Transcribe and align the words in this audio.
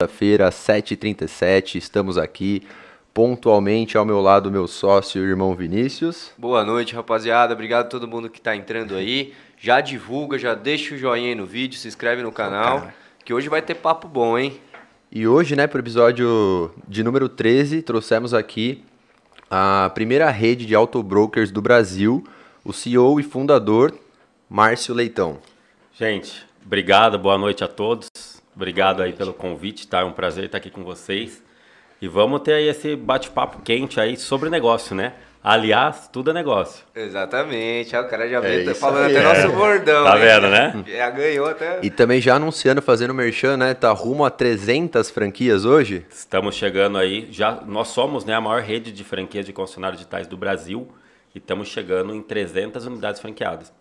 Segunda-feira, 0.00 0.48
7h37, 0.48 1.74
estamos 1.74 2.16
aqui 2.16 2.62
pontualmente 3.12 3.98
ao 3.98 4.04
meu 4.04 4.20
lado, 4.20 4.48
meu 4.48 4.68
sócio, 4.68 5.24
irmão 5.24 5.56
Vinícius. 5.56 6.30
Boa 6.38 6.64
noite, 6.64 6.94
rapaziada. 6.94 7.52
Obrigado 7.52 7.86
a 7.86 7.88
todo 7.88 8.06
mundo 8.06 8.30
que 8.30 8.38
está 8.38 8.54
entrando 8.54 8.94
aí. 8.94 9.34
Já 9.58 9.80
divulga, 9.80 10.38
já 10.38 10.54
deixa 10.54 10.94
o 10.94 10.96
joinha 10.96 11.30
aí 11.30 11.34
no 11.34 11.44
vídeo, 11.44 11.76
se 11.76 11.88
inscreve 11.88 12.22
no 12.22 12.30
canal, 12.30 12.92
que 13.24 13.34
hoje 13.34 13.48
vai 13.48 13.60
ter 13.60 13.74
papo 13.74 14.06
bom, 14.06 14.38
hein? 14.38 14.60
E 15.10 15.26
hoje, 15.26 15.56
né, 15.56 15.66
para 15.66 15.78
o 15.78 15.80
episódio 15.80 16.72
de 16.86 17.02
número 17.02 17.28
13, 17.28 17.82
trouxemos 17.82 18.32
aqui 18.32 18.84
a 19.50 19.90
primeira 19.92 20.30
rede 20.30 20.64
de 20.64 20.76
autobrokers 20.76 21.50
do 21.50 21.60
Brasil, 21.60 22.22
o 22.64 22.72
CEO 22.72 23.18
e 23.18 23.24
fundador, 23.24 23.92
Márcio 24.48 24.94
Leitão. 24.94 25.38
Gente, 25.92 26.46
obrigado, 26.64 27.18
boa 27.18 27.36
noite 27.36 27.64
a 27.64 27.66
todos. 27.66 28.37
Obrigado 28.58 29.04
aí 29.04 29.12
pelo 29.12 29.32
convite, 29.32 29.86
tá? 29.86 30.00
É 30.00 30.04
um 30.04 30.10
prazer 30.10 30.46
estar 30.46 30.58
aqui 30.58 30.68
com 30.68 30.82
vocês. 30.82 31.40
E 32.02 32.08
vamos 32.08 32.40
ter 32.40 32.54
aí 32.54 32.66
esse 32.66 32.96
bate-papo 32.96 33.62
quente 33.62 34.00
aí 34.00 34.16
sobre 34.16 34.50
negócio, 34.50 34.96
né? 34.96 35.12
Aliás, 35.40 36.10
tudo 36.12 36.30
é 36.30 36.32
negócio. 36.32 36.84
Exatamente. 36.92 37.94
Ah, 37.94 38.00
o 38.00 38.08
cara 38.08 38.28
já 38.28 38.38
É 38.38 38.40
veio 38.40 38.64
tá 38.64 38.72
isso 38.72 38.80
falando 38.80 39.04
aí, 39.04 39.16
até 39.16 39.24
é. 39.24 39.44
nosso 39.44 39.56
bordão. 39.56 40.02
Tá 40.02 40.16
hein? 40.16 40.22
vendo, 40.24 40.48
né? 40.48 40.84
Já 40.90 41.08
ganhou 41.08 41.46
até. 41.46 41.78
E 41.84 41.88
também 41.88 42.20
já 42.20 42.34
anunciando, 42.34 42.82
fazendo 42.82 43.14
merchan, 43.14 43.56
né, 43.56 43.74
tá 43.74 43.92
rumo 43.92 44.24
a 44.24 44.30
300 44.30 45.08
franquias 45.08 45.64
hoje. 45.64 46.04
Estamos 46.10 46.56
chegando 46.56 46.98
aí, 46.98 47.28
já 47.30 47.60
nós 47.64 47.86
somos 47.86 48.24
né, 48.24 48.34
a 48.34 48.40
maior 48.40 48.60
rede 48.60 48.90
de 48.90 49.04
franquias 49.04 49.46
de 49.46 49.52
concessionários 49.52 50.00
digitais 50.00 50.26
do 50.26 50.36
Brasil 50.36 50.88
e 51.32 51.38
estamos 51.38 51.68
chegando 51.68 52.12
em 52.12 52.22
300 52.22 52.86
unidades 52.86 53.20
franqueadas. 53.20 53.72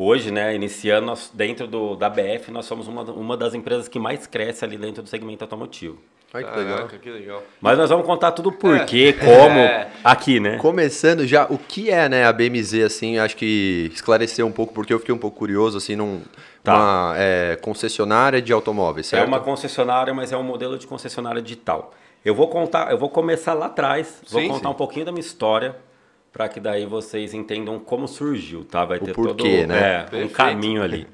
Hoje, 0.00 0.30
né, 0.30 0.54
iniciando 0.54 1.06
nós, 1.06 1.28
dentro 1.34 1.66
do, 1.66 1.96
da 1.96 2.08
BF, 2.08 2.52
nós 2.52 2.66
somos 2.66 2.86
uma, 2.86 3.02
uma 3.02 3.36
das 3.36 3.52
empresas 3.52 3.88
que 3.88 3.98
mais 3.98 4.28
cresce 4.28 4.64
ali 4.64 4.76
dentro 4.78 5.02
do 5.02 5.08
segmento 5.08 5.42
automotivo. 5.42 5.98
Olha 6.32 6.44
que 6.44 6.56
legal. 6.56 6.76
Caraca, 6.76 6.98
que 6.98 7.10
legal. 7.10 7.42
Mas 7.60 7.76
nós 7.76 7.90
vamos 7.90 8.06
contar 8.06 8.30
tudo 8.30 8.52
por 8.52 8.84
quê, 8.84 9.12
como, 9.14 9.58
É. 9.58 9.88
aqui, 10.04 10.38
né? 10.38 10.56
Começando 10.58 11.26
já, 11.26 11.46
o 11.50 11.58
que 11.58 11.90
é, 11.90 12.08
né, 12.08 12.24
a 12.24 12.32
BMZ, 12.32 12.84
assim, 12.84 13.18
acho 13.18 13.36
que 13.36 13.90
esclarecer 13.92 14.46
um 14.46 14.52
pouco, 14.52 14.72
porque 14.72 14.92
eu 14.94 15.00
fiquei 15.00 15.12
um 15.12 15.18
pouco 15.18 15.36
curioso, 15.36 15.78
assim, 15.78 15.96
num, 15.96 16.22
Tá. 16.62 16.76
uma 16.76 17.14
é, 17.16 17.56
concessionária 17.60 18.40
de 18.40 18.52
automóveis, 18.52 19.08
É 19.08 19.16
certo? 19.16 19.26
uma 19.26 19.40
concessionária, 19.40 20.14
mas 20.14 20.30
é 20.30 20.36
um 20.36 20.44
modelo 20.44 20.78
de 20.78 20.86
concessionária 20.86 21.42
digital. 21.42 21.92
Eu 22.24 22.36
vou 22.36 22.46
contar, 22.46 22.92
eu 22.92 22.98
vou 22.98 23.08
começar 23.08 23.54
lá 23.54 23.66
atrás, 23.66 24.20
vou 24.30 24.40
Sim, 24.42 24.48
contar 24.48 24.68
sim. 24.68 24.74
um 24.74 24.76
pouquinho 24.76 25.06
da 25.06 25.10
minha 25.12 25.20
história 25.24 25.74
para 26.32 26.48
que 26.48 26.60
daí 26.60 26.86
vocês 26.86 27.34
entendam 27.34 27.78
como 27.78 28.06
surgiu, 28.06 28.64
tá? 28.64 28.84
Vai 28.84 28.98
ter 28.98 29.14
porquê, 29.14 29.60
todo 29.60 29.68
né? 29.68 30.06
é, 30.12 30.24
um 30.24 30.28
caminho 30.28 30.82
ali. 30.82 31.06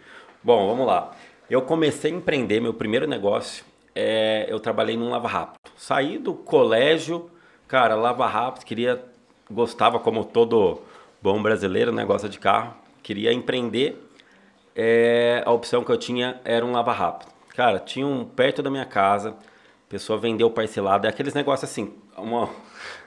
Bom, 0.42 0.66
vamos 0.66 0.86
lá. 0.86 1.12
Eu 1.48 1.62
comecei 1.62 2.12
a 2.12 2.14
empreender, 2.14 2.60
meu 2.60 2.74
primeiro 2.74 3.06
negócio, 3.06 3.64
é, 3.94 4.46
eu 4.48 4.58
trabalhei 4.58 4.96
num 4.96 5.10
lava 5.10 5.28
rápido. 5.28 5.58
Saí 5.76 6.18
do 6.18 6.34
colégio, 6.34 7.30
cara, 7.68 7.94
lava 7.94 8.26
rápido, 8.26 8.64
queria, 8.64 9.02
gostava 9.50 9.98
como 9.98 10.24
todo 10.24 10.80
bom 11.22 11.40
brasileiro, 11.42 11.92
né, 11.92 12.04
gosta 12.04 12.28
de 12.28 12.38
carro, 12.38 12.74
queria 13.02 13.32
empreender 13.32 14.02
é, 14.74 15.42
a 15.46 15.52
opção 15.52 15.84
que 15.84 15.90
eu 15.90 15.96
tinha 15.96 16.40
era 16.44 16.64
um 16.64 16.72
lava 16.72 16.92
rápido. 16.92 17.32
Cara, 17.54 17.78
tinha 17.78 18.06
um 18.06 18.24
perto 18.24 18.62
da 18.62 18.70
minha 18.70 18.84
casa, 18.84 19.30
a 19.30 19.88
pessoa 19.88 20.18
vendeu 20.18 20.50
parcelado, 20.50 21.06
é 21.06 21.10
aqueles 21.10 21.34
negócios 21.34 21.70
assim, 21.70 21.94
uma, 22.16 22.50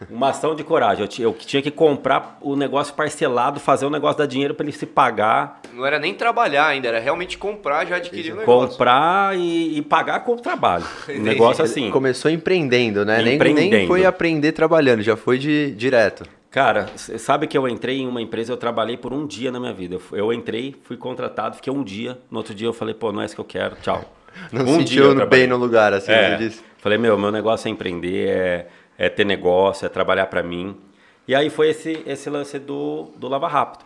uma 0.10 0.30
ação 0.30 0.56
de 0.56 0.64
coragem. 0.64 1.08
Eu, 1.20 1.26
eu 1.26 1.34
tinha 1.34 1.62
que 1.62 1.72
comprar 1.72 2.38
o 2.42 2.56
negócio 2.56 2.94
parcelado, 2.94 3.60
fazer 3.60 3.86
o 3.86 3.90
negócio 3.90 4.18
dar 4.18 4.26
dinheiro 4.26 4.54
para 4.54 4.66
ele 4.66 4.72
se 4.76 4.86
pagar, 4.86 5.62
Não 5.74 5.86
era 5.86 6.00
nem 6.00 6.14
trabalhar 6.14 6.68
ainda, 6.68 6.88
era 6.88 7.00
realmente 7.00 7.38
comprar, 7.38 7.86
já 7.86 7.98
adquirir 7.98 8.34
o 8.34 8.38
negócio. 8.38 8.70
comprar 8.78 9.38
e, 9.38 9.78
e 9.78 9.82
pagar 9.82 10.22
com 10.22 10.34
o 10.34 10.38
trabalho. 10.38 10.86
Um 11.10 11.22
negócio 11.22 11.64
assim. 11.64 11.90
Começou 11.92 12.30
empreendendo, 12.30 13.06
né? 13.06 13.18
Nem, 13.18 13.26
nem 13.26 13.36
Empreendendo. 13.36 13.88
foi 13.88 14.06
aprender 14.06 14.52
trabalhando, 14.52 15.02
já 15.02 15.16
foi 15.16 15.38
de 15.38 15.72
direto. 15.72 16.24
Cara, 16.50 16.88
sabe 16.96 17.46
que 17.46 17.58
eu 17.58 17.68
entrei 17.68 18.00
em 18.00 18.08
uma 18.08 18.22
empresa, 18.22 18.52
eu 18.54 18.58
trabalhei 18.58 18.98
por 18.98 19.14
um 19.14 19.28
dia 19.28 19.52
na 19.52 19.60
minha 19.60 19.74
vida. 19.74 19.98
Eu 20.12 20.32
entrei, 20.34 20.76
fui 20.84 20.96
contratado, 20.98 21.56
fiquei 21.58 21.72
um 21.72 21.84
dia, 21.84 22.18
no 22.32 22.38
outro 22.40 22.54
dia 22.56 22.68
eu 22.68 22.74
falei, 22.74 22.94
pô, 22.96 23.12
não 23.12 23.22
é 23.22 23.26
isso 23.26 23.36
que 23.36 23.42
eu 23.42 23.46
quero, 23.46 23.76
tchau. 23.82 24.04
Não 24.52 24.62
Um 24.62 24.66
dia 24.66 24.76
sentiu 24.80 25.04
trabalhei. 25.16 25.30
bem 25.42 25.48
no 25.48 25.58
lugar, 25.58 25.94
assim, 25.94 26.12
É, 26.12 26.38
você 26.38 26.48
disse. 26.48 26.64
falei, 26.78 26.98
meu, 26.98 27.18
meu 27.18 27.32
negócio 27.32 27.68
é 27.68 27.72
empreender, 27.72 28.28
é, 28.30 28.68
é 28.98 29.10
ter 29.10 29.26
negócio, 29.26 29.86
é 29.86 29.90
trabalhar 29.90 30.28
para 30.28 30.42
mim. 30.42 30.76
E 31.28 31.36
aí 31.36 31.50
foi 31.50 31.70
esse, 31.70 32.04
esse 32.06 32.30
lance 32.30 32.58
do, 32.58 33.10
do 33.16 33.28
Lava 33.28 33.48
Rápido. 33.48 33.86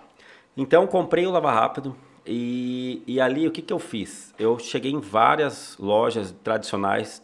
Então, 0.56 0.86
comprei 0.86 1.26
o 1.26 1.32
Lava 1.32 1.52
Rápido 1.52 1.96
e, 2.26 3.02
e 3.08 3.20
ali 3.20 3.48
o 3.48 3.52
que, 3.52 3.62
que 3.62 3.74
eu 3.74 3.80
fiz? 3.80 4.34
Eu 4.38 4.60
cheguei 4.60 4.92
em 4.92 5.00
várias 5.00 5.76
lojas 5.80 6.34
tradicionais. 6.44 7.22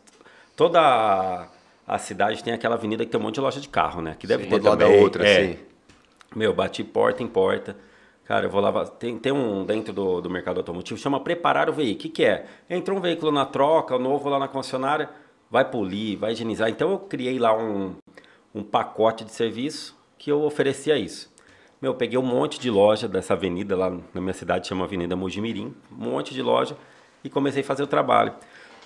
Toda 0.56 0.80
a, 0.82 1.48
a 1.88 1.98
cidade 1.98 2.44
tem 2.44 2.54
aquela 2.54 2.76
avenida 2.76 3.06
que 3.06 3.12
tem 3.12 3.20
um 3.20 3.24
monte 3.24 3.36
de 3.36 3.42
loja 3.42 3.62
de 3.62 3.70
carro, 3.70 4.02
né? 4.02 4.16
Que 4.18 4.26
deve 4.26 4.44
Sim, 4.44 4.50
ter 4.50 4.56
uma 4.56 4.70
lado 4.70 4.80
da 4.80 4.86
também. 4.86 5.02
outra, 5.02 5.28
é. 5.28 5.38
assim. 5.38 5.60
Meu, 6.36 6.54
bati 6.54 6.84
porta 6.84 7.22
em 7.22 7.28
porta. 7.28 7.76
Cara, 8.26 8.48
eu 8.48 8.50
vou 8.50 8.60
lavar. 8.60 8.88
Tem, 8.90 9.18
tem 9.18 9.32
um 9.32 9.64
dentro 9.64 9.94
do, 9.94 10.20
do 10.20 10.30
mercado 10.30 10.58
automotivo, 10.58 11.00
chama 11.00 11.20
preparar 11.20 11.70
o 11.70 11.74
veículo. 11.74 12.00
O 12.00 12.02
que, 12.02 12.10
que 12.10 12.26
é? 12.26 12.46
Entrou 12.70 12.98
um 12.98 13.02
veículo 13.02 13.32
na 13.32 13.46
troca, 13.46 13.96
o 13.96 14.00
novo 14.00 14.28
lá 14.28 14.38
na 14.38 14.48
concessionária, 14.50 15.10
vai 15.50 15.66
polir, 15.66 16.18
vai 16.18 16.32
higienizar. 16.32 16.70
Então 16.70 16.92
eu 16.92 17.00
criei 17.00 17.40
lá 17.40 17.58
um, 17.58 17.96
um 18.54 18.64
pacote 18.64 19.24
de 19.24 19.32
serviço 19.32 19.98
que 20.18 20.32
eu 20.32 20.42
oferecia 20.44 20.98
isso. 20.98 21.32
Meu, 21.82 21.92
eu 21.92 21.96
peguei 21.96 22.18
um 22.18 22.24
monte 22.24 22.60
de 22.60 22.72
loja 22.72 23.08
dessa 23.08 23.34
avenida 23.34 23.76
lá 23.76 23.90
na 24.14 24.20
minha 24.20 24.34
cidade, 24.34 24.68
chama 24.68 24.86
Avenida 24.86 25.16
Mojimirim, 25.16 25.76
um 25.92 25.96
monte 25.96 26.34
de 26.34 26.42
loja 26.42 26.76
e 27.24 27.30
comecei 27.30 27.62
a 27.62 27.66
fazer 27.66 27.84
o 27.84 27.88
trabalho. 27.88 28.34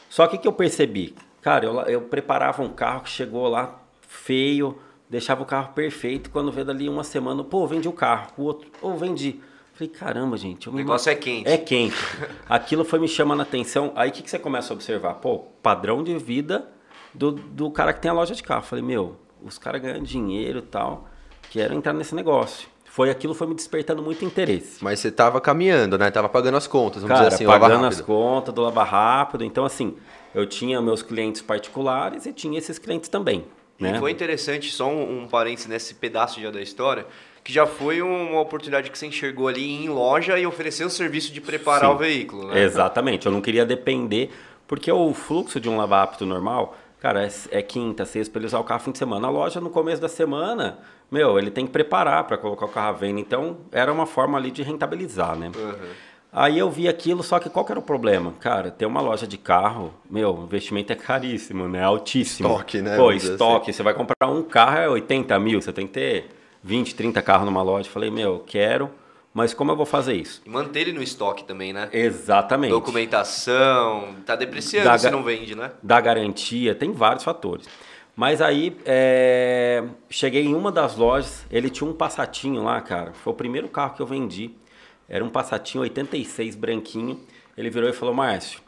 Só 0.10 0.28
que 0.28 0.36
o 0.36 0.40
que 0.40 0.48
eu 0.48 0.54
percebi? 0.54 1.16
Cara, 1.42 1.66
eu, 1.66 1.80
eu 1.82 2.02
preparava 2.02 2.62
um 2.62 2.70
carro 2.70 3.02
que 3.02 3.10
chegou 3.10 3.48
lá 3.48 3.80
feio, 4.02 4.78
deixava 5.10 5.42
o 5.42 5.46
carro 5.46 5.74
perfeito, 5.74 6.30
quando 6.30 6.52
vê 6.52 6.66
dali 6.66 6.90
uma 6.90 7.04
semana, 7.04 7.44
pô, 7.44 7.66
vendi 7.66 7.88
o 7.88 7.94
carro, 7.94 8.32
o 8.38 8.44
outro, 8.44 8.70
ou 8.82 8.98
vendi. 8.98 9.40
Falei, 9.74 9.90
caramba, 9.90 10.38
gente. 10.38 10.70
O 10.70 10.74
me 10.74 10.80
negócio 10.80 11.10
é 11.10 11.16
quente. 11.16 11.50
É 11.50 11.58
quente. 11.58 11.96
Aquilo 12.48 12.84
foi 12.84 13.00
me 13.00 13.08
chamando 13.08 13.40
a 13.40 13.44
atenção. 13.44 13.92
Aí 13.96 14.10
o 14.10 14.12
que, 14.12 14.22
que 14.22 14.30
você 14.30 14.38
começa 14.38 14.74
a 14.74 14.76
observar? 14.76 15.16
Pô, 15.16 15.40
padrão 15.62 16.04
de 16.04 16.18
vida 16.18 16.68
do, 17.14 17.32
do 17.32 17.72
cara 17.72 17.94
que 17.94 18.02
tem 18.02 18.12
a 18.12 18.14
loja 18.14 18.36
de 18.36 18.44
carro. 18.44 18.64
Falei, 18.64 18.84
meu, 18.84 19.18
os 19.44 19.58
caras 19.58 19.82
ganham 19.82 20.04
dinheiro 20.04 20.60
e 20.60 20.64
tal, 20.64 21.08
quero 21.50 21.74
entrar 21.74 21.94
nesse 21.94 22.14
negócio. 22.16 22.70
Foi 22.86 23.10
aquilo 23.10 23.34
foi 23.34 23.48
me 23.48 23.56
despertando 23.56 24.02
muito 24.02 24.26
interesse. 24.26 24.84
Mas 24.84 25.00
você 25.00 25.10
tava 25.10 25.40
caminhando, 25.40 25.98
né? 25.98 26.12
Tava 26.12 26.28
pagando 26.28 26.58
as 26.58 26.68
contas, 26.68 27.02
vamos 27.02 27.16
Cara, 27.16 27.30
dizer 27.30 27.36
assim, 27.36 27.46
lava 27.46 27.60
pagando 27.62 27.86
as 27.86 28.02
contas 28.02 28.54
do 28.54 28.62
Lava 28.62 28.84
Rápido. 28.84 29.46
Então, 29.46 29.64
assim, 29.64 29.96
eu 30.36 30.46
tinha 30.46 30.82
meus 30.82 31.02
clientes 31.02 31.42
particulares 31.42 32.26
e 32.26 32.34
tinha 32.34 32.58
esses 32.58 32.78
clientes 32.78 33.08
também. 33.08 33.46
Né? 33.80 33.96
E 33.96 34.00
foi 34.00 34.12
interessante, 34.12 34.70
só 34.72 34.90
um, 34.90 35.22
um 35.22 35.28
parênteses 35.28 35.68
nesse 35.68 35.96
pedaço 35.96 36.42
já 36.42 36.52
da 36.52 36.62
história, 36.62 37.08
que 37.44 37.52
já 37.52 37.66
foi 37.66 38.02
uma 38.02 38.40
oportunidade 38.40 38.90
que 38.92 38.98
você 38.98 39.08
enxergou 39.08 39.48
ali 39.48 39.84
em 39.84 39.90
loja 39.90 40.38
e 40.38 40.46
ofereceu 40.46 40.88
o 40.88 40.90
serviço 40.90 41.34
de 41.34 41.42
preparar 41.42 41.90
Sim. 41.90 41.96
o 41.96 41.98
veículo, 41.98 42.48
né? 42.48 42.62
Exatamente, 42.62 43.26
eu 43.26 43.32
não 43.32 43.42
queria 43.42 43.66
depender, 43.66 44.32
porque 44.68 44.92
o 44.92 45.14
fluxo 45.14 45.60
de 45.60 45.68
um 45.68 45.78
lava 45.78 45.98
rápido 45.98 46.26
normal, 46.26 46.76
cara, 47.00 47.26
é, 47.26 47.30
é 47.50 47.62
quinta, 47.62 48.06
sexta, 48.06 48.32
para 48.32 48.40
ele 48.40 48.48
usar 48.48 48.60
o 48.60 48.64
carro 48.64 48.82
fim 48.82 48.92
de 48.92 49.00
semana. 49.00 49.28
A 49.28 49.32
loja, 49.32 49.60
no 49.60 49.70
começo 49.70 50.02
da 50.02 50.08
semana, 50.08 50.80
meu, 51.10 51.38
ele 51.40 51.50
tem 51.50 51.66
que 51.66 51.72
preparar 51.72 52.26
para 52.26 52.38
colocar 52.38 52.66
o 52.66 52.70
carro 52.70 52.90
à 52.90 52.92
venda. 52.94 53.20
Então, 53.20 53.58
era 53.72 53.92
uma 53.92 54.06
forma 54.06 54.38
ali 54.38 54.52
de 54.52 54.62
rentabilizar, 54.62 55.36
né? 55.36 55.52
Uhum. 55.56 55.90
Aí 56.34 56.58
eu 56.58 56.70
vi 56.72 56.88
aquilo, 56.88 57.22
só 57.24 57.40
que 57.40 57.50
qual 57.50 57.66
que 57.66 57.74
era 57.74 57.80
o 57.80 57.84
problema? 57.84 58.34
Cara, 58.40 58.72
ter 58.72 58.86
uma 58.86 59.02
loja 59.02 59.28
de 59.28 59.38
carro, 59.38 59.94
meu, 60.10 60.34
o 60.34 60.44
investimento 60.44 60.94
é 60.94 60.96
caríssimo, 60.96 61.68
né? 61.68 61.84
Altíssimo. 61.84 62.48
Estoque, 62.48 62.82
né? 62.82 62.96
Pô, 62.96 63.12
dizer 63.12 63.34
estoque. 63.34 63.74
Você 63.74 63.84
vai 63.84 63.94
comprar 63.94 64.30
um 64.30 64.42
carro, 64.42 64.78
é 64.78 64.90
80 64.90 65.38
mil, 65.40 65.62
você 65.62 65.74
tem 65.74 65.86
que 65.86 65.92
ter 65.94 66.30
20, 66.64 66.96
30 66.96 67.22
carros 67.22 67.46
numa 67.46 67.62
loja. 67.62 67.90
Falei, 67.90 68.10
meu, 68.10 68.44
quero, 68.46 68.90
mas 69.34 69.54
como 69.54 69.72
eu 69.72 69.76
vou 69.76 69.86
fazer 69.86 70.14
isso? 70.14 70.42
E 70.46 70.50
manter 70.50 70.82
ele 70.82 70.94
no 70.94 71.02
estoque 71.02 71.44
também, 71.44 71.72
né? 71.72 71.90
Exatamente. 71.94 72.72
Documentação, 72.72 74.16
tá 74.26 74.36
depreciando 74.36 74.90
Da 74.90 74.98
se 74.98 75.10
não 75.10 75.24
vende, 75.24 75.56
né? 75.56 75.72
da 75.82 76.00
garantia, 76.02 76.76
tem 76.76 76.92
vários 76.92 77.24
fatores. 77.24 77.68
Mas 78.16 78.42
aí, 78.42 78.76
é, 78.86 79.84
cheguei 80.10 80.46
em 80.46 80.54
uma 80.54 80.72
das 80.72 80.98
lojas, 80.98 81.46
ele 81.50 81.70
tinha 81.70 81.90
um 81.90 81.94
passatinho 81.94 82.64
lá, 82.64 82.80
cara. 82.82 83.14
Foi 83.14 83.32
o 83.32 83.36
primeiro 83.36 83.70
carro 83.70 83.96
que 83.96 84.02
eu 84.02 84.06
vendi. 84.06 84.52
Era 85.08 85.24
um 85.24 85.30
passatinho 85.30 85.82
86 85.84 86.56
branquinho. 86.56 87.20
Ele 87.58 87.70
virou 87.70 87.90
e 87.90 87.94
falou: 87.94 88.14
Márcio, 88.14 88.60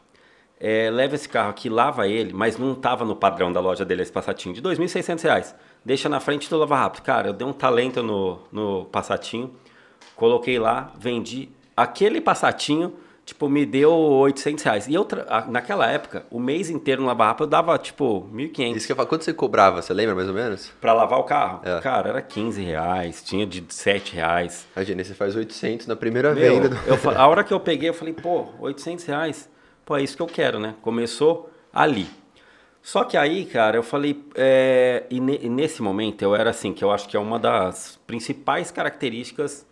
é, 0.58 0.90
leva 0.90 1.14
esse 1.14 1.28
carro 1.28 1.50
aqui, 1.50 1.68
lava 1.68 2.08
ele, 2.08 2.32
mas 2.32 2.56
não 2.56 2.74
tava 2.74 3.04
no 3.04 3.14
padrão 3.14 3.52
da 3.52 3.60
loja 3.60 3.84
dele 3.84 4.02
esse 4.02 4.12
passatinho, 4.12 4.54
de 4.54 4.62
2.600 4.62 5.22
reais. 5.22 5.54
Deixa 5.84 6.08
na 6.08 6.20
frente 6.20 6.48
do 6.48 6.56
Lava 6.58 6.76
Rápido. 6.76 7.02
Cara, 7.02 7.28
eu 7.28 7.32
dei 7.32 7.46
um 7.46 7.52
talento 7.52 8.02
no, 8.02 8.38
no 8.50 8.84
passatinho, 8.86 9.54
coloquei 10.16 10.58
lá, 10.58 10.92
vendi. 10.98 11.48
Aquele 11.76 12.20
passatinho, 12.20 12.94
tipo, 13.26 13.48
me 13.48 13.66
deu 13.66 13.92
800 13.92 14.64
reais. 14.64 14.86
E 14.88 14.94
eu, 14.94 15.04
tra- 15.04 15.26
a- 15.28 15.44
naquela 15.46 15.86
época, 15.90 16.24
o 16.30 16.38
mês 16.40 16.70
inteiro 16.70 17.02
no 17.02 17.08
Lava 17.08 17.26
Rápido 17.26 17.42
eu 17.44 17.46
dava, 17.48 17.76
tipo, 17.78 18.26
1.500. 18.32 18.76
Isso 18.76 18.86
que 18.86 18.92
eu 18.92 18.96
falo, 18.96 19.08
quanto 19.08 19.24
você 19.24 19.34
cobrava, 19.34 19.82
você 19.82 19.92
lembra 19.92 20.14
mais 20.14 20.28
ou 20.28 20.34
menos? 20.34 20.70
Pra 20.80 20.92
lavar 20.94 21.18
o 21.18 21.24
carro? 21.24 21.60
É. 21.64 21.80
Cara, 21.80 22.08
era 22.08 22.22
15 22.22 22.62
reais, 22.62 23.22
tinha 23.22 23.44
de 23.46 23.62
7 23.68 24.14
reais. 24.14 24.66
Imagina, 24.76 25.02
você 25.04 25.14
faz 25.14 25.34
800 25.36 25.86
na 25.86 25.96
primeira 25.96 26.32
Meu, 26.34 26.62
venda. 26.62 26.68
do- 26.70 26.76
eu 26.86 26.96
a 27.18 27.26
hora 27.26 27.44
que 27.44 27.52
eu 27.52 27.60
peguei, 27.60 27.88
eu 27.90 27.94
falei, 27.94 28.14
pô, 28.14 28.46
800 28.58 29.04
reais, 29.04 29.50
pô, 29.84 29.96
é 29.96 30.02
isso 30.02 30.16
que 30.16 30.22
eu 30.22 30.26
quero, 30.26 30.58
né? 30.58 30.74
Começou 30.80 31.50
ali. 31.72 32.06
Só 32.84 33.02
que 33.02 33.16
aí, 33.16 33.46
cara, 33.46 33.78
eu 33.78 33.82
falei, 33.82 34.22
é, 34.34 35.04
e, 35.08 35.18
ne, 35.18 35.38
e, 35.42 35.48
nesse 35.48 35.80
momento 35.80 36.20
eu 36.20 36.36
era 36.36 36.50
assim, 36.50 36.70
que 36.74 36.84
eu 36.84 36.92
acho 36.92 37.08
que 37.08 37.16
é 37.16 37.18
uma 37.18 37.38
das 37.38 37.98
principais 38.06 38.70
características 38.70 39.66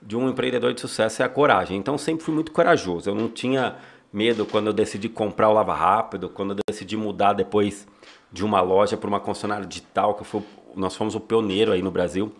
de 0.00 0.16
um 0.16 0.30
empreendedor 0.30 0.72
de 0.72 0.80
sucesso 0.80 1.20
é 1.20 1.26
a 1.26 1.28
coragem. 1.28 1.76
Então 1.76 1.98
sempre 1.98 2.24
fui 2.24 2.32
muito 2.32 2.52
corajoso. 2.52 3.10
Eu 3.10 3.14
não 3.14 3.28
tinha 3.28 3.76
medo 4.10 4.46
quando 4.46 4.68
eu 4.68 4.72
decidi 4.72 5.10
comprar 5.10 5.50
o 5.50 5.52
Lava 5.52 5.74
Rápido, 5.74 6.30
quando 6.30 6.52
eu 6.52 6.56
decidi 6.66 6.96
mudar 6.96 7.34
depois 7.34 7.86
de 8.32 8.42
uma 8.42 8.62
loja 8.62 8.96
para 8.96 9.08
uma 9.08 9.20
concessionária 9.20 9.66
digital, 9.66 10.14
que 10.14 10.24
foi, 10.24 10.42
nós 10.74 10.96
fomos 10.96 11.14
o 11.14 11.20
pioneiro 11.20 11.70
aí 11.70 11.82
no 11.82 11.90
Brasil. 11.90 12.32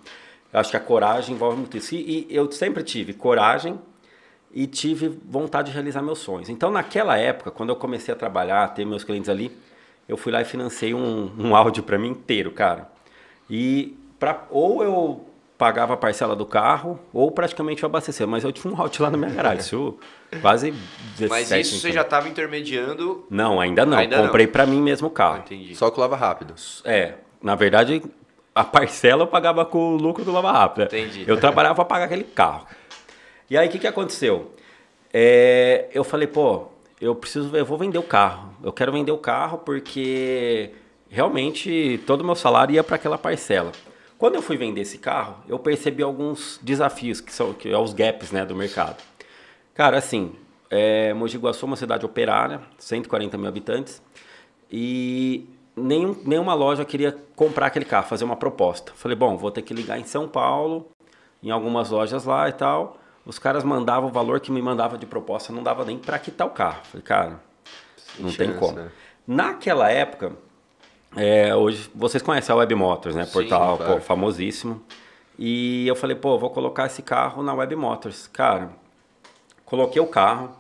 Eu 0.51 0.59
acho 0.59 0.71
que 0.71 0.77
a 0.79 0.81
coragem 0.81 1.35
envolve 1.35 1.59
muito 1.59 1.77
isso. 1.77 1.95
E, 1.95 2.27
e 2.31 2.35
eu 2.35 2.51
sempre 2.51 2.83
tive 2.83 3.13
coragem 3.13 3.79
e 4.51 4.67
tive 4.67 5.21
vontade 5.29 5.69
de 5.69 5.75
realizar 5.75 6.01
meus 6.01 6.21
sonhos. 6.21 6.49
Então 6.49 6.71
naquela 6.71 7.19
época, 7.19 7.51
quando 7.51 7.69
eu 7.69 7.77
comecei 7.77 8.15
a 8.15 8.17
trabalhar, 8.17 8.67
ter 8.69 8.87
meus 8.87 9.05
clientes 9.05 9.29
ali, 9.29 9.55
eu 10.09 10.17
fui 10.17 10.33
lá 10.33 10.43
e 10.43 10.45
financei 10.45 10.95
um, 10.95 11.31
um 11.39 11.57
áudio 11.57 11.83
para 11.83 11.99
mim 11.99 12.09
inteiro, 12.09 12.51
cara. 12.51 12.91
E 13.49 13.97
pra, 14.19 14.45
ou 14.51 14.83
eu 14.83 15.27
pagava 15.57 15.95
a 15.95 15.97
parcela 15.97 16.35
do 16.35 16.45
carro, 16.45 16.99
ou 17.13 17.31
praticamente 17.31 17.83
eu 17.83 17.87
abastecia. 17.89 18.27
Mas 18.27 18.45
eu 18.45 18.53
tinha 18.53 18.73
um 18.73 18.81
áudio 18.81 19.03
lá 19.03 19.11
na 19.11 19.17
minha 19.17 19.31
garagem, 19.35 19.61
isso 19.61 19.99
quase 20.41 20.73
17, 21.19 21.29
Mas 21.29 21.51
isso 21.51 21.71
então. 21.71 21.81
você 21.81 21.93
já 21.93 22.03
estava 22.03 22.29
intermediando? 22.29 23.27
Não, 23.31 23.61
ainda 23.61 23.87
não. 23.87 23.97
Ainda 23.97 24.23
Comprei 24.23 24.47
para 24.47 24.67
mim 24.67 24.83
mesmo 24.83 25.09
o 25.09 25.11
carro. 25.11 25.39
Entendi. 25.39 25.75
Só 25.75 25.91
com 25.91 26.01
lava 26.01 26.17
rápido. 26.17 26.55
É, 26.85 27.15
na 27.43 27.55
verdade, 27.55 28.03
a 28.55 28.65
parcela 28.65 29.23
eu 29.23 29.27
pagava 29.27 29.65
com 29.65 29.95
o 29.95 29.97
lucro 29.97 30.25
do 30.25 30.33
lava 30.33 30.53
rápido. 30.53 30.85
Entendi. 30.85 31.25
Eu 31.27 31.39
trabalhava 31.39 31.75
para 31.75 31.85
pagar 31.85 32.05
aquele 32.05 32.25
carro. 32.25 32.67
E 33.49 33.57
aí, 33.57 33.69
o 33.69 33.71
que, 33.71 33.79
que 33.79 33.87
aconteceu? 33.87 34.53
É, 35.13 35.87
eu 35.93 36.03
falei, 36.03 36.27
pô, 36.27 36.67
eu 37.05 37.15
preciso, 37.15 37.55
eu 37.55 37.67
vou 37.67 37.77
vender 37.77 37.99
o 37.99 38.03
carro. 38.03 38.55
Eu 38.63 38.73
quero 38.73 38.91
vender 38.91 39.13
o 39.13 39.19
carro 39.19 39.59
porque 39.59 40.71
realmente 41.09 42.01
todo 42.07 42.23
o 42.23 42.25
meu 42.25 42.35
salário 42.35 42.75
ia 42.75 42.83
para 42.83 42.97
aquela 42.97 43.19
parcela. 43.19 43.73
Quando 44.17 44.37
eu 44.37 44.43
fui 44.43 44.57
vender 44.57 44.81
esse 44.81 44.97
carro, 44.97 45.37
eu 45.47 45.59
percebi 45.59 46.03
alguns 46.03 46.59
desafios 46.63 47.21
que 47.21 47.31
são 47.31 47.53
que 47.53 47.69
é 47.69 47.77
os 47.77 47.93
gaps, 47.93 48.31
né, 48.33 48.47
do 48.47 48.57
mercado. 48.57 48.97
Cara, 49.75 49.99
assim, 49.99 50.33
é, 50.71 51.13
Mogi 51.13 51.37
Guaçu 51.37 51.67
é 51.67 51.69
uma 51.69 51.77
cidade 51.77 52.07
operária, 52.07 52.63
140 52.79 53.37
mil 53.37 53.49
habitantes, 53.49 54.01
e 54.71 55.47
nenhum, 55.77 56.17
nenhuma 56.25 56.55
loja 56.55 56.87
queria 56.87 57.15
comprar 57.37 57.67
aquele 57.67 57.85
carro, 57.85 58.07
fazer 58.07 58.25
uma 58.25 58.37
proposta. 58.37 58.93
Falei, 58.95 59.17
bom, 59.17 59.37
vou 59.37 59.51
ter 59.51 59.61
que 59.61 59.75
ligar 59.75 59.99
em 59.99 60.05
São 60.05 60.27
Paulo, 60.27 60.89
em 61.43 61.51
algumas 61.51 61.91
lojas 61.91 62.25
lá 62.25 62.49
e 62.49 62.53
tal, 62.53 62.97
os 63.27 63.39
caras 63.39 63.65
mandavam 63.65 64.09
o 64.09 64.13
valor 64.13 64.41
que 64.41 64.53
me 64.53 64.61
mandava 64.61 64.99
de 64.99 65.07
proposta, 65.07 65.53
não 65.53 65.63
dava 65.63 65.85
nem 65.85 65.99
para 65.99 66.19
quitar 66.19 66.47
o 66.47 66.51
carro. 66.51 66.81
Falei, 66.85 67.03
cara, 67.03 67.41
não 68.19 68.31
Chance, 68.31 68.39
tem 68.39 68.53
como. 68.55 68.73
Né? 68.73 68.91
Naquela 69.27 69.91
época, 69.91 70.33
é, 71.17 71.55
hoje 71.55 71.91
vocês 71.95 72.23
conhecem 72.23 72.53
a 72.53 72.57
Web 72.57 72.75
Motors, 72.75 73.15
né? 73.15 73.25
Portal 73.25 73.73
Sim, 73.73 73.77
claro. 73.79 73.95
pô, 73.95 74.01
famosíssimo. 74.01 74.83
E 75.39 75.87
eu 75.89 75.97
falei, 75.97 76.15
pô, 76.15 76.39
vou 76.39 76.51
colocar 76.51 76.87
esse 76.87 77.03
carro 77.03 77.43
na 77.43 77.55
Web 77.55 77.75
Motors. 77.77 78.27
Cara, 78.27 78.71
coloquei 79.65 80.01
o 80.01 80.07
carro, 80.07 80.51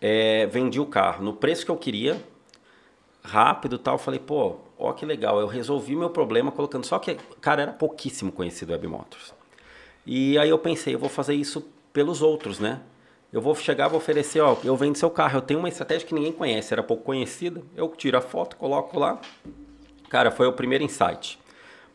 é, 0.00 0.46
vendi 0.46 0.80
o 0.80 0.86
carro 0.86 1.22
no 1.22 1.34
preço 1.34 1.64
que 1.64 1.70
eu 1.70 1.76
queria, 1.76 2.20
rápido 3.22 3.78
tal. 3.78 3.98
Falei, 3.98 4.18
pô, 4.18 4.56
ó 4.78 4.92
que 4.92 5.04
legal, 5.04 5.38
eu 5.38 5.46
resolvi 5.46 5.94
meu 5.94 6.10
problema 6.10 6.50
colocando. 6.50 6.86
Só 6.86 6.98
que, 6.98 7.16
cara, 7.40 7.62
era 7.62 7.72
pouquíssimo 7.72 8.32
conhecido 8.32 8.72
Web 8.72 8.88
Motors. 8.88 9.34
E 10.06 10.38
aí 10.38 10.48
eu 10.48 10.58
pensei, 10.58 10.94
eu 10.94 10.98
vou 10.98 11.08
fazer 11.08 11.34
isso 11.34 11.64
pelos 11.92 12.22
outros, 12.22 12.58
né? 12.58 12.80
Eu 13.32 13.40
vou 13.40 13.54
chegar, 13.54 13.88
vou 13.88 13.98
oferecer, 13.98 14.40
ó, 14.40 14.56
eu 14.62 14.76
vendo 14.76 14.96
seu 14.96 15.10
carro. 15.10 15.38
Eu 15.38 15.42
tenho 15.42 15.58
uma 15.58 15.68
estratégia 15.68 16.06
que 16.06 16.14
ninguém 16.14 16.32
conhece, 16.32 16.74
era 16.74 16.82
pouco 16.82 17.04
conhecida. 17.04 17.62
Eu 17.74 17.88
tiro 17.88 18.18
a 18.18 18.20
foto, 18.20 18.56
coloco 18.56 18.98
lá. 18.98 19.18
Cara, 20.10 20.30
foi 20.30 20.46
o 20.46 20.52
primeiro 20.52 20.84
insight. 20.84 21.38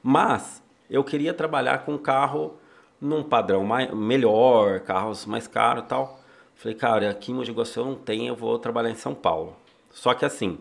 Mas 0.02 0.64
eu 0.90 1.04
queria 1.04 1.34
trabalhar 1.34 1.86
com 1.86 1.98
carro 1.98 2.58
num 3.00 3.22
padrão 3.22 3.64
mais, 3.64 3.94
melhor, 3.94 4.80
carros 4.80 5.26
mais 5.26 5.48
caros 5.48 5.84
e 5.84 5.88
tal. 5.88 6.20
Falei, 6.56 6.76
cara, 6.76 7.10
aqui 7.12 7.32
em 7.32 7.36
Mogi 7.36 7.52
Guaçu 7.52 7.80
eu 7.80 7.86
não 7.86 7.96
tenho, 7.96 8.30
eu 8.30 8.36
vou 8.36 8.58
trabalhar 8.58 8.90
em 8.90 8.96
São 8.96 9.14
Paulo. 9.14 9.56
Só 9.92 10.16
que 10.16 10.26
assim, 10.26 10.58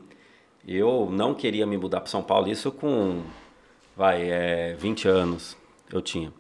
eu 0.69 1.09
não 1.11 1.33
queria 1.33 1.65
me 1.65 1.79
mudar 1.79 2.01
para 2.01 2.11
São 2.11 2.23
Paulo, 2.23 2.49
isso 2.49 2.71
com, 2.71 3.23
vai, 3.97 4.29
é, 4.31 4.75
20 4.75 5.09
anos 5.09 5.57
eu 5.91 6.03
tinha. 6.03 6.31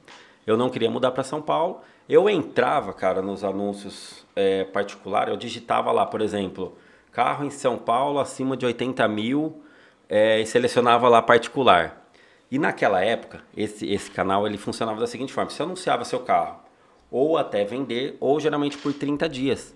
Eu 0.46 0.58
não 0.58 0.68
queria 0.68 0.90
mudar 0.90 1.10
para 1.12 1.24
São 1.24 1.40
Paulo 1.40 1.80
eu 2.08 2.28
entrava, 2.28 2.92
cara, 2.92 3.20
nos 3.20 3.42
anúncios 3.42 4.24
é, 4.34 4.64
particulares, 4.64 5.30
eu 5.30 5.36
digitava 5.36 5.90
lá, 5.90 6.06
por 6.06 6.20
exemplo, 6.20 6.76
carro 7.10 7.44
em 7.44 7.50
São 7.50 7.76
Paulo 7.76 8.18
acima 8.18 8.56
de 8.56 8.64
80 8.64 9.06
mil 9.08 9.62
é, 10.08 10.40
e 10.40 10.46
selecionava 10.46 11.08
lá 11.08 11.20
particular. 11.20 12.06
E 12.50 12.58
naquela 12.58 13.02
época, 13.02 13.40
esse, 13.56 13.90
esse 13.90 14.10
canal 14.10 14.46
ele 14.46 14.56
funcionava 14.56 15.00
da 15.00 15.06
seguinte 15.06 15.32
forma: 15.32 15.50
você 15.50 15.62
anunciava 15.62 16.04
seu 16.04 16.20
carro, 16.20 16.60
ou 17.10 17.36
até 17.36 17.64
vender, 17.64 18.16
ou 18.20 18.38
geralmente 18.38 18.78
por 18.78 18.92
30 18.92 19.28
dias. 19.28 19.74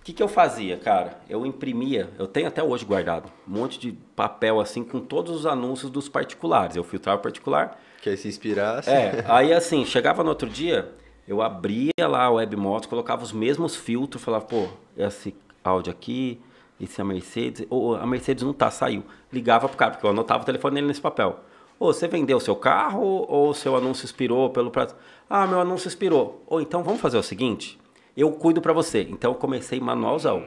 O 0.00 0.04
que, 0.06 0.12
que 0.12 0.22
eu 0.22 0.28
fazia, 0.28 0.76
cara? 0.76 1.18
Eu 1.28 1.44
imprimia, 1.44 2.08
eu 2.16 2.28
tenho 2.28 2.46
até 2.46 2.62
hoje 2.62 2.84
guardado, 2.84 3.30
um 3.46 3.58
monte 3.58 3.78
de 3.78 3.92
papel 4.14 4.60
assim 4.60 4.84
com 4.84 5.00
todos 5.00 5.34
os 5.34 5.46
anúncios 5.46 5.90
dos 5.90 6.08
particulares. 6.08 6.76
Eu 6.76 6.84
filtrava 6.84 7.20
particular. 7.20 7.78
Que 8.00 8.10
aí 8.10 8.16
se 8.16 8.28
inspirasse. 8.28 8.88
É, 8.88 9.24
aí 9.26 9.52
assim, 9.52 9.84
chegava 9.84 10.22
no 10.22 10.28
outro 10.28 10.48
dia, 10.48 10.94
eu 11.26 11.42
abria 11.42 11.92
lá 12.06 12.24
a 12.24 12.30
WebMotos, 12.30 12.88
colocava 12.88 13.22
os 13.22 13.32
mesmos 13.32 13.74
filtros, 13.74 14.22
falava, 14.22 14.44
pô, 14.44 14.68
esse 14.96 15.34
áudio 15.64 15.90
aqui, 15.90 16.40
esse 16.80 17.00
é 17.00 17.02
a 17.02 17.04
Mercedes, 17.04 17.66
ou 17.68 17.96
a 17.96 18.06
Mercedes 18.06 18.44
não 18.44 18.52
tá, 18.52 18.70
saiu. 18.70 19.02
Ligava 19.32 19.68
pro 19.68 19.76
cara, 19.76 19.92
porque 19.92 20.06
eu 20.06 20.10
anotava 20.10 20.42
o 20.42 20.46
telefone 20.46 20.76
dele 20.76 20.86
nesse 20.86 21.00
papel. 21.00 21.40
Ô, 21.78 21.92
você 21.92 22.08
vendeu 22.08 22.40
seu 22.40 22.56
carro 22.56 23.26
ou 23.28 23.52
seu 23.52 23.76
anúncio 23.76 24.04
expirou 24.04 24.50
pelo 24.50 24.70
prazo? 24.70 24.94
Ah, 25.28 25.46
meu 25.46 25.60
anúncio 25.60 25.88
expirou. 25.88 26.42
Ou 26.46 26.60
então 26.60 26.82
vamos 26.82 27.00
fazer 27.00 27.18
o 27.18 27.22
seguinte, 27.22 27.78
eu 28.16 28.30
cuido 28.32 28.62
para 28.62 28.72
você. 28.72 29.02
Então 29.10 29.32
eu 29.32 29.34
comecei 29.34 29.80
manualzão. 29.80 30.42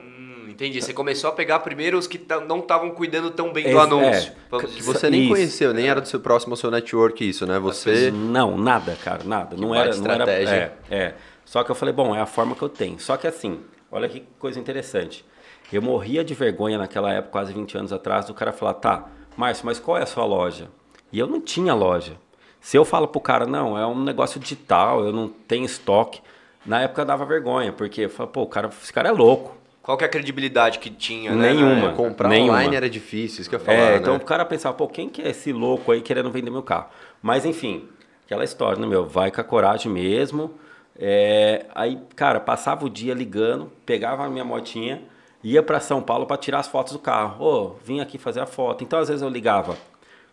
Entendi. 0.49 0.81
Você 0.81 0.93
começou 0.93 1.29
a 1.29 1.33
pegar 1.33 1.59
primeiro 1.59 1.97
os 1.97 2.07
que 2.07 2.19
não 2.47 2.59
estavam 2.59 2.91
cuidando 2.91 3.31
tão 3.31 3.53
bem 3.53 3.69
do 3.69 3.79
anúncio. 3.79 4.33
É, 4.51 4.57
que 4.59 4.81
você 4.81 5.09
nem 5.09 5.21
isso. 5.21 5.29
conheceu, 5.29 5.73
nem 5.73 5.87
era 5.87 6.01
do 6.01 6.07
seu 6.07 6.19
próximo 6.19 6.53
ao 6.53 6.57
seu 6.57 6.71
network 6.71 7.27
isso, 7.27 7.45
né? 7.45 7.59
Você 7.59 8.11
Não, 8.11 8.57
nada, 8.57 8.97
cara, 9.03 9.23
nada. 9.23 9.55
Que 9.55 9.61
não 9.61 9.75
era, 9.75 9.95
não 9.95 10.11
era 10.11 10.31
é, 10.31 10.73
é. 10.89 11.13
Só 11.45 11.63
que 11.63 11.71
eu 11.71 11.75
falei, 11.75 11.93
bom, 11.93 12.15
é 12.15 12.21
a 12.21 12.25
forma 12.25 12.55
que 12.55 12.61
eu 12.61 12.69
tenho. 12.69 12.99
Só 12.99 13.17
que 13.17 13.27
assim, 13.27 13.59
olha 13.91 14.07
que 14.07 14.23
coisa 14.37 14.59
interessante. 14.59 15.25
Eu 15.71 15.81
morria 15.81 16.23
de 16.23 16.33
vergonha 16.33 16.77
naquela 16.77 17.11
época, 17.13 17.31
quase 17.31 17.53
20 17.53 17.77
anos 17.77 17.93
atrás, 17.93 18.25
do 18.25 18.33
cara 18.33 18.51
falar, 18.51 18.73
tá, 18.75 19.07
Márcio, 19.37 19.65
mas 19.65 19.79
qual 19.79 19.97
é 19.97 20.03
a 20.03 20.05
sua 20.05 20.25
loja? 20.25 20.67
E 21.11 21.19
eu 21.19 21.27
não 21.27 21.39
tinha 21.39 21.73
loja. 21.73 22.13
Se 22.59 22.75
eu 22.75 22.83
falo 22.83 23.07
pro 23.07 23.21
cara, 23.21 23.45
não, 23.45 23.77
é 23.77 23.85
um 23.85 24.03
negócio 24.03 24.39
digital, 24.39 25.03
eu 25.03 25.13
não 25.13 25.27
tenho 25.29 25.65
estoque, 25.65 26.21
na 26.65 26.81
época 26.81 27.05
dava 27.05 27.25
vergonha, 27.25 27.71
porque 27.71 28.01
eu 28.01 28.09
falava, 28.09 28.31
pô, 28.31 28.41
o 28.41 28.47
cara, 28.47 28.69
esse 28.81 28.91
cara 28.91 29.09
é 29.09 29.11
louco. 29.11 29.58
Qual 29.89 29.97
que 29.97 30.03
é 30.03 30.07
a 30.07 30.09
credibilidade 30.11 30.77
que 30.77 30.91
tinha, 30.91 31.33
né? 31.33 31.51
Nenhuma. 31.51 31.93
Comprar 31.93 32.29
nenhuma. 32.29 32.53
online 32.53 32.75
era 32.75 32.87
difícil, 32.87 33.41
isso 33.41 33.49
que 33.49 33.55
eu 33.55 33.59
ia 33.59 33.63
é, 33.63 33.65
falar, 33.65 33.91
é, 33.93 33.97
então 33.97 34.13
né? 34.13 34.19
o 34.21 34.23
cara 34.23 34.45
pensava, 34.45 34.77
pô, 34.77 34.87
quem 34.87 35.09
que 35.09 35.19
é 35.19 35.29
esse 35.29 35.51
louco 35.51 35.91
aí 35.91 35.99
querendo 35.99 36.29
vender 36.29 36.51
meu 36.51 36.61
carro? 36.61 36.89
Mas 37.23 37.43
enfim, 37.43 37.89
aquela 38.23 38.43
história, 38.43 38.79
né, 38.79 38.85
meu? 38.85 39.07
Vai 39.07 39.31
com 39.31 39.41
a 39.41 39.43
coragem 39.43 39.91
mesmo. 39.91 40.53
É, 40.95 41.65
aí, 41.73 41.99
cara, 42.15 42.39
passava 42.39 42.85
o 42.85 42.89
dia 42.89 43.15
ligando, 43.15 43.71
pegava 43.83 44.23
a 44.23 44.29
minha 44.29 44.45
motinha, 44.45 45.01
ia 45.43 45.63
para 45.63 45.79
São 45.79 46.03
Paulo 46.03 46.27
para 46.27 46.37
tirar 46.37 46.59
as 46.59 46.67
fotos 46.67 46.93
do 46.93 46.99
carro. 46.99 47.43
Ô, 47.43 47.49
oh, 47.49 47.75
vim 47.83 47.99
aqui 47.99 48.19
fazer 48.19 48.41
a 48.41 48.45
foto. 48.45 48.83
Então, 48.83 48.99
às 48.99 49.07
vezes 49.07 49.23
eu 49.23 49.29
ligava 49.29 49.75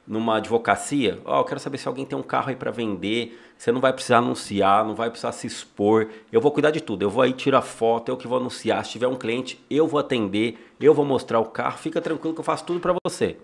numa 0.06 0.36
advocacia, 0.36 1.20
ó, 1.24 1.36
oh, 1.36 1.40
eu 1.40 1.44
quero 1.44 1.58
saber 1.58 1.78
se 1.78 1.88
alguém 1.88 2.06
tem 2.06 2.16
um 2.16 2.22
carro 2.22 2.50
aí 2.50 2.56
para 2.56 2.70
vender, 2.70 3.38
você 3.58 3.72
não 3.72 3.80
vai 3.80 3.92
precisar 3.92 4.18
anunciar, 4.18 4.84
não 4.84 4.94
vai 4.94 5.10
precisar 5.10 5.32
se 5.32 5.46
expor, 5.46 6.08
eu 6.30 6.40
vou 6.40 6.52
cuidar 6.52 6.70
de 6.70 6.80
tudo, 6.80 7.02
eu 7.02 7.10
vou 7.10 7.22
aí 7.22 7.32
tirar 7.32 7.62
foto, 7.62 8.08
eu 8.08 8.16
que 8.16 8.28
vou 8.28 8.38
anunciar, 8.38 8.84
se 8.84 8.92
tiver 8.92 9.08
um 9.08 9.16
cliente, 9.16 9.60
eu 9.68 9.86
vou 9.86 9.98
atender, 9.98 10.72
eu 10.80 10.94
vou 10.94 11.04
mostrar 11.04 11.40
o 11.40 11.46
carro, 11.46 11.78
fica 11.78 12.00
tranquilo 12.00 12.34
que 12.34 12.40
eu 12.40 12.44
faço 12.44 12.64
tudo 12.64 12.78
para 12.78 12.94
você. 13.04 13.36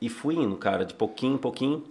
E 0.00 0.08
fui 0.08 0.34
indo, 0.34 0.56
cara, 0.56 0.84
de 0.84 0.94
pouquinho 0.94 1.34
em 1.34 1.38
pouquinho, 1.38 1.84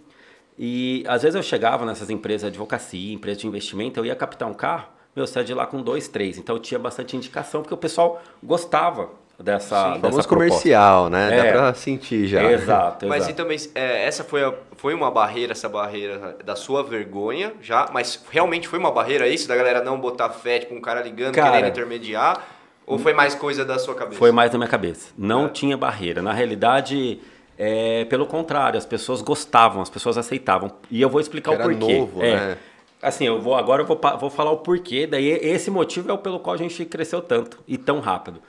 e 0.59 1.03
às 1.07 1.21
vezes 1.21 1.35
eu 1.35 1.43
chegava 1.43 1.85
nessas 1.85 2.09
empresas 2.09 2.41
de 2.41 2.47
advocacia, 2.47 3.13
empresas 3.13 3.41
de 3.41 3.47
investimento, 3.47 3.99
eu 3.99 4.05
ia 4.05 4.15
captar 4.15 4.49
um 4.49 4.53
carro, 4.53 4.89
meu, 5.15 5.25
saia 5.25 5.45
de 5.45 5.53
lá 5.53 5.65
com 5.65 5.81
dois, 5.81 6.09
três, 6.09 6.37
então 6.37 6.57
eu 6.57 6.61
tinha 6.61 6.79
bastante 6.79 7.15
indicação, 7.15 7.61
porque 7.61 7.73
o 7.73 7.77
pessoal 7.77 8.21
gostava 8.43 9.09
dessa, 9.39 9.95
Sim, 9.95 10.01
dessa 10.01 10.23
comercial, 10.27 11.09
né? 11.09 11.37
É, 11.37 11.43
Dá 11.43 11.51
pra 11.51 11.73
sentir 11.73 12.27
já. 12.27 12.43
Exato. 12.51 13.07
Mas 13.07 13.27
e 13.27 13.33
também, 13.33 13.57
é, 13.75 14.05
essa 14.05 14.23
foi, 14.23 14.43
a, 14.43 14.53
foi 14.77 14.93
uma 14.93 15.11
barreira, 15.11 15.51
essa 15.51 15.67
barreira 15.67 16.37
da 16.43 16.55
sua 16.55 16.83
vergonha 16.83 17.53
já, 17.61 17.89
mas 17.93 18.23
realmente 18.29 18.67
foi 18.67 18.79
uma 18.79 18.91
barreira 18.91 19.27
isso, 19.27 19.47
da 19.47 19.55
galera 19.55 19.83
não 19.83 19.99
botar 19.99 20.29
fé, 20.29 20.59
tipo, 20.59 20.73
um 20.73 20.81
cara 20.81 21.01
ligando, 21.01 21.35
cara, 21.35 21.51
querendo 21.51 21.69
intermediar, 21.69 22.45
ou 22.85 22.99
foi 22.99 23.13
mais 23.13 23.33
coisa 23.35 23.65
da 23.65 23.79
sua 23.79 23.95
cabeça? 23.95 24.17
Foi 24.17 24.31
mais 24.31 24.51
da 24.51 24.57
minha 24.57 24.69
cabeça. 24.69 25.11
Não 25.17 25.45
é. 25.45 25.49
tinha 25.49 25.75
barreira. 25.75 26.21
Na 26.21 26.31
realidade, 26.31 27.19
é, 27.57 28.05
pelo 28.05 28.27
contrário, 28.27 28.77
as 28.77 28.85
pessoas 28.85 29.21
gostavam, 29.21 29.81
as 29.81 29.89
pessoas 29.89 30.17
aceitavam. 30.17 30.71
E 30.91 31.01
eu 31.01 31.09
vou 31.09 31.19
explicar 31.19 31.55
que 31.55 31.61
o 31.61 31.63
porquê. 31.63 31.97
Novo, 31.97 32.21
é, 32.21 32.35
né? 32.35 32.57
Assim, 33.01 33.25
eu 33.25 33.41
vou 33.41 33.55
agora 33.55 33.81
eu 33.81 33.85
vou, 33.85 33.99
vou 34.19 34.29
falar 34.29 34.51
o 34.51 34.57
porquê, 34.57 35.05
daí 35.05 35.27
esse 35.27 35.69
motivo 35.69 36.09
é 36.09 36.13
o 36.13 36.17
pelo 36.17 36.39
qual 36.39 36.53
a 36.53 36.57
gente 36.57 36.85
cresceu 36.85 37.21
tanto 37.21 37.59
e 37.67 37.77
tão 37.77 37.99
rápido. 37.99 38.41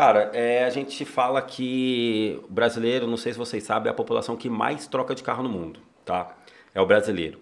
Cara, 0.00 0.30
é, 0.32 0.64
a 0.64 0.70
gente 0.70 1.04
fala 1.04 1.42
que 1.42 2.40
o 2.48 2.50
brasileiro, 2.50 3.06
não 3.06 3.18
sei 3.18 3.34
se 3.34 3.38
vocês 3.38 3.62
sabem, 3.62 3.90
é 3.90 3.92
a 3.92 3.94
população 3.94 4.34
que 4.34 4.48
mais 4.48 4.86
troca 4.86 5.14
de 5.14 5.22
carro 5.22 5.42
no 5.42 5.50
mundo, 5.50 5.78
tá? 6.06 6.38
É 6.74 6.80
o 6.80 6.86
brasileiro. 6.86 7.38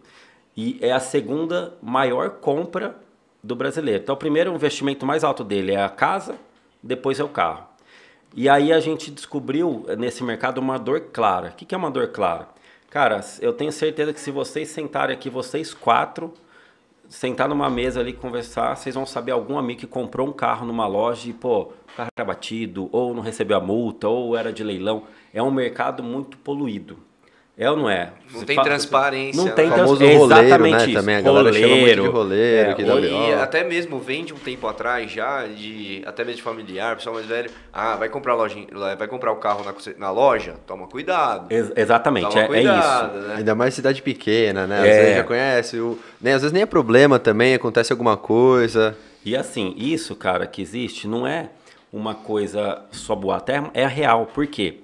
E 0.56 0.76
é 0.80 0.90
a 0.90 0.98
segunda 0.98 1.74
maior 1.80 2.30
compra 2.30 2.96
do 3.44 3.54
brasileiro. 3.54 4.02
Então, 4.02 4.16
o 4.16 4.18
primeiro 4.18 4.52
investimento 4.52 5.06
mais 5.06 5.22
alto 5.22 5.44
dele 5.44 5.70
é 5.70 5.80
a 5.80 5.88
casa, 5.88 6.34
depois 6.82 7.20
é 7.20 7.22
o 7.22 7.28
carro. 7.28 7.64
E 8.34 8.48
aí 8.48 8.72
a 8.72 8.80
gente 8.80 9.12
descobriu 9.12 9.86
nesse 9.96 10.24
mercado 10.24 10.58
uma 10.58 10.80
dor 10.80 11.00
clara. 11.12 11.50
O 11.50 11.52
que 11.52 11.72
é 11.72 11.78
uma 11.78 11.92
dor 11.92 12.08
clara? 12.08 12.48
Cara, 12.90 13.20
eu 13.40 13.52
tenho 13.52 13.70
certeza 13.70 14.12
que 14.12 14.20
se 14.20 14.32
vocês 14.32 14.68
sentarem 14.68 15.14
aqui, 15.14 15.30
vocês 15.30 15.72
quatro, 15.72 16.34
sentar 17.08 17.48
numa 17.48 17.70
mesa 17.70 18.00
ali 18.00 18.12
conversar, 18.12 18.76
vocês 18.76 18.94
vão 18.94 19.06
saber 19.06 19.32
algum 19.32 19.58
amigo 19.58 19.80
que 19.80 19.86
comprou 19.86 20.28
um 20.28 20.32
carro 20.32 20.66
numa 20.66 20.86
loja 20.86 21.28
e, 21.28 21.32
pô, 21.32 21.62
o 21.62 21.96
carro 21.96 22.10
era 22.16 22.26
batido, 22.26 22.88
ou 22.92 23.14
não 23.14 23.22
recebeu 23.22 23.56
a 23.56 23.60
multa, 23.60 24.08
ou 24.08 24.36
era 24.36 24.52
de 24.52 24.62
leilão. 24.62 25.04
É 25.32 25.42
um 25.42 25.50
mercado 25.50 26.02
muito 26.02 26.36
poluído. 26.38 27.07
É 27.60 27.68
ou 27.68 27.76
não 27.76 27.90
é? 27.90 28.12
Não 28.30 28.38
Você 28.38 28.46
tem 28.46 28.54
fala, 28.54 28.68
transparência. 28.68 29.42
Não 29.42 29.50
tem 29.50 29.68
né? 29.68 29.74
transparência. 29.74 30.24
Exatamente 30.24 30.76
né? 30.76 30.84
Isso. 30.84 30.92
Também 30.92 31.16
a 31.16 31.20
galera 31.20 31.44
roleiro, 31.48 31.68
chama 31.68 31.80
muito 31.80 32.02
de 32.02 32.08
roleiro. 32.08 32.70
É, 32.70 32.74
que 32.74 32.82
e 32.82 33.32
até 33.34 33.64
mesmo 33.64 33.98
vende 33.98 34.32
um 34.32 34.38
tempo 34.38 34.68
atrás 34.68 35.10
já, 35.10 35.44
de, 35.44 36.00
até 36.06 36.22
mesmo 36.22 36.36
de 36.36 36.42
familiar, 36.42 36.94
pessoal 36.94 37.16
mais 37.16 37.26
velho. 37.26 37.50
Ah, 37.72 37.96
vai 37.96 38.08
comprar, 38.08 38.36
loja, 38.36 38.56
vai 38.96 39.08
comprar 39.08 39.32
o 39.32 39.36
carro 39.36 39.64
na, 39.64 39.74
na 39.98 40.10
loja? 40.12 40.54
Toma 40.68 40.86
cuidado. 40.86 41.52
Ex 41.52 41.72
exatamente, 41.74 42.28
Toma 42.28 42.42
é, 42.42 42.46
cuidado, 42.46 43.16
é, 43.16 43.18
isso. 43.18 43.28
Né? 43.28 43.34
Ainda 43.38 43.54
mais 43.56 43.74
cidade 43.74 44.02
pequena, 44.02 44.64
né? 44.64 44.78
Às 44.78 44.86
é. 44.86 45.00
vezes 45.00 45.16
já 45.16 45.24
conhece. 45.24 45.80
O, 45.80 45.98
né? 46.20 46.34
Às 46.34 46.42
vezes 46.42 46.52
nem 46.52 46.62
é 46.62 46.66
problema 46.66 47.18
também, 47.18 47.54
acontece 47.54 47.92
alguma 47.92 48.16
coisa. 48.16 48.96
E 49.24 49.36
assim, 49.36 49.74
isso, 49.76 50.14
cara, 50.14 50.46
que 50.46 50.62
existe, 50.62 51.08
não 51.08 51.26
é 51.26 51.48
uma 51.92 52.14
coisa 52.14 52.82
só 52.92 53.16
boa 53.16 53.40
terra, 53.40 53.68
é 53.74 53.84
real. 53.84 54.26
Por 54.26 54.46
quê? 54.46 54.78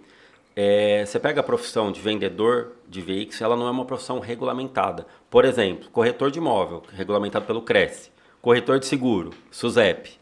É, 0.56 1.04
você 1.04 1.18
pega 1.18 1.40
a 1.40 1.42
profissão 1.42 1.90
de 1.90 2.00
vendedor 2.00 2.72
de 2.88 3.00
veículos, 3.00 3.40
ela 3.40 3.56
não 3.56 3.66
é 3.66 3.70
uma 3.70 3.84
profissão 3.84 4.20
regulamentada. 4.20 5.06
Por 5.28 5.44
exemplo, 5.44 5.90
corretor 5.90 6.30
de 6.30 6.38
imóvel, 6.38 6.82
regulamentado 6.92 7.44
pelo 7.44 7.62
Cresce. 7.62 8.10
Corretor 8.40 8.78
de 8.78 8.86
seguro, 8.86 9.30
SUSEP. 9.50 10.18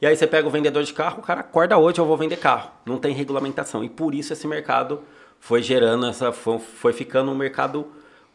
E 0.00 0.06
aí 0.06 0.14
você 0.16 0.26
pega 0.26 0.46
o 0.46 0.50
vendedor 0.50 0.82
de 0.82 0.92
carro, 0.92 1.18
o 1.18 1.22
cara 1.22 1.40
acorda 1.40 1.76
hoje, 1.76 1.98
eu 1.98 2.06
vou 2.06 2.16
vender 2.16 2.36
carro. 2.36 2.70
Não 2.84 2.98
tem 2.98 3.14
regulamentação. 3.14 3.82
E 3.82 3.88
por 3.88 4.14
isso 4.14 4.32
esse 4.32 4.46
mercado 4.46 5.00
foi 5.40 5.62
gerando 5.62 6.06
essa. 6.06 6.32
foi, 6.32 6.58
foi 6.58 6.92
ficando 6.92 7.30
um 7.30 7.34
mercado 7.34 7.86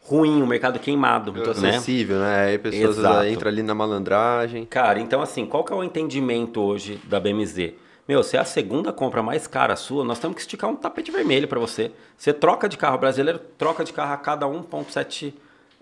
ruim, 0.02 0.42
um 0.42 0.46
mercado 0.46 0.78
queimado. 0.78 1.32
Muito 1.32 1.60
né? 1.60 1.70
acessível, 1.70 2.18
né? 2.18 2.46
Aí 2.46 2.58
pessoas 2.58 2.98
entram 3.26 3.50
ali 3.50 3.62
na 3.62 3.74
malandragem. 3.74 4.64
Cara, 4.66 4.98
então 4.98 5.22
assim, 5.22 5.46
qual 5.46 5.64
que 5.64 5.72
é 5.72 5.76
o 5.76 5.84
entendimento 5.84 6.60
hoje 6.60 7.00
da 7.04 7.20
BMZ? 7.20 7.74
Meu, 8.12 8.22
se 8.22 8.36
é 8.36 8.40
a 8.40 8.44
segunda 8.44 8.92
compra 8.92 9.22
mais 9.22 9.46
cara 9.46 9.74
sua, 9.74 10.04
nós 10.04 10.18
temos 10.18 10.34
que 10.34 10.42
esticar 10.42 10.68
um 10.68 10.76
tapete 10.76 11.10
vermelho 11.10 11.48
para 11.48 11.58
você. 11.58 11.90
Você 12.14 12.30
troca 12.30 12.68
de 12.68 12.76
carro 12.76 12.98
brasileiro, 12.98 13.38
troca 13.56 13.82
de 13.82 13.90
carro 13.90 14.12
a 14.12 14.18
cada 14.18 14.44
1,7 14.44 15.32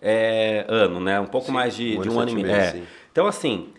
é, 0.00 0.64
ano, 0.68 1.00
né? 1.00 1.18
Um 1.18 1.26
pouco 1.26 1.49
sim, 1.49 1.52
mais 1.52 1.75
de 1.75 1.99
um, 1.99 2.02
de 2.02 2.08
um 2.08 2.20
ano 2.20 2.30
e 2.30 2.34
meio. 2.34 2.54
É. 2.54 2.82
Então, 3.10 3.26
assim, 3.26 3.70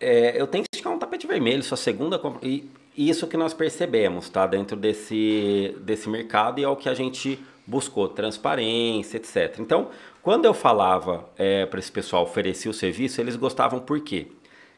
é, 0.00 0.34
eu 0.34 0.48
tenho 0.48 0.64
que 0.64 0.68
esticar 0.74 0.92
um 0.92 0.98
tapete 0.98 1.28
vermelho, 1.28 1.62
sua 1.62 1.76
segunda 1.76 2.18
compra. 2.18 2.40
E 2.44 2.68
isso 2.96 3.28
que 3.28 3.36
nós 3.36 3.54
percebemos, 3.54 4.28
tá? 4.28 4.48
Dentro 4.48 4.76
desse, 4.76 5.72
desse 5.80 6.08
mercado 6.08 6.58
e 6.58 6.64
é 6.64 6.68
o 6.68 6.74
que 6.74 6.88
a 6.88 6.94
gente 6.94 7.38
buscou, 7.64 8.08
transparência, 8.08 9.16
etc. 9.16 9.60
Então, 9.60 9.90
quando 10.20 10.44
eu 10.44 10.52
falava 10.52 11.30
é, 11.38 11.66
para 11.66 11.78
esse 11.78 11.92
pessoal 11.92 12.24
oferecer 12.24 12.68
o 12.68 12.74
serviço, 12.74 13.20
eles 13.20 13.36
gostavam 13.36 13.78
por 13.78 14.00
quê? 14.00 14.26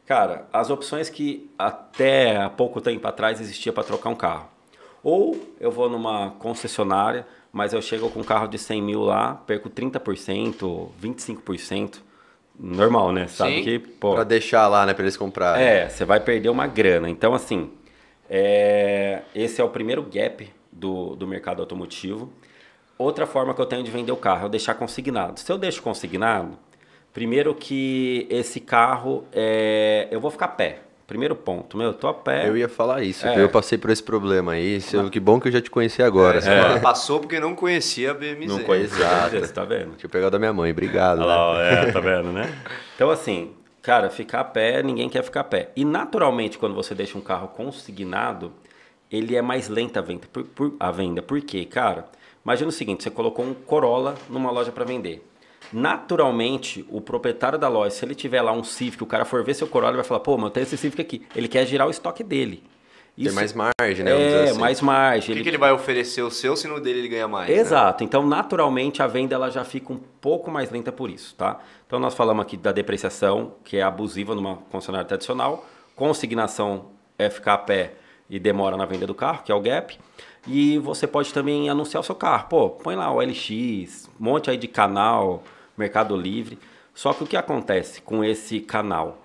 Cara, 0.05 0.47
as 0.53 0.69
opções 0.69 1.09
que 1.09 1.49
até 1.57 2.37
há 2.37 2.49
pouco 2.49 2.79
tempo 2.79 3.07
atrás 3.07 3.41
existia 3.41 3.73
para 3.73 3.83
trocar 3.83 4.09
um 4.09 4.15
carro. 4.15 4.47
Ou 5.03 5.53
eu 5.59 5.71
vou 5.71 5.89
numa 5.89 6.31
concessionária, 6.31 7.25
mas 7.51 7.73
eu 7.73 7.81
chego 7.81 8.09
com 8.09 8.19
um 8.19 8.23
carro 8.23 8.47
de 8.47 8.57
100 8.57 8.81
mil 8.81 9.01
lá, 9.01 9.35
perco 9.47 9.69
30%, 9.69 10.89
25%. 11.01 11.97
Normal, 12.57 13.11
né? 13.11 13.27
Sabe 13.27 13.57
Sim, 13.57 13.63
que, 13.63 13.79
pô... 13.79 14.13
Pra 14.13 14.23
deixar 14.23 14.67
lá, 14.67 14.85
né? 14.85 14.93
Pra 14.93 15.03
eles 15.03 15.17
comprarem. 15.17 15.63
É, 15.63 15.89
você 15.89 16.05
vai 16.05 16.19
perder 16.19 16.49
uma 16.49 16.67
grana. 16.67 17.09
Então, 17.09 17.33
assim, 17.33 17.71
é... 18.29 19.23
esse 19.33 19.59
é 19.59 19.63
o 19.63 19.69
primeiro 19.69 20.03
gap 20.03 20.49
do, 20.71 21.15
do 21.15 21.27
mercado 21.27 21.61
automotivo. 21.61 22.31
Outra 22.97 23.25
forma 23.25 23.53
que 23.53 23.59
eu 23.59 23.65
tenho 23.65 23.83
de 23.83 23.91
vender 23.91 24.11
o 24.11 24.17
carro 24.17 24.43
é 24.43 24.45
eu 24.45 24.49
deixar 24.49 24.75
consignado. 24.75 25.39
Se 25.39 25.51
eu 25.51 25.57
deixo 25.57 25.81
consignado, 25.81 26.57
Primeiro 27.15 27.55
que 27.55 28.27
esse 28.29 28.59
carro, 28.59 29.23
é... 29.31 30.05
eu 30.11 30.19
vou 30.19 30.29
ficar 30.29 30.47
a 30.47 30.49
pé. 30.49 30.79
Primeiro 31.07 31.33
ponto, 31.33 31.77
meu, 31.77 31.87
eu 31.87 31.93
tô 31.93 32.09
a 32.09 32.13
pé. 32.13 32.49
Eu 32.49 32.57
ia 32.57 32.67
falar 32.67 33.03
isso, 33.03 33.25
é. 33.25 33.41
eu 33.41 33.47
passei 33.47 33.77
por 33.77 33.89
esse 33.89 34.03
problema 34.03 34.51
aí. 34.51 34.81
Mas... 34.91 35.09
Que 35.09 35.19
bom 35.19 35.39
que 35.39 35.47
eu 35.47 35.51
já 35.53 35.61
te 35.61 35.71
conheci 35.71 36.03
agora. 36.03 36.39
É, 36.39 36.77
passou 36.79 37.21
porque 37.21 37.39
não 37.39 37.55
conhecia 37.55 38.11
a 38.11 38.13
BMZ. 38.13 38.47
Não 38.47 38.59
conhecia, 38.63 39.05
Exato. 39.05 39.53
tá 39.53 39.63
vendo? 39.63 39.91
Deixa 39.91 40.07
eu 40.07 40.09
pegar 40.09 40.29
da 40.29 40.37
minha 40.37 40.51
mãe, 40.51 40.71
obrigado. 40.71 41.21
Olha 41.21 41.59
né? 41.59 41.89
é, 41.89 41.91
tá 41.93 42.01
vendo, 42.01 42.33
né? 42.33 42.53
Então, 42.95 43.09
assim, 43.09 43.53
cara, 43.81 44.09
ficar 44.09 44.41
a 44.41 44.43
pé, 44.43 44.83
ninguém 44.83 45.07
quer 45.07 45.23
ficar 45.23 45.39
a 45.39 45.45
pé. 45.45 45.69
E 45.73 45.85
naturalmente, 45.85 46.57
quando 46.57 46.75
você 46.75 46.93
deixa 46.93 47.17
um 47.17 47.21
carro 47.21 47.47
consignado, 47.47 48.51
ele 49.09 49.37
é 49.37 49.41
mais 49.41 49.69
lento 49.69 49.97
a 49.97 50.01
venda. 50.01 50.27
Por, 50.33 50.43
por, 50.43 50.73
a 50.77 50.91
venda. 50.91 51.21
Por 51.21 51.39
quê, 51.39 51.63
cara? 51.63 52.07
Imagina 52.43 52.67
o 52.67 52.73
seguinte: 52.73 53.03
você 53.03 53.09
colocou 53.09 53.45
um 53.45 53.53
Corolla 53.53 54.15
numa 54.29 54.51
loja 54.51 54.71
para 54.71 54.83
vender. 54.83 55.25
Naturalmente, 55.75 56.85
o 56.89 57.01
proprietário 57.01 57.59
da 57.59 57.67
loja, 57.67 57.89
se 57.89 58.05
ele 58.05 58.15
tiver 58.15 58.41
lá 58.41 58.53
um 58.53 58.63
Civic, 58.63 59.03
o 59.03 59.05
cara 59.05 59.25
for 59.25 59.43
ver 59.43 59.53
seu 59.53 59.67
Corolla, 59.67 59.91
ele 59.91 59.97
vai 59.97 60.05
falar, 60.05 60.21
pô, 60.21 60.37
mas 60.37 60.45
eu 60.45 60.51
tenho 60.51 60.63
esse 60.63 60.77
Civic 60.77 61.01
aqui. 61.01 61.27
Ele 61.35 61.49
quer 61.49 61.65
girar 61.65 61.85
o 61.85 61.91
estoque 61.91 62.23
dele. 62.23 62.63
Isso, 63.17 63.27
Tem 63.27 63.35
mais 63.35 63.53
margem, 63.53 64.05
né? 64.05 64.11
É, 64.11 64.43
assim. 64.43 64.59
mais 64.59 64.79
margem. 64.79 65.19
Por 65.19 65.25
que 65.25 65.31
ele... 65.33 65.43
que 65.43 65.49
ele 65.49 65.57
vai 65.57 65.73
oferecer 65.73 66.21
o 66.21 66.31
seu 66.31 66.55
se 66.55 66.65
no 66.65 66.79
dele 66.79 66.99
ele 66.99 67.09
ganha 67.09 67.27
mais? 67.27 67.49
Né? 67.49 67.57
Exato. 67.57 68.03
Né? 68.03 68.07
Então, 68.07 68.25
naturalmente, 68.25 69.03
a 69.03 69.07
venda 69.07 69.35
ela 69.35 69.49
já 69.49 69.65
fica 69.65 69.91
um 69.91 69.97
pouco 69.97 70.49
mais 70.49 70.71
lenta 70.71 70.93
por 70.93 71.09
isso, 71.09 71.35
tá? 71.35 71.59
Então, 71.85 71.99
nós 71.99 72.13
falamos 72.13 72.43
aqui 72.43 72.55
da 72.55 72.71
depreciação, 72.71 73.55
que 73.65 73.75
é 73.75 73.81
abusiva 73.81 74.33
numa 74.33 74.55
concessionária 74.71 75.05
tradicional. 75.05 75.65
Consignação 75.93 76.85
é 77.19 77.29
ficar 77.29 77.55
a 77.55 77.57
pé 77.57 77.95
e 78.29 78.39
demora 78.39 78.77
na 78.77 78.85
venda 78.85 79.05
do 79.05 79.13
carro, 79.13 79.43
que 79.43 79.51
é 79.51 79.55
o 79.55 79.59
gap. 79.59 79.99
E 80.47 80.77
você 80.77 81.05
pode 81.05 81.33
também 81.33 81.69
anunciar 81.69 81.99
o 81.99 82.03
seu 82.03 82.15
carro. 82.15 82.47
Pô, 82.47 82.69
põe 82.69 82.95
lá 82.95 83.11
o 83.11 83.19
LX, 83.19 84.09
um 84.17 84.23
monte 84.23 84.49
aí 84.49 84.55
de 84.55 84.69
canal, 84.69 85.43
Mercado 85.77 86.15
Livre. 86.15 86.57
Só 86.93 87.13
que 87.13 87.23
o 87.23 87.27
que 87.27 87.37
acontece 87.37 88.01
com 88.01 88.23
esse 88.23 88.59
canal? 88.59 89.23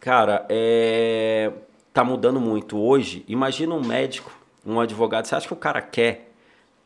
Cara, 0.00 0.46
é... 0.48 1.50
tá 1.92 2.04
mudando 2.04 2.40
muito. 2.40 2.78
Hoje, 2.78 3.24
imagina 3.26 3.74
um 3.74 3.84
médico, 3.84 4.30
um 4.64 4.80
advogado. 4.80 5.26
Você 5.26 5.34
acha 5.34 5.46
que 5.46 5.52
o 5.52 5.56
cara 5.56 5.80
quer 5.80 6.30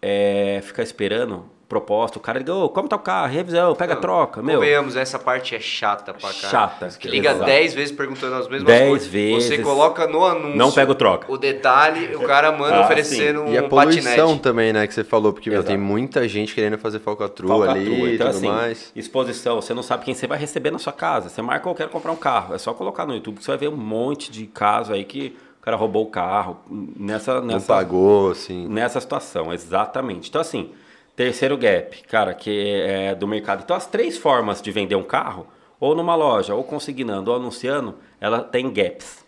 é, 0.00 0.60
ficar 0.62 0.82
esperando 0.82 1.48
proposta, 1.72 2.18
o 2.18 2.20
cara 2.20 2.38
liga, 2.38 2.54
ô, 2.54 2.68
como 2.68 2.86
tá 2.86 2.96
o 2.96 2.98
carro? 2.98 3.32
Revisão, 3.32 3.74
pega 3.74 3.94
a 3.94 3.96
troca, 3.96 4.42
meu. 4.42 4.56
Convenhamos, 4.56 4.94
essa 4.94 5.18
parte 5.18 5.54
é 5.54 5.60
chata 5.60 6.12
pra 6.12 6.28
caralho. 6.28 6.50
Chata. 6.50 6.88
Que 6.98 7.08
liga 7.08 7.32
10 7.32 7.72
vezes 7.72 7.96
perguntando 7.96 8.34
as 8.34 8.46
mesmas 8.46 8.64
dez 8.64 8.88
coisas. 8.90 9.08
vezes. 9.08 9.44
Você 9.46 9.58
coloca 9.58 10.06
no 10.06 10.22
anúncio. 10.22 10.54
Não 10.54 10.70
pega 10.70 10.92
o 10.92 10.94
troca. 10.94 11.32
O 11.32 11.38
detalhe, 11.38 12.14
o 12.14 12.20
cara 12.24 12.52
manda 12.52 12.76
ah, 12.82 12.84
oferecendo 12.84 13.40
sim. 13.40 13.46
um 13.46 13.52
E 13.54 13.56
a 13.56 13.62
poluição 13.62 14.04
patinete. 14.04 14.42
também, 14.42 14.70
né, 14.70 14.86
que 14.86 14.92
você 14.92 15.02
falou, 15.02 15.32
porque 15.32 15.48
meu, 15.48 15.64
tem 15.64 15.78
muita 15.78 16.28
gente 16.28 16.54
querendo 16.54 16.76
fazer 16.76 16.98
falcatrua, 16.98 17.48
falcatrua 17.48 17.82
ali 17.82 17.94
então, 17.94 18.08
e 18.08 18.18
tudo 18.18 18.28
assim, 18.28 18.48
mais. 18.48 18.92
Exposição, 18.94 19.62
você 19.62 19.72
não 19.72 19.82
sabe 19.82 20.04
quem 20.04 20.12
você 20.12 20.26
vai 20.26 20.36
receber 20.36 20.70
na 20.70 20.78
sua 20.78 20.92
casa. 20.92 21.30
Você 21.30 21.40
marca, 21.40 21.66
eu 21.66 21.74
quero 21.74 21.88
comprar 21.88 22.12
um 22.12 22.16
carro. 22.16 22.54
É 22.54 22.58
só 22.58 22.74
colocar 22.74 23.06
no 23.06 23.14
YouTube 23.14 23.38
que 23.38 23.44
você 23.44 23.52
vai 23.52 23.58
ver 23.58 23.68
um 23.68 23.76
monte 23.76 24.30
de 24.30 24.46
casos 24.46 24.92
aí 24.92 25.04
que 25.04 25.34
o 25.58 25.64
cara 25.64 25.78
roubou 25.78 26.02
o 26.02 26.10
carro 26.10 26.58
nessa... 26.68 27.40
nessa 27.40 27.58
não 27.58 27.60
pagou, 27.60 28.32
assim. 28.32 28.68
Nessa 28.68 29.00
situação, 29.00 29.54
exatamente. 29.54 30.28
Então, 30.28 30.42
assim... 30.42 30.70
Terceiro 31.14 31.58
gap, 31.58 32.02
cara, 32.04 32.32
que 32.32 32.80
é 32.80 33.14
do 33.14 33.26
mercado. 33.26 33.62
Então, 33.62 33.76
as 33.76 33.86
três 33.86 34.16
formas 34.16 34.62
de 34.62 34.70
vender 34.70 34.96
um 34.96 35.02
carro, 35.02 35.46
ou 35.78 35.94
numa 35.94 36.14
loja, 36.14 36.54
ou 36.54 36.64
consignando, 36.64 37.30
ou 37.30 37.36
anunciando, 37.36 37.96
ela 38.18 38.40
tem 38.42 38.72
gaps. 38.72 39.22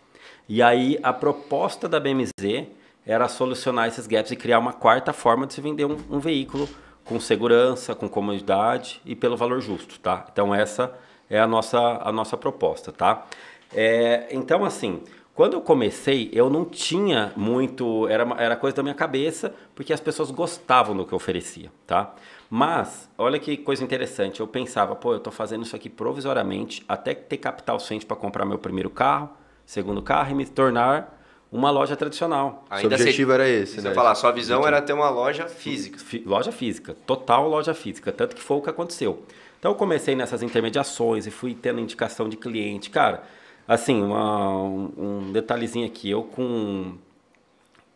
E 0.49 0.63
aí, 0.63 0.97
a 1.03 1.13
proposta 1.13 1.87
da 1.87 1.99
BMZ 1.99 2.67
era 3.05 3.27
solucionar 3.27 3.87
esses 3.87 4.07
gaps 4.07 4.31
e 4.31 4.35
criar 4.35 4.57
uma 4.57 4.73
quarta 4.73 5.13
forma 5.13 5.45
de 5.45 5.53
se 5.53 5.61
vender 5.61 5.85
um, 5.85 5.97
um 6.09 6.19
veículo 6.19 6.67
com 7.03 7.19
segurança, 7.19 7.93
com 7.93 8.09
comodidade 8.09 8.99
e 9.05 9.15
pelo 9.15 9.37
valor 9.37 9.61
justo, 9.61 9.99
tá? 9.99 10.25
Então, 10.31 10.55
essa 10.55 10.91
é 11.29 11.39
a 11.39 11.45
nossa, 11.45 11.79
a 11.79 12.11
nossa 12.11 12.35
proposta, 12.35 12.91
tá? 12.91 13.25
É, 13.73 14.27
então, 14.31 14.65
assim, 14.65 15.03
quando 15.35 15.53
eu 15.53 15.61
comecei, 15.61 16.29
eu 16.31 16.49
não 16.49 16.63
tinha 16.63 17.33
muito, 17.35 18.07
era, 18.07 18.25
era 18.37 18.55
coisa 18.55 18.77
da 18.77 18.81
minha 18.81 18.95
cabeça, 18.95 19.53
porque 19.75 19.91
as 19.91 19.99
pessoas 19.99 20.31
gostavam 20.31 20.95
do 20.95 21.05
que 21.05 21.11
eu 21.11 21.17
oferecia, 21.17 21.69
tá? 21.85 22.15
Mas, 22.49 23.09
olha 23.17 23.37
que 23.37 23.57
coisa 23.57 23.83
interessante, 23.83 24.39
eu 24.39 24.47
pensava, 24.47 24.95
pô, 24.95 25.11
eu 25.11 25.17
estou 25.17 25.33
fazendo 25.33 25.63
isso 25.63 25.75
aqui 25.75 25.89
provisoriamente, 25.89 26.85
até 26.87 27.13
ter 27.13 27.35
capital 27.35 27.77
suficiente 27.77 28.05
para 28.05 28.15
comprar 28.15 28.45
meu 28.45 28.57
primeiro 28.57 28.89
carro, 28.89 29.29
segundo 29.65 30.01
carro 30.01 30.31
e 30.31 30.35
me 30.35 30.45
tornar 30.45 31.21
uma 31.51 31.69
loja 31.69 31.97
tradicional. 31.97 32.63
Ainda 32.69 32.95
Seu 32.95 33.05
objetivo 33.05 33.33
era 33.33 33.47
esse, 33.47 33.81
né? 33.81 33.89
Você 33.89 33.93
falar, 33.93 34.15
sua 34.15 34.31
visão 34.31 34.65
era 34.65 34.81
ter 34.81 34.93
uma 34.93 35.09
loja 35.09 35.49
física. 35.49 35.97
loja 36.25 36.53
física, 36.53 36.95
total 37.05 37.49
loja 37.49 37.73
física, 37.73 38.09
tanto 38.13 38.37
que 38.37 38.41
foi 38.41 38.55
o 38.55 38.61
que 38.61 38.69
aconteceu. 38.69 39.21
Então 39.59 39.71
eu 39.71 39.75
comecei 39.75 40.15
nessas 40.15 40.41
intermediações 40.41 41.27
e 41.27 41.31
fui 41.31 41.53
tendo 41.53 41.81
indicação 41.81 42.29
de 42.29 42.37
cliente, 42.37 42.89
cara. 42.89 43.23
Assim, 43.67 44.01
uma, 44.01 44.61
um, 44.61 45.31
detalhezinho 45.31 45.85
aqui. 45.85 46.09
Eu 46.09 46.23
com 46.23 46.93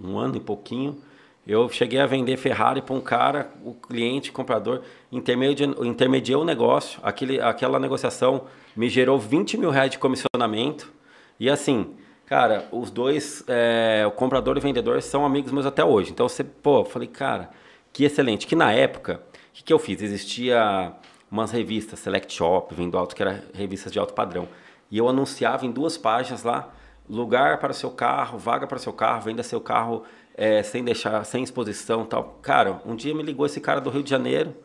um 0.01 0.17
ano 0.17 0.37
e 0.37 0.39
pouquinho, 0.39 0.97
eu 1.45 1.69
cheguei 1.69 1.99
a 1.99 2.05
vender 2.05 2.37
Ferrari 2.37 2.81
para 2.81 2.95
um 2.95 3.01
cara, 3.01 3.51
o 3.63 3.73
cliente, 3.73 4.31
comprador, 4.31 4.81
intermedi 5.11 5.63
intermediou 5.63 6.43
o 6.43 6.45
negócio, 6.45 6.99
aquele, 7.03 7.41
aquela 7.41 7.79
negociação 7.79 8.45
me 8.75 8.87
gerou 8.87 9.17
20 9.17 9.57
mil 9.57 9.69
reais 9.69 9.91
de 9.91 9.97
comissionamento. 9.97 10.91
E 11.39 11.49
assim, 11.49 11.95
cara, 12.25 12.67
os 12.71 12.91
dois, 12.91 13.43
é, 13.47 14.03
o 14.07 14.11
comprador 14.11 14.55
e 14.55 14.59
o 14.59 14.61
vendedor, 14.61 15.01
são 15.01 15.25
amigos 15.25 15.51
meus 15.51 15.65
até 15.65 15.83
hoje. 15.83 16.11
Então, 16.11 16.29
você, 16.29 16.43
pô, 16.43 16.85
falei, 16.85 17.07
cara, 17.07 17.49
que 17.91 18.03
excelente. 18.03 18.45
Que 18.45 18.55
na 18.55 18.71
época, 18.71 19.21
o 19.33 19.53
que, 19.53 19.63
que 19.63 19.73
eu 19.73 19.79
fiz? 19.79 20.01
Existia 20.01 20.93
umas 21.31 21.51
revistas, 21.51 21.99
Select 21.99 22.33
Shop, 22.33 22.73
Vendo 22.73 22.97
Alto, 22.97 23.15
que 23.15 23.21
era 23.21 23.43
revistas 23.53 23.91
de 23.91 23.99
alto 23.99 24.13
padrão. 24.13 24.47
E 24.91 24.97
eu 24.97 25.07
anunciava 25.07 25.65
em 25.65 25.71
duas 25.71 25.97
páginas 25.97 26.43
lá, 26.43 26.69
lugar 27.09 27.59
para 27.59 27.73
seu 27.73 27.91
carro, 27.91 28.37
vaga 28.37 28.67
para 28.67 28.79
seu 28.79 28.93
carro, 28.93 29.21
venda 29.21 29.43
seu 29.43 29.61
carro 29.61 30.03
é, 30.35 30.63
sem 30.63 30.83
deixar, 30.83 31.23
sem 31.25 31.43
exposição 31.43 32.05
tal. 32.05 32.39
Cara, 32.41 32.81
um 32.85 32.95
dia 32.95 33.13
me 33.13 33.23
ligou 33.23 33.45
esse 33.45 33.59
cara 33.59 33.81
do 33.81 33.89
Rio 33.89 34.03
de 34.03 34.09
Janeiro. 34.09 34.55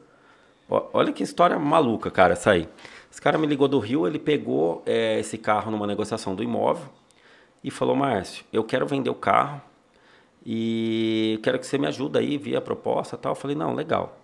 Olha 0.69 1.13
que 1.13 1.23
história 1.23 1.59
maluca, 1.59 2.11
cara, 2.11 2.33
essa 2.33 2.53
aí. 2.53 2.69
Esse 3.11 3.21
cara 3.21 3.37
me 3.39 3.47
ligou 3.47 3.69
do 3.69 3.79
Rio, 3.79 4.07
ele 4.07 4.19
pegou 4.19 4.83
é, 4.87 5.21
esse 5.21 5.37
carro 5.37 5.71
numa 5.71 5.87
negociação 5.87 6.35
do 6.35 6.43
imóvel 6.43 6.87
e 7.63 7.71
falou, 7.71 7.95
Márcio, 7.95 8.45
eu 8.53 8.65
quero 8.65 8.87
vender 8.87 9.11
o 9.11 9.15
carro 9.15 9.61
e 10.45 11.39
quero 11.43 11.59
que 11.59 11.67
você 11.67 11.79
me 11.79 11.87
ajude 11.87 12.19
aí, 12.19 12.37
via 12.37 12.59
a 12.59 12.61
proposta 12.61 13.17
tal. 13.17 13.33
Eu 13.33 13.37
falei, 13.37 13.57
não, 13.57 13.75
legal. 13.75 14.19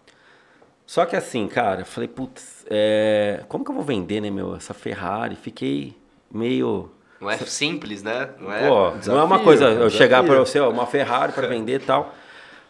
Só 0.91 1.07
que 1.07 1.15
assim, 1.15 1.47
cara, 1.47 1.85
falei, 1.85 2.09
putz, 2.09 2.67
é, 2.69 3.45
como 3.47 3.65
que 3.65 3.71
eu 3.71 3.75
vou 3.77 3.85
vender, 3.85 4.21
né, 4.21 4.29
meu, 4.29 4.57
essa 4.57 4.75
Ferrari? 4.75 5.37
Fiquei 5.37 5.97
meio 6.29 6.91
não 7.21 7.31
é 7.31 7.37
simples, 7.39 8.03
né? 8.03 8.31
Não 8.41 8.53
é, 8.53 8.67
Pô, 8.67 8.91
desafio, 8.99 9.13
não 9.13 9.21
é 9.21 9.23
uma 9.23 9.39
coisa 9.39 9.67
eu 9.67 9.75
desafio. 9.75 9.91
chegar 9.91 10.25
para 10.25 10.37
você, 10.41 10.59
uma 10.59 10.87
Ferrari 10.87 11.33
para 11.33 11.47
vender 11.47 11.81
e 11.81 11.85
tal. 11.85 12.13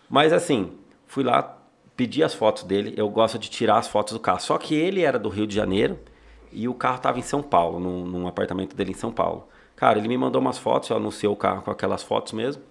Mas 0.06 0.34
assim, 0.34 0.70
fui 1.06 1.24
lá, 1.24 1.60
pedi 1.96 2.22
as 2.22 2.34
fotos 2.34 2.64
dele. 2.64 2.92
Eu 2.94 3.08
gosto 3.08 3.38
de 3.38 3.48
tirar 3.48 3.78
as 3.78 3.88
fotos 3.88 4.12
do 4.12 4.20
carro. 4.20 4.38
Só 4.38 4.58
que 4.58 4.74
ele 4.74 5.00
era 5.00 5.18
do 5.18 5.30
Rio 5.30 5.46
de 5.46 5.54
Janeiro 5.54 5.98
e 6.52 6.68
o 6.68 6.74
carro 6.74 6.96
estava 6.96 7.18
em 7.18 7.22
São 7.22 7.42
Paulo, 7.42 7.80
num, 7.80 8.04
num, 8.04 8.28
apartamento 8.28 8.76
dele 8.76 8.90
em 8.90 8.94
São 8.94 9.10
Paulo. 9.10 9.48
Cara, 9.74 9.98
ele 9.98 10.08
me 10.08 10.18
mandou 10.18 10.42
umas 10.42 10.58
fotos, 10.58 10.90
eu 10.90 10.96
anunciei 10.98 11.30
o 11.30 11.36
carro 11.36 11.62
com 11.62 11.70
aquelas 11.70 12.02
fotos 12.02 12.34
mesmo. 12.34 12.62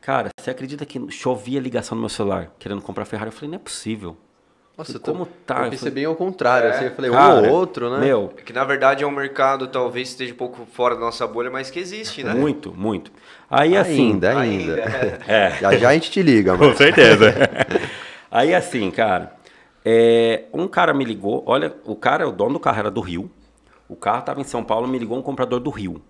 Cara, 0.00 0.30
você 0.40 0.50
acredita 0.50 0.86
que 0.86 1.10
chovia 1.10 1.60
ligação 1.60 1.94
no 1.94 2.00
meu 2.00 2.08
celular 2.08 2.54
querendo 2.58 2.80
comprar 2.80 3.04
Ferrari? 3.04 3.28
Eu 3.28 3.32
falei, 3.32 3.50
não 3.50 3.56
é 3.56 3.58
possível. 3.58 4.16
Nossa, 4.78 4.96
e 4.96 5.00
como 5.00 5.26
tá? 5.44 5.64
Eu 5.64 5.70
pensei 5.70 5.90
bem 5.90 6.04
ao 6.04 6.14
contrário, 6.14 6.68
é, 6.68 6.70
assim, 6.70 6.84
eu 6.84 6.92
falei, 6.92 7.10
cara, 7.10 7.34
um 7.34 7.48
ou 7.48 7.52
outro, 7.52 7.90
né? 7.90 7.98
Meu, 7.98 8.32
é 8.36 8.42
que 8.42 8.52
na 8.52 8.62
verdade 8.62 9.02
é 9.02 9.06
um 9.06 9.10
mercado 9.10 9.66
talvez 9.66 10.10
esteja 10.10 10.32
um 10.32 10.36
pouco 10.36 10.64
fora 10.72 10.94
da 10.94 11.00
nossa 11.00 11.26
bolha, 11.26 11.50
mas 11.50 11.68
que 11.68 11.80
existe, 11.80 12.22
né? 12.22 12.32
Muito, 12.32 12.72
muito. 12.72 13.10
Aí 13.50 13.76
assim, 13.76 14.12
ainda, 14.12 14.38
ainda. 14.38 14.74
ainda. 14.84 15.18
É. 15.26 15.50
Já 15.60 15.76
já 15.76 15.88
a 15.88 15.94
gente 15.94 16.12
te 16.12 16.22
liga, 16.22 16.54
mano. 16.54 16.70
Com 16.70 16.76
certeza. 16.76 17.34
Aí 18.30 18.54
assim, 18.54 18.88
cara, 18.92 19.32
é, 19.84 20.44
um 20.52 20.68
cara 20.68 20.94
me 20.94 21.04
ligou, 21.04 21.42
olha, 21.44 21.74
o 21.84 21.96
cara, 21.96 22.28
o 22.28 22.30
dono 22.30 22.52
do 22.52 22.60
carro 22.60 22.78
era 22.78 22.90
do 22.90 23.00
Rio. 23.00 23.28
O 23.88 23.96
carro 23.96 24.20
estava 24.20 24.40
em 24.40 24.44
São 24.44 24.62
Paulo, 24.62 24.86
me 24.86 24.98
ligou 24.98 25.18
um 25.18 25.22
comprador 25.22 25.58
do 25.58 25.70
Rio. 25.70 26.00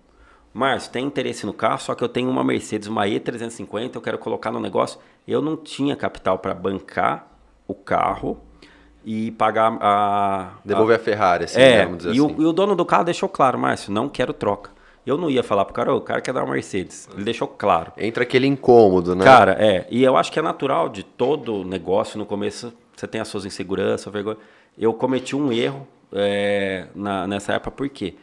Márcio, 0.53 0.91
tem 0.91 1.05
interesse 1.05 1.43
no 1.43 1.53
carro, 1.53 1.79
só 1.79 1.95
que 1.95 2.03
eu 2.03 2.09
tenho 2.09 2.29
uma 2.29 2.43
Mercedes, 2.43 2.87
uma 2.87 3.05
E350, 3.05 3.95
eu 3.95 4.01
quero 4.01 4.19
colocar 4.19 4.51
no 4.51 4.59
negócio. 4.59 4.99
Eu 5.27 5.41
não 5.41 5.57
tinha 5.57 5.95
capital 5.95 6.37
para 6.37 6.53
bancar 6.53 7.31
o 7.67 7.73
carro 7.73 8.41
e 9.11 9.31
pagar 9.31 9.75
a. 9.81 10.51
Devolver 10.63 10.95
a, 10.95 11.01
a 11.01 11.03
Ferrari, 11.03 11.45
assim, 11.45 11.59
é, 11.59 11.77
né, 11.77 11.85
vamos 11.85 11.97
dizer 11.97 12.09
e 12.09 12.11
assim. 12.11 12.35
O, 12.35 12.41
e 12.43 12.45
o 12.45 12.53
dono 12.53 12.75
do 12.75 12.85
carro 12.85 13.05
deixou 13.05 13.27
claro, 13.27 13.57
Márcio, 13.57 13.91
não 13.91 14.07
quero 14.07 14.31
troca. 14.31 14.69
Eu 15.03 15.17
não 15.17 15.31
ia 15.31 15.41
falar 15.41 15.65
pro 15.65 15.73
cara, 15.73 15.95
o 15.95 16.01
cara 16.01 16.21
quer 16.21 16.31
dar 16.31 16.43
uma 16.43 16.53
Mercedes. 16.53 17.09
Ele 17.15 17.23
deixou 17.23 17.47
claro. 17.47 17.91
Entra 17.97 18.21
aquele 18.21 18.45
incômodo, 18.45 19.15
né? 19.15 19.25
Cara, 19.25 19.53
é. 19.53 19.87
E 19.89 20.03
eu 20.03 20.15
acho 20.15 20.31
que 20.31 20.37
é 20.37 20.41
natural 20.43 20.89
de 20.89 21.01
todo 21.01 21.65
negócio, 21.65 22.19
no 22.19 22.25
começo, 22.25 22.71
você 22.95 23.07
tem 23.07 23.19
as 23.19 23.27
suas 23.27 23.45
inseguranças, 23.45 24.13
vergonha. 24.13 24.37
Eu 24.77 24.93
cometi 24.93 25.35
um 25.35 25.51
erro 25.51 25.87
é, 26.13 26.85
na, 26.93 27.25
nessa 27.25 27.53
época, 27.53 27.71
por 27.71 27.89
quê? 27.89 28.13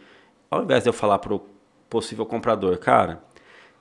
Ao 0.48 0.62
invés 0.62 0.84
de 0.84 0.88
eu 0.88 0.92
falar 0.92 1.18
pro 1.18 1.42
possível 1.90 2.24
comprador, 2.24 2.78
cara, 2.78 3.20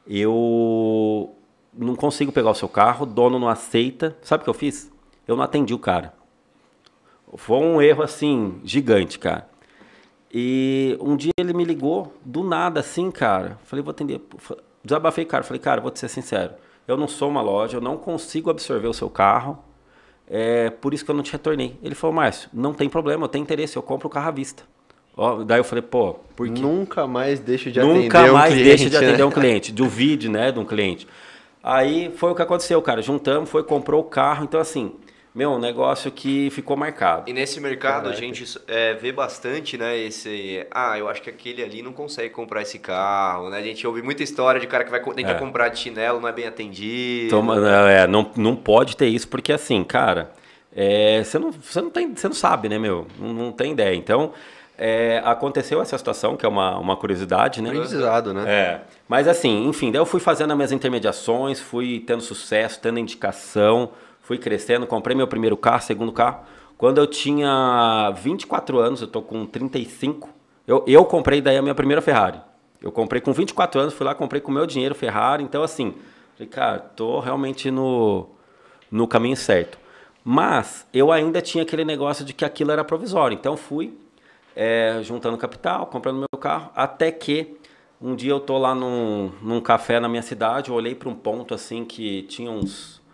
eu 0.07 1.35
não 1.71 1.95
consigo 1.95 2.31
pegar 2.31 2.49
o 2.49 2.55
seu 2.55 2.67
carro, 2.67 3.03
o 3.03 3.05
dono 3.05 3.37
não 3.37 3.47
aceita. 3.47 4.17
Sabe 4.23 4.41
o 4.41 4.43
que 4.45 4.49
eu 4.49 4.55
fiz? 4.55 4.91
Eu 5.27 5.35
não 5.35 5.43
atendi 5.43 5.71
o 5.71 5.79
cara. 5.79 6.24
Foi 7.37 7.57
um 7.57 7.81
erro 7.81 8.03
assim, 8.03 8.59
gigante, 8.63 9.19
cara. 9.19 9.47
E 10.31 10.97
um 10.99 11.15
dia 11.15 11.31
ele 11.37 11.53
me 11.53 11.63
ligou, 11.63 12.13
do 12.23 12.43
nada, 12.43 12.81
assim, 12.81 13.09
cara. 13.09 13.57
Falei, 13.63 13.83
vou 13.83 13.91
atender. 13.91 14.21
Desabafei, 14.83 15.25
cara. 15.25 15.43
Falei, 15.43 15.59
cara, 15.59 15.79
vou 15.79 15.91
te 15.91 15.99
ser 15.99 16.09
sincero. 16.09 16.53
Eu 16.87 16.97
não 16.97 17.07
sou 17.07 17.29
uma 17.29 17.41
loja, 17.41 17.77
eu 17.77 17.81
não 17.81 17.97
consigo 17.97 18.49
absorver 18.49 18.87
o 18.87 18.93
seu 18.93 19.09
carro. 19.09 19.57
É 20.27 20.69
por 20.69 20.93
isso 20.93 21.05
que 21.05 21.11
eu 21.11 21.15
não 21.15 21.23
te 21.23 21.31
retornei. 21.31 21.77
Ele 21.81 21.95
falou, 21.95 22.15
Márcio, 22.15 22.49
não 22.53 22.73
tem 22.73 22.89
problema, 22.89 23.25
eu 23.25 23.29
tenho 23.29 23.43
interesse, 23.43 23.77
eu 23.77 23.81
compro 23.81 24.07
o 24.07 24.11
carro 24.11 24.27
à 24.27 24.31
vista. 24.31 24.63
Ó, 25.15 25.43
daí 25.43 25.59
eu 25.59 25.63
falei, 25.63 25.81
pô, 25.81 26.15
por 26.35 26.49
quê? 26.49 26.61
Nunca 26.61 27.07
mais 27.07 27.39
deixo 27.39 27.71
de 27.71 27.79
Nunca 27.79 28.19
atender 28.19 28.33
mais 28.33 28.51
um 28.51 28.55
cliente, 28.55 28.67
deixa 28.67 28.89
de 28.89 28.97
né? 28.99 29.07
atender 29.07 29.23
um 29.23 29.31
cliente. 29.31 29.71
Do 29.71 29.87
vídeo, 29.87 30.29
né, 30.29 30.51
de 30.51 30.59
um 30.59 30.65
cliente. 30.65 31.07
Aí 31.63 32.11
foi 32.17 32.31
o 32.31 32.35
que 32.35 32.41
aconteceu, 32.41 32.81
cara. 32.81 33.01
Juntamos, 33.01 33.49
foi, 33.49 33.63
comprou 33.63 34.01
o 34.01 34.03
carro. 34.03 34.43
Então, 34.43 34.59
assim, 34.59 34.91
meu, 35.35 35.51
um 35.51 35.59
negócio 35.59 36.09
que 36.09 36.49
ficou 36.49 36.77
marcado. 36.77 37.29
E 37.29 37.33
nesse 37.33 37.59
mercado 37.59 38.03
Caraca. 38.03 38.09
a 38.09 38.13
gente 38.17 38.57
é, 38.69 38.93
vê 38.93 39.11
bastante, 39.11 39.77
né, 39.77 39.97
esse... 39.97 40.65
Ah, 40.71 40.97
eu 40.97 41.09
acho 41.09 41.21
que 41.21 41.29
aquele 41.29 41.61
ali 41.61 41.81
não 41.81 41.91
consegue 41.91 42.29
comprar 42.29 42.61
esse 42.61 42.79
carro, 42.79 43.49
né? 43.49 43.57
A 43.57 43.61
gente 43.61 43.85
ouve 43.85 44.01
muita 44.01 44.23
história 44.23 44.61
de 44.61 44.65
cara 44.65 44.85
que 44.85 44.91
vai 44.91 45.03
tentar 45.03 45.31
é. 45.31 45.33
comprar 45.33 45.67
de 45.67 45.79
chinelo, 45.79 46.21
não 46.21 46.29
é 46.29 46.31
bem 46.31 46.47
atendido. 46.47 47.31
Toma, 47.31 47.57
é, 47.91 48.07
não, 48.07 48.31
não 48.37 48.55
pode 48.55 48.95
ter 48.95 49.07
isso, 49.07 49.27
porque 49.27 49.51
assim, 49.51 49.83
cara, 49.83 50.31
é, 50.73 51.21
você, 51.21 51.37
não, 51.37 51.51
você, 51.51 51.81
não 51.81 51.89
tem, 51.89 52.15
você 52.15 52.29
não 52.29 52.35
sabe, 52.35 52.69
né, 52.69 52.79
meu? 52.79 53.05
Não, 53.19 53.33
não 53.33 53.51
tem 53.51 53.73
ideia. 53.73 53.93
Então, 53.93 54.31
é, 54.77 55.21
aconteceu 55.25 55.81
essa 55.81 55.97
situação, 55.97 56.37
que 56.37 56.45
é 56.45 56.49
uma, 56.49 56.77
uma 56.77 56.95
curiosidade, 56.95 57.61
né? 57.61 57.71
Aprendizado, 57.71 58.33
né? 58.33 58.43
É. 58.47 58.81
Mas 59.05 59.27
assim, 59.27 59.67
enfim, 59.67 59.91
daí 59.91 59.99
eu 59.99 60.05
fui 60.05 60.21
fazendo 60.21 60.51
as 60.51 60.55
minhas 60.55 60.71
intermediações, 60.71 61.59
fui 61.59 62.01
tendo 62.07 62.21
sucesso, 62.21 62.79
tendo 62.79 62.99
indicação 62.99 63.89
fui 64.25 64.39
crescendo, 64.39 64.87
comprei 64.87 65.15
meu 65.15 65.27
primeiro 65.27 65.55
carro, 65.55 65.81
segundo 65.83 66.11
carro. 66.11 66.39
Quando 66.77 66.97
eu 66.97 67.05
tinha 67.05 68.11
24 68.17 68.79
anos, 68.79 69.01
eu 69.01 69.07
tô 69.07 69.21
com 69.21 69.45
35, 69.45 70.29
eu, 70.67 70.83
eu 70.87 71.05
comprei 71.05 71.41
daí 71.41 71.57
a 71.57 71.61
minha 71.61 71.75
primeira 71.75 72.01
Ferrari. 72.01 72.39
Eu 72.81 72.91
comprei 72.91 73.21
com 73.21 73.31
24 73.31 73.79
anos, 73.79 73.93
fui 73.93 74.05
lá, 74.05 74.15
comprei 74.15 74.41
com 74.41 74.51
meu 74.51 74.65
dinheiro 74.65 74.95
Ferrari. 74.95 75.43
Então, 75.43 75.61
assim, 75.61 75.93
falei, 76.33 76.49
cara, 76.49 76.79
tô 76.79 77.19
realmente 77.19 77.69
no, 77.69 78.27
no 78.91 79.07
caminho 79.07 79.37
certo. 79.37 79.77
Mas 80.23 80.87
eu 80.91 81.11
ainda 81.11 81.39
tinha 81.39 81.63
aquele 81.63 81.85
negócio 81.85 82.25
de 82.25 82.33
que 82.33 82.43
aquilo 82.43 82.71
era 82.71 82.83
provisório. 82.83 83.35
Então, 83.35 83.55
fui 83.55 83.95
é, 84.55 84.99
juntando 85.03 85.37
capital, 85.37 85.85
comprando 85.85 86.17
meu 86.17 86.39
carro, 86.39 86.71
até 86.75 87.11
que 87.11 87.55
um 88.01 88.15
dia 88.15 88.31
eu 88.31 88.39
tô 88.39 88.57
lá 88.57 88.73
num, 88.73 89.31
num 89.41 89.61
café 89.61 89.99
na 89.99 90.09
minha 90.09 90.23
cidade, 90.23 90.71
eu 90.71 90.75
olhei 90.75 90.95
para 90.95 91.09
um 91.09 91.15
ponto 91.15 91.53
assim 91.53 91.85
que 91.85 92.23
tinha 92.23 92.49
uns 92.49 93.04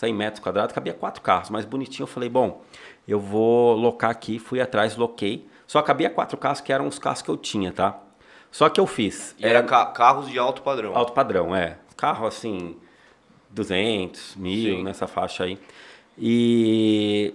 100 0.00 0.14
metros 0.14 0.42
quadrados, 0.42 0.74
cabia 0.74 0.94
quatro 0.94 1.20
carros, 1.20 1.50
mais 1.50 1.66
bonitinho. 1.66 2.04
Eu 2.04 2.06
falei, 2.06 2.30
bom, 2.30 2.62
eu 3.06 3.20
vou 3.20 3.76
locar 3.76 4.10
aqui, 4.10 4.38
fui 4.38 4.58
atrás, 4.58 4.96
loquei. 4.96 5.46
Só 5.66 5.82
cabia 5.82 6.08
quatro 6.08 6.38
carros, 6.38 6.62
que 6.62 6.72
eram 6.72 6.86
os 6.86 6.98
carros 6.98 7.20
que 7.20 7.28
eu 7.28 7.36
tinha, 7.36 7.70
tá? 7.70 8.00
Só 8.50 8.70
que 8.70 8.80
eu 8.80 8.86
fiz. 8.86 9.36
E 9.38 9.44
era 9.44 9.62
ca 9.62 9.84
carros 9.86 10.28
de 10.30 10.38
alto 10.38 10.62
padrão. 10.62 10.96
Alto 10.96 11.12
padrão, 11.12 11.54
é. 11.54 11.76
Carro 11.98 12.26
assim, 12.26 12.76
200, 13.50 14.36
mil, 14.36 14.76
Sim. 14.76 14.82
nessa 14.82 15.06
faixa 15.06 15.44
aí. 15.44 15.58
E 16.18 17.34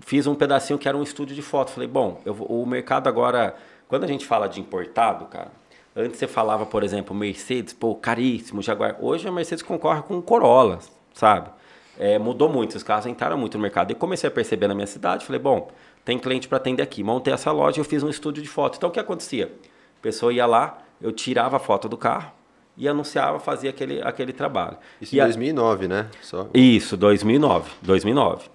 fiz 0.00 0.26
um 0.26 0.34
pedacinho 0.34 0.78
que 0.78 0.88
era 0.88 0.96
um 0.96 1.02
estúdio 1.02 1.36
de 1.36 1.42
foto. 1.42 1.70
Falei, 1.72 1.88
bom, 1.88 2.22
eu, 2.24 2.32
o 2.32 2.64
mercado 2.64 3.06
agora, 3.06 3.54
quando 3.86 4.04
a 4.04 4.08
gente 4.08 4.24
fala 4.24 4.48
de 4.48 4.60
importado, 4.60 5.26
cara, 5.26 5.52
antes 5.94 6.18
você 6.18 6.26
falava, 6.26 6.64
por 6.64 6.82
exemplo, 6.82 7.14
Mercedes, 7.14 7.74
pô, 7.74 7.94
caríssimo, 7.94 8.62
Jaguar. 8.62 8.96
Hoje 8.98 9.28
a 9.28 9.30
Mercedes 9.32 9.62
concorre 9.62 10.00
com 10.00 10.22
Corolla, 10.22 10.78
sabe? 11.12 11.50
É, 11.98 12.18
mudou 12.18 12.48
muito, 12.48 12.76
os 12.76 12.82
carros 12.82 13.06
entraram 13.06 13.36
muito 13.36 13.58
no 13.58 13.62
mercado. 13.62 13.90
E 13.90 13.94
comecei 13.94 14.28
a 14.28 14.30
perceber 14.30 14.68
na 14.68 14.74
minha 14.74 14.86
cidade, 14.86 15.26
falei, 15.26 15.40
bom, 15.40 15.68
tem 16.04 16.18
cliente 16.18 16.46
para 16.46 16.56
atender 16.56 16.82
aqui. 16.82 17.02
Montei 17.02 17.34
essa 17.34 17.50
loja 17.50 17.78
e 17.78 17.80
eu 17.80 17.84
fiz 17.84 18.02
um 18.02 18.08
estúdio 18.08 18.42
de 18.42 18.48
foto. 18.48 18.76
Então 18.76 18.88
o 18.88 18.92
que 18.92 19.00
acontecia? 19.00 19.52
A 19.98 20.02
pessoa 20.02 20.32
ia 20.32 20.46
lá, 20.46 20.78
eu 21.02 21.10
tirava 21.10 21.56
a 21.56 21.60
foto 21.60 21.88
do 21.88 21.96
carro 21.96 22.32
e 22.76 22.88
anunciava, 22.88 23.40
fazia 23.40 23.70
aquele, 23.70 24.00
aquele 24.00 24.32
trabalho. 24.32 24.76
Isso 25.00 25.16
e 25.16 25.18
em 25.18 25.24
2009, 25.24 25.84
a... 25.84 25.88
né? 25.88 26.06
Só... 26.22 26.46
Isso, 26.54 26.96
2009, 26.96 27.70
2009. 27.82 28.48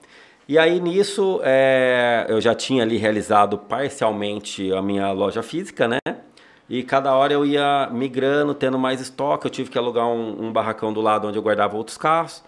E 0.48 0.58
aí 0.58 0.80
nisso 0.80 1.40
é, 1.44 2.26
eu 2.30 2.40
já 2.40 2.56
tinha 2.56 2.84
ali 2.84 2.98
realizado 2.98 3.58
parcialmente 3.58 4.74
a 4.74 4.82
minha 4.82 5.12
loja 5.12 5.44
física, 5.44 5.88
né? 5.88 6.00
E 6.70 6.82
cada 6.82 7.14
hora 7.14 7.34
eu 7.34 7.46
ia 7.46 7.90
migrando, 7.92 8.54
tendo 8.54 8.80
mais 8.80 9.02
estoque. 9.02 9.46
Eu 9.46 9.52
tive 9.52 9.70
que 9.70 9.78
alugar 9.78 10.08
um, 10.08 10.48
um 10.48 10.52
barracão 10.52 10.94
do 10.94 11.02
lado 11.02 11.28
onde 11.28 11.38
eu 11.38 11.42
guardava 11.44 11.76
outros 11.76 11.98
carros. 11.98 12.44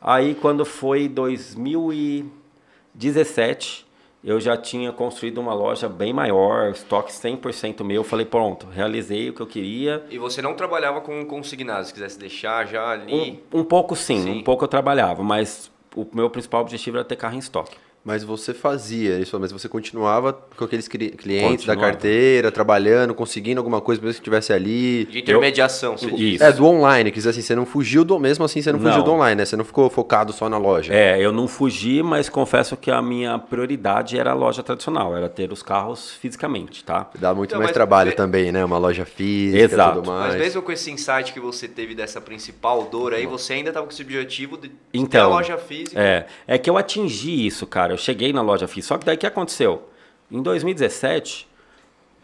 Aí 0.00 0.34
quando 0.34 0.64
foi 0.64 1.06
2017, 1.08 3.86
eu 4.22 4.38
já 4.40 4.54
tinha 4.56 4.92
construído 4.92 5.38
uma 5.38 5.54
loja 5.54 5.88
bem 5.88 6.12
maior, 6.12 6.70
estoque 6.70 7.12
100% 7.12 7.82
meu. 7.82 8.04
Falei, 8.04 8.26
pronto, 8.26 8.66
realizei 8.66 9.30
o 9.30 9.32
que 9.32 9.40
eu 9.40 9.46
queria. 9.46 10.04
E 10.10 10.18
você 10.18 10.42
não 10.42 10.54
trabalhava 10.54 11.00
com 11.00 11.24
consignados, 11.24 11.88
se 11.88 11.94
quisesse 11.94 12.18
deixar 12.18 12.66
já 12.66 12.90
ali? 12.90 13.42
Um, 13.52 13.60
um 13.60 13.64
pouco 13.64 13.96
sim, 13.96 14.22
sim, 14.22 14.38
um 14.38 14.42
pouco 14.42 14.64
eu 14.64 14.68
trabalhava, 14.68 15.22
mas 15.22 15.70
o 15.94 16.06
meu 16.12 16.28
principal 16.30 16.62
objetivo 16.62 16.98
era 16.98 17.04
ter 17.04 17.16
carro 17.16 17.34
em 17.34 17.38
estoque. 17.38 17.76
Mas 18.02 18.24
você 18.24 18.54
fazia 18.54 19.18
isso, 19.18 19.38
mas 19.38 19.52
você 19.52 19.68
continuava 19.68 20.32
com 20.32 20.64
aqueles 20.64 20.88
clientes 20.88 21.66
da 21.66 21.76
carteira, 21.76 22.50
trabalhando, 22.50 23.14
conseguindo 23.14 23.60
alguma 23.60 23.78
coisa 23.80 24.00
mesmo 24.00 24.14
que 24.14 24.20
estivesse 24.20 24.54
ali. 24.54 25.04
De 25.04 25.18
intermediação, 25.18 25.96
eu, 26.00 26.16
isso. 26.16 26.42
É, 26.42 26.50
do 26.50 26.64
online, 26.64 27.10
quer 27.10 27.18
dizer 27.18 27.30
assim, 27.30 27.42
você 27.42 27.54
não 27.54 27.66
fugiu 27.66 28.02
do. 28.02 28.18
Mesmo 28.18 28.42
assim, 28.42 28.62
você 28.62 28.72
não, 28.72 28.78
não, 28.78 28.90
fugiu 28.90 29.04
do 29.04 29.12
online, 29.12 29.36
né? 29.36 29.44
Você 29.44 29.54
não 29.54 29.66
ficou 29.66 29.90
focado 29.90 30.32
só 30.32 30.48
na 30.48 30.56
loja. 30.56 30.94
É, 30.94 31.20
eu 31.20 31.30
não 31.30 31.46
fugi, 31.46 32.02
mas 32.02 32.30
confesso 32.30 32.74
que 32.74 32.90
a 32.90 33.02
minha 33.02 33.38
prioridade 33.38 34.18
era 34.18 34.30
a 34.30 34.34
loja 34.34 34.62
tradicional, 34.62 35.14
era 35.14 35.28
ter 35.28 35.52
os 35.52 35.62
carros 35.62 36.10
fisicamente, 36.12 36.82
tá? 36.82 37.10
Dá 37.18 37.34
muito 37.34 37.50
então, 37.50 37.60
mais 37.60 37.72
trabalho 37.72 38.16
também, 38.16 38.50
né? 38.50 38.64
Uma 38.64 38.78
loja 38.78 39.04
física 39.04 39.62
Exato. 39.62 39.96
tudo 39.96 40.10
mais. 40.10 40.32
Mas 40.32 40.40
mesmo 40.40 40.62
com 40.62 40.72
esse 40.72 40.90
insight 40.90 41.34
que 41.34 41.40
você 41.40 41.68
teve 41.68 41.94
dessa 41.94 42.18
principal 42.18 42.84
dor 42.84 43.12
aí, 43.12 43.26
você 43.26 43.52
ainda 43.52 43.68
estava 43.68 43.84
com 43.84 43.92
esse 43.92 44.02
objetivo 44.02 44.56
de 44.56 44.72
então, 44.94 45.06
ter 45.06 45.18
a 45.18 45.20
então, 45.20 45.30
loja 45.30 45.58
física. 45.58 46.00
É, 46.00 46.26
é 46.46 46.56
que 46.56 46.70
eu 46.70 46.78
atingi 46.78 47.46
isso, 47.46 47.66
cara. 47.66 47.89
Eu 47.90 47.96
cheguei 47.96 48.32
na 48.32 48.42
loja 48.42 48.66
física. 48.68 48.94
Só 48.94 48.98
que 48.98 49.04
daí 49.04 49.16
o 49.16 49.18
que 49.18 49.26
aconteceu? 49.26 49.88
Em 50.30 50.42
2017, 50.42 51.48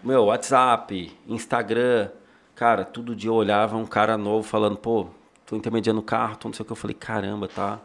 meu, 0.03 0.27
WhatsApp, 0.27 1.13
Instagram, 1.27 2.09
cara, 2.55 2.85
todo 2.85 3.17
dia 3.17 3.31
eu 3.31 3.35
olhava 3.35 3.77
um 3.77 3.87
cara 3.87 4.17
novo 4.17 4.47
falando, 4.47 4.77
pô, 4.77 5.09
tô 5.45 5.57
intermediando 5.57 6.01
o 6.01 6.03
carro, 6.03 6.37
tô 6.37 6.49
não 6.49 6.55
sei 6.55 6.63
o 6.63 6.67
que. 6.67 6.73
Eu 6.73 6.77
falei, 6.77 6.95
caramba, 6.95 7.49
tá 7.49 7.81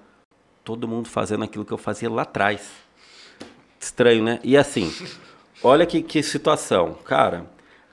todo 0.64 0.88
mundo 0.88 1.10
fazendo 1.10 1.44
aquilo 1.44 1.66
que 1.66 1.74
eu 1.74 1.78
fazia 1.78 2.10
lá 2.10 2.22
atrás. 2.22 2.72
Estranho, 3.80 4.24
né? 4.24 4.40
E 4.44 4.56
assim, 4.56 4.94
olha 5.64 5.86
que, 5.86 6.02
que 6.04 6.22
situação. 6.22 6.94
Cara, 7.04 7.48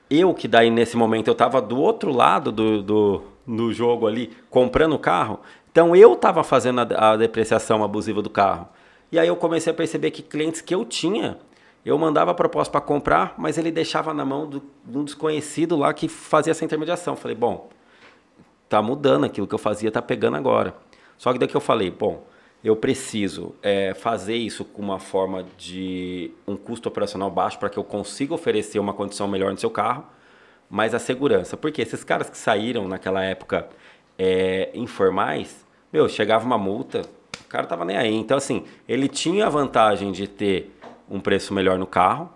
eu 0.09 0.33
que 0.33 0.47
daí 0.47 0.69
nesse 0.69 0.95
momento 0.95 1.27
eu 1.27 1.35
tava 1.35 1.61
do 1.61 1.79
outro 1.79 2.11
lado 2.11 2.51
do, 2.51 2.83
do, 2.83 3.23
do 3.47 3.73
jogo 3.73 4.07
ali, 4.07 4.35
comprando 4.49 4.93
o 4.93 4.99
carro, 4.99 5.39
então 5.71 5.95
eu 5.95 6.15
tava 6.15 6.43
fazendo 6.43 6.81
a, 6.81 7.11
a 7.11 7.17
depreciação 7.17 7.83
abusiva 7.83 8.21
do 8.21 8.29
carro. 8.29 8.67
E 9.11 9.17
aí 9.17 9.27
eu 9.27 9.35
comecei 9.35 9.71
a 9.71 9.75
perceber 9.75 10.11
que 10.11 10.21
clientes 10.21 10.61
que 10.61 10.73
eu 10.73 10.85
tinha, 10.85 11.37
eu 11.85 11.97
mandava 11.97 12.31
a 12.31 12.33
proposta 12.33 12.71
para 12.71 12.81
comprar, 12.81 13.33
mas 13.37 13.57
ele 13.57 13.71
deixava 13.71 14.13
na 14.13 14.23
mão 14.23 14.49
de 14.49 14.61
um 14.97 15.03
desconhecido 15.03 15.75
lá 15.75 15.93
que 15.93 16.07
fazia 16.07 16.51
essa 16.51 16.63
intermediação. 16.63 17.15
Falei, 17.15 17.35
bom, 17.35 17.69
tá 18.67 18.81
mudando 18.81 19.25
aquilo 19.25 19.47
que 19.47 19.55
eu 19.55 19.59
fazia, 19.59 19.91
tá 19.91 20.01
pegando 20.01 20.37
agora. 20.37 20.75
Só 21.17 21.33
que 21.33 21.39
daqui 21.39 21.55
eu 21.55 21.61
falei, 21.61 21.89
bom, 21.89 22.23
eu 22.63 22.75
preciso 22.75 23.55
é, 23.63 23.93
fazer 23.93 24.35
isso 24.35 24.65
com 24.65 24.81
uma 24.81 24.99
forma 24.99 25.45
de 25.57 26.31
um 26.45 26.55
custo 26.55 26.89
operacional 26.89 27.31
baixo 27.31 27.57
para 27.57 27.69
que 27.69 27.77
eu 27.77 27.83
consiga 27.83 28.33
oferecer 28.33 28.79
uma 28.79 28.93
condição 28.93 29.27
melhor 29.27 29.51
no 29.51 29.57
seu 29.57 29.69
carro, 29.69 30.05
mas 30.69 30.93
a 30.93 30.99
segurança. 30.99 31.57
Porque 31.57 31.81
esses 31.81 32.03
caras 32.03 32.29
que 32.29 32.37
saíram 32.37 32.87
naquela 32.87 33.23
época 33.23 33.67
é, 34.17 34.69
informais, 34.73 35.65
meu, 35.91 36.07
chegava 36.09 36.45
uma 36.45 36.57
multa, 36.57 37.01
o 37.49 37.51
cara 37.51 37.65
tava 37.65 37.83
nem 37.83 37.97
aí. 37.97 38.13
Então, 38.13 38.37
assim, 38.37 38.63
ele 38.87 39.07
tinha 39.07 39.47
a 39.47 39.49
vantagem 39.49 40.11
de 40.11 40.27
ter 40.27 40.71
um 41.09 41.19
preço 41.19 41.51
melhor 41.51 41.79
no 41.79 41.87
carro, 41.87 42.31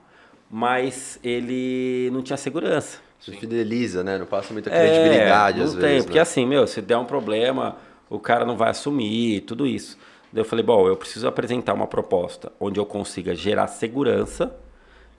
mas 0.50 1.20
ele 1.24 2.10
não 2.12 2.24
tinha 2.24 2.36
segurança. 2.36 2.98
Você 3.20 3.32
fideliza, 3.34 4.04
né? 4.04 4.18
Não 4.18 4.26
passa 4.26 4.52
muita 4.52 4.72
credibilidade 4.72 5.60
é, 5.60 5.64
às 5.64 5.76
não 5.76 5.80
vezes. 5.80 5.96
Tem, 5.98 6.04
porque 6.04 6.18
né? 6.18 6.22
assim, 6.22 6.48
meu, 6.48 6.66
se 6.66 6.82
der 6.82 6.98
um 6.98 7.06
problema, 7.06 7.78
o 8.10 8.18
cara 8.18 8.44
não 8.44 8.58
vai 8.58 8.72
assumir, 8.72 9.42
tudo 9.42 9.68
isso. 9.68 10.00
Daí 10.32 10.42
eu 10.42 10.46
falei, 10.46 10.66
bom, 10.66 10.88
eu 10.88 10.98
preciso 10.98 11.28
apresentar 11.28 11.76
uma 11.76 11.86
proposta 11.86 12.52
onde 12.60 12.80
eu 12.80 12.86
consiga 12.86 13.36
gerar 13.36 13.68
segurança 13.68 14.56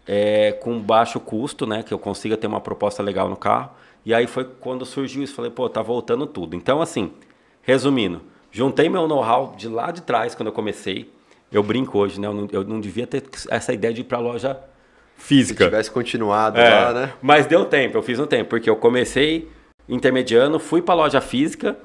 é, 0.08 0.50
com 0.50 0.80
baixo 0.80 1.20
custo, 1.20 1.68
né? 1.68 1.84
Que 1.84 1.94
eu 1.94 2.00
consiga 2.00 2.36
ter 2.36 2.48
uma 2.48 2.60
proposta 2.60 3.00
legal 3.00 3.28
no 3.28 3.36
carro. 3.36 3.70
E 4.04 4.12
aí 4.12 4.26
foi 4.26 4.42
quando 4.42 4.84
surgiu 4.84 5.22
isso. 5.22 5.34
Falei, 5.34 5.52
pô, 5.52 5.68
tá 5.68 5.82
voltando 5.82 6.26
tudo. 6.26 6.56
Então, 6.56 6.82
assim, 6.82 7.12
resumindo, 7.62 8.33
Juntei 8.54 8.88
meu 8.88 9.08
know-how 9.08 9.52
de 9.56 9.66
lá 9.66 9.90
de 9.90 10.00
trás, 10.00 10.32
quando 10.32 10.46
eu 10.46 10.52
comecei. 10.52 11.10
Eu 11.50 11.60
brinco 11.60 11.98
hoje, 11.98 12.20
né? 12.20 12.28
Eu 12.28 12.32
não, 12.32 12.48
eu 12.52 12.62
não 12.62 12.80
devia 12.80 13.04
ter 13.04 13.24
essa 13.50 13.72
ideia 13.72 13.92
de 13.92 14.02
ir 14.02 14.04
para 14.04 14.20
loja 14.20 14.56
física. 15.16 15.64
Se 15.64 15.70
tivesse 15.70 15.90
continuado 15.90 16.60
é, 16.60 16.70
lá, 16.70 16.92
né? 16.92 17.12
Mas 17.20 17.46
deu 17.46 17.64
tempo, 17.64 17.98
eu 17.98 18.02
fiz 18.02 18.16
um 18.20 18.26
tempo, 18.26 18.50
porque 18.50 18.70
eu 18.70 18.76
comecei 18.76 19.48
intermediando, 19.88 20.60
fui 20.60 20.80
para 20.80 20.94
loja 20.94 21.20
física, 21.20 21.76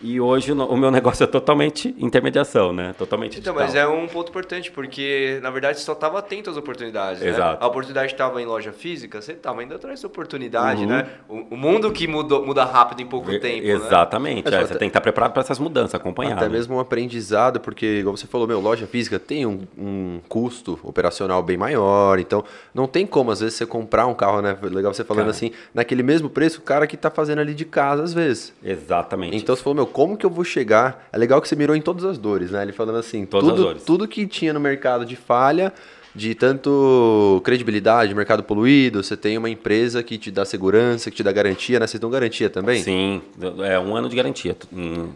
e 0.00 0.20
hoje 0.20 0.52
o 0.52 0.76
meu 0.76 0.90
negócio 0.90 1.24
é 1.24 1.26
totalmente 1.26 1.94
intermediação, 1.98 2.72
né? 2.72 2.94
Totalmente 2.96 3.40
Então, 3.40 3.52
digital. 3.52 3.66
mas 3.66 3.74
é 3.74 3.86
um 3.86 4.06
ponto 4.06 4.28
importante, 4.28 4.70
porque 4.70 5.40
na 5.42 5.50
verdade 5.50 5.78
você 5.78 5.84
só 5.84 5.92
estava 5.92 6.20
atento 6.20 6.48
às 6.50 6.56
oportunidades, 6.56 7.20
né? 7.20 7.30
Exato. 7.30 7.64
A 7.64 7.66
oportunidade 7.66 8.12
estava 8.12 8.40
em 8.40 8.46
loja 8.46 8.72
física, 8.72 9.20
você 9.20 9.32
estava 9.32 9.62
indo 9.62 9.74
atrás 9.74 10.00
da 10.00 10.06
oportunidade, 10.06 10.82
uhum. 10.82 10.88
né? 10.88 11.08
O, 11.28 11.54
o, 11.54 11.56
mundo 11.56 11.90
que 11.90 12.06
mudou, 12.06 12.46
muda 12.46 12.64
rápido 12.64 13.00
em 13.00 13.06
pouco 13.06 13.32
e, 13.32 13.40
tempo, 13.40 13.66
né? 13.66 13.72
Exatamente. 13.72 14.48
Né? 14.48 14.56
É, 14.56 14.66
você 14.66 14.74
tem 14.74 14.88
que 14.88 14.90
estar 14.90 15.00
preparado 15.00 15.32
para 15.32 15.42
essas 15.42 15.58
mudanças, 15.58 15.96
acompanhar. 15.96 16.36
Até 16.36 16.48
mesmo 16.48 16.76
um 16.76 16.80
aprendizado, 16.80 17.58
porque, 17.58 17.98
igual 17.98 18.16
você 18.16 18.28
falou, 18.28 18.46
meu, 18.46 18.60
loja 18.60 18.86
física 18.86 19.18
tem 19.18 19.46
um, 19.46 19.62
um, 19.76 20.20
custo 20.28 20.78
operacional 20.84 21.42
bem 21.42 21.56
maior, 21.56 22.20
então 22.20 22.44
não 22.72 22.86
tem 22.86 23.04
como, 23.04 23.32
às 23.32 23.40
vezes, 23.40 23.56
você 23.56 23.66
comprar 23.66 24.06
um 24.06 24.14
carro, 24.14 24.40
né? 24.40 24.56
Legal 24.62 24.94
você 24.94 25.02
falando 25.02 25.24
cara. 25.24 25.30
assim, 25.30 25.50
naquele 25.74 26.04
mesmo 26.04 26.30
preço, 26.30 26.60
o 26.60 26.62
cara 26.62 26.86
que 26.86 26.94
está 26.94 27.10
fazendo 27.10 27.40
ali 27.40 27.52
de 27.52 27.64
casa, 27.64 28.04
às 28.04 28.14
vezes. 28.14 28.54
Exatamente. 28.62 29.36
Então 29.36 29.56
você 29.56 29.62
falou, 29.62 29.74
meu, 29.74 29.87
como 29.88 30.16
que 30.16 30.24
eu 30.24 30.30
vou 30.30 30.44
chegar. 30.44 31.08
É 31.12 31.18
legal 31.18 31.40
que 31.40 31.48
você 31.48 31.56
mirou 31.56 31.74
em 31.74 31.80
todas 31.80 32.04
as 32.04 32.18
dores, 32.18 32.50
né? 32.50 32.62
Ele 32.62 32.72
falando 32.72 32.98
assim, 32.98 33.26
todas 33.26 33.50
tudo, 33.50 33.74
tudo 33.80 34.08
que 34.08 34.26
tinha 34.26 34.52
no 34.52 34.60
mercado 34.60 35.04
de 35.04 35.16
falha, 35.16 35.72
de 36.14 36.34
tanto 36.34 37.40
credibilidade, 37.44 38.14
mercado 38.14 38.42
poluído, 38.42 39.02
você 39.02 39.16
tem 39.16 39.38
uma 39.38 39.48
empresa 39.48 40.02
que 40.02 40.18
te 40.18 40.30
dá 40.30 40.44
segurança, 40.44 41.10
que 41.10 41.16
te 41.16 41.22
dá 41.22 41.30
garantia, 41.30 41.78
né? 41.78 41.86
Você 41.86 41.98
tem 41.98 42.10
garantia 42.10 42.50
também? 42.50 42.82
Sim, 42.82 43.22
é 43.64 43.78
um 43.78 43.94
ano 43.94 44.08
de 44.08 44.16
garantia 44.16 44.56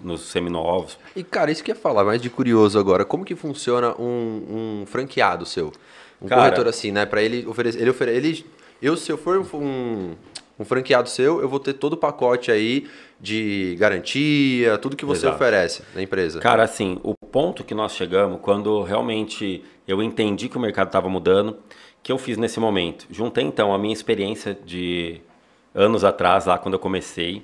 nos 0.03 0.23
seminovos. 0.23 0.99
E, 1.17 1.25
cara, 1.25 1.51
isso 1.51 1.65
que 1.65 1.71
ia 1.71 1.75
falar, 1.75 2.05
mais 2.05 2.21
de 2.21 2.31
curioso 2.31 2.79
agora, 2.79 3.05
como 3.05 3.25
que 3.25 3.35
funciona 3.35 3.95
um, 4.01 4.83
um 4.83 4.87
franqueado 4.87 5.45
seu? 5.45 5.73
Um 6.21 6.29
cara, 6.29 6.43
corretor 6.43 6.69
assim, 6.69 6.93
né? 6.93 7.05
Para 7.05 7.21
ele 7.21 7.45
oferecer. 7.47 7.81
Ele 7.81 7.91
oferece. 7.91 8.17
Ele, 8.17 8.47
eu, 8.81 8.97
se 8.97 9.11
eu 9.11 9.19
for 9.19 9.39
um, 9.55 10.13
um 10.63 10.65
franqueado 10.65 11.09
seu, 11.09 11.41
eu 11.41 11.49
vou 11.49 11.61
ter 11.61 11.75
todo 11.75 11.95
o 11.95 11.97
pacote 11.97 12.51
aí 12.51 12.87
de 13.21 13.77
garantia, 13.79 14.79
tudo 14.79 14.97
que 14.97 15.05
você 15.05 15.27
Exato. 15.27 15.37
oferece 15.37 15.83
na 15.95 16.03
empresa. 16.03 16.41
Cara, 16.41 16.63
assim, 16.63 16.99
o 17.03 17.15
ponto 17.15 17.63
que 17.63 17.75
nós 17.75 17.95
chegamos, 17.95 18.41
quando 18.41 18.83
realmente 18.83 19.63
eu 19.87 20.03
entendi 20.03 20.49
que 20.49 20.57
o 20.57 20.61
mercado 20.61 20.87
estava 20.87 21.09
mudando, 21.09 21.59
que 22.03 22.11
eu 22.11 22.19
fiz 22.19 22.37
nesse 22.37 22.59
momento? 22.59 23.07
Juntei 23.11 23.45
então 23.45 23.75
a 23.75 23.79
minha 23.79 23.93
experiência 23.93 24.57
de 24.65 25.21
anos 25.75 26.05
atrás, 26.05 26.47
lá 26.47 26.59
quando 26.59 26.75
eu 26.75 26.81
comecei, 26.81 27.43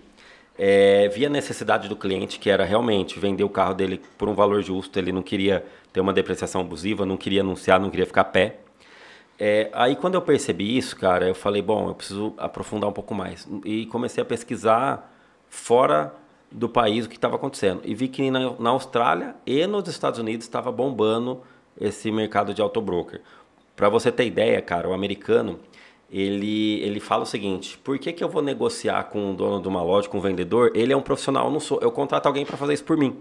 é, 0.56 1.08
vi 1.08 1.24
a 1.24 1.28
necessidade 1.28 1.88
do 1.88 1.94
cliente, 1.94 2.38
que 2.38 2.50
era 2.50 2.64
realmente 2.64 3.18
vender 3.18 3.44
o 3.44 3.48
carro 3.48 3.74
dele 3.74 4.00
por 4.16 4.28
um 4.28 4.34
valor 4.34 4.62
justo, 4.62 4.98
ele 4.98 5.12
não 5.12 5.22
queria 5.22 5.64
ter 5.92 6.00
uma 6.00 6.12
depreciação 6.12 6.60
abusiva, 6.60 7.06
não 7.06 7.16
queria 7.16 7.42
anunciar, 7.42 7.78
não 7.80 7.90
queria 7.90 8.06
ficar 8.06 8.22
a 8.22 8.24
pé. 8.24 8.56
É, 9.38 9.70
aí 9.72 9.94
quando 9.94 10.14
eu 10.14 10.22
percebi 10.22 10.76
isso, 10.76 10.96
cara, 10.96 11.28
eu 11.28 11.34
falei, 11.34 11.62
bom, 11.62 11.88
eu 11.88 11.94
preciso 11.94 12.34
aprofundar 12.36 12.90
um 12.90 12.92
pouco 12.92 13.14
mais. 13.14 13.48
E 13.64 13.86
comecei 13.86 14.20
a 14.20 14.24
pesquisar 14.24 15.14
fora 15.48 16.12
do 16.50 16.68
país 16.68 17.06
o 17.06 17.08
que 17.08 17.16
estava 17.16 17.36
acontecendo. 17.36 17.82
E 17.84 17.94
vi 17.94 18.08
que 18.08 18.30
na, 18.30 18.52
na, 18.58 18.70
Austrália 18.70 19.36
e 19.46 19.66
nos 19.66 19.88
Estados 19.88 20.18
Unidos 20.18 20.46
estava 20.46 20.72
bombando 20.72 21.40
esse 21.80 22.10
mercado 22.10 22.52
de 22.52 22.60
autobroker. 22.60 23.20
Para 23.76 23.88
você 23.88 24.10
ter 24.10 24.26
ideia, 24.26 24.60
cara, 24.60 24.88
o 24.88 24.92
americano, 24.92 25.60
ele, 26.10 26.80
ele 26.82 26.98
fala 26.98 27.22
o 27.22 27.26
seguinte, 27.26 27.78
por 27.78 27.98
que, 27.98 28.12
que 28.12 28.24
eu 28.24 28.28
vou 28.28 28.42
negociar 28.42 29.04
com 29.04 29.30
o 29.30 29.34
dono 29.34 29.62
de 29.62 29.68
uma 29.68 29.82
loja, 29.82 30.08
com 30.08 30.18
o 30.18 30.20
vendedor? 30.20 30.72
Ele 30.74 30.92
é 30.92 30.96
um 30.96 31.02
profissional, 31.02 31.46
eu 31.46 31.52
não 31.52 31.60
sou. 31.60 31.78
Eu 31.80 31.92
contrato 31.92 32.26
alguém 32.26 32.44
para 32.44 32.56
fazer 32.56 32.74
isso 32.74 32.84
por 32.84 32.96
mim. 32.96 33.16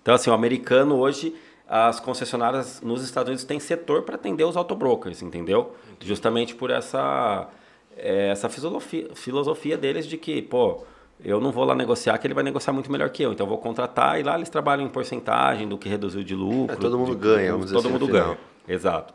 Então, 0.00 0.14
assim, 0.14 0.30
o 0.30 0.32
americano 0.32 0.96
hoje, 0.96 1.34
as 1.68 2.00
concessionárias 2.00 2.80
nos 2.80 3.04
Estados 3.04 3.28
Unidos 3.28 3.44
têm 3.44 3.60
setor 3.60 4.02
para 4.02 4.14
atender 4.14 4.44
os 4.44 4.56
autobrokers, 4.56 5.20
entendeu? 5.20 5.74
Justamente 6.00 6.54
por 6.54 6.70
essa, 6.70 7.46
é, 7.94 8.30
essa 8.30 8.48
filosofia, 8.48 9.08
filosofia 9.14 9.76
deles 9.76 10.06
de 10.06 10.16
que, 10.16 10.40
pô, 10.40 10.84
eu 11.22 11.40
não 11.40 11.52
vou 11.52 11.64
lá 11.64 11.74
negociar, 11.74 12.16
que 12.16 12.26
ele 12.26 12.32
vai 12.32 12.42
negociar 12.42 12.72
muito 12.72 12.90
melhor 12.90 13.10
que 13.10 13.22
eu. 13.22 13.32
Então 13.32 13.44
eu 13.44 13.48
vou 13.48 13.58
contratar 13.58 14.18
e 14.18 14.22
lá 14.22 14.36
eles 14.36 14.48
trabalham 14.48 14.86
em 14.86 14.88
porcentagem 14.88 15.68
do 15.68 15.76
que 15.76 15.90
reduziu 15.90 16.24
de 16.24 16.34
lucro. 16.34 16.74
É, 16.74 16.76
todo 16.76 16.98
mundo 16.98 17.14
de, 17.14 17.20
ganha, 17.20 17.52
vamos 17.52 17.70
Todo 17.70 17.80
assim, 17.80 17.92
mundo 17.92 18.06
ganha, 18.06 18.38
exato. 18.66 19.12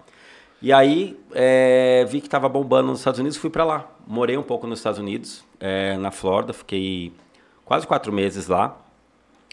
E 0.62 0.72
aí 0.72 1.20
é, 1.34 2.06
vi 2.08 2.22
que 2.22 2.28
estava 2.28 2.48
bombando 2.48 2.90
nos 2.90 3.00
Estados 3.00 3.20
Unidos, 3.20 3.38
fui 3.38 3.50
para 3.50 3.66
lá. 3.66 3.90
Morei 4.06 4.38
um 4.38 4.44
pouco 4.44 4.68
nos 4.68 4.80
Estados 4.80 5.00
Unidos, 5.00 5.44
é, 5.60 5.98
na 5.98 6.12
Flórida, 6.12 6.54
fiquei 6.54 7.14
quase 7.66 7.88
quatro 7.88 8.14
meses 8.14 8.48
lá. 8.48 8.78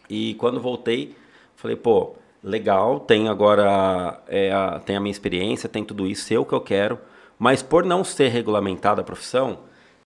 E 0.09 0.35
quando 0.35 0.61
voltei, 0.61 1.17
falei, 1.57 1.77
pô, 1.77 2.15
legal, 2.42 3.00
tem 3.00 3.29
agora, 3.29 4.20
é, 4.29 4.53
a, 4.53 4.81
tem 4.81 4.96
a 4.96 5.00
minha 5.00 5.11
experiência, 5.11 5.68
tem 5.68 5.85
tudo 5.85 6.07
isso, 6.07 6.24
sei 6.24 6.38
o 6.38 6.44
que 6.44 6.53
eu 6.53 6.61
quero. 6.61 6.98
Mas 7.38 7.62
por 7.62 7.85
não 7.85 8.05
ser 8.05 8.29
regulamentada 8.29 9.00
a 9.00 9.05
profissão, 9.05 9.61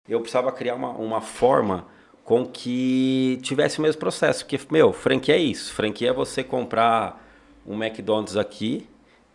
eu 0.09 0.21
precisava 0.21 0.53
criar 0.53 0.75
uma, 0.75 0.91
uma 0.91 1.21
forma 1.21 1.87
com 2.25 2.47
que 2.47 3.39
tivesse 3.43 3.79
o 3.79 3.83
mesmo 3.83 4.01
processo. 4.01 4.45
Porque, 4.45 4.59
meu, 4.71 4.93
franquia 4.93 5.35
é 5.35 5.39
isso. 5.39 5.73
Franquia 5.73 6.11
é 6.11 6.13
você 6.13 6.43
comprar 6.43 7.23
um 7.67 7.83
McDonald's 7.83 8.37
aqui, 8.37 8.89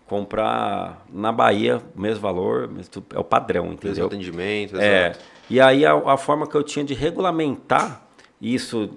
comprar 0.07 1.05
na 1.11 1.31
Bahia 1.31 1.81
o 1.95 2.01
mesmo 2.01 2.21
valor, 2.21 2.69
é 3.13 3.19
o 3.19 3.23
padrão, 3.23 3.67
entendeu? 3.67 3.89
Mesmo 3.89 4.05
atendimento, 4.07 4.77
é. 4.77 5.09
exato. 5.09 5.25
E 5.49 5.59
aí 5.59 5.85
a, 5.85 5.93
a 5.93 6.17
forma 6.17 6.47
que 6.47 6.55
eu 6.55 6.63
tinha 6.63 6.85
de 6.85 6.93
regulamentar 6.93 8.03
isso 8.41 8.91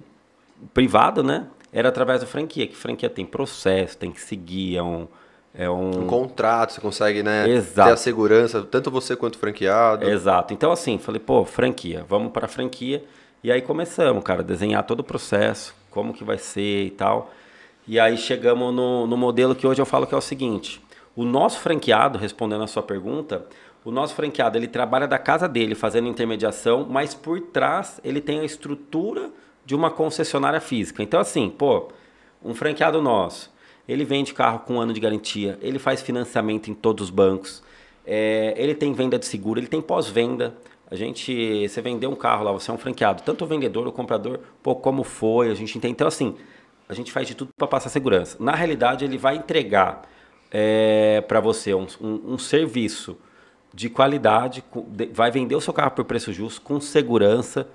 privado, 0.73 1.23
né? 1.23 1.47
Era 1.73 1.89
através 1.89 2.21
da 2.21 2.27
franquia, 2.27 2.67
que 2.67 2.75
franquia 2.75 3.09
tem 3.09 3.25
processo, 3.25 3.97
tem 3.97 4.11
que 4.11 4.21
seguir, 4.21 4.77
é 4.77 4.83
um, 4.83 5.07
é 5.55 5.69
um... 5.69 6.03
um 6.03 6.07
contrato, 6.07 6.71
você 6.71 6.79
consegue 6.79 7.23
né, 7.23 7.49
Exato. 7.49 7.89
ter 7.89 7.93
a 7.93 7.97
segurança, 7.97 8.61
tanto 8.61 8.91
você 8.91 9.15
quanto 9.15 9.35
o 9.35 9.39
franqueado. 9.39 10.07
Exato. 10.07 10.53
Então, 10.53 10.71
assim, 10.71 10.99
falei, 10.99 11.19
pô, 11.19 11.43
franquia, 11.43 12.05
vamos 12.07 12.31
para 12.31 12.45
a 12.45 12.47
franquia. 12.47 13.03
E 13.43 13.51
aí 13.51 13.61
começamos, 13.61 14.23
cara, 14.23 14.43
desenhar 14.43 14.83
todo 14.83 14.99
o 14.99 15.03
processo, 15.03 15.75
como 15.89 16.13
que 16.13 16.23
vai 16.23 16.37
ser 16.37 16.85
e 16.85 16.91
tal. 16.91 17.31
E 17.87 17.99
aí 17.99 18.17
chegamos 18.17 18.73
no, 18.73 19.05
no 19.07 19.17
modelo 19.17 19.55
que 19.55 19.67
hoje 19.67 19.81
eu 19.81 19.85
falo 19.85 20.07
que 20.07 20.13
é 20.13 20.17
o 20.17 20.21
seguinte: 20.21 20.81
o 21.15 21.25
nosso 21.25 21.59
franqueado, 21.59 22.17
respondendo 22.17 22.63
a 22.63 22.67
sua 22.67 22.81
pergunta, 22.81 23.45
o 23.83 23.91
nosso 23.91 24.15
franqueado 24.15 24.57
ele 24.57 24.67
trabalha 24.67 25.07
da 25.07 25.17
casa 25.17 25.47
dele 25.47 25.75
fazendo 25.75 26.07
intermediação, 26.07 26.87
mas 26.89 27.13
por 27.13 27.41
trás 27.41 27.99
ele 28.03 28.21
tem 28.21 28.39
a 28.39 28.45
estrutura 28.45 29.29
de 29.65 29.75
uma 29.75 29.89
concessionária 29.89 30.59
física. 30.59 31.01
Então, 31.01 31.19
assim, 31.19 31.49
pô, 31.49 31.89
um 32.43 32.53
franqueado 32.53 33.01
nosso, 33.01 33.51
ele 33.87 34.03
vende 34.03 34.33
carro 34.33 34.59
com 34.59 34.75
um 34.75 34.81
ano 34.81 34.93
de 34.93 34.99
garantia, 34.99 35.57
ele 35.61 35.79
faz 35.79 36.01
financiamento 36.01 36.69
em 36.69 36.73
todos 36.73 37.05
os 37.05 37.09
bancos, 37.09 37.63
é, 38.05 38.53
ele 38.57 38.75
tem 38.75 38.93
venda 38.93 39.17
de 39.17 39.25
seguro, 39.25 39.59
ele 39.59 39.67
tem 39.67 39.81
pós-venda. 39.81 40.55
A 40.91 40.95
gente, 40.95 41.67
você 41.67 41.81
vendeu 41.81 42.11
um 42.11 42.15
carro 42.15 42.43
lá, 42.43 42.51
você 42.51 42.69
é 42.69 42.73
um 42.73 42.77
franqueado, 42.77 43.23
tanto 43.23 43.45
o 43.45 43.47
vendedor, 43.47 43.87
o 43.87 43.91
comprador, 43.91 44.39
pô, 44.61 44.75
como 44.75 45.03
foi, 45.03 45.49
a 45.49 45.53
gente 45.53 45.77
entende. 45.77 45.93
Então, 45.93 46.07
assim, 46.07 46.35
a 46.87 46.93
gente 46.93 47.11
faz 47.11 47.27
de 47.27 47.35
tudo 47.35 47.51
para 47.57 47.67
passar 47.67 47.89
segurança. 47.89 48.37
Na 48.39 48.53
realidade, 48.53 49.03
ele 49.03 49.17
vai 49.17 49.37
entregar 49.37 50.03
é, 50.51 51.21
para 51.21 51.39
você 51.39 51.73
um, 51.73 51.87
um, 51.99 52.33
um, 52.33 52.37
serviço 52.37 53.17
de 53.73 53.89
qualidade, 53.89 54.63
vai 55.11 55.31
vender 55.31 55.55
o 55.55 55.61
seu 55.61 55.73
carro 55.73 55.91
por 55.91 56.05
preço 56.05 56.31
justo, 56.31 56.61
com 56.61 56.79
segurança 56.79 57.67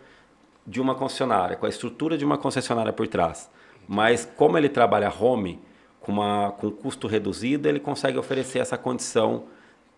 de 0.69 0.83
uma 0.83 0.95
concessionária, 0.95 1.57
com 1.57 1.65
a 1.65 1.69
estrutura 1.69 2.19
de 2.19 2.25
uma 2.27 2.37
concessionária 2.37 2.93
por 2.93 3.09
trás. 3.09 3.51
Mas 3.89 4.31
como 4.37 4.59
ele 4.59 4.69
trabalha 4.69 5.11
home, 5.11 5.59
com, 5.99 6.13
uma, 6.13 6.53
com 6.53 6.71
custo 6.71 7.09
reduzido, 7.09 7.67
ele 7.67 7.81
consegue 7.81 8.19
oferecer 8.19 8.59
essa 8.59 8.77
condição 8.77 9.45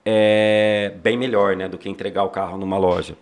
é, 0.04 0.94
bem 1.02 1.18
melhor 1.18 1.56
né, 1.56 1.68
do 1.68 1.76
que 1.76 1.88
entregar 1.88 2.22
o 2.22 2.30
carro 2.30 2.56
numa 2.56 2.78
loja. 2.78 3.16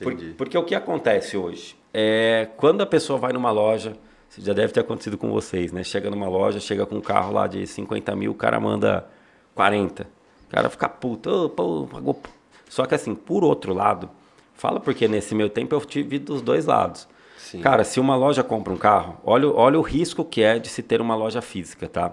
Por, 0.00 0.14
porque 0.36 0.56
o 0.56 0.62
que 0.62 0.74
acontece 0.74 1.36
hoje? 1.36 1.76
É, 1.92 2.48
quando 2.56 2.80
a 2.80 2.86
pessoa 2.86 3.18
vai 3.18 3.32
numa 3.32 3.50
loja, 3.50 3.96
já 4.38 4.52
deve 4.52 4.72
ter 4.72 4.80
acontecido 4.80 5.18
com 5.18 5.30
vocês, 5.30 5.72
né? 5.72 5.82
Chega 5.82 6.10
numa 6.10 6.28
loja, 6.28 6.60
chega 6.60 6.86
com 6.86 6.96
um 6.96 7.00
carro 7.00 7.32
lá 7.32 7.46
de 7.46 7.66
50 7.66 8.14
mil, 8.14 8.32
o 8.32 8.34
cara 8.34 8.60
manda 8.60 9.08
40. 9.54 10.06
O 10.46 10.50
cara 10.50 10.70
fica 10.70 10.88
puto, 10.88 11.30
oh, 11.30 11.48
pô, 11.48 11.88
pagou. 11.90 12.20
Só 12.68 12.86
que 12.86 12.94
assim, 12.94 13.14
por 13.14 13.42
outro 13.42 13.72
lado, 13.72 14.10
fala 14.58 14.78
porque 14.80 15.08
nesse 15.08 15.34
meu 15.34 15.48
tempo 15.48 15.74
eu 15.74 15.80
tive 15.80 16.18
dos 16.18 16.42
dois 16.42 16.66
lados. 16.66 17.08
Sim. 17.38 17.60
Cara, 17.60 17.84
se 17.84 17.98
uma 17.98 18.14
loja 18.14 18.42
compra 18.42 18.72
um 18.72 18.76
carro, 18.76 19.16
olha, 19.24 19.48
olha 19.48 19.78
o 19.78 19.82
risco 19.82 20.24
que 20.24 20.42
é 20.42 20.58
de 20.58 20.68
se 20.68 20.82
ter 20.82 21.00
uma 21.00 21.14
loja 21.14 21.40
física, 21.40 21.88
tá? 21.88 22.12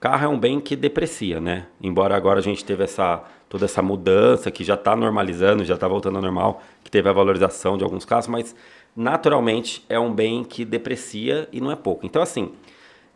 Carro 0.00 0.24
é 0.24 0.28
um 0.28 0.38
bem 0.38 0.60
que 0.60 0.74
deprecia, 0.74 1.40
né? 1.40 1.66
Embora 1.80 2.16
agora 2.16 2.38
a 2.38 2.42
gente 2.42 2.64
teve 2.64 2.84
essa 2.84 3.22
toda 3.48 3.66
essa 3.66 3.82
mudança 3.82 4.50
que 4.50 4.64
já 4.64 4.74
está 4.74 4.96
normalizando, 4.96 5.62
já 5.62 5.74
está 5.74 5.86
voltando 5.86 6.16
ao 6.16 6.22
normal, 6.22 6.62
que 6.82 6.90
teve 6.90 7.06
a 7.06 7.12
valorização 7.12 7.76
de 7.76 7.84
alguns 7.84 8.06
casos, 8.06 8.28
mas 8.28 8.56
naturalmente 8.96 9.84
é 9.90 10.00
um 10.00 10.10
bem 10.10 10.42
que 10.42 10.64
deprecia 10.64 11.46
e 11.52 11.60
não 11.60 11.70
é 11.70 11.76
pouco. 11.76 12.06
Então, 12.06 12.22
assim, 12.22 12.52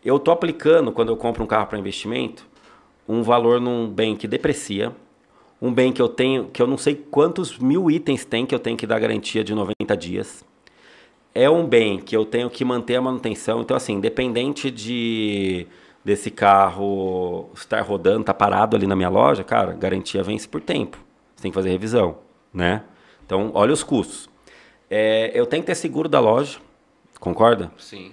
eu 0.04 0.16
estou 0.16 0.34
aplicando, 0.34 0.92
quando 0.92 1.08
eu 1.08 1.16
compro 1.16 1.42
um 1.42 1.46
carro 1.46 1.66
para 1.66 1.78
investimento, 1.78 2.46
um 3.08 3.22
valor 3.22 3.58
num 3.60 3.88
bem 3.88 4.14
que 4.14 4.28
deprecia, 4.28 4.92
um 5.60 5.72
bem 5.72 5.92
que 5.92 6.00
eu 6.02 6.08
tenho, 6.08 6.46
que 6.46 6.60
eu 6.60 6.66
não 6.66 6.76
sei 6.76 6.94
quantos 6.94 7.58
mil 7.58 7.90
itens 7.90 8.24
tem 8.24 8.44
que 8.44 8.54
eu 8.54 8.58
tenho 8.58 8.76
que 8.76 8.86
dar 8.86 8.98
garantia 8.98 9.42
de 9.42 9.54
90 9.54 9.96
dias. 9.96 10.44
É 11.34 11.50
um 11.50 11.66
bem 11.66 11.98
que 11.98 12.16
eu 12.16 12.24
tenho 12.24 12.48
que 12.48 12.64
manter 12.64 12.96
a 12.96 13.02
manutenção. 13.02 13.60
Então, 13.60 13.76
assim, 13.76 13.94
independente 13.94 14.70
de 14.70 15.66
desse 16.04 16.30
carro 16.30 17.50
estar 17.52 17.80
rodando, 17.80 18.20
estar 18.20 18.32
tá 18.32 18.38
parado 18.38 18.76
ali 18.76 18.86
na 18.86 18.94
minha 18.94 19.08
loja, 19.08 19.42
cara, 19.42 19.72
garantia 19.72 20.22
vence 20.22 20.46
por 20.46 20.60
tempo. 20.60 20.98
Você 21.34 21.42
tem 21.42 21.50
que 21.50 21.54
fazer 21.54 21.70
revisão, 21.70 22.18
né? 22.54 22.84
Então, 23.24 23.50
olha 23.54 23.72
os 23.72 23.82
custos. 23.82 24.28
É, 24.88 25.32
eu 25.34 25.46
tenho 25.46 25.64
que 25.64 25.66
ter 25.66 25.74
seguro 25.74 26.08
da 26.08 26.20
loja, 26.20 26.58
concorda? 27.18 27.72
Sim. 27.76 28.12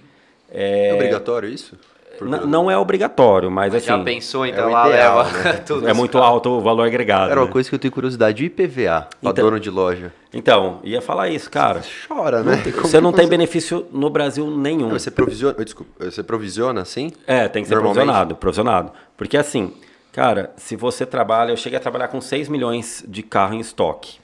É, 0.50 0.88
é 0.88 0.94
obrigatório 0.94 1.48
isso? 1.48 1.78
Não 2.20 2.70
é 2.70 2.76
obrigatório, 2.76 3.50
mas, 3.50 3.72
mas 3.72 3.82
assim. 3.82 3.86
Já 3.86 4.04
pensou, 4.04 4.46
então 4.46 4.68
é 4.68 4.72
lá 4.72 4.88
ideal, 4.88 5.18
leva 5.18 5.38
né? 5.38 5.52
tudo. 5.66 5.88
É 5.88 5.92
muito 5.92 6.18
alto 6.18 6.50
o 6.50 6.60
valor 6.60 6.86
agregado. 6.86 7.30
Era 7.30 7.40
uma 7.40 7.46
né? 7.46 7.52
coisa 7.52 7.68
que 7.68 7.74
eu 7.74 7.78
tenho 7.78 7.92
curiosidade. 7.92 8.42
E 8.42 8.46
IPVA, 8.46 9.08
então, 9.22 9.44
dono 9.44 9.58
de 9.58 9.70
loja? 9.70 10.12
Então, 10.32 10.80
ia 10.82 11.00
falar 11.00 11.28
isso, 11.28 11.50
cara. 11.50 11.82
Você 11.82 11.90
chora, 12.08 12.42
né? 12.42 12.62
Não, 12.64 12.82
você 12.82 13.00
não 13.00 13.12
tem 13.12 13.28
benefício 13.28 13.86
no 13.92 14.10
Brasil 14.10 14.50
nenhum. 14.50 14.90
Você 14.90 15.10
provisiona, 15.10 15.64
desculpa, 15.64 16.10
você 16.10 16.22
provisiona 16.22 16.82
assim? 16.82 17.12
É, 17.26 17.48
tem 17.48 17.62
que 17.62 17.68
ser 17.68 17.78
provisionado, 17.78 18.34
provisionado. 18.36 18.92
Porque 19.16 19.36
assim, 19.36 19.72
cara, 20.12 20.52
se 20.56 20.76
você 20.76 21.06
trabalha, 21.06 21.52
eu 21.52 21.56
cheguei 21.56 21.78
a 21.78 21.80
trabalhar 21.80 22.08
com 22.08 22.20
6 22.20 22.48
milhões 22.48 23.04
de 23.06 23.22
carro 23.22 23.54
em 23.54 23.60
estoque. 23.60 24.18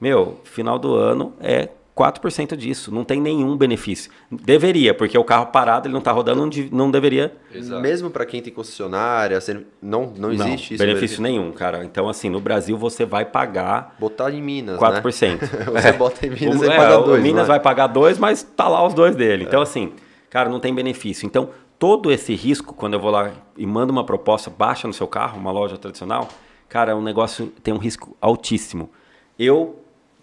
Meu, 0.00 0.40
final 0.42 0.80
do 0.80 0.96
ano 0.96 1.32
é 1.40 1.68
4% 2.02 2.56
disso, 2.56 2.92
não 2.92 3.04
tem 3.04 3.20
nenhum 3.20 3.56
benefício. 3.56 4.10
Deveria, 4.30 4.92
porque 4.92 5.16
o 5.16 5.22
carro 5.22 5.46
parado, 5.46 5.86
ele 5.86 5.92
não 5.92 6.00
está 6.00 6.10
rodando, 6.10 6.50
não 6.72 6.90
deveria. 6.90 7.32
Exato. 7.54 7.80
Mesmo 7.80 8.10
para 8.10 8.26
quem 8.26 8.42
tem 8.42 8.52
concessionária, 8.52 9.38
não, 9.80 10.12
não 10.16 10.32
existe 10.32 10.48
não, 10.48 10.54
isso. 10.54 10.68
Benefício, 10.78 10.78
benefício 10.78 11.22
nenhum, 11.22 11.52
cara. 11.52 11.84
Então, 11.84 12.08
assim, 12.08 12.28
no 12.28 12.40
Brasil 12.40 12.76
você 12.76 13.04
vai 13.04 13.24
pagar. 13.24 13.94
Botar 14.00 14.32
em 14.32 14.42
Minas. 14.42 14.78
4%. 14.78 15.30
Né? 15.30 15.38
você 15.80 15.88
é. 15.88 15.92
bota 15.92 16.26
em 16.26 16.30
Minas 16.30 16.62
e 16.62 16.66
é, 16.66 16.76
paga 16.76 16.98
2. 16.98 17.20
O 17.20 17.22
Minas 17.22 17.44
é? 17.44 17.46
vai 17.46 17.60
pagar 17.60 17.86
2, 17.86 18.18
mas 18.18 18.42
tá 18.42 18.68
lá 18.68 18.84
os 18.84 18.94
dois 18.94 19.14
dele. 19.14 19.44
É. 19.44 19.46
Então, 19.46 19.62
assim, 19.62 19.92
cara, 20.28 20.48
não 20.48 20.58
tem 20.58 20.74
benefício. 20.74 21.24
Então, 21.24 21.50
todo 21.78 22.10
esse 22.10 22.34
risco, 22.34 22.74
quando 22.74 22.94
eu 22.94 23.00
vou 23.00 23.10
lá 23.10 23.30
e 23.56 23.64
mando 23.64 23.92
uma 23.92 24.04
proposta 24.04 24.50
baixa 24.50 24.88
no 24.88 24.94
seu 24.94 25.06
carro, 25.06 25.38
uma 25.38 25.52
loja 25.52 25.78
tradicional, 25.78 26.28
cara, 26.68 26.92
é 26.92 26.94
um 26.94 27.02
negócio 27.02 27.52
tem 27.62 27.72
um 27.72 27.78
risco 27.78 28.16
altíssimo. 28.20 28.90
Eu 29.38 29.81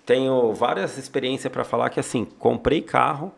tenho 0.10 0.52
várias 0.54 0.98
experiências 0.98 1.54
para 1.54 1.63
falar 1.63 1.91
que 1.91 2.00
assim, 2.00 2.26
comprei 2.26 2.82
carro 2.82 3.32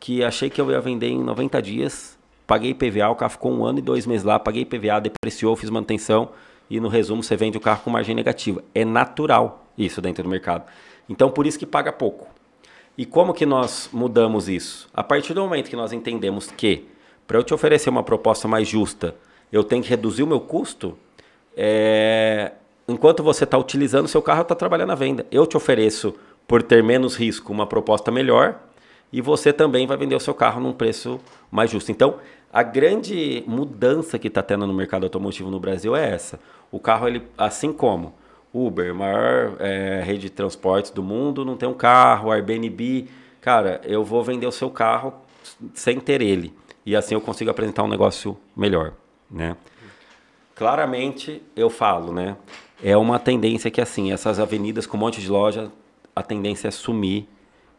que 0.00 0.24
achei 0.24 0.50
que 0.50 0.60
eu 0.60 0.68
ia 0.68 0.80
vender 0.80 1.06
em 1.06 1.22
90 1.22 1.62
dias, 1.62 2.18
paguei 2.44 2.74
PVA, 2.74 3.08
o 3.08 3.14
carro 3.14 3.30
ficou 3.30 3.52
um 3.52 3.64
ano 3.64 3.78
e 3.78 3.82
dois 3.82 4.04
meses 4.04 4.24
lá, 4.24 4.36
paguei 4.36 4.64
PVA, 4.64 5.00
depreciou, 5.00 5.54
fiz 5.54 5.70
manutenção 5.70 6.30
e 6.68 6.80
no 6.80 6.88
resumo 6.88 7.22
você 7.22 7.36
vende 7.36 7.56
o 7.56 7.60
carro 7.60 7.82
com 7.84 7.90
margem 7.90 8.16
negativa. 8.16 8.64
É 8.74 8.84
natural 8.84 9.64
isso 9.78 10.02
dentro 10.02 10.24
do 10.24 10.28
mercado. 10.28 10.64
Então 11.08 11.30
por 11.30 11.46
isso 11.46 11.56
que 11.56 11.64
paga 11.64 11.92
pouco. 11.92 12.26
E 12.96 13.06
como 13.06 13.32
que 13.32 13.46
nós 13.46 13.88
mudamos 13.92 14.48
isso? 14.48 14.88
A 14.92 15.04
partir 15.04 15.34
do 15.34 15.40
momento 15.40 15.70
que 15.70 15.76
nós 15.76 15.92
entendemos 15.92 16.50
que 16.50 16.88
para 17.28 17.38
eu 17.38 17.44
te 17.44 17.54
oferecer 17.54 17.90
uma 17.90 18.02
proposta 18.02 18.48
mais 18.48 18.66
justa, 18.66 19.14
eu 19.52 19.62
tenho 19.62 19.84
que 19.84 19.88
reduzir 19.88 20.24
o 20.24 20.26
meu 20.26 20.40
custo, 20.40 20.98
é, 21.56 22.54
enquanto 22.88 23.22
você 23.22 23.44
está 23.44 23.58
utilizando 23.58 24.08
seu 24.08 24.22
carro, 24.22 24.42
está 24.42 24.54
trabalhando 24.54 24.92
a 24.92 24.96
venda. 24.96 25.26
Eu 25.30 25.46
te 25.46 25.56
ofereço, 25.56 26.14
por 26.46 26.62
ter 26.62 26.82
menos 26.82 27.14
risco, 27.14 27.52
uma 27.52 27.66
proposta 27.66 28.10
melhor 28.10 28.58
e 29.12 29.20
você 29.20 29.52
também 29.52 29.86
vai 29.86 29.96
vender 29.96 30.14
o 30.14 30.20
seu 30.20 30.34
carro 30.34 30.60
num 30.60 30.72
preço 30.72 31.20
mais 31.50 31.70
justo. 31.70 31.92
Então, 31.92 32.16
a 32.50 32.62
grande 32.62 33.44
mudança 33.46 34.18
que 34.18 34.28
está 34.28 34.42
tendo 34.42 34.66
no 34.66 34.72
mercado 34.72 35.04
automotivo 35.04 35.50
no 35.50 35.60
Brasil 35.60 35.94
é 35.94 36.10
essa. 36.10 36.40
O 36.72 36.78
carro, 36.78 37.06
ele, 37.06 37.22
assim 37.36 37.72
como 37.72 38.14
Uber, 38.52 38.94
maior 38.94 39.56
é, 39.58 40.02
rede 40.02 40.22
de 40.22 40.30
transportes 40.30 40.90
do 40.90 41.02
mundo, 41.02 41.44
não 41.44 41.56
tem 41.56 41.68
um 41.68 41.74
carro, 41.74 42.30
Airbnb, 42.30 43.08
cara, 43.40 43.80
eu 43.84 44.02
vou 44.02 44.22
vender 44.24 44.46
o 44.46 44.52
seu 44.52 44.70
carro 44.70 45.14
sem 45.74 46.00
ter 46.00 46.22
ele. 46.22 46.54
E 46.84 46.96
assim 46.96 47.14
eu 47.14 47.20
consigo 47.20 47.50
apresentar 47.50 47.82
um 47.82 47.88
negócio 47.88 48.36
melhor, 48.56 48.92
né? 49.30 49.56
Claramente 50.54 51.42
eu 51.54 51.68
falo, 51.68 52.12
né? 52.12 52.36
É 52.82 52.96
uma 52.96 53.18
tendência 53.18 53.70
que, 53.70 53.80
assim, 53.80 54.12
essas 54.12 54.38
avenidas 54.38 54.86
com 54.86 54.96
um 54.96 55.00
monte 55.00 55.20
de 55.20 55.28
loja, 55.28 55.70
a 56.14 56.22
tendência 56.22 56.68
é 56.68 56.70
sumir 56.70 57.26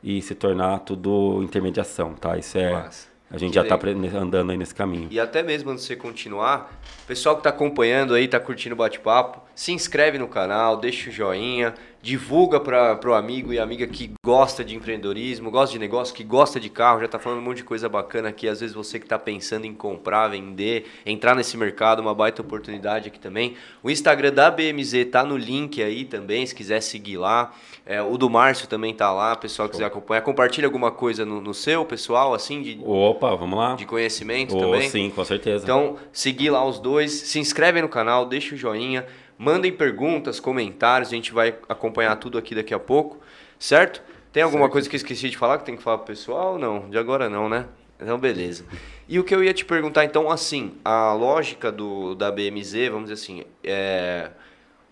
e 0.04 0.22
se 0.22 0.36
tornar 0.36 0.80
tudo 0.80 1.42
intermediação, 1.44 2.14
tá? 2.14 2.38
Isso 2.38 2.58
é... 2.58 2.90
A 3.32 3.38
gente 3.38 3.54
já 3.54 3.62
está 3.62 3.78
andando 4.18 4.50
aí 4.50 4.58
nesse 4.58 4.74
caminho. 4.74 5.08
E 5.12 5.20
até 5.20 5.44
mesmo 5.44 5.70
antes 5.70 5.84
de 5.84 5.90
você 5.90 5.96
continuar, 5.96 6.82
pessoal 7.06 7.36
que 7.36 7.42
está 7.42 7.52
acompanhando 7.52 8.16
aí, 8.16 8.26
está 8.26 8.40
curtindo 8.40 8.74
o 8.74 8.78
bate-papo, 8.78 9.40
se 9.54 9.72
inscreve 9.72 10.18
no 10.18 10.28
canal, 10.28 10.78
deixa 10.78 11.12
o 11.12 11.14
joinha, 11.14 11.76
divulga 12.02 12.60
para 12.60 13.10
o 13.10 13.14
amigo 13.14 13.52
e 13.54 13.60
amiga 13.60 13.86
que 13.86 14.12
gosta 14.26 14.64
de 14.64 14.76
empreendedorismo, 14.76 15.52
gosta 15.52 15.74
de 15.74 15.80
negócio, 15.80 16.16
que 16.16 16.24
gosta 16.24 16.60
de 16.60 16.70
carro, 16.70 17.00
já 17.00 17.06
está 17.06 17.20
falando 17.20 17.40
um 17.40 17.44
monte 17.44 17.58
de 17.58 17.64
coisa 17.64 17.90
bacana 17.90 18.30
aqui. 18.30 18.48
Às 18.48 18.62
vezes 18.62 18.76
você 18.76 19.00
que 19.00 19.06
está 19.06 19.20
pensando 19.20 19.66
em 19.66 19.74
comprar, 19.74 20.30
vender, 20.30 20.86
entrar 21.06 21.36
nesse 21.36 21.58
mercado, 21.58 22.00
uma 22.02 22.16
baita 22.16 22.42
oportunidade 22.42 23.10
aqui 23.10 23.20
também. 23.20 23.56
O 23.84 23.90
Instagram 23.90 24.34
da 24.34 24.50
BMZ 24.50 24.94
está 24.94 25.24
no 25.24 25.36
link 25.36 25.82
aí 25.84 26.06
também, 26.06 26.46
se 26.46 26.56
quiser 26.56 26.82
seguir 26.82 27.18
lá. 27.18 27.54
É, 27.86 28.02
o 28.02 28.18
do 28.18 28.30
Márcio 28.30 28.68
também 28.68 28.92
está 28.92 29.12
lá, 29.12 29.36
pessoal 29.36 29.68
que 29.68 29.74
quiser 29.74 29.86
acompanhar. 29.86 30.22
Compartilha 30.22 30.68
alguma 30.68 30.92
coisa 30.92 31.26
no, 31.26 31.42
no, 31.42 31.54
seu, 31.54 31.84
pessoal, 31.84 32.34
assim, 32.34 32.62
de, 32.62 32.80
Opa, 32.84 33.36
vamos 33.36 33.58
lá. 33.58 33.76
de 33.76 33.86
conhecimento 33.86 34.56
oh, 34.56 34.60
também. 34.60 34.90
Sim, 34.90 35.10
com 35.10 35.26
certeza. 35.26 35.64
Então, 35.64 35.98
seguir 36.12 36.52
lá 36.52 36.64
os 36.64 36.80
dois, 36.80 37.12
se 37.12 37.40
inscreve 37.40 37.82
no 37.82 37.90
canal, 37.90 38.26
deixa 38.26 38.56
o 38.56 38.58
joinha. 38.58 39.06
Mandem 39.42 39.72
perguntas, 39.72 40.38
comentários, 40.38 41.08
a 41.08 41.16
gente 41.16 41.32
vai 41.32 41.56
acompanhar 41.70 42.14
tudo 42.18 42.38
aqui 42.38 42.54
daqui 42.54 42.74
a 42.74 42.80
pouco, 42.80 43.20
certo? 43.58 44.04
Tem 44.34 44.44
alguma 44.44 44.64
certo. 44.64 44.74
coisa 44.74 44.90
que 44.90 44.96
eu 44.96 44.98
esqueci 44.98 45.30
de 45.30 45.38
falar 45.38 45.60
que 45.60 45.64
tem 45.64 45.78
que 45.78 45.82
falar 45.82 46.00
pro 46.00 46.08
pessoal? 46.08 46.60
Não, 46.60 46.90
de 46.90 46.98
agora 46.98 47.30
não, 47.30 47.48
né? 47.48 47.66
Então, 47.98 48.18
beleza. 48.18 48.66
E 49.08 49.18
o 49.18 49.24
que 49.24 49.34
eu 49.34 49.42
ia 49.42 49.54
te 49.54 49.64
perguntar, 49.64 50.04
então, 50.04 50.30
assim, 50.30 50.74
a 50.84 51.14
lógica 51.14 51.72
do, 51.72 52.16
da 52.16 52.30
BMZ, 52.30 52.90
vamos 52.90 53.10
dizer 53.10 53.14
assim, 53.14 53.46
é... 53.64 54.30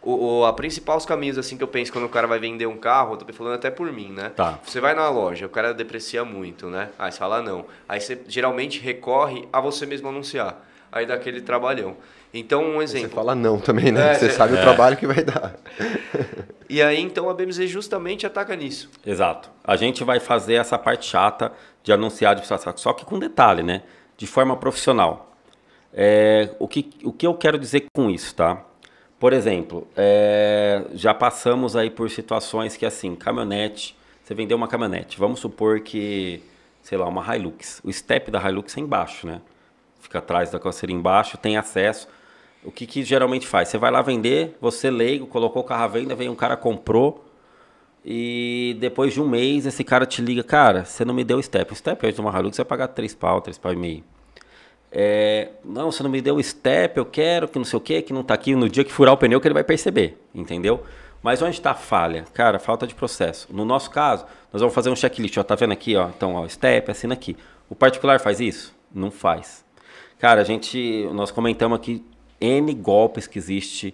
O, 0.01 0.39
o, 0.39 0.45
a 0.45 0.53
principal 0.53 0.95
os 0.95 1.05
caminhos 1.05 1.37
assim 1.37 1.57
que 1.57 1.63
eu 1.63 1.67
penso 1.67 1.91
quando 1.91 2.05
o 2.05 2.09
cara 2.09 2.27
vai 2.27 2.39
vender 2.39 2.67
um 2.67 2.77
carro, 2.77 3.15
eu 3.15 3.17
tô 3.17 3.33
falando 3.33 3.55
até 3.55 3.69
por 3.69 3.91
mim, 3.91 4.13
né? 4.13 4.29
Tá. 4.29 4.57
Você 4.63 4.79
vai 4.79 4.93
na 4.93 5.09
loja, 5.09 5.45
o 5.45 5.49
cara 5.49 5.73
deprecia 5.73 6.23
muito, 6.23 6.67
né? 6.67 6.89
Aí 6.97 7.11
você 7.11 7.17
fala 7.17 7.41
não. 7.41 7.65
Aí 7.89 7.99
você 7.99 8.21
geralmente 8.27 8.79
recorre 8.79 9.45
a 9.51 9.59
você 9.59 9.85
mesmo 9.85 10.07
anunciar. 10.07 10.65
Aí 10.89 11.05
dá 11.05 11.15
aquele 11.15 11.41
trabalhão. 11.41 11.97
Então, 12.33 12.63
um 12.63 12.81
exemplo. 12.81 13.09
Você 13.09 13.15
fala 13.15 13.33
não 13.33 13.59
também, 13.59 13.91
né? 13.91 14.11
É, 14.11 14.13
você 14.15 14.25
é, 14.25 14.29
sabe 14.29 14.55
é. 14.55 14.59
o 14.59 14.61
trabalho 14.61 14.97
que 14.97 15.07
vai 15.07 15.23
dar. 15.23 15.55
E 16.69 16.81
aí, 16.81 16.99
então, 16.99 17.29
a 17.29 17.33
BMZ 17.33 17.69
justamente 17.69 18.25
ataca 18.25 18.53
nisso. 18.53 18.89
Exato. 19.05 19.49
A 19.63 19.77
gente 19.77 20.03
vai 20.03 20.19
fazer 20.19 20.55
essa 20.55 20.77
parte 20.77 21.05
chata 21.05 21.53
de 21.81 21.93
anunciar 21.93 22.35
de 22.35 22.45
só 22.45 22.91
que 22.91 23.05
com 23.05 23.17
detalhe, 23.17 23.63
né? 23.63 23.83
De 24.17 24.27
forma 24.27 24.53
profissional. 24.57 25.31
É, 25.93 26.49
o, 26.59 26.67
que, 26.67 26.89
o 27.05 27.13
que 27.13 27.25
eu 27.25 27.33
quero 27.33 27.57
dizer 27.57 27.85
com 27.93 28.09
isso, 28.09 28.35
tá? 28.35 28.65
Por 29.17 29.31
exemplo, 29.31 29.87
é, 29.95 30.83
já 30.93 31.13
passamos 31.13 31.73
aí 31.77 31.89
por 31.89 32.09
situações 32.09 32.75
que, 32.75 32.85
assim, 32.85 33.15
caminhonete, 33.15 33.97
você 34.21 34.35
vendeu 34.35 34.57
uma 34.57 34.67
caminhonete, 34.67 35.17
vamos 35.17 35.39
supor 35.39 35.79
que, 35.79 36.43
sei 36.83 36.97
lá, 36.97 37.07
uma 37.07 37.33
Hilux. 37.33 37.79
O 37.81 37.93
step 37.93 38.29
da 38.29 38.41
Hilux 38.41 38.75
é 38.75 38.81
embaixo, 38.81 39.25
né? 39.25 39.41
Fica 40.01 40.19
atrás 40.19 40.51
da 40.51 40.59
carroceria 40.59 40.95
embaixo, 40.95 41.37
tem 41.37 41.55
acesso 41.55 42.09
o 42.67 42.71
que, 42.71 42.85
que 42.85 43.01
geralmente 43.01 43.47
faz? 43.47 43.69
Você 43.69 43.77
vai 43.77 43.89
lá 43.89 44.01
vender, 44.01 44.57
você 44.59 44.91
leigo, 44.91 45.25
colocou 45.25 45.61
o 45.61 45.65
carro 45.65 45.83
à 45.85 45.87
venda, 45.87 46.13
vem 46.13 46.27
um 46.27 46.35
cara 46.35 46.57
comprou 46.57 47.25
e 48.05 48.75
depois 48.79 49.13
de 49.13 49.21
um 49.21 49.27
mês 49.27 49.65
esse 49.65 49.85
cara 49.85 50.05
te 50.05 50.21
liga, 50.21 50.43
cara, 50.43 50.83
você 50.83 51.05
não 51.05 51.13
me 51.13 51.23
deu 51.23 51.37
o 51.37 51.43
step. 51.43 51.71
O 51.71 51.75
step 51.75 52.05
hoje 52.05 52.15
de 52.15 52.21
uma 52.21 52.37
Hilux 52.37 52.57
você 52.57 52.63
vai 52.63 52.69
pagar 52.69 52.89
3 52.89 53.15
pau, 53.15 53.39
3 53.39 53.57
pau 53.57 53.71
e 53.71 53.75
meio. 53.77 54.03
É, 54.91 55.49
não, 55.63 55.91
você 55.93 56.03
não 56.03 56.09
me 56.09 56.21
deu 56.21 56.35
o 56.35 56.43
step, 56.43 56.97
eu 56.97 57.05
quero, 57.05 57.47
que 57.47 57.57
não 57.57 57.63
sei 57.63 57.77
o 57.77 57.81
que, 57.81 58.01
que 58.01 58.11
não 58.11 58.21
tá 58.21 58.33
aqui. 58.33 58.53
No 58.53 58.67
dia 58.67 58.83
que 58.83 58.91
furar 58.91 59.13
o 59.13 59.17
pneu 59.17 59.39
que 59.39 59.47
ele 59.47 59.53
vai 59.53 59.63
perceber, 59.63 60.21
entendeu? 60.35 60.83
Mas 61.23 61.41
onde 61.41 61.55
está 61.55 61.71
a 61.71 61.75
falha? 61.75 62.25
Cara, 62.33 62.59
falta 62.59 62.85
de 62.85 62.93
processo. 62.93 63.47
No 63.49 63.63
nosso 63.63 63.89
caso, 63.89 64.25
nós 64.51 64.61
vamos 64.61 64.75
fazer 64.75 64.89
um 64.89 64.95
checklist. 64.95 65.37
Ó, 65.37 65.43
tá 65.43 65.55
vendo 65.55 65.71
aqui? 65.71 65.95
Ó, 65.95 66.09
então, 66.09 66.35
ó, 66.35 66.47
step, 66.49 66.91
assina 66.91 67.13
aqui. 67.13 67.37
O 67.69 67.75
particular 67.75 68.19
faz 68.19 68.41
isso? 68.41 68.75
Não 68.93 69.09
faz. 69.09 69.65
Cara, 70.19 70.41
a 70.41 70.43
gente, 70.43 71.07
nós 71.13 71.31
comentamos 71.31 71.77
aqui 71.77 72.03
N 72.39 72.73
golpes 72.73 73.27
que 73.27 73.37
existe 73.37 73.93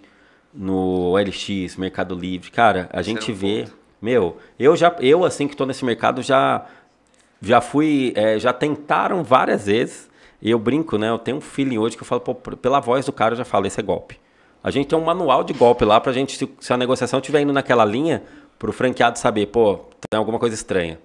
no 0.52 1.14
LX, 1.16 1.76
Mercado 1.76 2.14
Livre. 2.14 2.50
Cara, 2.50 2.88
a 2.92 3.02
gente 3.02 3.32
vê. 3.32 3.62
Ponto. 3.62 3.84
Meu, 4.00 4.36
eu 4.58 4.76
já, 4.76 4.94
eu 5.00 5.24
assim 5.24 5.46
que 5.46 5.54
estou 5.54 5.66
nesse 5.66 5.84
mercado 5.84 6.20
já, 6.20 6.66
já 7.40 7.60
fui, 7.60 8.12
é, 8.14 8.38
já 8.38 8.52
tentaram 8.52 9.24
várias 9.24 9.66
vezes. 9.66 10.10
E 10.42 10.50
eu 10.50 10.58
brinco, 10.58 10.98
né? 10.98 11.08
Eu 11.08 11.18
tenho 11.18 11.38
um 11.38 11.40
feeling 11.40 11.78
hoje 11.78 11.96
que 11.96 12.02
eu 12.02 12.06
falo, 12.06 12.20
pô, 12.20 12.34
pela 12.34 12.80
voz 12.80 13.06
do 13.06 13.12
cara 13.12 13.32
eu 13.32 13.38
já 13.38 13.46
falo, 13.46 13.66
esse 13.66 13.80
é 13.80 13.82
golpe. 13.82 14.20
A 14.62 14.70
gente 14.70 14.88
tem 14.88 14.98
um 14.98 15.04
manual 15.04 15.42
de 15.42 15.54
golpe 15.54 15.84
lá 15.84 15.98
pra 16.00 16.12
gente, 16.12 16.36
se, 16.36 16.50
se 16.60 16.72
a 16.72 16.76
negociação 16.76 17.18
estiver 17.18 17.40
indo 17.40 17.52
naquela 17.52 17.84
linha, 17.84 18.22
pro 18.58 18.72
franqueado 18.72 19.18
saber, 19.18 19.46
pô, 19.46 19.80
tem 20.10 20.18
alguma 20.18 20.38
coisa 20.38 20.54
estranha. 20.54 20.98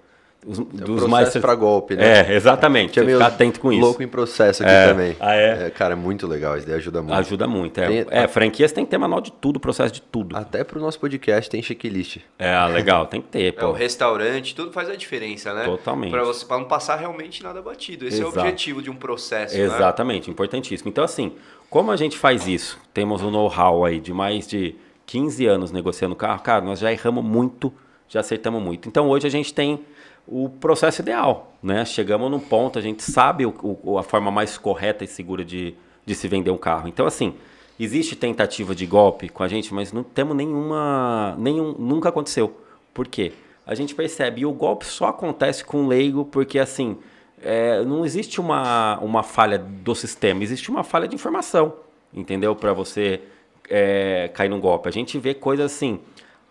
Os, 0.46 0.58
é 0.58 0.62
dos 0.62 1.06
mais 1.06 1.36
para 1.36 1.54
golpe, 1.54 1.94
né? 1.94 2.20
É, 2.20 2.34
exatamente. 2.34 2.94
Tinha 2.94 3.04
ficar 3.04 3.26
atento 3.26 3.60
com 3.60 3.70
isso. 3.70 3.82
Louco 3.82 4.02
em 4.02 4.08
processo 4.08 4.62
aqui 4.62 4.72
é. 4.72 4.86
também. 4.86 5.16
Ah, 5.20 5.34
é? 5.34 5.66
é? 5.66 5.70
Cara, 5.70 5.92
é 5.92 5.96
muito 5.96 6.26
legal. 6.26 6.56
Isso 6.56 6.66
daí 6.66 6.76
ajuda 6.76 7.02
muito. 7.02 7.14
Ajuda 7.14 7.46
muito. 7.46 7.78
É, 7.78 7.86
tem, 7.86 8.06
é 8.08 8.26
franquias 8.26 8.72
tem 8.72 8.84
que 8.84 8.90
ter 8.90 8.96
manual 8.96 9.20
de 9.20 9.30
tudo, 9.32 9.60
processo 9.60 9.92
de 9.92 10.00
tudo. 10.00 10.34
Até 10.34 10.64
pro 10.64 10.80
nosso 10.80 10.98
podcast 10.98 11.50
tem 11.50 11.62
checklist. 11.62 12.18
É, 12.38 12.58
legal, 12.68 13.06
tem 13.06 13.20
que 13.20 13.28
ter. 13.28 13.52
Pô. 13.52 13.66
É, 13.66 13.68
o 13.68 13.72
restaurante, 13.72 14.54
tudo 14.54 14.72
faz 14.72 14.88
a 14.88 14.96
diferença, 14.96 15.52
né? 15.52 15.64
Totalmente. 15.64 16.10
Para 16.10 16.24
você, 16.24 16.46
para 16.46 16.58
não 16.58 16.64
passar 16.64 16.96
realmente 16.96 17.42
nada 17.42 17.60
batido. 17.60 18.06
Esse 18.06 18.20
Exato. 18.20 18.38
é 18.38 18.38
o 18.38 18.42
objetivo 18.42 18.80
de 18.80 18.90
um 18.90 18.96
processo. 18.96 19.54
Né? 19.54 19.64
Exatamente, 19.64 20.28
né? 20.28 20.32
importantíssimo. 20.32 20.88
Então, 20.88 21.04
assim, 21.04 21.32
como 21.68 21.90
a 21.90 21.96
gente 21.96 22.16
faz 22.16 22.48
isso? 22.48 22.80
Temos 22.94 23.22
um 23.22 23.30
know-how 23.30 23.84
aí 23.84 24.00
de 24.00 24.12
mais 24.14 24.46
de 24.48 24.74
15 25.04 25.44
anos 25.46 25.70
negociando 25.70 26.16
carro. 26.16 26.40
Cara, 26.40 26.64
nós 26.64 26.78
já 26.78 26.90
erramos 26.90 27.22
muito, 27.22 27.70
já 28.08 28.20
acertamos 28.20 28.62
muito. 28.62 28.88
Então, 28.88 29.06
hoje 29.06 29.26
a 29.26 29.30
gente 29.30 29.52
tem 29.52 29.84
o 30.30 30.48
processo 30.48 31.02
ideal, 31.02 31.52
né? 31.60 31.84
Chegamos 31.84 32.30
num 32.30 32.38
ponto, 32.38 32.78
a 32.78 32.82
gente 32.82 33.02
sabe 33.02 33.44
o, 33.44 33.78
o, 33.82 33.98
a 33.98 34.02
forma 34.04 34.30
mais 34.30 34.56
correta 34.56 35.02
e 35.02 35.08
segura 35.08 35.44
de, 35.44 35.74
de 36.06 36.14
se 36.14 36.28
vender 36.28 36.52
um 36.52 36.56
carro. 36.56 36.86
Então, 36.86 37.04
assim, 37.04 37.34
existe 37.78 38.14
tentativa 38.14 38.72
de 38.72 38.86
golpe 38.86 39.28
com 39.28 39.42
a 39.42 39.48
gente, 39.48 39.74
mas 39.74 39.92
não 39.92 40.04
temos 40.04 40.36
nenhuma, 40.36 41.34
nenhum, 41.36 41.72
nunca 41.76 42.10
aconteceu. 42.10 42.56
Por 42.94 43.08
quê? 43.08 43.32
A 43.66 43.74
gente 43.74 43.92
percebe, 43.92 44.42
e 44.42 44.46
o 44.46 44.52
golpe 44.52 44.86
só 44.86 45.08
acontece 45.08 45.64
com 45.64 45.88
leigo 45.88 46.24
porque, 46.24 46.60
assim, 46.60 46.96
é, 47.42 47.82
não 47.84 48.04
existe 48.04 48.40
uma, 48.40 48.98
uma 49.00 49.24
falha 49.24 49.58
do 49.58 49.96
sistema, 49.96 50.44
existe 50.44 50.70
uma 50.70 50.84
falha 50.84 51.08
de 51.08 51.14
informação, 51.16 51.72
entendeu? 52.14 52.54
Para 52.54 52.72
você 52.72 53.20
é, 53.68 54.30
cair 54.32 54.48
num 54.48 54.60
golpe. 54.60 54.88
A 54.88 54.92
gente 54.92 55.18
vê 55.18 55.34
coisas, 55.34 55.72
assim, 55.72 55.98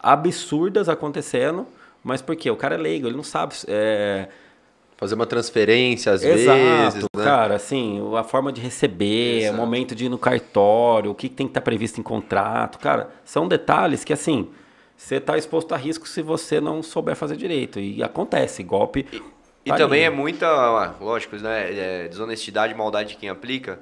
absurdas 0.01 0.89
acontecendo, 0.89 1.65
mas 2.03 2.21
por 2.21 2.35
quê? 2.35 2.49
O 2.49 2.55
cara 2.55 2.75
é 2.75 2.77
leigo, 2.77 3.07
ele 3.07 3.15
não 3.15 3.23
sabe. 3.23 3.55
É... 3.67 4.27
Fazer 4.97 5.15
uma 5.15 5.25
transferência 5.25 6.11
às 6.11 6.21
Exato, 6.21 6.57
vezes. 6.57 7.03
Né? 7.15 7.23
Cara, 7.23 7.55
assim, 7.55 8.01
a 8.17 8.23
forma 8.23 8.51
de 8.51 8.59
receber, 8.59 9.43
Exato. 9.43 9.53
o 9.53 9.57
momento 9.57 9.95
de 9.95 10.05
ir 10.05 10.09
no 10.09 10.17
cartório, 10.17 11.11
o 11.11 11.15
que 11.15 11.29
tem 11.29 11.47
que 11.47 11.51
estar 11.51 11.61
tá 11.61 11.63
previsto 11.63 12.01
em 12.01 12.03
contrato. 12.03 12.77
Cara, 12.79 13.09
são 13.23 13.47
detalhes 13.47 14.03
que, 14.03 14.11
assim, 14.11 14.49
você 14.97 15.15
está 15.15 15.37
exposto 15.37 15.73
a 15.73 15.77
risco 15.77 16.05
se 16.05 16.21
você 16.21 16.59
não 16.59 16.83
souber 16.83 17.15
fazer 17.15 17.37
direito. 17.37 17.79
E 17.79 18.03
acontece, 18.03 18.61
golpe. 18.61 19.07
E, 19.65 19.69
tá 19.69 19.75
e 19.75 19.77
também 19.77 20.03
é 20.03 20.09
muita, 20.09 20.95
lógico, 20.99 21.37
né? 21.37 22.03
É 22.03 22.07
desonestidade, 22.09 22.75
maldade 22.75 23.11
de 23.11 23.15
quem 23.15 23.29
aplica 23.29 23.79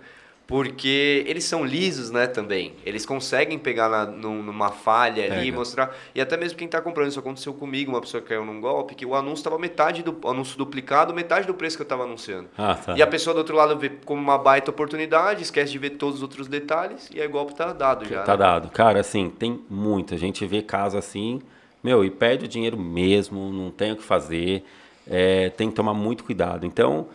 porque 0.48 1.26
eles 1.28 1.44
são 1.44 1.66
lisos, 1.66 2.10
né, 2.10 2.26
também. 2.26 2.74
Eles 2.86 3.06
conseguem 3.06 3.60
pegar 3.60 3.90
na, 3.90 4.06
numa 4.06 4.70
falha 4.70 5.24
Pega. 5.24 5.36
ali, 5.36 5.52
mostrar. 5.52 5.94
E 6.16 6.22
até 6.22 6.38
mesmo 6.38 6.58
quem 6.58 6.68
está 6.68 6.82
comprando, 6.82 7.10
isso 7.10 7.20
aconteceu 7.20 7.54
comigo, 7.54 7.92
uma 7.92 8.00
pessoa 8.00 8.22
que 8.22 8.30
caiu 8.30 8.46
num 8.46 8.62
golpe, 8.62 8.96
que 8.96 9.06
o 9.06 9.14
anúncio 9.14 9.42
estava 9.42 9.60
metade 9.60 10.02
do 10.02 10.18
anúncio 10.26 10.58
duplicado, 10.58 11.14
metade 11.14 11.46
do 11.46 11.54
preço 11.54 11.76
que 11.76 11.82
eu 11.82 11.86
estava 11.86 12.04
anunciando. 12.04 12.48
Ah, 12.58 12.76
tá. 12.76 12.96
E 12.96 13.02
a 13.02 13.08
pessoa 13.08 13.34
do 13.34 13.40
outro 13.40 13.58
lado 13.58 13.78
vê 13.78 13.90
como 14.06 14.22
uma 14.22 14.38
baita 14.38 14.72
oportunidade, 14.72 15.44
esquece 15.44 15.70
de 15.70 15.78
ver 15.78 15.92
todos 15.92 16.16
os 16.16 16.22
outros 16.22 16.48
detalhes, 16.48 17.10
e 17.14 17.20
aí 17.20 17.28
o 17.28 17.30
golpe 17.30 17.52
está 17.52 17.74
dado 17.74 18.06
já. 18.06 18.24
Tá 18.24 18.32
né? 18.32 18.38
dado. 18.38 18.70
Cara, 18.70 19.02
assim, 19.02 19.30
tem 19.30 19.60
muito. 19.70 20.14
A 20.14 20.18
gente 20.18 20.46
vê 20.46 20.62
casos 20.62 20.98
assim, 20.98 21.42
meu, 21.84 22.06
e 22.06 22.10
perde 22.10 22.46
o 22.46 22.48
dinheiro 22.48 22.78
mesmo, 22.78 23.52
não 23.52 23.70
tem 23.70 23.92
o 23.92 23.98
que 23.98 24.04
fazer. 24.04 24.64
É, 25.06 25.50
tem 25.50 25.70
que 25.70 25.76
tomar 25.76 25.94
muito 25.94 26.24
cuidado. 26.24 26.66
Então 26.66 27.08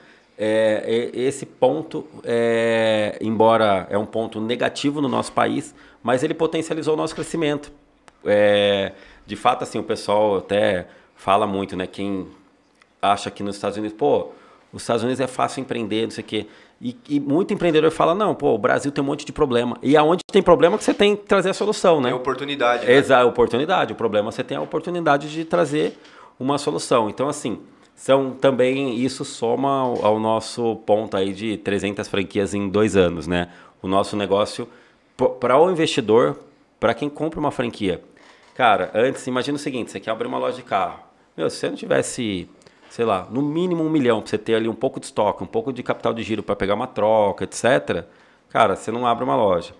é, 0.44 0.83
é, 1.14 1.20
esse 1.20 1.46
ponto, 1.46 2.05
é, 2.24 3.16
embora 3.20 3.87
é 3.88 3.96
um 3.96 4.05
ponto 4.05 4.40
negativo 4.40 5.00
no 5.00 5.09
nosso 5.09 5.31
país, 5.31 5.72
mas 6.02 6.24
ele 6.24 6.35
potencializou 6.35 6.94
o 6.94 6.96
nosso 6.96 7.14
crescimento. 7.14 7.70
É, 8.24 8.90
de 9.24 9.37
fato, 9.37 9.62
assim, 9.62 9.78
o 9.78 9.85
pessoal 9.85 10.38
até 10.38 10.88
fala 11.14 11.46
muito, 11.46 11.76
né? 11.76 11.87
Quem 11.87 12.26
acha 13.00 13.31
que 13.31 13.40
nos 13.40 13.55
Estados 13.55 13.78
Unidos, 13.78 13.96
pô, 13.96 14.31
os 14.72 14.83
Estados 14.83 15.05
Unidos 15.05 15.20
é 15.20 15.28
fácil 15.28 15.61
empreender, 15.61 16.02
não 16.02 16.11
sei 16.11 16.24
o 16.24 16.26
quê. 16.26 16.46
E, 16.81 16.98
e, 17.09 17.20
muito 17.20 17.55
empreendedor 17.55 17.92
fala, 17.92 18.12
não, 18.12 18.35
pô, 18.35 18.52
o 18.52 18.59
Brasil 18.59 18.90
tem 18.90 19.05
um 19.05 19.07
monte 19.07 19.24
de 19.24 19.33
problema. 19.33 19.78
E 19.81 19.96
aonde 19.96 20.24
tem 20.26 20.42
problema 20.42 20.76
que 20.76 20.83
você 20.83 20.92
tem 20.92 21.14
que 21.14 21.22
trazer 21.22 21.50
a 21.50 21.55
solução, 21.55 22.00
né? 22.00 22.09
Tem 22.09 22.18
oportunidade. 22.18 22.85
Né? 22.85 22.94
Exato, 22.94 23.28
oportunidade. 23.28 23.92
O 23.92 23.96
problema 23.96 24.31
é 24.31 24.33
você 24.33 24.42
tem 24.42 24.56
a 24.56 24.60
oportunidade 24.60 25.31
de 25.31 25.44
trazer 25.44 25.96
uma 26.37 26.58
solução. 26.58 27.08
Então, 27.08 27.29
assim, 27.29 27.60
são 27.94 28.32
também 28.32 28.96
isso 28.96 29.24
soma 29.24 29.68
ao, 30.02 30.18
nosso 30.18 30.76
ponto 30.86 31.16
aí 31.16 31.32
de 31.32 31.56
300 31.58 32.08
franquias 32.08 32.54
em 32.54 32.68
dois 32.68 32.96
anos, 32.96 33.26
né? 33.26 33.48
O 33.80 33.88
nosso 33.88 34.16
negócio 34.16 34.68
para 35.40 35.58
o 35.58 35.70
investidor, 35.70 36.38
para 36.80 36.94
quem 36.94 37.08
compra 37.08 37.38
uma 37.38 37.50
franquia. 37.50 38.02
Cara, 38.54 38.90
antes 38.94 39.26
imagina 39.26 39.56
o 39.56 39.58
seguinte: 39.58 39.90
você 39.90 40.00
quer 40.00 40.10
abrir 40.10 40.26
uma 40.26 40.38
loja 40.38 40.56
de 40.56 40.62
carro. 40.62 41.00
Meu, 41.36 41.48
se 41.48 41.56
você 41.56 41.68
não 41.68 41.76
tivesse, 41.76 42.48
sei 42.90 43.04
lá, 43.04 43.26
no 43.30 43.40
mínimo 43.40 43.82
um 43.82 43.90
milhão 43.90 44.20
para 44.20 44.30
você 44.30 44.38
ter 44.38 44.54
ali 44.54 44.68
um 44.68 44.74
pouco 44.74 45.00
de 45.00 45.06
estoque, 45.06 45.42
um 45.42 45.46
pouco 45.46 45.72
de 45.72 45.82
capital 45.82 46.12
de 46.12 46.22
giro 46.22 46.42
para 46.42 46.56
pegar 46.56 46.74
uma 46.74 46.86
troca, 46.86 47.44
etc. 47.44 48.04
Cara, 48.48 48.76
você 48.76 48.90
não 48.90 49.06
abre 49.06 49.24
uma 49.24 49.36
loja. 49.36 49.74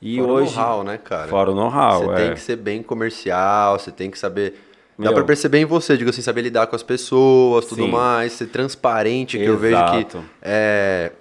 E 0.00 0.18
fora 0.18 0.32
hoje, 0.32 0.54
o 0.54 0.56
know-how, 0.56 0.84
né, 0.84 0.98
cara? 0.98 1.28
Fora 1.28 1.50
o 1.50 1.54
know-how, 1.54 2.04
Você 2.04 2.10
é. 2.10 2.14
tem 2.14 2.34
que 2.34 2.40
ser 2.40 2.56
bem 2.56 2.82
comercial, 2.82 3.78
você 3.78 3.90
tem 3.90 4.10
que 4.10 4.18
saber... 4.18 4.67
Meu, 4.98 5.10
Dá 5.10 5.14
pra 5.14 5.24
perceber 5.24 5.58
em 5.58 5.64
você, 5.64 5.96
digo 5.96 6.10
assim, 6.10 6.20
saber 6.20 6.42
lidar 6.42 6.66
com 6.66 6.74
as 6.74 6.82
pessoas, 6.82 7.66
tudo 7.66 7.84
sim. 7.84 7.90
mais, 7.90 8.32
ser 8.32 8.48
transparente, 8.48 9.38
que 9.38 9.44
Exato. 9.44 9.52
eu 9.52 9.58
vejo 9.58 10.06
que... 10.06 10.18
É, 10.42 11.12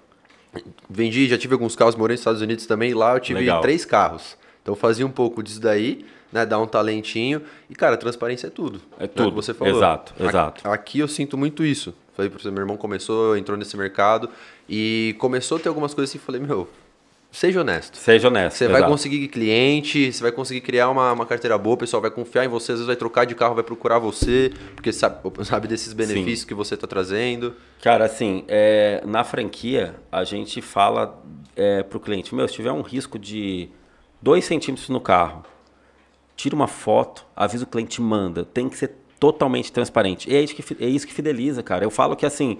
vendi, 0.89 1.27
já 1.27 1.37
tive 1.37 1.53
alguns 1.53 1.75
carros, 1.75 1.95
morei 1.95 2.15
nos 2.15 2.21
Estados 2.21 2.41
Unidos 2.41 2.65
também, 2.65 2.95
lá 2.95 3.13
eu 3.13 3.19
tive 3.19 3.39
Legal. 3.39 3.61
três 3.61 3.85
carros. 3.85 4.35
Então 4.63 4.73
eu 4.73 4.75
fazia 4.75 5.05
um 5.05 5.11
pouco 5.11 5.43
disso 5.43 5.61
daí, 5.61 6.03
né, 6.33 6.43
dar 6.43 6.59
um 6.59 6.65
talentinho. 6.65 7.41
E, 7.69 7.75
cara, 7.75 7.95
transparência 7.97 8.47
é 8.47 8.49
tudo. 8.49 8.81
É 8.97 9.03
né, 9.03 9.07
tudo. 9.07 9.35
Você 9.35 9.53
falou. 9.53 9.75
Exato, 9.75 10.13
exato. 10.19 10.67
Aqui 10.67 10.97
eu 10.99 11.07
sinto 11.07 11.37
muito 11.37 11.63
isso. 11.63 11.93
Falei 12.15 12.31
pra 12.31 12.39
você, 12.39 12.49
meu 12.49 12.61
irmão 12.61 12.77
começou, 12.77 13.37
entrou 13.37 13.55
nesse 13.55 13.77
mercado 13.77 14.27
e 14.67 15.15
começou 15.19 15.57
a 15.57 15.61
ter 15.61 15.69
algumas 15.69 15.93
coisas 15.93 16.09
assim, 16.09 16.17
falei, 16.17 16.41
meu, 16.41 16.67
Seja 17.37 17.61
honesto. 17.61 17.97
Seja 17.97 18.29
honesto. 18.29 18.57
Você 18.57 18.63
exato. 18.63 18.79
vai 18.79 18.89
conseguir 18.89 19.27
cliente, 19.27 20.11
você 20.11 20.23
vai 20.23 20.31
conseguir 20.31 20.61
criar 20.61 20.89
uma, 20.89 21.13
uma 21.13 21.23
carteira 21.23 21.55
boa, 21.55 21.75
o 21.75 21.77
pessoal 21.77 22.01
vai 22.01 22.09
confiar 22.09 22.43
em 22.43 22.47
você, 22.47 22.71
às 22.71 22.79
vezes 22.79 22.87
vai 22.87 22.95
trocar 22.95 23.25
de 23.27 23.35
carro, 23.35 23.53
vai 23.53 23.63
procurar 23.63 23.99
você, 23.99 24.51
porque 24.73 24.91
sabe, 24.91 25.19
sabe 25.45 25.67
desses 25.67 25.93
benefícios 25.93 26.39
Sim. 26.39 26.47
que 26.47 26.55
você 26.55 26.73
está 26.73 26.87
trazendo. 26.87 27.53
Cara, 27.79 28.05
assim, 28.05 28.43
é, 28.47 29.03
na 29.05 29.23
franquia, 29.23 29.97
a 30.11 30.23
gente 30.23 30.63
fala 30.63 31.23
é, 31.55 31.83
para 31.83 31.97
o 31.97 31.99
cliente, 31.99 32.33
meu, 32.33 32.47
se 32.47 32.55
tiver 32.55 32.71
um 32.71 32.81
risco 32.81 33.19
de 33.19 33.69
2 34.19 34.43
centímetros 34.43 34.89
no 34.89 34.99
carro, 34.99 35.45
tira 36.35 36.55
uma 36.55 36.67
foto, 36.67 37.23
avisa 37.35 37.65
o 37.65 37.67
cliente, 37.67 38.01
manda. 38.01 38.45
Tem 38.45 38.67
que 38.67 38.75
ser 38.75 38.95
totalmente 39.19 39.71
transparente. 39.71 40.27
E 40.27 40.35
é 40.35 40.41
isso 40.41 40.55
que, 40.55 40.83
é 40.83 40.87
isso 40.87 41.05
que 41.05 41.13
fideliza, 41.13 41.61
cara. 41.61 41.85
Eu 41.85 41.91
falo 41.91 42.15
que, 42.15 42.25
assim, 42.25 42.57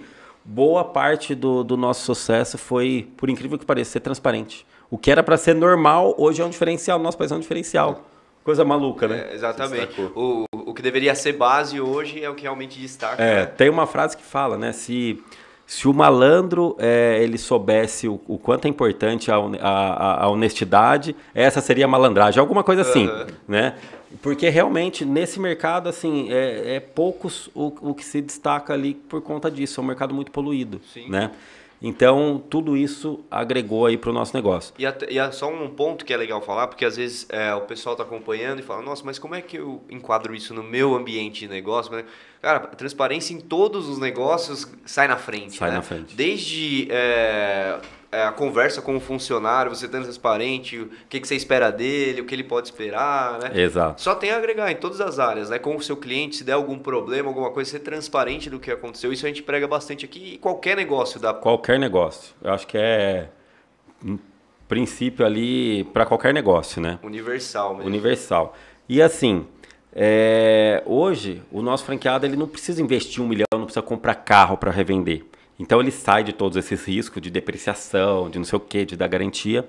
boa 0.48 0.82
parte 0.82 1.34
do, 1.34 1.62
do 1.62 1.76
nosso 1.76 2.04
sucesso 2.06 2.56
foi, 2.56 3.06
por 3.18 3.28
incrível 3.28 3.58
que 3.58 3.66
pareça, 3.66 3.92
ser 3.92 4.00
transparente. 4.00 4.66
O 4.90 4.96
que 4.96 5.10
era 5.10 5.22
para 5.22 5.36
ser 5.36 5.54
normal, 5.54 6.14
hoje 6.16 6.40
é 6.40 6.44
um 6.44 6.48
diferencial. 6.48 6.98
Nosso 6.98 7.18
país 7.18 7.30
é 7.30 7.34
um 7.34 7.40
diferencial. 7.40 8.06
Coisa 8.42 8.64
maluca, 8.64 9.06
né? 9.06 9.26
É, 9.30 9.34
exatamente. 9.34 10.00
O, 10.16 10.44
o 10.50 10.72
que 10.72 10.80
deveria 10.80 11.14
ser 11.14 11.34
base 11.34 11.78
hoje 11.78 12.24
é 12.24 12.30
o 12.30 12.34
que 12.34 12.42
realmente 12.44 12.80
destaca. 12.80 13.22
É, 13.22 13.40
né? 13.40 13.46
tem 13.46 13.68
uma 13.68 13.86
frase 13.86 14.16
que 14.16 14.22
fala, 14.22 14.56
né? 14.56 14.72
Se, 14.72 15.22
se 15.66 15.86
o 15.86 15.92
malandro 15.92 16.74
é, 16.78 17.18
ele 17.20 17.36
soubesse 17.36 18.08
o, 18.08 18.18
o, 18.26 18.38
quanto 18.38 18.64
é 18.64 18.68
importante 18.68 19.30
a, 19.30 19.36
a, 19.36 20.24
a, 20.24 20.28
honestidade, 20.30 21.14
essa 21.34 21.60
seria 21.60 21.84
a 21.84 21.88
malandragem. 21.88 22.40
Alguma 22.40 22.64
coisa 22.64 22.80
assim, 22.80 23.06
uhum. 23.06 23.26
né? 23.46 23.74
Porque 24.22 24.48
realmente 24.48 25.04
nesse 25.04 25.38
mercado, 25.38 25.88
assim, 25.88 26.32
é, 26.32 26.76
é 26.76 26.80
poucos 26.80 27.48
o, 27.54 27.90
o, 27.90 27.94
que 27.94 28.04
se 28.04 28.20
destaca 28.20 28.72
ali 28.72 28.94
por 28.94 29.20
conta 29.20 29.50
disso. 29.50 29.80
É 29.80 29.84
um 29.84 29.86
mercado 29.86 30.14
muito 30.14 30.30
poluído, 30.30 30.80
Sim. 30.92 31.08
né? 31.08 31.30
Então, 31.80 32.42
tudo 32.50 32.76
isso 32.76 33.20
agregou 33.30 33.86
aí 33.86 33.96
para 33.96 34.10
o 34.10 34.12
nosso 34.12 34.34
negócio. 34.34 34.74
E, 34.78 34.84
até, 34.84 35.06
e 35.12 35.32
só 35.32 35.48
um 35.48 35.70
ponto 35.70 36.04
que 36.04 36.12
é 36.12 36.16
legal 36.16 36.42
falar, 36.42 36.66
porque 36.66 36.84
às 36.84 36.96
vezes 36.96 37.26
é, 37.28 37.54
o 37.54 37.60
pessoal 37.62 37.94
está 37.94 38.02
acompanhando 38.02 38.58
e 38.58 38.62
fala, 38.62 38.82
nossa, 38.82 39.04
mas 39.04 39.18
como 39.18 39.34
é 39.34 39.40
que 39.40 39.58
eu 39.58 39.80
enquadro 39.88 40.34
isso 40.34 40.52
no 40.52 40.62
meu 40.62 40.96
ambiente 40.96 41.40
de 41.40 41.48
negócio? 41.48 42.04
Cara, 42.42 42.60
transparência 42.60 43.32
em 43.32 43.40
todos 43.40 43.88
os 43.88 43.98
negócios 43.98 44.68
sai 44.84 45.06
na 45.06 45.16
frente. 45.16 45.56
Sai 45.56 45.70
né? 45.70 45.76
na 45.76 45.82
frente. 45.82 46.16
Desde 46.16 46.88
é, 46.90 47.78
é, 48.10 48.22
a 48.22 48.32
conversa 48.32 48.80
com 48.80 48.96
o 48.96 49.00
funcionário, 49.00 49.74
você 49.74 49.86
tendo 49.86 50.04
transparente, 50.04 50.78
o 50.78 50.90
que, 51.08 51.20
que 51.20 51.28
você 51.28 51.36
espera 51.36 51.70
dele, 51.70 52.22
o 52.22 52.24
que 52.24 52.34
ele 52.34 52.44
pode 52.44 52.68
esperar, 52.68 53.38
né? 53.38 53.50
Exato. 53.60 54.00
Só 54.00 54.14
tem 54.14 54.30
a 54.30 54.36
agregar 54.36 54.70
em 54.70 54.76
todas 54.76 55.00
as 55.00 55.18
áreas, 55.18 55.50
né? 55.50 55.58
Com 55.58 55.76
o 55.76 55.82
seu 55.82 55.96
cliente, 55.96 56.36
se 56.36 56.44
der 56.44 56.52
algum 56.52 56.78
problema, 56.78 57.28
alguma 57.28 57.50
coisa, 57.50 57.70
ser 57.70 57.80
transparente 57.80 58.48
do 58.48 58.58
que 58.58 58.70
aconteceu. 58.70 59.12
Isso 59.12 59.26
a 59.26 59.28
gente 59.28 59.42
prega 59.42 59.68
bastante 59.68 60.04
aqui 60.04 60.34
e 60.34 60.38
qualquer 60.38 60.76
negócio 60.76 61.20
dá. 61.20 61.34
Qualquer 61.34 61.78
negócio. 61.78 62.34
Eu 62.42 62.52
acho 62.52 62.66
que 62.66 62.78
é 62.78 63.28
um 64.02 64.18
princípio 64.66 65.24
ali 65.24 65.84
para 65.92 66.06
qualquer 66.06 66.32
negócio, 66.32 66.80
né? 66.80 66.98
Universal 67.02 67.74
mesmo. 67.74 67.88
Universal. 67.88 68.54
E 68.88 69.02
assim, 69.02 69.46
é, 69.92 70.82
hoje 70.86 71.42
o 71.52 71.60
nosso 71.60 71.84
franqueado 71.84 72.24
ele 72.24 72.36
não 72.36 72.46
precisa 72.46 72.80
investir 72.80 73.22
um 73.22 73.28
milhão, 73.28 73.46
não 73.52 73.64
precisa 73.64 73.82
comprar 73.82 74.14
carro 74.14 74.56
para 74.56 74.70
revender. 74.70 75.24
Então 75.58 75.80
ele 75.80 75.90
sai 75.90 76.22
de 76.22 76.32
todos 76.32 76.56
esses 76.56 76.84
riscos 76.84 77.20
de 77.20 77.30
depreciação, 77.30 78.30
de 78.30 78.38
não 78.38 78.44
sei 78.44 78.56
o 78.56 78.60
que, 78.60 78.84
de 78.84 78.96
dar 78.96 79.08
garantia. 79.08 79.68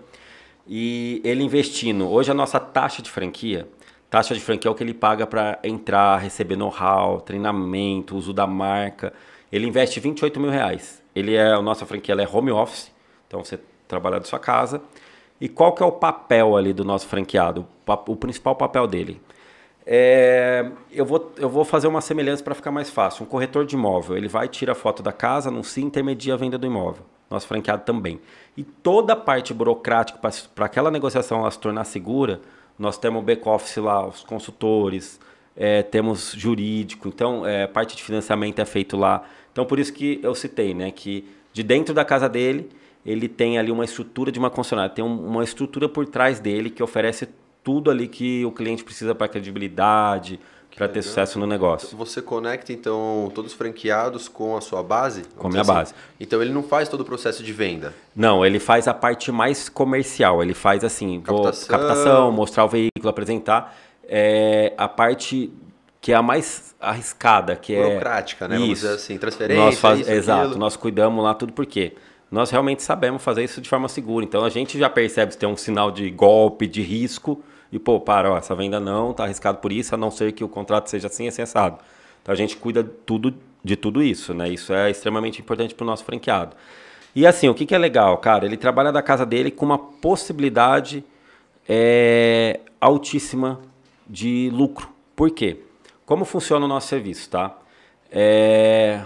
E 0.68 1.20
ele 1.24 1.44
investindo, 1.44 2.08
hoje 2.08 2.30
a 2.30 2.34
nossa 2.34 2.60
taxa 2.60 3.02
de 3.02 3.10
franquia, 3.10 3.68
taxa 4.10 4.36
de 4.36 4.40
franquia 4.40 4.70
é 4.70 4.72
o 4.72 4.76
que 4.76 4.84
ele 4.84 4.94
paga 4.94 5.26
para 5.26 5.58
entrar, 5.64 6.18
receber 6.18 6.56
know-how, 6.56 7.22
treinamento, 7.22 8.16
uso 8.16 8.32
da 8.32 8.46
marca. 8.46 9.12
Ele 9.52 9.66
investe 9.66 10.00
28 10.00 10.40
mil 10.40 10.52
reais. 10.52 11.02
Ele 11.16 11.34
é, 11.36 11.54
a 11.54 11.62
nossa 11.62 11.86
franquia 11.88 12.14
é 12.14 12.28
home 12.28 12.52
office, 12.52 12.92
então 13.28 13.44
você 13.44 13.60
trabalha 13.88 14.20
da 14.20 14.26
sua 14.26 14.40
casa. 14.40 14.82
E 15.42 15.50
qual 15.50 15.74
que 15.74 15.82
é 15.82 15.86
o 15.86 15.92
papel 15.92 16.56
ali 16.56 16.72
do 16.72 16.86
nosso 16.86 17.08
franqueado? 17.08 17.66
O 18.06 18.16
principal 18.16 18.56
papel 18.56 18.86
dele 18.86 19.20
é, 19.92 20.70
eu, 20.92 21.04
vou, 21.04 21.34
eu 21.38 21.50
vou 21.50 21.66
fazer 21.66 21.88
uma 21.88 22.00
semelhança 22.00 22.44
para 22.44 22.54
ficar 22.54 22.70
mais 22.70 22.92
fácil. 22.92 23.24
Um 23.24 23.26
corretor 23.26 23.66
de 23.66 23.74
imóvel, 23.74 24.16
ele 24.16 24.28
vai 24.28 24.48
tirar 24.48 24.76
foto 24.76 25.02
da 25.02 25.12
casa, 25.12 25.50
anuncia 25.50 25.84
e 25.84 25.88
intermedia 25.88 26.36
a 26.36 26.38
venda 26.38 26.60
do 26.60 26.68
imóvel. 26.68 27.04
Nosso 27.28 27.48
franqueado 27.48 27.82
também. 27.84 28.22
E 28.56 28.64
toda 28.64 29.14
a 29.14 29.16
parte 29.16 29.52
burocrática 29.52 30.20
para 30.54 30.66
aquela 30.68 30.92
negociação 30.92 31.40
ela 31.40 31.50
se 31.50 31.58
tornar 31.58 31.86
segura, 31.86 32.40
nós 32.78 33.00
temos 33.00 33.20
o 33.20 33.26
back-office 33.26 33.78
lá, 33.78 34.06
os 34.06 34.24
consultores, 34.24 35.20
é, 35.58 35.82
temos 35.82 36.34
jurídico, 36.38 37.08
então 37.08 37.44
é, 37.44 37.66
parte 37.66 37.96
de 37.96 38.04
financiamento 38.04 38.60
é 38.60 38.66
feito 38.66 38.96
lá. 38.96 39.24
Então 39.52 39.66
por 39.66 39.80
isso 39.80 39.92
que 39.92 40.20
eu 40.22 40.36
citei, 40.36 40.76
né, 40.76 40.92
que 40.92 41.28
de 41.52 41.64
dentro 41.64 41.96
da 41.96 42.06
casa 42.06 42.30
dele, 42.30 42.70
ele 43.04 43.28
tem 43.28 43.58
ali 43.58 43.72
uma 43.72 43.86
estrutura 43.86 44.32
de 44.32 44.38
uma 44.38 44.52
concessionária, 44.52 44.94
tem 44.94 45.04
um, 45.04 45.28
uma 45.30 45.44
estrutura 45.44 45.90
por 45.90 46.06
trás 46.06 46.40
dele 46.40 46.70
que 46.70 46.84
oferece 46.84 47.28
tudo 47.64 47.92
ali 47.92 48.08
que 48.08 48.46
o 48.46 48.52
cliente 48.52 48.84
precisa 48.84 49.14
para 49.14 49.28
credibilidade, 49.28 50.40
para 50.76 50.88
ter 50.88 51.02
sucesso 51.02 51.38
no 51.38 51.46
negócio. 51.46 51.98
Você 51.98 52.22
conecta 52.22 52.72
então 52.72 53.30
todos 53.36 53.52
os 53.52 53.58
franqueados 53.58 54.30
com 54.30 54.56
a 54.56 54.62
sua 54.62 54.82
base? 54.82 55.24
Com 55.38 55.48
a 55.48 55.50
minha 55.50 55.62
assim? 55.62 55.74
base. 55.74 55.94
Então 56.20 56.42
ele 56.42 56.54
não 56.54 56.64
faz 56.64 56.88
todo 56.88 57.02
o 57.02 57.06
processo 57.06 57.44
de 57.44 57.52
venda? 57.52 57.94
Não, 58.16 58.46
ele 58.46 58.60
faz 58.60 58.88
a 58.88 58.94
parte 58.94 59.30
mais 59.32 59.68
comercial. 59.68 60.42
Ele 60.42 60.54
faz 60.54 60.84
assim, 60.84 61.20
captação, 61.20 61.68
captação 61.68 62.32
mostrar 62.32 62.64
o 62.64 62.70
veículo, 62.70 63.10
apresentar. 63.10 63.78
É, 64.08 64.74
a 64.78 64.88
parte 64.88 65.52
que 66.02 66.14
é 66.14 66.16
a 66.16 66.22
mais 66.22 66.74
arriscada, 66.80 67.58
que 67.58 67.76
é 67.76 67.84
burocrática, 67.84 68.48
né? 68.48 68.56
Isso. 68.56 68.64
Vamos 68.64 68.80
dizer 68.80 68.94
assim, 68.94 69.18
transferência. 69.18 69.64
Nós 69.64 69.80
faz, 69.80 70.00
isso, 70.00 70.12
exato, 70.12 70.42
aquilo. 70.42 70.60
nós 70.60 70.78
cuidamos 70.78 71.24
lá 71.24 71.34
tudo 71.34 71.52
porque 71.52 71.94
nós 72.32 72.52
realmente 72.52 72.84
sabemos 72.84 73.24
fazer 73.24 73.44
isso 73.44 73.60
de 73.60 73.70
forma 73.70 73.88
segura. 73.88 74.24
Então 74.24 74.44
a 74.44 74.50
gente 74.50 74.78
já 74.78 74.90
percebe 74.90 75.32
se 75.34 75.38
tem 75.38 75.50
um 75.50 75.58
sinal 75.58 75.92
de 75.92 76.10
golpe, 76.10 76.68
de 76.68 76.82
risco 76.82 77.44
e, 77.72 77.80
pô, 77.80 78.00
para, 78.00 78.32
ó, 78.32 78.38
essa 78.38 78.56
venda 78.56 78.80
não, 78.80 79.14
tá 79.14 79.24
arriscado 79.24 79.60
por 79.60 79.72
isso, 79.72 79.94
a 79.96 79.98
não 79.98 80.12
ser 80.12 80.32
que 80.32 80.44
o 80.44 80.50
contrato 80.50 80.90
seja 80.90 81.08
assim, 81.08 81.28
assado. 81.28 81.80
Então 82.22 82.34
a 82.34 82.36
gente 82.36 82.58
cuida 82.58 82.84
tudo, 82.84 83.34
de 83.64 83.76
tudo 83.76 84.02
isso, 84.04 84.34
né? 84.34 84.50
Isso 84.50 84.74
é 84.74 84.90
extremamente 84.90 85.42
importante 85.42 85.74
para 85.74 85.84
o 85.84 85.88
nosso 85.88 86.04
franqueado. 86.04 86.56
E 87.16 87.26
assim, 87.26 87.50
o 87.50 87.56
que, 87.56 87.66
que 87.66 87.74
é 87.74 87.78
legal, 87.78 88.18
cara? 88.18 88.46
Ele 88.46 88.58
trabalha 88.58 88.92
da 88.92 89.02
casa 89.02 89.26
dele 89.26 89.50
com 89.50 89.66
uma 89.66 89.78
possibilidade 89.78 91.04
é, 91.68 92.60
altíssima 92.80 93.60
de 94.08 94.50
lucro. 94.54 94.90
Por 95.16 95.32
quê? 95.32 95.60
Como 96.06 96.26
funciona 96.26 96.66
o 96.66 96.68
nosso 96.68 96.88
serviço, 96.88 97.30
tá? 97.30 97.58
É, 98.12 99.02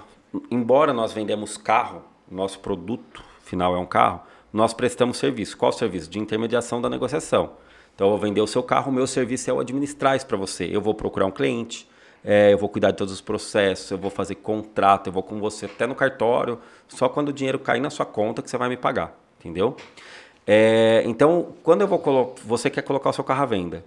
embora 0.49 0.93
nós 0.93 1.11
vendemos 1.11 1.57
carro, 1.57 2.03
nosso 2.33 2.59
produto 2.59 3.23
final 3.43 3.75
é 3.75 3.79
um 3.79 3.85
carro, 3.85 4.21
nós 4.51 4.73
prestamos 4.73 5.17
serviço. 5.17 5.57
Qual 5.57 5.71
serviço? 5.71 6.09
De 6.09 6.19
intermediação 6.19 6.81
da 6.81 6.89
negociação. 6.89 7.51
Então, 7.95 8.07
eu 8.07 8.11
vou 8.11 8.19
vender 8.19 8.41
o 8.41 8.47
seu 8.47 8.63
carro, 8.63 8.91
o 8.91 8.93
meu 8.93 9.05
serviço 9.05 9.49
é 9.49 9.53
o 9.53 9.59
administrar 9.59 10.15
isso 10.15 10.25
para 10.25 10.37
você. 10.37 10.67
Eu 10.71 10.81
vou 10.81 10.93
procurar 10.95 11.25
um 11.25 11.31
cliente, 11.31 11.87
é, 12.23 12.53
eu 12.53 12.57
vou 12.57 12.69
cuidar 12.69 12.91
de 12.91 12.97
todos 12.97 13.13
os 13.13 13.21
processos, 13.21 13.91
eu 13.91 13.97
vou 13.97 14.09
fazer 14.09 14.35
contrato, 14.35 15.07
eu 15.07 15.13
vou 15.13 15.21
com 15.21 15.39
você 15.39 15.65
até 15.65 15.85
no 15.85 15.93
cartório, 15.93 16.59
só 16.87 17.09
quando 17.09 17.29
o 17.29 17.33
dinheiro 17.33 17.59
cair 17.59 17.81
na 17.81 17.89
sua 17.89 18.05
conta 18.05 18.41
que 18.41 18.49
você 18.49 18.57
vai 18.57 18.69
me 18.69 18.77
pagar, 18.77 19.15
entendeu? 19.39 19.75
É, 20.45 21.03
então, 21.05 21.53
quando 21.61 21.81
eu 21.81 21.87
vou 21.87 22.35
você 22.45 22.69
quer 22.69 22.81
colocar 22.81 23.09
o 23.09 23.13
seu 23.13 23.23
carro 23.23 23.43
à 23.43 23.45
venda, 23.45 23.83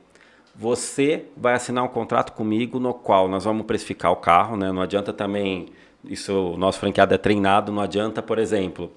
você 0.54 1.26
vai 1.36 1.54
assinar 1.54 1.84
um 1.84 1.88
contrato 1.88 2.32
comigo 2.32 2.78
no 2.78 2.94
qual 2.94 3.28
nós 3.28 3.44
vamos 3.44 3.66
precificar 3.66 4.10
o 4.10 4.16
carro, 4.16 4.56
né? 4.56 4.72
Não 4.72 4.80
adianta 4.80 5.12
também, 5.12 5.68
isso 6.04 6.52
o 6.52 6.56
nosso 6.56 6.78
franqueado 6.78 7.14
é 7.14 7.18
treinado, 7.18 7.72
não 7.72 7.82
adianta, 7.82 8.22
por 8.22 8.38
exemplo, 8.38 8.92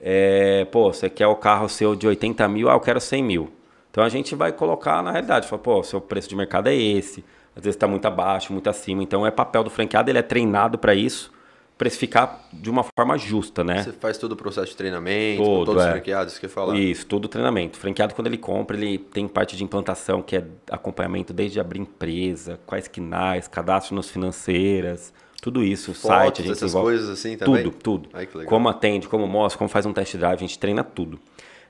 é, 0.00 0.64
pô, 0.66 0.92
você 0.92 1.08
quer 1.08 1.26
o 1.26 1.36
carro 1.36 1.68
seu 1.68 1.96
de 1.96 2.06
80 2.06 2.46
mil, 2.48 2.68
ah, 2.68 2.74
eu 2.74 2.80
quero 2.80 3.00
100 3.00 3.22
mil. 3.22 3.50
Então 3.90 4.02
a 4.02 4.08
gente 4.08 4.34
vai 4.34 4.52
colocar 4.52 5.02
na 5.02 5.12
realidade, 5.12 5.46
fala, 5.46 5.62
pô, 5.62 5.82
seu 5.82 6.00
preço 6.00 6.28
de 6.28 6.36
mercado 6.36 6.68
é 6.68 6.74
esse, 6.74 7.24
às 7.56 7.62
vezes 7.62 7.76
está 7.76 7.86
muito 7.86 8.04
abaixo, 8.06 8.52
muito 8.52 8.68
acima. 8.68 9.02
Então 9.02 9.26
é 9.26 9.30
papel 9.30 9.62
do 9.64 9.70
franqueado, 9.70 10.10
ele 10.10 10.18
é 10.18 10.22
treinado 10.22 10.76
para 10.76 10.94
isso, 10.94 11.32
precificar 11.78 12.44
de 12.52 12.68
uma 12.68 12.84
forma 12.96 13.16
justa, 13.16 13.64
né? 13.64 13.82
Você 13.82 13.92
faz 13.92 14.18
todo 14.18 14.32
o 14.32 14.36
processo 14.36 14.70
de 14.70 14.76
treinamento, 14.76 15.42
todo, 15.42 15.58
com 15.58 15.64
todos 15.64 15.82
é. 15.82 15.86
os 15.86 15.92
franqueados, 15.92 16.38
que 16.38 16.48
falar. 16.48 16.76
Isso, 16.76 17.06
todo 17.06 17.24
o 17.24 17.28
treinamento. 17.28 17.78
O 17.78 17.80
franqueado, 17.80 18.14
quando 18.14 18.26
ele 18.26 18.38
compra, 18.38 18.76
ele 18.76 18.98
tem 18.98 19.26
parte 19.26 19.56
de 19.56 19.64
implantação, 19.64 20.22
que 20.22 20.36
é 20.36 20.44
acompanhamento 20.70 21.32
desde 21.32 21.58
abrir 21.58 21.80
empresa, 21.80 22.60
quais 22.66 22.88
quinais, 22.88 23.48
cadastro 23.48 23.94
nas 23.94 24.08
financeiras, 24.10 25.12
tudo 25.44 25.62
isso, 25.62 25.92
Fotos, 25.92 26.00
site, 26.00 26.40
a 26.40 26.44
gente 26.46 26.52
essas 26.56 26.72
coisas 26.72 27.06
assim 27.10 27.36
também? 27.36 27.64
Tudo, 27.64 27.76
tudo. 27.76 28.08
Ai, 28.14 28.26
como 28.46 28.66
atende, 28.66 29.06
como 29.06 29.26
mostra, 29.26 29.58
como 29.58 29.68
faz 29.68 29.84
um 29.84 29.92
test 29.92 30.16
drive, 30.16 30.38
a 30.38 30.40
gente 30.40 30.58
treina 30.58 30.82
tudo. 30.82 31.20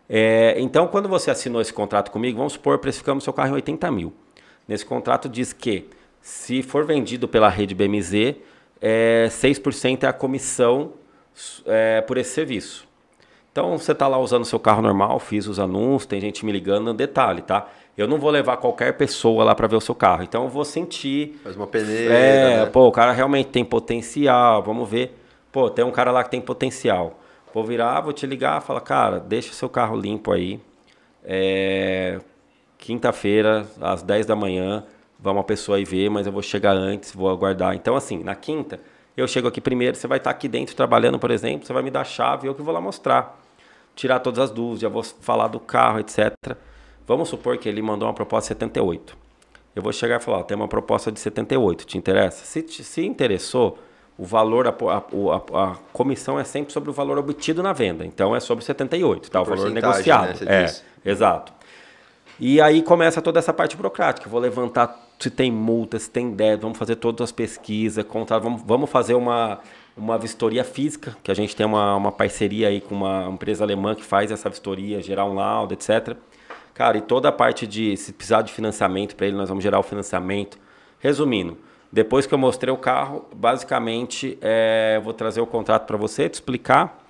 É, 0.08 0.54
então, 0.58 0.86
quando 0.86 1.08
você 1.08 1.28
assinou 1.28 1.60
esse 1.60 1.72
contrato 1.72 2.12
comigo, 2.12 2.38
vamos 2.38 2.52
supor, 2.52 2.78
precificamos 2.78 3.24
seu 3.24 3.32
carro 3.32 3.48
em 3.48 3.54
80 3.54 3.90
mil. 3.90 4.12
Nesse 4.68 4.86
contrato 4.86 5.28
diz 5.28 5.52
que, 5.52 5.88
se 6.20 6.62
for 6.62 6.86
vendido 6.86 7.26
pela 7.26 7.48
rede 7.48 7.74
BMZ, 7.74 8.36
é, 8.80 9.26
6% 9.28 10.04
é 10.04 10.06
a 10.06 10.12
comissão 10.12 10.92
é, 11.66 12.00
por 12.00 12.16
esse 12.16 12.30
serviço. 12.30 12.86
Então, 13.50 13.76
você 13.76 13.90
está 13.90 14.06
lá 14.06 14.18
usando 14.18 14.44
seu 14.44 14.60
carro 14.60 14.82
normal, 14.82 15.18
fiz 15.18 15.48
os 15.48 15.58
anúncios, 15.58 16.06
tem 16.06 16.20
gente 16.20 16.46
me 16.46 16.52
ligando, 16.52 16.94
detalhe, 16.94 17.42
tá? 17.42 17.68
Eu 17.96 18.08
não 18.08 18.18
vou 18.18 18.30
levar 18.30 18.56
qualquer 18.56 18.92
pessoa 18.96 19.44
lá 19.44 19.54
para 19.54 19.66
ver 19.68 19.76
o 19.76 19.80
seu 19.80 19.94
carro. 19.94 20.22
Então, 20.22 20.44
eu 20.44 20.48
vou 20.48 20.64
sentir... 20.64 21.38
Faz 21.44 21.56
uma 21.56 21.66
peneira, 21.66 22.12
É, 22.12 22.56
né? 22.64 22.66
pô, 22.66 22.86
o 22.88 22.92
cara 22.92 23.12
realmente 23.12 23.50
tem 23.50 23.64
potencial, 23.64 24.62
vamos 24.62 24.88
ver. 24.88 25.16
Pô, 25.52 25.70
tem 25.70 25.84
um 25.84 25.92
cara 25.92 26.10
lá 26.10 26.24
que 26.24 26.30
tem 26.30 26.40
potencial. 26.40 27.20
Vou 27.52 27.62
virar, 27.64 28.00
vou 28.00 28.12
te 28.12 28.26
ligar, 28.26 28.60
fala, 28.60 28.80
cara, 28.80 29.20
deixa 29.20 29.52
seu 29.52 29.68
carro 29.68 29.96
limpo 29.96 30.32
aí. 30.32 30.60
É, 31.24 32.18
quinta-feira, 32.78 33.64
às 33.80 34.02
10 34.02 34.26
da 34.26 34.34
manhã, 34.34 34.84
vai 35.18 35.32
uma 35.32 35.44
pessoa 35.44 35.78
aí 35.78 35.84
ver, 35.84 36.10
mas 36.10 36.26
eu 36.26 36.32
vou 36.32 36.42
chegar 36.42 36.72
antes, 36.72 37.12
vou 37.12 37.30
aguardar. 37.30 37.74
Então, 37.74 37.94
assim, 37.94 38.22
na 38.24 38.34
quinta, 38.34 38.80
eu 39.16 39.28
chego 39.28 39.46
aqui 39.46 39.60
primeiro, 39.60 39.96
você 39.96 40.08
vai 40.08 40.18
estar 40.18 40.30
aqui 40.30 40.48
dentro 40.48 40.74
trabalhando, 40.74 41.18
por 41.18 41.30
exemplo, 41.30 41.64
você 41.64 41.72
vai 41.72 41.82
me 41.84 41.90
dar 41.92 42.00
a 42.00 42.04
chave, 42.04 42.48
eu 42.48 42.54
que 42.54 42.62
vou 42.62 42.74
lá 42.74 42.80
mostrar. 42.80 43.40
Tirar 43.94 44.18
todas 44.18 44.40
as 44.40 44.50
dúvidas, 44.50 44.80
já 44.80 44.88
vou 44.88 45.04
falar 45.04 45.46
do 45.46 45.60
carro, 45.60 46.00
etc. 46.00 46.34
Vamos 47.06 47.28
supor 47.28 47.58
que 47.58 47.68
ele 47.68 47.82
mandou 47.82 48.08
uma 48.08 48.14
proposta 48.14 48.54
de 48.54 48.58
78. 48.58 49.16
Eu 49.74 49.82
vou 49.82 49.92
chegar 49.92 50.20
e 50.20 50.22
falar, 50.22 50.44
tem 50.44 50.56
uma 50.56 50.68
proposta 50.68 51.10
de 51.10 51.18
78, 51.18 51.84
te 51.84 51.98
interessa? 51.98 52.44
Se, 52.44 52.64
se 52.68 53.04
interessou, 53.04 53.78
o 54.16 54.24
valor, 54.24 54.68
a, 54.68 54.70
a, 54.70 55.62
a, 55.64 55.76
comissão 55.92 56.38
é 56.38 56.44
sempre 56.44 56.72
sobre 56.72 56.90
o 56.90 56.92
valor 56.92 57.18
obtido 57.18 57.62
na 57.62 57.72
venda. 57.72 58.06
Então 58.06 58.34
é 58.34 58.40
sobre 58.40 58.64
78, 58.64 59.30
tá? 59.30 59.42
O 59.42 59.44
valor 59.44 59.70
negociado. 59.70 60.44
Né, 60.44 60.66
é, 60.66 61.10
exato. 61.10 61.52
E 62.38 62.60
aí 62.60 62.82
começa 62.82 63.20
toda 63.20 63.38
essa 63.38 63.52
parte 63.52 63.76
burocrática. 63.76 64.28
vou 64.28 64.40
levantar 64.40 65.04
se 65.18 65.30
tem 65.30 65.50
multa, 65.50 65.98
se 65.98 66.10
tem 66.10 66.30
débito, 66.30 66.62
vamos 66.62 66.78
fazer 66.78 66.96
todas 66.96 67.24
as 67.24 67.32
pesquisas, 67.32 68.04
contar, 68.04 68.38
vamos, 68.38 68.62
vamos 68.62 68.90
fazer 68.90 69.14
uma, 69.14 69.60
uma 69.96 70.18
vistoria 70.18 70.64
física, 70.64 71.16
que 71.22 71.30
a 71.30 71.34
gente 71.34 71.54
tem 71.54 71.64
uma, 71.64 71.96
uma 71.96 72.12
parceria 72.12 72.68
aí 72.68 72.80
com 72.80 72.94
uma 72.94 73.28
empresa 73.30 73.64
alemã 73.64 73.94
que 73.94 74.04
faz 74.04 74.30
essa 74.30 74.50
vistoria, 74.50 75.00
gerar 75.00 75.24
um 75.24 75.34
laudo, 75.34 75.74
etc. 75.74 76.16
Cara, 76.74 76.98
e 76.98 77.00
toda 77.00 77.28
a 77.28 77.32
parte 77.32 77.66
de, 77.66 77.96
se 77.96 78.12
precisar 78.12 78.42
de 78.42 78.52
financiamento 78.52 79.14
para 79.14 79.26
ele, 79.26 79.36
nós 79.36 79.48
vamos 79.48 79.62
gerar 79.62 79.78
o 79.78 79.82
financiamento. 79.82 80.58
Resumindo, 80.98 81.56
depois 81.92 82.26
que 82.26 82.34
eu 82.34 82.38
mostrei 82.38 82.74
o 82.74 82.76
carro, 82.76 83.24
basicamente 83.32 84.36
é, 84.42 84.94
eu 84.96 85.02
vou 85.02 85.12
trazer 85.12 85.40
o 85.40 85.46
contrato 85.46 85.86
para 85.86 85.96
você, 85.96 86.28
te 86.28 86.34
explicar. 86.34 87.00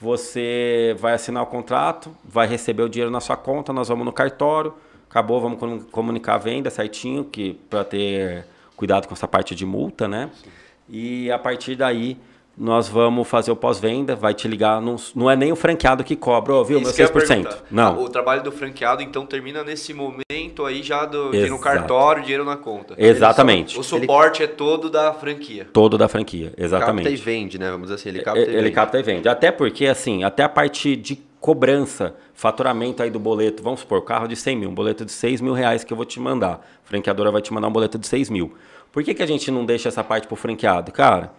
Você 0.00 0.96
vai 0.98 1.12
assinar 1.12 1.44
o 1.44 1.46
contrato, 1.46 2.10
vai 2.24 2.48
receber 2.48 2.82
o 2.82 2.88
dinheiro 2.88 3.12
na 3.12 3.20
sua 3.20 3.36
conta, 3.36 3.72
nós 3.72 3.86
vamos 3.86 4.04
no 4.04 4.12
cartório, 4.12 4.74
acabou, 5.08 5.40
vamos 5.40 5.84
comunicar 5.92 6.34
a 6.34 6.38
venda 6.38 6.70
certinho, 6.70 7.24
que 7.24 7.54
para 7.70 7.84
ter 7.84 8.44
cuidado 8.74 9.06
com 9.06 9.14
essa 9.14 9.28
parte 9.28 9.54
de 9.54 9.64
multa, 9.64 10.08
né? 10.08 10.28
Sim. 10.34 10.50
E 10.88 11.30
a 11.30 11.38
partir 11.38 11.76
daí 11.76 12.18
nós 12.56 12.86
vamos 12.86 13.26
fazer 13.26 13.50
o 13.50 13.56
pós-venda, 13.56 14.14
vai 14.14 14.34
te 14.34 14.46
ligar, 14.46 14.80
não, 14.80 14.96
não 15.14 15.30
é 15.30 15.34
nem 15.34 15.50
o 15.50 15.56
franqueado 15.56 16.04
que 16.04 16.14
cobra, 16.14 16.62
viu, 16.62 16.80
Isso 16.80 16.96
meu 16.96 17.08
6%. 17.08 17.56
Não. 17.70 18.02
O 18.02 18.08
trabalho 18.08 18.42
do 18.42 18.52
franqueado, 18.52 19.02
então, 19.02 19.24
termina 19.24 19.64
nesse 19.64 19.94
momento 19.94 20.66
aí 20.66 20.82
já 20.82 21.06
do, 21.06 21.32
no 21.32 21.58
cartório, 21.58 22.22
dinheiro 22.22 22.44
na 22.44 22.56
conta. 22.56 22.94
Exatamente. 22.98 23.74
Só, 23.74 23.80
o 23.80 23.84
suporte 23.84 24.42
ele... 24.42 24.52
é 24.52 24.54
todo 24.54 24.90
da 24.90 25.12
franquia. 25.14 25.66
Todo 25.72 25.96
da 25.96 26.08
franquia, 26.08 26.52
exatamente. 26.56 27.08
Ele 27.08 27.16
capta 27.16 27.30
e 27.30 27.34
vende, 27.34 27.58
né, 27.58 27.70
vamos 27.70 27.84
dizer 27.84 27.94
assim, 27.94 28.08
ele 28.10 28.22
capta 28.22 28.40
e 28.40 28.44
vende. 28.44 28.56
Ele 28.56 28.70
capta 28.70 28.98
e 28.98 29.02
vende. 29.02 29.28
Até 29.28 29.50
porque, 29.50 29.86
assim, 29.86 30.22
até 30.22 30.42
a 30.42 30.48
parte 30.48 30.94
de 30.94 31.16
cobrança, 31.40 32.14
faturamento 32.34 33.02
aí 33.02 33.10
do 33.10 33.18
boleto, 33.18 33.62
vamos 33.62 33.80
supor, 33.80 34.02
carro 34.02 34.28
de 34.28 34.36
100 34.36 34.56
mil, 34.56 34.70
um 34.70 34.74
boleto 34.74 35.04
de 35.04 35.10
6 35.10 35.40
mil 35.40 35.52
reais 35.52 35.82
que 35.82 35.92
eu 35.92 35.96
vou 35.96 36.06
te 36.06 36.20
mandar. 36.20 36.54
A 36.84 36.88
franqueadora 36.88 37.32
vai 37.32 37.42
te 37.42 37.52
mandar 37.52 37.66
um 37.66 37.72
boleto 37.72 37.98
de 37.98 38.06
6 38.06 38.30
mil. 38.30 38.54
Por 38.92 39.02
que, 39.02 39.14
que 39.14 39.22
a 39.22 39.26
gente 39.26 39.50
não 39.50 39.64
deixa 39.64 39.88
essa 39.88 40.04
parte 40.04 40.28
pro 40.28 40.36
franqueado? 40.36 40.92
Cara, 40.92 41.32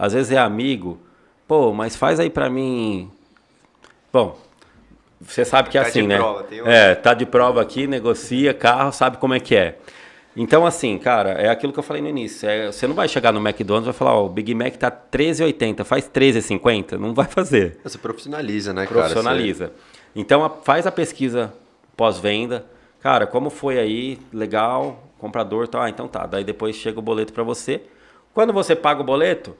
às 0.00 0.12
vezes 0.12 0.32
é 0.32 0.38
amigo 0.38 0.98
Pô, 1.50 1.74
mas 1.74 1.96
faz 1.96 2.20
aí 2.20 2.30
para 2.30 2.48
mim. 2.48 3.10
Bom, 4.12 4.38
você 5.20 5.44
sabe 5.44 5.68
que 5.68 5.76
é 5.76 5.82
tá 5.82 5.88
assim, 5.88 6.06
né? 6.06 6.16
Prova, 6.16 6.46
um... 6.48 6.68
É, 6.68 6.94
tá 6.94 7.12
de 7.12 7.26
prova 7.26 7.60
aqui, 7.60 7.88
negocia 7.88 8.54
carro, 8.54 8.92
sabe 8.92 9.16
como 9.16 9.34
é 9.34 9.40
que 9.40 9.56
é. 9.56 9.76
Então, 10.36 10.64
assim, 10.64 10.96
cara, 10.96 11.30
é 11.30 11.48
aquilo 11.48 11.72
que 11.72 11.80
eu 11.80 11.82
falei 11.82 12.00
no 12.00 12.08
início. 12.08 12.48
É, 12.48 12.70
você 12.70 12.86
não 12.86 12.94
vai 12.94 13.08
chegar 13.08 13.32
no 13.32 13.40
McDonald's 13.40 13.88
e 13.88 13.90
vai 13.90 13.98
falar, 13.98 14.14
ó, 14.14 14.26
o 14.26 14.28
Big 14.28 14.54
Mac 14.54 14.76
tá 14.76 14.92
13,80, 14.92 15.82
faz 15.82 16.08
13,50. 16.08 16.92
Não 16.92 17.12
vai 17.12 17.26
fazer. 17.26 17.80
Você 17.82 17.98
profissionaliza, 17.98 18.72
né, 18.72 18.86
cara? 18.86 19.00
Profissionaliza. 19.00 19.72
Então, 20.14 20.44
a, 20.44 20.50
faz 20.50 20.86
a 20.86 20.92
pesquisa 20.92 21.52
pós-venda. 21.96 22.64
Cara, 23.00 23.26
como 23.26 23.50
foi 23.50 23.76
aí? 23.76 24.20
Legal, 24.32 25.02
comprador, 25.18 25.66
tá? 25.66 25.82
Ah, 25.82 25.90
então 25.90 26.06
tá. 26.06 26.26
Daí 26.26 26.44
depois 26.44 26.76
chega 26.76 27.00
o 27.00 27.02
boleto 27.02 27.32
para 27.32 27.42
você. 27.42 27.82
Quando 28.32 28.52
você 28.52 28.76
paga 28.76 29.00
o 29.00 29.04
boleto, 29.04 29.56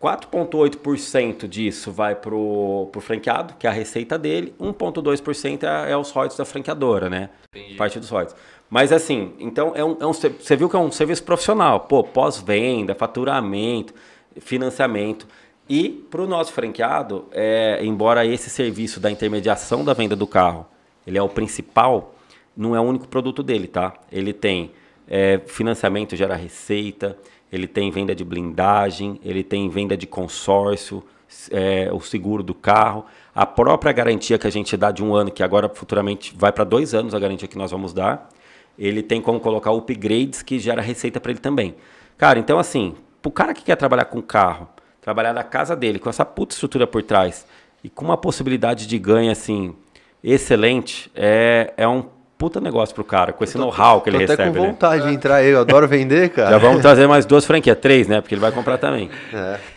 4,8% 0.00 1.46
disso 1.46 1.92
vai 1.92 2.14
para 2.14 2.34
o 2.34 2.90
franqueado, 3.00 3.54
que 3.58 3.66
é 3.66 3.70
a 3.70 3.72
receita 3.72 4.18
dele, 4.18 4.54
1,2% 4.58 5.62
é, 5.62 5.92
é 5.92 5.96
os 5.96 6.10
royalties 6.10 6.38
da 6.38 6.44
franqueadora, 6.44 7.10
né? 7.10 7.28
Entendi. 7.54 7.74
Parte 7.74 8.00
dos 8.00 8.08
royalties. 8.08 8.34
Mas 8.70 8.92
assim, 8.92 9.32
então 9.38 9.72
é 9.74 9.84
um, 9.84 9.96
é 10.00 10.06
um, 10.06 10.12
você 10.12 10.56
viu 10.56 10.70
que 10.70 10.76
é 10.76 10.78
um 10.78 10.90
serviço 10.90 11.22
profissional, 11.22 11.80
pô, 11.80 12.02
pós-venda, 12.02 12.94
faturamento, 12.94 13.92
financiamento. 14.40 15.26
E 15.68 15.88
para 15.88 16.22
o 16.22 16.26
nosso 16.26 16.52
franqueado, 16.52 17.26
é, 17.32 17.84
embora 17.84 18.24
esse 18.24 18.48
serviço 18.48 19.00
da 19.00 19.10
intermediação 19.10 19.84
da 19.84 19.92
venda 19.92 20.16
do 20.16 20.26
carro, 20.26 20.66
ele 21.06 21.18
é 21.18 21.22
o 21.22 21.28
principal, 21.28 22.14
não 22.56 22.74
é 22.74 22.80
o 22.80 22.82
único 22.82 23.06
produto 23.06 23.42
dele, 23.42 23.66
tá? 23.68 23.92
Ele 24.10 24.32
tem 24.32 24.72
é, 25.08 25.40
financiamento 25.46 26.16
gera 26.16 26.36
receita, 26.36 27.18
ele 27.52 27.66
tem 27.66 27.90
venda 27.90 28.14
de 28.14 28.24
blindagem, 28.24 29.20
ele 29.24 29.42
tem 29.42 29.68
venda 29.68 29.96
de 29.96 30.06
consórcio, 30.06 31.02
é, 31.50 31.90
o 31.92 32.00
seguro 32.00 32.42
do 32.42 32.54
carro, 32.54 33.04
a 33.34 33.46
própria 33.46 33.92
garantia 33.92 34.38
que 34.38 34.46
a 34.46 34.50
gente 34.50 34.76
dá 34.76 34.90
de 34.90 35.02
um 35.02 35.14
ano, 35.14 35.30
que 35.30 35.42
agora 35.42 35.68
futuramente 35.68 36.34
vai 36.36 36.52
para 36.52 36.64
dois 36.64 36.94
anos 36.94 37.14
a 37.14 37.18
garantia 37.18 37.48
que 37.48 37.58
nós 37.58 37.70
vamos 37.70 37.92
dar. 37.92 38.28
Ele 38.78 39.02
tem 39.02 39.20
como 39.20 39.40
colocar 39.40 39.72
upgrades 39.72 40.42
que 40.42 40.58
gera 40.58 40.80
receita 40.80 41.20
para 41.20 41.32
ele 41.32 41.40
também. 41.40 41.74
Cara, 42.16 42.38
então 42.38 42.58
assim, 42.58 42.94
o 43.24 43.30
cara 43.30 43.54
que 43.54 43.62
quer 43.62 43.76
trabalhar 43.76 44.06
com 44.06 44.20
carro, 44.20 44.68
trabalhar 45.00 45.32
na 45.32 45.44
casa 45.44 45.76
dele, 45.76 45.98
com 45.98 46.08
essa 46.08 46.24
puta 46.24 46.54
estrutura 46.54 46.86
por 46.86 47.02
trás 47.02 47.46
e 47.82 47.88
com 47.88 48.04
uma 48.04 48.16
possibilidade 48.16 48.86
de 48.86 48.98
ganho 48.98 49.30
assim 49.30 49.74
excelente, 50.22 51.10
é, 51.14 51.72
é 51.76 51.88
um 51.88 52.04
puta 52.40 52.58
negócio 52.58 52.94
pro 52.94 53.04
cara, 53.04 53.34
com 53.34 53.44
esse 53.44 53.58
know-how 53.58 54.00
que 54.00 54.08
ele 54.08 54.16
recebe. 54.16 54.44
Tô 54.44 54.48
até 54.48 54.58
com 54.58 54.66
vontade 54.66 55.02
né? 55.04 55.10
de 55.10 55.14
entrar 55.14 55.34
aí, 55.36 55.50
eu 55.50 55.60
adoro 55.60 55.86
vender, 55.86 56.30
cara. 56.30 56.52
Já 56.52 56.56
vamos 56.56 56.80
trazer 56.80 57.06
mais 57.06 57.26
duas 57.26 57.44
franquias, 57.44 57.76
três, 57.78 58.08
né? 58.08 58.22
Porque 58.22 58.34
ele 58.34 58.40
vai 58.40 58.50
comprar 58.50 58.78
também. 58.78 59.10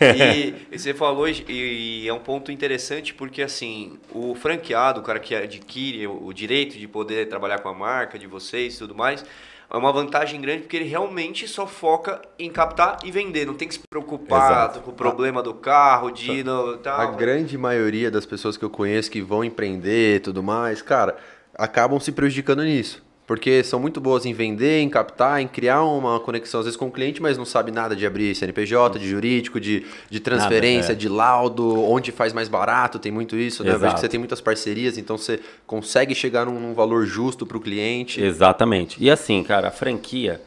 É. 0.00 0.54
E, 0.72 0.78
você 0.78 0.94
falou, 0.94 1.28
e, 1.28 2.08
é 2.08 2.12
um 2.12 2.20
ponto 2.20 2.50
interessante 2.50 3.12
porque, 3.12 3.42
assim, 3.42 3.98
o 4.10 4.34
franqueado, 4.34 5.00
o 5.00 5.02
cara 5.02 5.18
que 5.18 5.34
adquire 5.34 6.06
o, 6.06 6.24
o 6.24 6.32
direito 6.32 6.78
de 6.78 6.88
poder 6.88 7.28
trabalhar 7.28 7.58
com 7.58 7.68
a 7.68 7.74
marca 7.74 8.18
de 8.18 8.26
vocês 8.26 8.76
e 8.76 8.78
tudo 8.78 8.94
mais, 8.94 9.22
é 9.70 9.76
uma 9.76 9.92
vantagem 9.92 10.40
grande 10.40 10.62
porque 10.62 10.76
ele 10.76 10.88
realmente 10.88 11.46
só 11.46 11.66
foca 11.66 12.22
em 12.38 12.48
captar 12.50 12.98
e 13.04 13.10
vender, 13.10 13.46
não 13.46 13.54
tem 13.54 13.68
que 13.68 13.74
se 13.74 13.80
preocupar 13.90 14.50
Exato. 14.50 14.80
com 14.80 14.90
o 14.90 14.94
problema 14.94 15.42
do 15.42 15.52
carro, 15.52 16.10
de 16.10 16.42
no, 16.42 16.78
tal. 16.78 17.00
A 17.00 17.06
grande 17.06 17.58
maioria 17.58 18.10
das 18.10 18.24
pessoas 18.24 18.56
que 18.56 18.64
eu 18.64 18.70
conheço 18.70 19.10
que 19.10 19.20
vão 19.20 19.44
empreender 19.44 20.16
e 20.16 20.20
tudo 20.20 20.42
mais, 20.42 20.80
cara, 20.80 21.16
acabam 21.54 21.98
se 22.00 22.12
prejudicando 22.12 22.62
nisso. 22.62 23.02
Porque 23.26 23.64
são 23.64 23.80
muito 23.80 24.02
boas 24.02 24.26
em 24.26 24.34
vender, 24.34 24.82
em 24.82 24.88
captar, 24.88 25.40
em 25.40 25.48
criar 25.48 25.82
uma 25.82 26.20
conexão 26.20 26.60
às 26.60 26.66
vezes 26.66 26.76
com 26.76 26.88
o 26.88 26.90
cliente, 26.90 27.22
mas 27.22 27.38
não 27.38 27.46
sabe 27.46 27.70
nada 27.70 27.96
de 27.96 28.06
abrir 28.06 28.34
CNPJ, 28.34 28.98
de 28.98 29.08
jurídico, 29.08 29.58
de, 29.58 29.86
de 30.10 30.20
transferência, 30.20 30.88
nada, 30.88 30.92
é. 30.92 30.96
de 30.96 31.08
laudo, 31.08 31.82
onde 31.84 32.12
faz 32.12 32.34
mais 32.34 32.48
barato, 32.48 32.98
tem 32.98 33.10
muito 33.10 33.34
isso, 33.34 33.64
né? 33.64 33.72
Eu 33.72 33.78
vejo 33.78 33.94
que 33.94 34.00
você 34.00 34.08
tem 34.10 34.18
muitas 34.18 34.42
parcerias, 34.42 34.98
então 34.98 35.16
você 35.16 35.40
consegue 35.66 36.14
chegar 36.14 36.44
num, 36.44 36.60
num 36.60 36.74
valor 36.74 37.06
justo 37.06 37.46
para 37.46 37.56
o 37.56 37.60
cliente. 37.60 38.20
Exatamente. 38.22 39.02
E 39.02 39.10
assim, 39.10 39.42
cara, 39.42 39.68
a 39.68 39.70
franquia, 39.70 40.42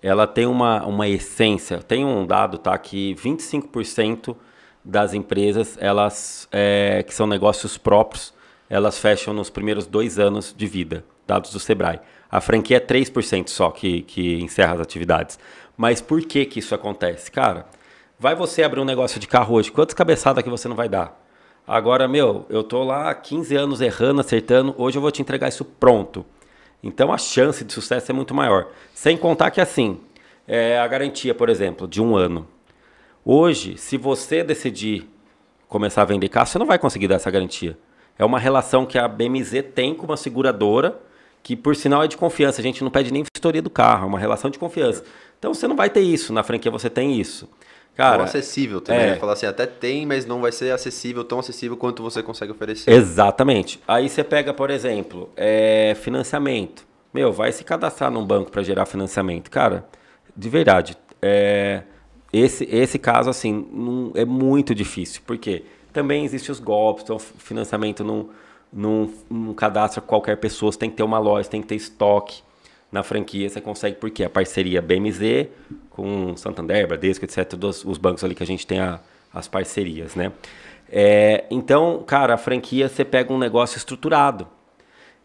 ela 0.00 0.26
tem 0.26 0.46
uma, 0.46 0.86
uma 0.86 1.06
essência, 1.06 1.82
tem 1.82 2.02
um 2.02 2.26
dado, 2.26 2.56
tá? 2.56 2.76
Que 2.78 3.14
25% 3.16 4.34
das 4.82 5.12
empresas, 5.12 5.76
elas 5.78 6.48
é, 6.50 7.04
que 7.06 7.14
são 7.14 7.26
negócios 7.26 7.76
próprios, 7.76 8.32
elas 8.72 8.98
fecham 8.98 9.34
nos 9.34 9.50
primeiros 9.50 9.86
dois 9.86 10.18
anos 10.18 10.54
de 10.56 10.66
vida, 10.66 11.04
dados 11.26 11.52
do 11.52 11.60
Sebrae. 11.60 12.00
A 12.30 12.40
franquia 12.40 12.78
é 12.78 12.80
3% 12.80 13.48
só 13.48 13.70
que, 13.70 14.00
que 14.00 14.40
encerra 14.40 14.72
as 14.72 14.80
atividades. 14.80 15.38
Mas 15.76 16.00
por 16.00 16.22
que, 16.22 16.46
que 16.46 16.58
isso 16.58 16.74
acontece? 16.74 17.30
Cara, 17.30 17.66
vai 18.18 18.34
você 18.34 18.62
abrir 18.62 18.80
um 18.80 18.86
negócio 18.86 19.20
de 19.20 19.28
carro 19.28 19.56
hoje, 19.56 19.70
quantas 19.70 19.92
cabeçadas 19.92 20.42
que 20.42 20.48
você 20.48 20.68
não 20.68 20.74
vai 20.74 20.88
dar? 20.88 21.22
Agora, 21.68 22.08
meu, 22.08 22.46
eu 22.48 22.64
tô 22.64 22.82
lá 22.82 23.14
15 23.14 23.54
anos 23.54 23.82
errando, 23.82 24.22
acertando, 24.22 24.74
hoje 24.78 24.96
eu 24.96 25.02
vou 25.02 25.10
te 25.10 25.20
entregar 25.20 25.48
isso 25.48 25.66
pronto. 25.66 26.24
Então 26.82 27.12
a 27.12 27.18
chance 27.18 27.62
de 27.62 27.74
sucesso 27.74 28.10
é 28.10 28.14
muito 28.14 28.34
maior. 28.34 28.68
Sem 28.94 29.18
contar 29.18 29.50
que 29.50 29.60
assim, 29.60 30.00
é 30.48 30.78
a 30.78 30.86
garantia, 30.86 31.34
por 31.34 31.50
exemplo, 31.50 31.86
de 31.86 32.00
um 32.00 32.16
ano. 32.16 32.48
Hoje, 33.22 33.76
se 33.76 33.98
você 33.98 34.42
decidir 34.42 35.06
começar 35.68 36.00
a 36.00 36.06
vender 36.06 36.30
carro, 36.30 36.46
você 36.46 36.58
não 36.58 36.64
vai 36.64 36.78
conseguir 36.78 37.06
dar 37.06 37.16
essa 37.16 37.30
garantia. 37.30 37.76
É 38.22 38.24
uma 38.24 38.38
relação 38.38 38.86
que 38.86 38.96
a 38.96 39.08
BMZ 39.08 39.64
tem 39.74 39.94
com 39.94 40.06
uma 40.06 40.16
seguradora, 40.16 40.98
que 41.42 41.56
por 41.56 41.74
sinal 41.74 42.04
é 42.04 42.06
de 42.06 42.16
confiança. 42.16 42.60
A 42.60 42.62
gente 42.62 42.82
não 42.84 42.90
pede 42.90 43.12
nem 43.12 43.24
vistoria 43.24 43.60
do 43.60 43.68
carro, 43.68 44.04
é 44.04 44.06
uma 44.06 44.18
relação 44.18 44.48
de 44.48 44.58
confiança. 44.58 45.02
Então 45.38 45.52
você 45.52 45.66
não 45.66 45.74
vai 45.74 45.90
ter 45.90 46.02
isso. 46.02 46.32
Na 46.32 46.44
franquia 46.44 46.70
você 46.70 46.88
tem 46.88 47.20
isso. 47.20 47.48
Cara, 47.96 48.18
Ou 48.18 48.24
acessível 48.24 48.80
também. 48.80 49.10
É. 49.10 49.16
Falar 49.16 49.32
assim, 49.32 49.46
até 49.46 49.66
tem, 49.66 50.06
mas 50.06 50.24
não 50.24 50.40
vai 50.40 50.52
ser 50.52 50.70
acessível, 50.70 51.24
tão 51.24 51.40
acessível 51.40 51.76
quanto 51.76 52.02
você 52.02 52.22
consegue 52.22 52.52
oferecer. 52.52 52.90
Exatamente. 52.92 53.80
Aí 53.88 54.08
você 54.08 54.22
pega, 54.22 54.54
por 54.54 54.70
exemplo, 54.70 55.28
é, 55.36 55.94
financiamento. 56.00 56.86
Meu, 57.12 57.32
vai 57.32 57.50
se 57.50 57.64
cadastrar 57.64 58.10
num 58.10 58.24
banco 58.24 58.52
para 58.52 58.62
gerar 58.62 58.86
financiamento. 58.86 59.50
Cara, 59.50 59.84
de 60.34 60.48
verdade, 60.48 60.96
é, 61.20 61.82
esse, 62.32 62.64
esse 62.70 62.98
caso, 63.00 63.28
assim, 63.28 63.68
não, 63.72 64.12
é 64.14 64.24
muito 64.24 64.74
difícil. 64.74 65.20
Porque 65.26 65.64
também 65.92 66.24
existem 66.24 66.52
os 66.52 66.58
golpes, 66.58 67.04
então 67.04 67.18
financiamento 67.18 68.02
não, 68.02 68.30
não, 68.72 69.12
não 69.30 69.54
cadastra 69.54 70.00
qualquer 70.00 70.36
pessoa, 70.36 70.72
você 70.72 70.78
tem 70.78 70.90
que 70.90 70.96
ter 70.96 71.02
uma 71.02 71.18
loja, 71.18 71.48
tem 71.48 71.62
que 71.62 71.68
ter 71.68 71.76
estoque 71.76 72.42
na 72.92 73.02
franquia 73.02 73.48
você 73.48 73.60
consegue, 73.60 73.96
porque 73.96 74.22
a 74.22 74.28
parceria 74.28 74.82
BMZ 74.82 75.48
com 75.88 76.36
Santander, 76.36 76.86
Bradesco, 76.86 77.24
etc., 77.24 77.48
todos 77.48 77.84
os 77.86 77.96
bancos 77.96 78.22
ali 78.22 78.34
que 78.34 78.42
a 78.42 78.46
gente 78.46 78.66
tem 78.66 78.80
a, 78.80 79.00
as 79.32 79.48
parcerias, 79.48 80.14
né? 80.14 80.30
É, 80.90 81.46
então, 81.50 82.02
cara, 82.06 82.34
a 82.34 82.36
franquia 82.36 82.86
você 82.86 83.02
pega 83.02 83.32
um 83.32 83.38
negócio 83.38 83.78
estruturado. 83.78 84.46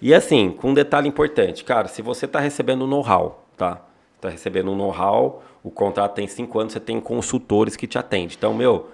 E 0.01 0.13
assim, 0.13 0.51
com 0.51 0.69
um 0.69 0.73
detalhe 0.73 1.09
importante, 1.09 1.65
cara, 1.65 1.89
se 1.89 2.01
você 2.01 2.25
está 2.25 2.39
recebendo 2.39 2.87
know-how, 2.87 3.45
tá? 3.57 3.81
Está 4.15 4.29
recebendo 4.29 4.71
um 4.71 4.75
know-how, 4.75 5.43
o 5.61 5.69
contrato 5.69 6.15
tem 6.15 6.27
cinco 6.27 6.59
anos, 6.59 6.71
você 6.71 6.79
tem 6.79 7.01
consultores 7.01 7.75
que 7.75 7.85
te 7.85 7.97
atendem. 7.97 8.35
Então, 8.37 8.53
meu, 8.53 8.89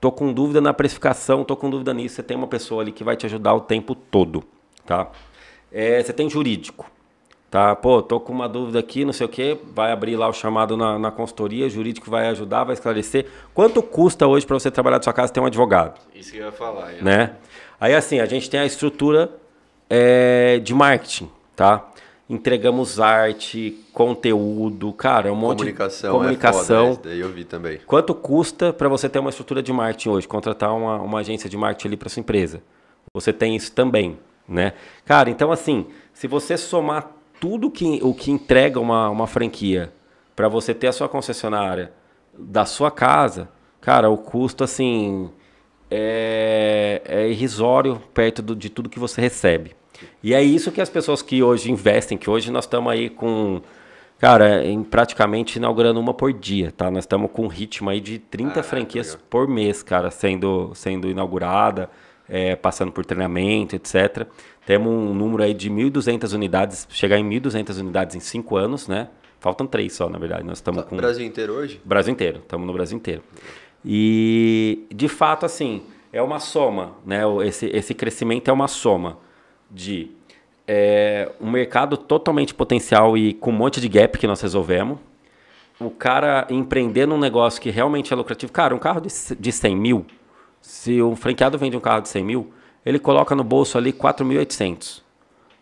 tô 0.00 0.12
com 0.12 0.32
dúvida 0.32 0.60
na 0.60 0.72
precificação, 0.72 1.44
tô 1.44 1.56
com 1.56 1.70
dúvida 1.70 1.92
nisso, 1.94 2.16
você 2.16 2.22
tem 2.22 2.36
uma 2.36 2.46
pessoa 2.46 2.82
ali 2.82 2.92
que 2.92 3.04
vai 3.04 3.16
te 3.16 3.26
ajudar 3.26 3.54
o 3.54 3.60
tempo 3.60 3.94
todo, 3.94 4.44
tá? 4.86 5.10
É, 5.72 6.02
você 6.02 6.12
tem 6.12 6.28
jurídico. 6.28 6.90
Tá, 7.50 7.74
pô, 7.74 8.02
tô 8.02 8.20
com 8.20 8.30
uma 8.30 8.46
dúvida 8.46 8.78
aqui, 8.78 9.06
não 9.06 9.12
sei 9.12 9.24
o 9.24 9.28
que, 9.28 9.56
vai 9.74 9.90
abrir 9.90 10.16
lá 10.16 10.28
o 10.28 10.34
chamado 10.34 10.76
na, 10.76 10.98
na 10.98 11.10
consultoria, 11.10 11.66
jurídico 11.66 12.10
vai 12.10 12.28
ajudar, 12.28 12.64
vai 12.64 12.74
esclarecer. 12.74 13.26
Quanto 13.54 13.82
custa 13.82 14.26
hoje 14.26 14.44
para 14.44 14.58
você 14.58 14.70
trabalhar 14.70 14.98
na 14.98 15.02
sua 15.02 15.14
casa 15.14 15.32
ter 15.32 15.40
um 15.40 15.46
advogado? 15.46 15.98
Isso 16.14 16.30
que 16.30 16.36
eu 16.36 16.44
ia 16.44 16.52
falar. 16.52 16.92
Né? 17.00 17.36
Aí 17.80 17.94
assim, 17.94 18.20
a 18.20 18.26
gente 18.26 18.50
tem 18.50 18.60
a 18.60 18.66
estrutura 18.66 19.32
é, 19.88 20.58
de 20.58 20.74
marketing, 20.74 21.30
tá? 21.56 21.88
Entregamos 22.30 23.00
arte, 23.00 23.82
conteúdo, 23.92 24.92
cara, 24.92 25.32
um 25.32 25.36
monte 25.36 25.58
comunicação, 25.58 26.12
de 26.12 26.18
comunicação. 26.18 26.86
É 26.88 26.94
foda, 26.94 27.14
eu 27.14 27.28
vi 27.30 27.44
também. 27.44 27.80
Quanto 27.86 28.14
custa 28.14 28.70
para 28.70 28.86
você 28.86 29.08
ter 29.08 29.18
uma 29.18 29.30
estrutura 29.30 29.62
de 29.62 29.72
marketing 29.72 30.10
hoje, 30.10 30.28
contratar 30.28 30.74
uma, 30.76 30.96
uma 31.00 31.20
agência 31.20 31.48
de 31.48 31.56
marketing 31.56 31.88
ali 31.88 31.96
para 31.96 32.10
sua 32.10 32.20
empresa? 32.20 32.62
Você 33.14 33.32
tem 33.32 33.56
isso 33.56 33.72
também, 33.72 34.18
né? 34.46 34.74
Cara, 35.06 35.30
então 35.30 35.50
assim, 35.50 35.86
se 36.12 36.28
você 36.28 36.58
somar 36.58 37.10
tudo 37.40 37.70
que, 37.70 37.98
o 38.02 38.12
que 38.12 38.30
entrega 38.30 38.78
uma, 38.78 39.08
uma 39.08 39.26
franquia 39.26 39.92
para 40.36 40.48
você 40.48 40.74
ter 40.74 40.88
a 40.88 40.92
sua 40.92 41.08
concessionária 41.08 41.92
da 42.38 42.64
sua 42.64 42.90
casa, 42.90 43.48
cara, 43.80 44.10
o 44.10 44.18
custo 44.18 44.62
assim 44.62 45.30
é, 45.90 47.00
é 47.04 47.28
irrisório 47.28 48.00
perto 48.12 48.42
do, 48.42 48.54
de 48.54 48.68
tudo 48.68 48.88
que 48.90 48.98
você 48.98 49.20
recebe. 49.20 49.77
E 50.22 50.34
é 50.34 50.42
isso 50.42 50.72
que 50.72 50.80
as 50.80 50.88
pessoas 50.88 51.22
que 51.22 51.42
hoje 51.42 51.70
investem, 51.70 52.18
que 52.18 52.28
hoje 52.28 52.50
nós 52.50 52.64
estamos 52.64 52.92
aí 52.92 53.08
com, 53.08 53.60
cara, 54.18 54.64
em 54.64 54.82
praticamente 54.82 55.58
inaugurando 55.58 55.98
uma 56.00 56.14
por 56.14 56.32
dia, 56.32 56.72
tá? 56.76 56.90
Nós 56.90 57.04
estamos 57.04 57.30
com 57.32 57.44
um 57.44 57.48
ritmo 57.48 57.90
aí 57.90 58.00
de 58.00 58.18
30 58.18 58.60
ah, 58.60 58.62
franquias 58.62 59.18
por 59.28 59.48
mês, 59.48 59.82
cara, 59.82 60.10
sendo, 60.10 60.72
sendo 60.74 61.08
inaugurada, 61.08 61.88
é, 62.28 62.56
passando 62.56 62.92
por 62.92 63.04
treinamento, 63.04 63.76
etc. 63.76 64.26
Temos 64.66 64.92
um 64.92 65.14
número 65.14 65.42
aí 65.42 65.54
de 65.54 65.70
1.200 65.70 66.34
unidades, 66.34 66.86
chegar 66.90 67.18
em 67.18 67.28
1.200 67.28 67.80
unidades 67.80 68.16
em 68.16 68.20
5 68.20 68.56
anos, 68.56 68.88
né? 68.88 69.08
Faltam 69.40 69.66
três 69.66 69.92
só, 69.92 70.08
na 70.08 70.18
verdade. 70.18 70.42
Nós 70.42 70.58
estamos 70.58 70.84
com 70.84 70.96
Brasil 70.96 71.24
inteiro 71.24 71.52
hoje? 71.52 71.80
Brasil 71.84 72.12
inteiro, 72.12 72.38
estamos 72.38 72.66
no 72.66 72.72
Brasil 72.72 72.96
inteiro. 72.96 73.22
E 73.84 74.84
de 74.92 75.08
fato, 75.08 75.46
assim, 75.46 75.82
é 76.12 76.20
uma 76.20 76.40
soma, 76.40 76.96
né? 77.06 77.22
Esse, 77.46 77.66
esse 77.66 77.94
crescimento 77.94 78.48
é 78.48 78.52
uma 78.52 78.66
soma 78.66 79.18
de 79.70 80.10
é, 80.66 81.30
um 81.40 81.50
mercado 81.50 81.96
totalmente 81.96 82.54
potencial 82.54 83.16
e 83.16 83.34
com 83.34 83.50
um 83.50 83.54
monte 83.54 83.80
de 83.80 83.88
gap 83.88 84.18
que 84.18 84.26
nós 84.26 84.40
resolvemos. 84.40 84.98
O 85.80 85.90
cara 85.90 86.46
empreender 86.50 87.06
num 87.06 87.18
negócio 87.18 87.60
que 87.60 87.70
realmente 87.70 88.12
é 88.12 88.16
lucrativo. 88.16 88.52
Cara, 88.52 88.74
um 88.74 88.78
carro 88.78 89.00
de, 89.00 89.08
de 89.38 89.52
100 89.52 89.76
mil, 89.76 90.06
se 90.60 91.00
um 91.00 91.14
franqueado 91.14 91.56
vende 91.56 91.76
um 91.76 91.80
carro 91.80 92.02
de 92.02 92.08
100 92.08 92.24
mil, 92.24 92.52
ele 92.84 92.98
coloca 92.98 93.34
no 93.34 93.44
bolso 93.44 93.78
ali 93.78 93.92
4.800. 93.92 95.02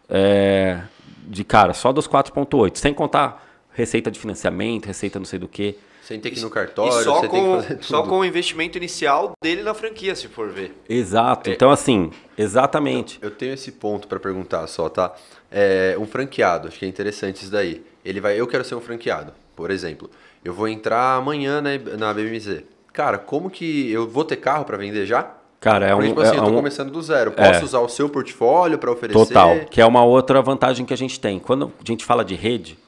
É, 0.09 0.81
de 1.27 1.45
cara, 1.45 1.75
só 1.75 1.93
dos 1.93 2.09
4.8, 2.09 2.77
sem 2.77 2.95
contar 2.95 3.45
receita 3.73 4.11
de 4.11 4.19
financiamento, 4.19 4.87
receita 4.87 5.19
não 5.19 5.27
sei 5.27 5.39
do 5.39 5.49
que. 5.49 5.77
Sem 6.07 6.21
ter 6.21 6.31
que 6.31 6.39
ir 6.39 6.43
no 6.43 6.51
cartório, 6.51 7.01
e 7.01 7.03
só 7.03 7.27
com, 7.27 7.61
Só 7.81 8.03
com 8.05 8.21
o 8.21 8.25
investimento 8.25 8.79
inicial 8.79 9.33
dele 9.43 9.65
na 9.65 9.75
franquia, 9.75 10.15
se 10.15 10.29
for 10.29 10.49
ver. 10.49 10.73
Exato. 10.89 11.51
É. 11.51 11.53
Então, 11.53 11.69
assim, 11.69 12.13
exatamente. 12.39 13.19
Eu, 13.21 13.29
eu 13.29 13.35
tenho 13.35 13.53
esse 13.53 13.73
ponto 13.73 14.07
para 14.07 14.21
perguntar 14.21 14.65
só, 14.69 14.89
tá? 14.89 15.13
É, 15.51 15.97
um 15.99 16.07
franqueado, 16.07 16.69
acho 16.69 16.79
que 16.79 16.85
é 16.85 16.89
interessante 16.89 17.43
isso 17.43 17.51
daí. 17.51 17.85
Ele 18.05 18.21
vai, 18.21 18.39
eu 18.39 18.47
quero 18.47 18.63
ser 18.63 18.77
um 18.77 18.81
franqueado, 18.81 19.33
por 19.57 19.69
exemplo. 19.69 20.09
Eu 20.45 20.55
vou 20.55 20.69
entrar 20.69 21.17
amanhã 21.17 21.61
na, 21.61 21.77
na 21.99 22.15
BMZ. 22.15 22.63
Cara, 22.93 23.19
como 23.19 23.51
que 23.51 23.91
eu 23.91 24.09
vou 24.09 24.25
ter 24.25 24.37
carro 24.37 24.65
para 24.65 24.77
vender 24.77 25.07
já? 25.07 25.35
Cara, 25.59 25.89
é 25.89 25.95
um. 25.97 26.01
tipo 26.03 26.21
assim, 26.21 26.37
é 26.37 26.39
eu 26.39 26.45
tô 26.45 26.51
um... 26.51 26.55
começando 26.55 26.93
do 26.93 27.03
zero. 27.03 27.33
Posso 27.33 27.61
é. 27.61 27.65
usar 27.65 27.81
o 27.81 27.89
seu 27.89 28.09
portfólio 28.09 28.79
para 28.79 28.93
oferecer? 28.93 29.19
Total. 29.19 29.59
Que 29.69 29.81
é 29.81 29.87
uma 29.87 30.05
outra 30.05 30.41
vantagem 30.41 30.87
que 30.87 30.95
a 30.95 30.97
gente 30.97 31.19
tem. 31.19 31.41
Quando 31.41 31.73
a 31.85 31.85
gente 31.85 32.05
fala 32.05 32.25
de 32.25 32.37
rede, 32.37 32.79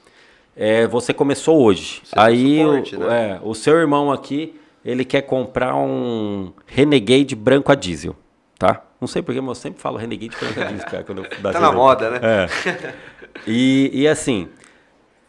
é, 0.59 0.87
você 0.89 1.15
começou 1.15 1.63
hoje. 1.63 2.03
Você 2.05 2.19
Aí 2.19 2.59
suporte, 2.59 2.97
o, 2.97 2.99
né? 2.99 3.31
é, 3.31 3.41
o 3.43 3.55
seu 3.55 3.77
irmão 3.77 4.11
aqui, 4.11 4.59
ele 4.85 5.05
quer 5.05 5.23
comprar 5.23 5.77
um 5.77 6.53
Renegade 6.67 7.37
branco 7.37 7.71
a 7.71 7.77
diesel, 7.77 8.17
tá? 8.59 8.83
Não 9.01 9.07
sei 9.07 9.23
porque, 9.23 9.41
mas 9.41 9.51
eu 9.51 9.55
sempre 9.55 9.81
falo 9.81 9.97
Renegade 9.97 10.37
branco 10.37 10.61
a 10.61 10.65
diesel, 10.65 10.87
cara. 10.87 11.05
Quando 11.05 11.25
eu, 11.25 11.31
tá 11.53 11.61
na 11.61 11.71
moda, 11.71 12.11
né? 12.11 12.21
É. 12.23 12.95
E, 13.47 13.91
e 13.95 14.09
assim, 14.09 14.49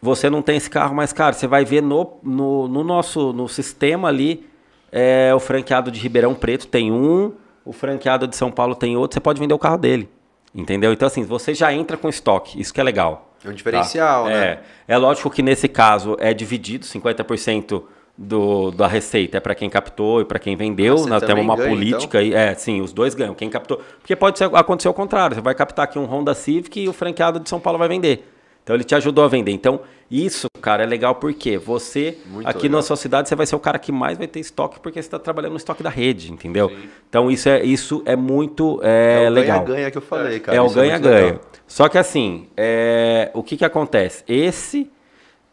você 0.02 0.28
não 0.28 0.42
tem 0.42 0.56
esse 0.56 0.68
carro 0.68 0.94
mais 0.96 1.12
caro. 1.12 1.34
Você 1.36 1.46
vai 1.46 1.64
ver 1.64 1.80
no, 1.80 2.18
no, 2.24 2.66
no 2.66 2.82
nosso 2.82 3.32
no 3.32 3.48
sistema 3.48 4.08
ali 4.08 4.50
é, 4.90 5.32
o 5.32 5.38
franqueado 5.38 5.92
de 5.92 6.00
Ribeirão 6.00 6.34
Preto 6.34 6.66
tem 6.66 6.90
um, 6.90 7.32
o 7.64 7.72
franqueado 7.72 8.26
de 8.26 8.34
São 8.34 8.50
Paulo 8.50 8.74
tem 8.74 8.96
outro, 8.96 9.14
você 9.14 9.20
pode 9.20 9.38
vender 9.38 9.54
o 9.54 9.58
carro 9.58 9.78
dele. 9.78 10.08
Entendeu? 10.52 10.92
Então, 10.92 11.06
assim, 11.06 11.22
você 11.22 11.54
já 11.54 11.72
entra 11.72 11.96
com 11.96 12.08
estoque, 12.08 12.60
isso 12.60 12.74
que 12.74 12.80
é 12.80 12.84
legal. 12.84 13.29
É 13.44 13.48
um 13.48 13.52
diferencial, 13.52 14.24
tá? 14.24 14.30
né? 14.30 14.58
É, 14.88 14.94
é 14.94 14.96
lógico 14.96 15.30
que 15.30 15.42
nesse 15.42 15.68
caso 15.68 16.16
é 16.20 16.34
dividido, 16.34 16.84
50% 16.84 17.82
do, 18.16 18.70
da 18.70 18.86
receita 18.86 19.38
é 19.38 19.40
para 19.40 19.54
quem 19.54 19.70
captou 19.70 20.20
e 20.20 20.24
para 20.26 20.38
quem 20.38 20.54
vendeu. 20.54 20.98
Você 20.98 21.08
Nós 21.08 21.22
temos 21.22 21.42
uma 21.42 21.56
ganha, 21.56 21.68
política 21.70 22.22
então? 22.22 22.38
aí. 22.38 22.48
É, 22.50 22.54
sim, 22.54 22.82
os 22.82 22.92
dois 22.92 23.14
ganham. 23.14 23.34
Quem 23.34 23.48
captou. 23.48 23.80
Porque 23.98 24.14
pode 24.14 24.36
ser, 24.36 24.44
acontecer 24.54 24.88
o 24.88 24.94
contrário. 24.94 25.34
Você 25.34 25.40
vai 25.40 25.54
captar 25.54 25.84
aqui 25.84 25.98
um 25.98 26.04
Honda 26.04 26.34
Civic 26.34 26.80
e 26.80 26.88
o 26.88 26.92
franqueado 26.92 27.40
de 27.40 27.48
São 27.48 27.58
Paulo 27.58 27.78
vai 27.78 27.88
vender. 27.88 28.30
Então 28.70 28.76
ele 28.76 28.84
te 28.84 28.94
ajudou 28.94 29.24
a 29.24 29.26
vender. 29.26 29.50
Então, 29.50 29.80
isso, 30.08 30.46
cara, 30.62 30.84
é 30.84 30.86
legal 30.86 31.16
porque 31.16 31.58
você, 31.58 32.16
Muito 32.24 32.46
aqui 32.46 32.68
legal. 32.68 32.78
na 32.78 32.82
sua 32.82 32.94
cidade, 32.94 33.28
você 33.28 33.34
vai 33.34 33.44
ser 33.44 33.56
o 33.56 33.58
cara 33.58 33.80
que 33.80 33.90
mais 33.90 34.16
vai 34.16 34.28
ter 34.28 34.38
estoque 34.38 34.78
porque 34.78 35.02
você 35.02 35.08
está 35.08 35.18
trabalhando 35.18 35.50
no 35.50 35.56
estoque 35.56 35.82
da 35.82 35.90
rede, 35.90 36.32
entendeu? 36.32 36.68
Sim. 36.68 36.88
Então 37.08 37.28
isso 37.28 37.48
é, 37.48 37.64
isso 37.64 38.00
é 38.06 38.14
muito 38.14 38.80
é, 38.84 39.24
é 39.24 39.28
o 39.28 39.32
legal. 39.32 39.64
ganha-ganha 39.64 39.90
que 39.90 39.98
eu 39.98 40.02
falei, 40.02 40.38
cara. 40.38 40.56
É 40.56 40.62
o 40.62 40.66
é 40.66 40.72
ganha-ganha. 40.72 41.32
É 41.32 41.40
Só 41.66 41.88
que 41.88 41.98
assim, 41.98 42.46
é, 42.56 43.32
o 43.34 43.42
que, 43.42 43.56
que 43.56 43.64
acontece? 43.64 44.22
Esse 44.28 44.88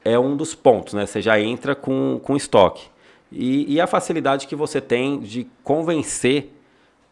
é 0.05 0.20
um 0.20 0.38
dos 0.38 0.53
pontos, 0.53 0.93
né? 0.93 1.07
Você 1.07 1.20
já 1.20 1.39
entra 1.39 1.74
com, 1.74 2.22
com 2.24 2.36
estoque. 2.36 2.86
E, 3.32 3.74
e 3.74 3.82
a 3.82 3.88
facilidade 3.88 4.45
que 4.45 4.55
você 4.55 4.80
tem 4.80 5.20
de 5.22 5.47
convencer 5.63 6.53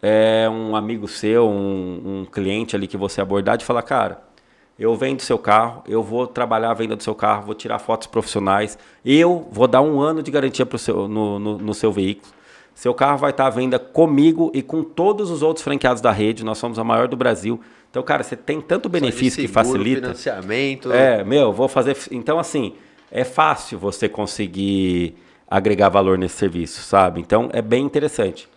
é, 0.03 0.47
um 0.47 0.75
amigo 0.75 1.07
seu, 1.07 1.49
um, 1.49 2.21
um 2.21 2.25
cliente 2.25 2.75
ali 2.75 2.85
que 2.85 2.95
você 2.95 3.21
abordar, 3.21 3.57
de 3.57 3.65
falar, 3.65 3.81
cara 3.81 4.34
eu 4.77 4.95
vendo 4.95 5.21
seu 5.21 5.37
carro, 5.37 5.83
eu 5.87 6.03
vou 6.03 6.27
trabalhar 6.27 6.71
a 6.71 6.73
venda 6.73 6.95
do 6.95 7.03
seu 7.03 7.15
carro, 7.15 7.45
vou 7.45 7.55
tirar 7.55 7.79
fotos 7.79 8.07
profissionais, 8.07 8.77
eu 9.05 9.47
vou 9.51 9.67
dar 9.67 9.81
um 9.81 10.01
ano 10.01 10.21
de 10.21 10.29
garantia 10.29 10.65
pro 10.65 10.77
seu, 10.77 11.07
no, 11.07 11.39
no, 11.39 11.57
no 11.57 11.73
seu 11.73 11.91
veículo. 11.91 12.33
Seu 12.73 12.93
carro 12.93 13.17
vai 13.17 13.31
estar 13.31 13.47
à 13.47 13.49
venda 13.49 13.79
comigo 13.79 14.51
e 14.53 14.61
com 14.61 14.83
todos 14.83 15.31
os 15.31 15.41
outros 15.41 15.63
franqueados 15.63 16.01
da 16.01 16.11
rede. 16.11 16.43
Nós 16.43 16.57
somos 16.57 16.77
a 16.77 16.83
maior 16.83 17.07
do 17.07 17.15
Brasil. 17.15 17.61
Então, 17.89 18.03
cara, 18.03 18.21
você 18.21 18.35
tem 18.35 18.59
tanto 18.59 18.89
benefício 18.89 19.41
seguro, 19.41 19.47
que 19.47 19.53
facilita. 19.53 20.01
financiamento. 20.01 20.91
É, 20.91 21.23
meu, 21.23 21.53
vou 21.53 21.69
fazer. 21.69 21.95
Então, 22.11 22.37
assim, 22.37 22.73
é 23.09 23.23
fácil 23.23 23.79
você 23.79 24.09
conseguir 24.09 25.15
agregar 25.49 25.87
valor 25.87 26.17
nesse 26.17 26.35
serviço, 26.35 26.81
sabe? 26.81 27.21
Então, 27.21 27.49
é 27.53 27.61
bem 27.61 27.85
interessante. 27.85 28.49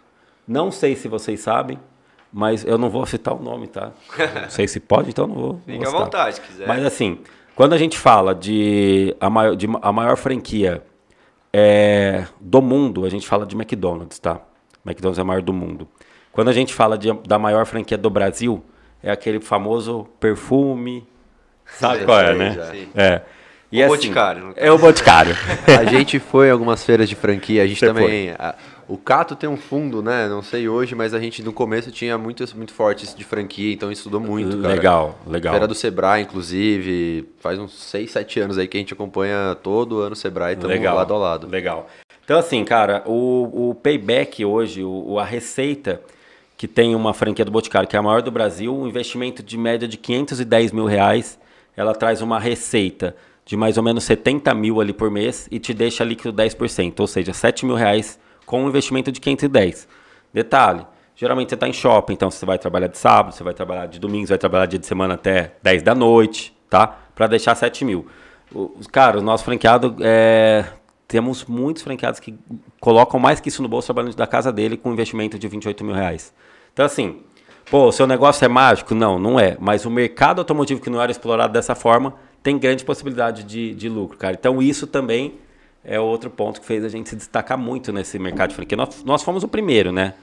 Não 0.48 0.72
sei 0.72 0.96
se 0.96 1.06
vocês 1.06 1.38
sabem, 1.38 1.78
mas 2.32 2.64
eu 2.64 2.76
não 2.76 2.90
vou 2.90 3.04
citar 3.06 3.34
o 3.34 3.42
nome, 3.42 3.66
tá? 3.66 3.92
Não 4.42 4.50
sei 4.50 4.68
se 4.68 4.80
pode, 4.80 5.10
então 5.10 5.26
não 5.26 5.34
vou. 5.34 5.60
Fica 5.64 5.88
à 5.88 5.90
vontade, 5.90 6.36
se 6.36 6.40
quiser. 6.40 6.66
Mas 6.66 6.84
assim, 6.84 7.18
quando 7.54 7.72
a 7.72 7.78
gente 7.78 7.98
fala 7.98 8.34
de 8.34 9.14
a 9.20 9.30
maior, 9.30 9.56
de 9.56 9.66
a 9.80 9.92
maior 9.92 10.16
franquia 10.16 10.82
é, 11.52 12.24
do 12.40 12.60
mundo, 12.60 13.04
a 13.04 13.08
gente 13.08 13.26
fala 13.26 13.46
de 13.46 13.56
McDonald's, 13.56 14.18
tá? 14.18 14.40
McDonald's 14.84 15.18
é 15.18 15.22
a 15.22 15.24
maior 15.24 15.42
do 15.42 15.52
mundo. 15.52 15.88
Quando 16.32 16.48
a 16.48 16.52
gente 16.52 16.72
fala 16.72 16.96
de, 16.96 17.12
da 17.26 17.38
maior 17.38 17.66
franquia 17.66 17.98
do 17.98 18.10
Brasil, 18.10 18.62
é 19.02 19.10
aquele 19.10 19.40
famoso 19.40 20.06
perfume. 20.20 21.06
Sabe 21.66 22.04
qual 22.04 22.20
é, 22.20 22.34
né? 22.34 22.56
É. 22.94 23.22
E 23.70 23.82
o 23.82 23.84
assim, 23.84 23.94
Boticário. 23.94 24.52
É 24.56 24.70
o 24.70 24.78
Boticário. 24.78 25.34
a 25.66 25.84
gente 25.84 26.18
foi 26.18 26.48
em 26.48 26.50
algumas 26.50 26.84
feiras 26.84 27.08
de 27.08 27.14
franquia, 27.14 27.62
a 27.62 27.66
gente 27.66 27.80
Você 27.80 27.86
também. 27.86 28.30
A, 28.30 28.54
o 28.88 28.96
Cato 28.96 29.36
tem 29.36 29.48
um 29.48 29.56
fundo, 29.56 30.02
né? 30.02 30.26
Não 30.28 30.40
sei 30.40 30.66
hoje, 30.66 30.94
mas 30.94 31.12
a 31.12 31.20
gente 31.20 31.42
no 31.42 31.52
começo 31.52 31.90
tinha 31.90 32.16
muitos 32.16 32.54
muito 32.54 32.72
fortes 32.72 33.14
de 33.14 33.22
franquia, 33.22 33.74
então 33.74 33.92
estudou 33.92 34.18
muito. 34.18 34.56
Cara. 34.56 34.74
Legal, 34.74 35.18
legal. 35.26 35.52
Feira 35.52 35.68
do 35.68 35.74
Sebrae, 35.74 36.22
inclusive, 36.22 37.28
faz 37.38 37.58
uns 37.58 37.74
6, 37.74 38.10
7 38.10 38.40
anos 38.40 38.56
aí 38.56 38.66
que 38.66 38.78
a 38.78 38.80
gente 38.80 38.94
acompanha 38.94 39.54
todo 39.62 40.00
ano 40.00 40.14
o 40.14 40.16
Sebrae, 40.16 40.54
estamos 40.54 40.74
legal, 40.74 40.96
lado 40.96 41.12
a 41.12 41.18
lado. 41.18 41.46
Legal. 41.46 41.86
Então, 42.24 42.38
assim, 42.38 42.64
cara, 42.64 43.02
o, 43.06 43.70
o 43.70 43.74
payback 43.74 44.42
hoje, 44.42 44.82
o, 44.82 45.18
a 45.18 45.24
receita 45.24 46.00
que 46.56 46.66
tem 46.66 46.94
uma 46.94 47.12
franquia 47.12 47.44
do 47.44 47.50
Boticário, 47.50 47.88
que 47.88 47.94
é 47.94 47.98
a 47.98 48.02
maior 48.02 48.22
do 48.22 48.30
Brasil, 48.30 48.74
um 48.74 48.88
investimento 48.88 49.42
de 49.42 49.56
média 49.56 49.86
de 49.86 49.96
510 49.96 50.72
mil 50.72 50.86
reais, 50.86 51.38
ela 51.76 51.94
traz 51.94 52.22
uma 52.22 52.40
receita 52.40 53.14
de 53.44 53.56
mais 53.56 53.76
ou 53.76 53.82
menos 53.82 54.04
70 54.04 54.52
mil 54.54 54.80
ali 54.80 54.92
por 54.92 55.10
mês 55.10 55.46
e 55.50 55.58
te 55.58 55.72
deixa 55.72 56.02
líquido 56.04 56.32
10%, 56.32 56.98
ou 56.98 57.06
seja, 57.06 57.32
7 57.32 57.64
mil 57.64 57.76
reais 57.76 58.18
com 58.48 58.64
um 58.64 58.68
investimento 58.68 59.12
de 59.12 59.20
510. 59.20 59.86
Detalhe, 60.32 60.84
geralmente 61.14 61.50
você 61.50 61.54
está 61.54 61.68
em 61.68 61.72
shopping, 61.72 62.14
então 62.14 62.30
você 62.30 62.46
vai 62.46 62.58
trabalhar 62.58 62.86
de 62.86 62.96
sábado, 62.96 63.34
você 63.34 63.44
vai 63.44 63.52
trabalhar 63.52 63.86
de 63.86 64.00
domingo, 64.00 64.26
você 64.26 64.32
vai 64.32 64.38
trabalhar 64.38 64.64
dia 64.64 64.78
de 64.78 64.86
semana 64.86 65.14
até 65.14 65.52
10 65.62 65.82
da 65.82 65.94
noite, 65.94 66.56
tá? 66.70 66.86
Para 67.14 67.26
deixar 67.26 67.54
7 67.54 67.84
mil. 67.84 68.06
Os, 68.52 68.86
cara, 68.86 69.18
o 69.18 69.22
nosso 69.22 69.44
franqueado, 69.44 69.94
é... 70.00 70.64
temos 71.06 71.44
muitos 71.44 71.82
franqueados 71.82 72.18
que 72.20 72.38
colocam 72.80 73.20
mais 73.20 73.38
que 73.38 73.50
isso 73.50 73.60
no 73.60 73.68
bolso 73.68 73.86
trabalhando 73.86 74.16
da 74.16 74.26
casa 74.26 74.50
dele 74.50 74.78
com 74.78 74.88
um 74.88 74.94
investimento 74.94 75.38
de 75.38 75.46
28 75.46 75.84
mil 75.84 75.94
reais. 75.94 76.32
Então, 76.72 76.86
assim, 76.86 77.20
pô, 77.70 77.88
o 77.88 77.92
seu 77.92 78.06
negócio 78.06 78.46
é 78.46 78.48
mágico? 78.48 78.94
Não, 78.94 79.18
não 79.18 79.38
é. 79.38 79.58
Mas 79.60 79.84
o 79.84 79.90
mercado 79.90 80.38
automotivo 80.38 80.80
que 80.80 80.88
não 80.88 81.02
era 81.02 81.12
explorado 81.12 81.52
dessa 81.52 81.74
forma 81.74 82.14
tem 82.42 82.58
grande 82.58 82.82
possibilidade 82.82 83.44
de, 83.44 83.74
de 83.74 83.90
lucro, 83.90 84.16
cara. 84.16 84.34
Então 84.38 84.62
isso 84.62 84.86
também 84.86 85.34
é 85.88 85.98
outro 85.98 86.28
ponto 86.28 86.60
que 86.60 86.66
fez 86.66 86.84
a 86.84 86.88
gente 86.88 87.08
se 87.08 87.16
destacar 87.16 87.56
muito 87.56 87.92
nesse 87.92 88.18
mercado 88.18 88.50
de 88.50 88.56
franquia. 88.56 88.76
Nós, 88.76 89.02
nós 89.04 89.22
fomos 89.22 89.42
o 89.42 89.48
primeiro, 89.48 89.90
né? 89.90 90.14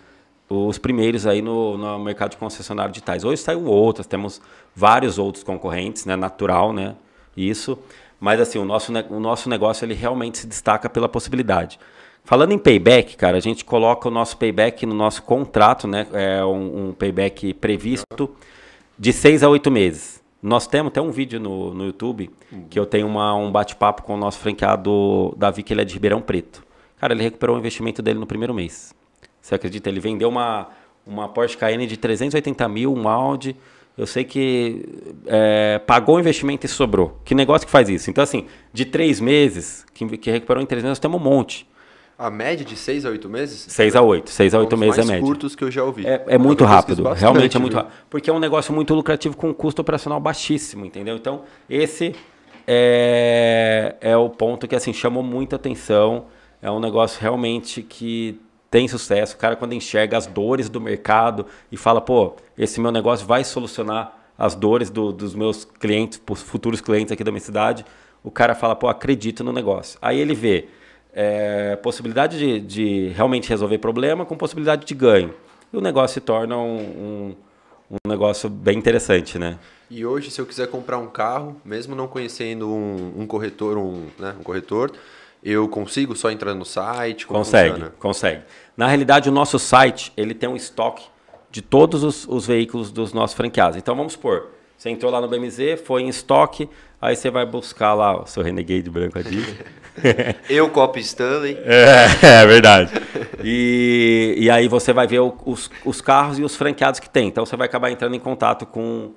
Os 0.47 0.77
primeiros 0.77 1.25
aí 1.25 1.41
no, 1.41 1.75
no 1.75 1.99
mercado 1.99 2.31
de 2.31 2.37
concessionário 2.37 2.93
de 2.93 3.01
tais. 3.01 3.23
Hoje 3.23 3.41
saiu 3.41 3.65
outras, 3.65 4.05
temos 4.05 4.39
vários 4.75 5.17
outros 5.17 5.43
concorrentes, 5.43 6.05
né? 6.05 6.15
Natural, 6.15 6.71
né? 6.71 6.95
Isso. 7.35 7.77
Mas 8.19 8.39
assim, 8.39 8.59
o 8.59 8.65
nosso, 8.65 8.93
o 9.09 9.19
nosso 9.19 9.49
negócio 9.49 9.85
ele 9.85 9.95
realmente 9.95 10.37
se 10.37 10.47
destaca 10.47 10.87
pela 10.87 11.09
possibilidade. 11.09 11.79
Falando 12.23 12.51
em 12.51 12.57
payback, 12.59 13.17
cara, 13.17 13.37
a 13.37 13.39
gente 13.39 13.65
coloca 13.65 14.07
o 14.07 14.11
nosso 14.11 14.37
payback 14.37 14.85
no 14.85 14.93
nosso 14.93 15.23
contrato, 15.23 15.87
né? 15.87 16.05
É 16.13 16.45
um, 16.45 16.89
um 16.89 16.93
payback 16.93 17.55
previsto 17.55 18.29
de 18.97 19.11
seis 19.11 19.41
a 19.41 19.49
oito 19.49 19.71
meses. 19.71 20.14
Nós 20.45 20.67
temos 20.67 20.91
até 20.91 21.01
um 21.01 21.09
vídeo 21.09 21.39
no, 21.39 21.73
no 21.73 21.85
YouTube 21.85 22.29
que 22.69 22.77
eu 22.77 22.85
tenho 22.85 23.07
uma, 23.07 23.33
um 23.33 23.51
bate-papo 23.51 24.03
com 24.03 24.13
o 24.13 24.17
nosso 24.17 24.37
franqueado 24.37 25.33
Davi, 25.35 25.63
que 25.63 25.73
ele 25.73 25.81
é 25.81 25.83
de 25.83 25.95
Ribeirão 25.95 26.21
Preto. 26.21 26.63
Cara, 26.99 27.15
ele 27.15 27.23
recuperou 27.23 27.55
o 27.55 27.59
investimento 27.59 27.99
dele 27.99 28.19
no 28.19 28.27
primeiro 28.27 28.53
mês. 28.53 28.93
Você 29.41 29.55
acredita? 29.55 29.89
Ele 29.89 29.99
vendeu 29.99 30.29
uma, 30.29 30.69
uma 31.03 31.27
Porsche 31.27 31.57
Cayenne 31.57 31.87
de 31.87 31.97
380 31.97 32.69
mil, 32.69 32.93
um 32.93 33.09
Audi. 33.09 33.55
Eu 33.97 34.05
sei 34.05 34.23
que 34.23 34.85
é, 35.25 35.79
pagou 35.79 36.17
o 36.17 36.19
investimento 36.19 36.67
e 36.67 36.69
sobrou. 36.69 37.19
Que 37.25 37.33
negócio 37.33 37.65
que 37.65 37.71
faz 37.71 37.89
isso? 37.89 38.11
Então, 38.11 38.23
assim, 38.23 38.45
de 38.71 38.85
três 38.85 39.19
meses, 39.19 39.83
que, 39.95 40.15
que 40.15 40.29
recuperou 40.29 40.61
em 40.61 40.67
três 40.67 40.83
meses, 40.83 40.91
nós 40.91 40.99
temos 40.99 41.19
um 41.19 41.23
monte. 41.23 41.67
A 42.17 42.29
média 42.29 42.65
de 42.65 42.77
6 42.77 43.05
a 43.05 43.09
8 43.09 43.29
meses? 43.29 43.65
6 43.67 43.95
a 43.95 44.01
8. 44.01 44.29
6 44.29 44.53
a 44.53 44.59
8 44.59 44.77
meses 44.77 44.99
é 44.99 45.05
média. 45.05 45.21
curtos 45.21 45.53
que 45.53 45.63
eu 45.63 45.69
já 45.69 45.83
ouvi. 45.83 46.07
É, 46.07 46.23
é 46.27 46.37
muito 46.37 46.63
rápido. 46.63 47.03
Bastante, 47.03 47.21
realmente 47.21 47.57
é 47.57 47.59
muito 47.59 47.75
rápido. 47.75 47.91
Porque 48.09 48.29
é 48.29 48.33
um 48.33 48.39
negócio 48.39 48.73
muito 48.73 48.93
lucrativo 48.93 49.35
com 49.35 49.49
um 49.49 49.53
custo 49.53 49.81
operacional 49.81 50.19
baixíssimo, 50.19 50.85
entendeu? 50.85 51.17
Então, 51.17 51.43
esse 51.69 52.15
é, 52.65 53.95
é 53.99 54.15
o 54.15 54.29
ponto 54.29 54.65
que 54.65 54.75
assim 54.75 54.93
chamou 54.93 55.21
muita 55.21 55.57
atenção. 55.57 56.27
É 56.61 56.71
um 56.71 56.79
negócio 56.79 57.21
realmente 57.21 57.81
que 57.81 58.39
tem 58.71 58.87
sucesso. 58.87 59.35
O 59.35 59.37
cara, 59.37 59.57
quando 59.57 59.73
enxerga 59.73 60.17
as 60.17 60.25
dores 60.25 60.69
do 60.69 60.79
mercado 60.79 61.45
e 61.69 61.75
fala, 61.75 61.99
pô, 61.99 62.35
esse 62.57 62.79
meu 62.79 62.91
negócio 62.93 63.27
vai 63.27 63.43
solucionar 63.43 64.17
as 64.37 64.55
dores 64.55 64.89
do, 64.89 65.11
dos 65.11 65.35
meus 65.35 65.65
clientes, 65.65 66.21
futuros 66.35 66.79
clientes 66.79 67.11
aqui 67.11 67.23
da 67.23 67.31
minha 67.31 67.41
cidade, 67.41 67.85
o 68.23 68.31
cara 68.31 68.55
fala, 68.55 68.75
pô, 68.75 68.87
acredito 68.87 69.43
no 69.43 69.51
negócio. 69.51 69.99
Aí 70.01 70.19
ele 70.19 70.33
vê 70.33 70.67
é, 71.15 71.77
possibilidade 71.77 72.37
de, 72.37 72.59
de, 72.59 73.07
realmente 73.15 73.47
resolver 73.47 73.77
problema 73.77 74.25
com 74.25 74.35
possibilidade 74.35 74.85
de 74.85 74.93
ganho. 74.93 75.33
E 75.71 75.77
o 75.77 75.79
negócio 75.79 76.15
se 76.15 76.19
torna 76.19 76.57
um, 76.57 76.77
um, 76.77 77.35
um, 77.91 78.09
negócio 78.09 78.49
bem 78.49 78.77
interessante, 78.77 79.39
né? 79.39 79.57
E 79.89 80.05
hoje, 80.05 80.29
se 80.29 80.41
eu 80.41 80.45
quiser 80.45 80.67
comprar 80.67 80.97
um 80.97 81.07
carro, 81.07 81.55
mesmo 81.63 81.95
não 81.95 82.07
conhecendo 82.07 82.69
um, 82.69 83.13
um 83.21 83.25
corretor, 83.25 83.77
um, 83.77 84.07
né, 84.19 84.35
um 84.37 84.43
corretor, 84.43 84.91
eu 85.41 85.69
consigo 85.69 86.15
só 86.15 86.29
entrar 86.29 86.53
no 86.53 86.65
site? 86.65 87.25
consegue, 87.25 87.69
funciona? 87.69 87.93
consegue. 87.97 88.41
Na 88.75 88.87
realidade, 88.87 89.29
o 89.29 89.31
nosso 89.31 89.57
site 89.57 90.11
ele 90.17 90.33
tem 90.33 90.49
um 90.49 90.55
estoque 90.55 91.05
de 91.49 91.61
todos 91.61 92.03
os, 92.03 92.27
os 92.27 92.45
veículos 92.45 92.91
dos 92.91 93.13
nossos 93.13 93.37
franqueados. 93.37 93.77
Então, 93.77 93.95
vamos 93.95 94.13
supor, 94.13 94.49
você 94.77 94.89
entrou 94.89 95.09
lá 95.09 95.21
no 95.21 95.29
BMZ, 95.29 95.79
foi 95.85 96.01
em 96.01 96.09
estoque, 96.09 96.69
aí 97.01 97.15
você 97.15 97.29
vai 97.29 97.45
buscar 97.45 97.93
lá 97.93 98.21
o 98.21 98.25
seu 98.25 98.43
Renegade 98.43 98.89
branco 98.89 99.17
aqui. 99.17 99.41
Eu, 100.49 100.69
Cop 100.69 100.99
Stanley. 100.99 101.57
É, 101.63 102.05
é 102.41 102.45
verdade. 102.45 102.91
E, 103.43 104.35
e 104.37 104.49
aí 104.49 104.67
você 104.67 104.93
vai 104.93 105.07
ver 105.07 105.19
o, 105.19 105.33
os, 105.45 105.69
os 105.83 106.01
carros 106.01 106.39
e 106.39 106.43
os 106.43 106.55
franqueados 106.55 106.99
que 106.99 107.09
tem. 107.09 107.27
Então 107.27 107.45
você 107.45 107.55
vai 107.55 107.67
acabar 107.67 107.91
entrando 107.91 108.15
em 108.15 108.19
contato 108.19 108.65
com, 108.65 109.11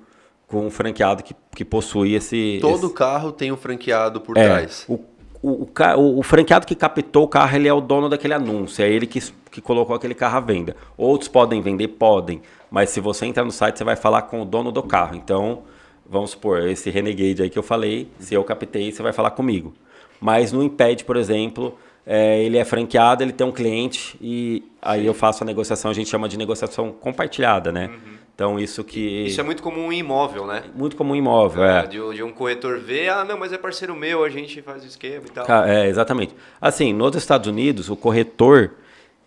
com 0.47 0.67
um 0.67 0.71
franqueado 0.71 1.23
que, 1.23 1.35
que 1.55 1.65
possui 1.65 2.15
esse. 2.15 2.59
Todo 2.61 2.87
esse... 2.87 2.93
carro 2.93 3.31
tem 3.31 3.51
um 3.51 3.57
franqueado 3.57 4.21
por 4.21 4.37
é, 4.37 4.45
trás. 4.45 4.85
O, 4.87 4.99
o, 5.41 5.69
o, 5.97 6.19
o, 6.19 6.23
franqueado 6.23 6.65
que 6.65 6.75
captou 6.75 7.23
o 7.23 7.27
carro, 7.27 7.55
ele 7.55 7.67
é 7.67 7.73
o 7.73 7.81
dono 7.81 8.09
daquele 8.09 8.33
anúncio, 8.33 8.83
é 8.83 8.89
ele 8.89 9.07
que, 9.07 9.21
que 9.51 9.61
colocou 9.61 9.95
aquele 9.95 10.13
carro 10.13 10.37
à 10.37 10.41
venda. 10.41 10.75
Outros 10.97 11.29
podem 11.29 11.61
vender? 11.61 11.87
Podem. 11.89 12.41
Mas 12.69 12.89
se 12.89 12.99
você 12.99 13.25
entrar 13.25 13.43
no 13.43 13.51
site, 13.51 13.77
você 13.77 13.83
vai 13.83 13.95
falar 13.95 14.23
com 14.23 14.41
o 14.41 14.45
dono 14.45 14.71
do 14.71 14.83
carro. 14.83 15.15
Então, 15.15 15.63
vamos 16.07 16.31
supor, 16.31 16.67
esse 16.67 16.89
Renegade 16.89 17.41
aí 17.41 17.49
que 17.49 17.57
eu 17.57 17.63
falei, 17.63 18.09
se 18.19 18.33
eu 18.33 18.43
captei, 18.43 18.91
você 18.91 19.01
vai 19.01 19.13
falar 19.13 19.31
comigo 19.31 19.73
mas 20.19 20.51
não 20.51 20.63
impede, 20.63 21.03
por 21.03 21.17
exemplo, 21.17 21.77
é, 22.05 22.43
ele 22.43 22.57
é 22.57 22.65
franqueado, 22.65 23.23
ele 23.23 23.31
tem 23.31 23.45
um 23.45 23.51
cliente 23.51 24.17
e 24.21 24.63
aí 24.81 25.01
Sim. 25.01 25.07
eu 25.07 25.13
faço 25.13 25.43
a 25.43 25.45
negociação, 25.45 25.91
a 25.91 25.93
gente 25.93 26.09
chama 26.09 26.27
de 26.27 26.37
negociação 26.37 26.91
compartilhada, 26.91 27.71
né? 27.71 27.87
Uhum. 27.87 28.19
Então, 28.39 28.57
isso 28.57 28.85
que. 28.85 29.25
Isso 29.25 29.41
é 29.41 29.43
muito 29.43 29.61
comum 29.61 29.91
em 29.91 29.99
imóvel, 29.99 30.47
né? 30.47 30.63
Muito 30.73 30.95
comum 30.95 31.13
em 31.13 31.17
imóvel, 31.17 31.61
é. 31.61 31.79
é. 31.79 31.87
De, 31.87 31.97
de, 32.15 32.23
um 32.23 32.31
corretor 32.31 32.79
ver, 32.79 33.09
ah, 33.09 33.25
não, 33.25 33.37
mas 33.37 33.51
é 33.51 33.57
parceiro 33.57 33.93
meu, 33.93 34.23
a 34.23 34.29
gente 34.29 34.61
faz 34.61 34.81
o 34.81 34.87
esquema 34.87 35.25
e 35.27 35.29
tal. 35.29 35.65
É, 35.65 35.89
exatamente. 35.89 36.33
Assim, 36.61 36.93
nos 36.93 37.17
Estados 37.17 37.49
Unidos, 37.49 37.89
o 37.89 37.97
corretor, 37.97 38.71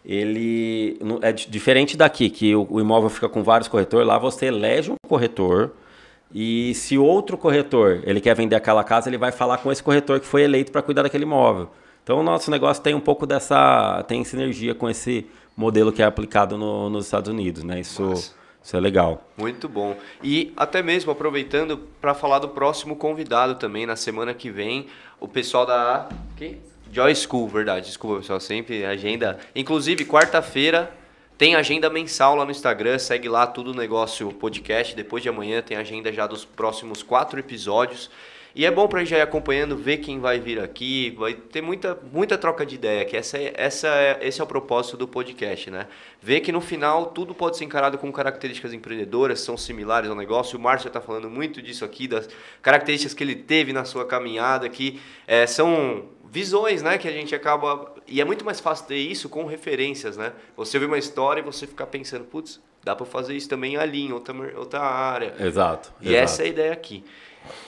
ele. 0.03 0.99
É 1.21 1.31
diferente 1.31 1.95
daqui, 1.95 2.31
que 2.31 2.57
o, 2.57 2.67
o 2.71 2.81
imóvel 2.81 3.11
fica 3.11 3.29
com 3.29 3.43
vários 3.43 3.69
corretores, 3.69 4.09
lá 4.09 4.19
você 4.19 4.47
elege 4.47 4.91
um 4.91 4.97
corretor 5.07 5.73
e 6.35 6.75
se 6.75 6.97
outro 6.97 7.37
corretor 7.37 8.03
ele 8.05 8.21
quer 8.21 8.35
vender 8.35 8.57
aquela 8.57 8.83
casa, 8.83 9.09
ele 9.09 9.19
vai 9.19 9.33
falar 9.33 9.59
com 9.59 9.71
esse 9.71 9.83
corretor 9.83 10.19
que 10.21 10.27
foi 10.27 10.43
eleito 10.43 10.73
para 10.73 10.83
cuidar 10.83 11.03
daquele 11.03 11.25
imóvel. 11.25 11.71
Então 12.03 12.19
o 12.19 12.23
nosso 12.23 12.51
negócio 12.51 12.83
tem 12.83 12.95
um 12.95 13.01
pouco 13.01 13.27
dessa 13.27 14.03
tem 14.09 14.25
sinergia 14.25 14.75
com 14.75 14.89
esse 14.89 15.27
modelo 15.57 15.93
que 15.93 16.03
é 16.03 16.05
aplicado 16.05 16.57
no, 16.57 16.89
nos 16.89 17.05
Estados 17.05 17.31
Unidos, 17.31 17.63
né? 17.63 17.81
Isso, 17.81 18.13
isso 18.63 18.77
é 18.77 18.81
legal. 18.81 19.23
Muito 19.37 19.69
bom. 19.69 19.97
E 20.23 20.53
até 20.57 20.83
mesmo 20.83 21.13
aproveitando 21.13 21.79
para 22.01 22.15
falar 22.15 22.39
do 22.39 22.49
próximo 22.49 22.97
convidado 22.97 23.55
também 23.57 23.87
na 23.87 23.95
semana 23.95 24.35
que 24.35 24.51
vem, 24.51 24.87
o 25.21 25.29
pessoal 25.29 25.67
da 25.67 26.09
quem? 26.37 26.61
Joy 26.91 27.15
School, 27.15 27.49
verdade. 27.49 27.87
Desculpa, 27.87 28.19
pessoal, 28.19 28.41
sempre 28.41 28.85
agenda. 28.85 29.39
Inclusive 29.55 30.05
quarta-feira 30.05 30.93
tem 31.43 31.57
agenda 31.57 31.91
mensal 31.91 32.37
lá 32.37 32.45
no 32.45 32.53
Instagram, 32.53 33.01
segue 33.01 33.29
lá 33.29 33.49
tudo 33.49 33.75
negócio 33.75 34.31
podcast. 34.31 34.95
Depois 34.95 35.25
de 35.25 35.29
amanhã 35.29 35.61
tem 35.61 35.77
agenda 35.77 36.13
já 36.13 36.25
dos 36.25 36.45
próximos 36.45 37.03
quatro 37.03 37.41
episódios. 37.41 38.09
E 38.55 38.65
é 38.65 38.71
bom 38.71 38.87
para 38.87 39.05
já 39.05 39.19
ir 39.19 39.23
acompanhando, 39.23 39.77
ver 39.77 39.97
quem 39.97 40.21
vai 40.21 40.39
vir 40.39 40.61
aqui, 40.61 41.11
vai 41.19 41.35
ter 41.35 41.61
muita, 41.61 41.99
muita 42.13 42.39
troca 42.39 42.65
de 42.65 42.77
ideia, 42.77 43.05
que 43.05 43.17
essa 43.17 43.39
é, 43.39 43.53
essa 43.57 43.89
é, 43.89 44.21
esse 44.23 44.41
é 44.41 44.45
o 44.45 44.47
propósito 44.47 44.97
do 44.97 45.09
podcast, 45.09 45.69
né? 45.69 45.89
Ver 46.21 46.43
que 46.43 46.53
no 46.53 46.61
final 46.61 47.07
tudo 47.07 47.35
pode 47.35 47.57
ser 47.57 47.65
encarado 47.65 47.99
com 47.99 48.13
características 48.13 48.73
empreendedoras, 48.73 49.41
são 49.41 49.57
similares 49.57 50.09
ao 50.09 50.15
negócio. 50.15 50.57
O 50.57 50.63
Márcio 50.63 50.87
está 50.87 51.01
falando 51.01 51.29
muito 51.29 51.61
disso 51.61 51.85
aqui, 51.85 52.07
das 52.07 52.29
características 52.61 53.15
que 53.15 53.25
ele 53.25 53.35
teve 53.35 53.73
na 53.73 53.85
sua 53.85 54.05
caminhada, 54.05 54.69
que 54.69 55.01
é, 55.27 55.45
são 55.45 56.05
visões, 56.33 56.83
né? 56.83 56.97
Que 56.97 57.07
a 57.07 57.13
gente 57.13 57.35
acaba. 57.35 57.95
E 58.09 58.21
é 58.21 58.25
muito 58.25 58.43
mais 58.43 58.59
fácil 58.59 58.87
ter 58.87 58.97
isso 58.97 59.29
com 59.29 59.45
referências, 59.45 60.17
né? 60.17 60.33
Você 60.57 60.79
vê 60.79 60.87
uma 60.87 60.97
história 60.97 61.41
e 61.43 61.45
você 61.45 61.67
ficar 61.67 61.87
pensando, 61.87 62.25
putz, 62.25 62.59
dá 62.83 62.97
para 62.97 63.05
fazer 63.05 63.37
isso 63.37 63.49
também 63.49 63.77
ali, 63.77 64.07
em 64.07 64.13
outra, 64.13 64.35
outra 64.59 64.81
área. 64.81 65.35
Exato. 65.39 65.93
E 66.01 66.09
exato. 66.09 66.25
essa 66.25 66.43
é 66.43 66.47
a 66.47 66.49
ideia 66.49 66.73
aqui. 66.73 67.05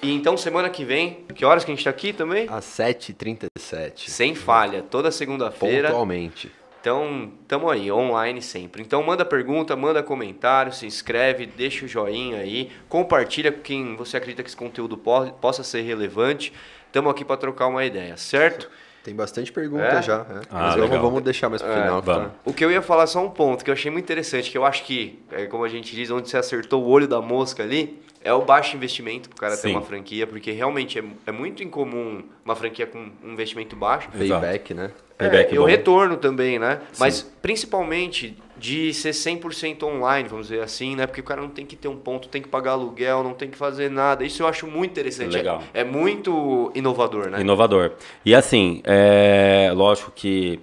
E 0.03 0.15
então, 0.15 0.37
semana 0.37 0.71
que 0.71 0.85
vem, 0.85 1.25
que 1.35 1.45
horas 1.45 1.65
que 1.65 1.71
a 1.71 1.75
gente 1.75 1.81
está 1.81 1.91
aqui 1.91 2.13
também? 2.13 2.47
Às 2.49 2.65
7h37. 2.65 4.09
Sem 4.09 4.35
falha, 4.35 4.83
toda 4.83 5.11
segunda-feira. 5.11 5.89
Pontualmente. 5.89 6.51
Então, 6.81 7.33
tamo 7.49 7.71
aí, 7.71 7.91
online 7.91 8.41
sempre. 8.41 8.83
Então, 8.83 9.03
manda 9.03 9.25
pergunta, 9.25 9.75
manda 9.75 10.03
comentário, 10.03 10.73
se 10.73 10.87
inscreve, 10.87 11.47
deixa 11.47 11.85
o 11.85 11.89
joinha 11.89 12.39
aí, 12.39 12.71
compartilha 12.89 13.51
com 13.51 13.61
quem 13.61 13.97
você 13.97 14.17
acredita 14.19 14.43
que 14.43 14.49
esse 14.49 14.57
conteúdo 14.57 14.97
po 14.97 15.33
possa 15.41 15.63
ser 15.65 15.81
relevante. 15.81 16.53
Estamos 16.95 17.11
aqui 17.11 17.25
para 17.25 17.37
trocar 17.37 17.67
uma 17.67 17.85
ideia, 17.85 18.17
certo? 18.17 18.71
Tem 19.03 19.13
bastante 19.13 19.51
pergunta 19.51 19.83
é? 19.83 20.01
já. 20.01 20.19
É. 20.19 20.41
Ah, 20.49 20.63
Mas 20.69 20.77
vamos, 20.77 21.01
vamos, 21.01 21.23
deixar 21.23 21.49
mais 21.49 21.61
para 21.61 21.73
o 21.73 21.77
é, 21.77 21.83
final. 21.83 22.01
Tá? 22.03 22.31
O 22.45 22.53
que 22.53 22.65
eu 22.65 22.71
ia 22.71 22.81
falar 22.81 23.09
só 23.09 23.21
um 23.21 23.31
ponto 23.31 23.65
que 23.65 23.71
eu 23.71 23.75
achei 23.75 23.91
muito 23.91 24.05
interessante, 24.05 24.49
que 24.49 24.57
eu 24.57 24.65
acho 24.65 24.85
que, 24.85 25.19
é, 25.33 25.47
como 25.47 25.65
a 25.65 25.69
gente 25.69 25.93
diz, 25.93 26.09
onde 26.13 26.31
você 26.31 26.37
acertou 26.37 26.85
o 26.85 26.89
olho 26.89 27.09
da 27.09 27.21
mosca 27.21 27.65
ali, 27.65 28.01
é 28.23 28.33
o 28.33 28.43
baixo 28.43 28.77
investimento 28.77 29.29
para 29.29 29.37
o 29.37 29.41
cara 29.41 29.57
Sim. 29.57 29.63
ter 29.63 29.75
uma 29.75 29.83
franquia, 29.83 30.25
porque 30.25 30.53
realmente 30.53 31.01
é, 31.01 31.05
é, 31.27 31.33
muito 31.33 31.65
incomum 31.65 32.23
uma 32.45 32.55
franquia 32.55 32.87
com 32.87 33.11
um 33.25 33.33
investimento 33.33 33.75
baixo. 33.75 34.09
Payback, 34.17 34.73
né? 34.73 34.93
É, 35.19 35.29
Payback 35.29 35.53
e 35.53 35.59
o 35.59 35.65
retorno 35.65 36.17
também, 36.17 36.61
né? 36.61 36.81
Sim. 36.93 37.01
Mas 37.01 37.23
principalmente 37.43 38.41
de 38.65 38.95
ser 38.95 39.11
100% 39.11 39.83
online, 39.83 40.27
vamos 40.27 40.49
dizer 40.49 40.63
assim, 40.63 40.97
né? 40.97 41.07
Porque 41.07 41.21
o 41.21 41.25
cara 41.25 41.43
não 41.43 41.51
tem 41.51 41.67
que 41.67 41.77
ter 41.77 41.87
um 41.87 41.99
ponto, 41.99 42.29
tem 42.29 42.41
que 42.41 42.49
pagar 42.49 42.71
aluguel, 42.71 43.23
não 43.23 43.35
tem 43.35 43.51
que 43.51 43.59
fazer 43.59 43.91
nada. 43.91 44.25
Isso 44.25 44.43
eu 44.43 44.47
acho 44.47 44.67
muito 44.67 44.93
interessante. 44.93 45.35
Legal. 45.35 45.63
É, 45.75 45.83
é 45.83 45.85
muito 45.85 46.73
inovador, 46.75 47.29
né? 47.29 47.43
Inovador. 47.43 47.93
E 48.25 48.35
assim, 48.35 48.81
é 48.85 49.71
lógico 49.75 50.11
que 50.13 50.59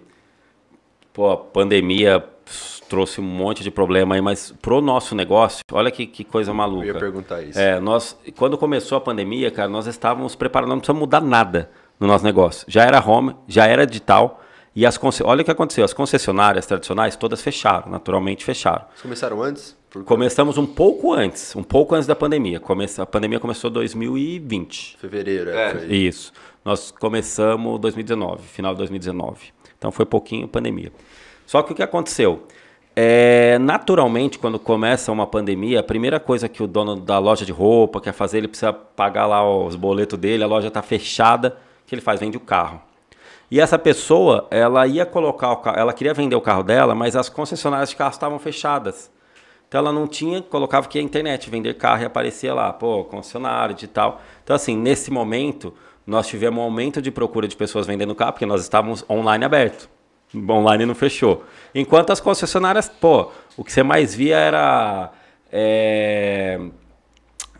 pô, 1.13 1.29
a 1.29 1.37
pandemia 1.37 2.25
trouxe 2.89 3.21
um 3.21 3.23
monte 3.23 3.61
de 3.61 3.69
problema 3.69 4.15
aí, 4.15 4.21
mas 4.21 4.51
pro 4.59 4.81
nosso 4.81 5.13
negócio, 5.13 5.61
olha 5.71 5.91
que, 5.91 6.07
que 6.07 6.23
coisa 6.23 6.51
maluca. 6.51 6.87
Eu 6.87 6.95
ia 6.95 6.99
perguntar 6.99 7.43
isso. 7.43 7.59
É, 7.59 7.79
nós, 7.79 8.17
quando 8.35 8.57
começou 8.57 8.97
a 8.97 9.01
pandemia, 9.01 9.51
cara, 9.51 9.69
nós 9.69 9.85
estávamos 9.85 10.35
preparados, 10.35 10.71
não 10.71 10.79
precisamos 10.79 11.01
mudar 11.01 11.21
nada 11.21 11.69
no 11.99 12.07
nosso 12.07 12.25
negócio. 12.25 12.65
Já 12.67 12.83
era 12.83 12.99
home, 12.99 13.35
já 13.47 13.67
era 13.67 13.85
digital. 13.85 14.41
E 14.73 14.85
as 14.85 14.97
olha 15.23 15.41
o 15.41 15.45
que 15.45 15.51
aconteceu, 15.51 15.83
as 15.83 15.93
concessionárias 15.93 16.65
tradicionais 16.65 17.17
todas 17.17 17.41
fecharam, 17.41 17.91
naturalmente 17.91 18.45
fecharam. 18.45 18.85
Vocês 18.89 19.01
começaram 19.01 19.43
antes? 19.43 19.77
Começamos 20.05 20.57
um 20.57 20.65
pouco 20.65 21.11
antes, 21.11 21.53
um 21.53 21.63
pouco 21.63 21.93
antes 21.93 22.07
da 22.07 22.15
pandemia. 22.15 22.61
Começa, 22.61 23.03
a 23.03 23.05
pandemia 23.05 23.41
começou 23.41 23.69
em 23.69 23.73
2020. 23.73 24.97
Fevereiro, 24.97 25.49
é. 25.49 25.73
é. 25.73 25.93
Isso. 25.93 26.31
Nós 26.63 26.91
começamos 26.91 27.77
2019, 27.81 28.47
final 28.47 28.73
de 28.73 28.77
2019. 28.77 29.51
Então 29.77 29.91
foi 29.91 30.05
pouquinho 30.05 30.47
pandemia. 30.47 30.93
Só 31.45 31.61
que 31.61 31.73
o 31.73 31.75
que 31.75 31.83
aconteceu? 31.83 32.47
É, 32.95 33.57
naturalmente, 33.59 34.39
quando 34.39 34.57
começa 34.57 35.11
uma 35.11 35.27
pandemia, 35.27 35.81
a 35.81 35.83
primeira 35.83 36.19
coisa 36.19 36.47
que 36.47 36.63
o 36.63 36.67
dono 36.67 36.95
da 36.95 37.19
loja 37.19 37.45
de 37.45 37.51
roupa 37.51 37.99
quer 37.99 38.13
fazer, 38.13 38.37
ele 38.37 38.47
precisa 38.47 38.71
pagar 38.71 39.25
lá 39.25 39.43
os 39.49 39.75
boletos 39.75 40.17
dele, 40.17 40.43
a 40.43 40.47
loja 40.47 40.69
está 40.69 40.81
fechada, 40.81 41.57
o 41.83 41.87
que 41.87 41.95
ele 41.95 42.01
faz? 42.01 42.19
Vende 42.21 42.37
o 42.37 42.41
carro. 42.41 42.81
E 43.51 43.59
essa 43.59 43.77
pessoa, 43.77 44.47
ela 44.49 44.87
ia 44.87 45.05
colocar 45.05 45.51
o 45.51 45.57
carro, 45.57 45.77
ela 45.77 45.93
queria 45.93 46.13
vender 46.13 46.35
o 46.35 46.41
carro 46.41 46.63
dela, 46.63 46.95
mas 46.95 47.15
as 47.15 47.27
concessionárias 47.27 47.89
de 47.89 47.97
carros 47.97 48.15
estavam 48.15 48.39
fechadas. 48.39 49.11
Então 49.67 49.79
ela 49.79 49.91
não 49.91 50.07
tinha, 50.07 50.41
colocava 50.41 50.87
que 50.87 50.97
a 50.97 51.01
internet, 51.01 51.49
vender 51.49 51.73
carro 51.73 52.01
e 52.01 52.05
aparecia 52.05 52.53
lá, 52.53 52.71
pô, 52.71 53.03
concessionário 53.03 53.75
de 53.75 53.87
tal. 53.87 54.21
Então 54.43 54.55
assim, 54.55 54.77
nesse 54.77 55.11
momento, 55.11 55.73
nós 56.07 56.27
tivemos 56.27 56.59
um 56.59 56.63
aumento 56.63 57.01
de 57.01 57.11
procura 57.11 57.47
de 57.47 57.55
pessoas 57.55 57.85
vendendo 57.85 58.15
carro, 58.15 58.31
porque 58.31 58.45
nós 58.45 58.61
estávamos 58.61 59.05
online 59.09 59.43
aberto 59.43 59.89
online 60.35 60.85
não 60.85 60.95
fechou. 60.95 61.43
Enquanto 61.73 62.11
as 62.11 62.19
concessionárias, 62.19 62.87
pô, 62.87 63.31
o 63.57 63.63
que 63.63 63.71
você 63.71 63.83
mais 63.83 64.15
via 64.15 64.37
era 64.37 65.11
é, 65.51 66.59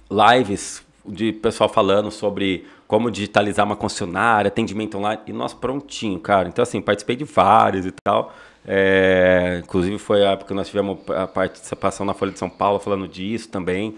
lives 0.09 0.83
de 1.05 1.31
pessoal 1.33 1.69
falando 1.69 2.11
sobre 2.11 2.65
como 2.91 3.09
digitalizar 3.09 3.65
uma 3.65 3.77
concessionária, 3.77 4.49
atendimento 4.49 4.97
online, 4.97 5.21
e 5.25 5.31
nós 5.31 5.53
prontinho, 5.53 6.19
cara. 6.19 6.49
Então, 6.49 6.61
assim, 6.61 6.81
participei 6.81 7.15
de 7.15 7.23
vários 7.23 7.85
e 7.85 7.93
tal. 8.03 8.33
É, 8.67 9.61
inclusive, 9.63 9.97
foi 9.97 10.25
a 10.25 10.31
época 10.31 10.49
que 10.49 10.53
nós 10.53 10.67
tivemos 10.67 10.99
a 11.09 11.25
participação 11.25 12.05
na 12.05 12.13
Folha 12.13 12.33
de 12.33 12.39
São 12.39 12.49
Paulo 12.49 12.79
falando 12.79 13.07
disso 13.07 13.47
também. 13.47 13.95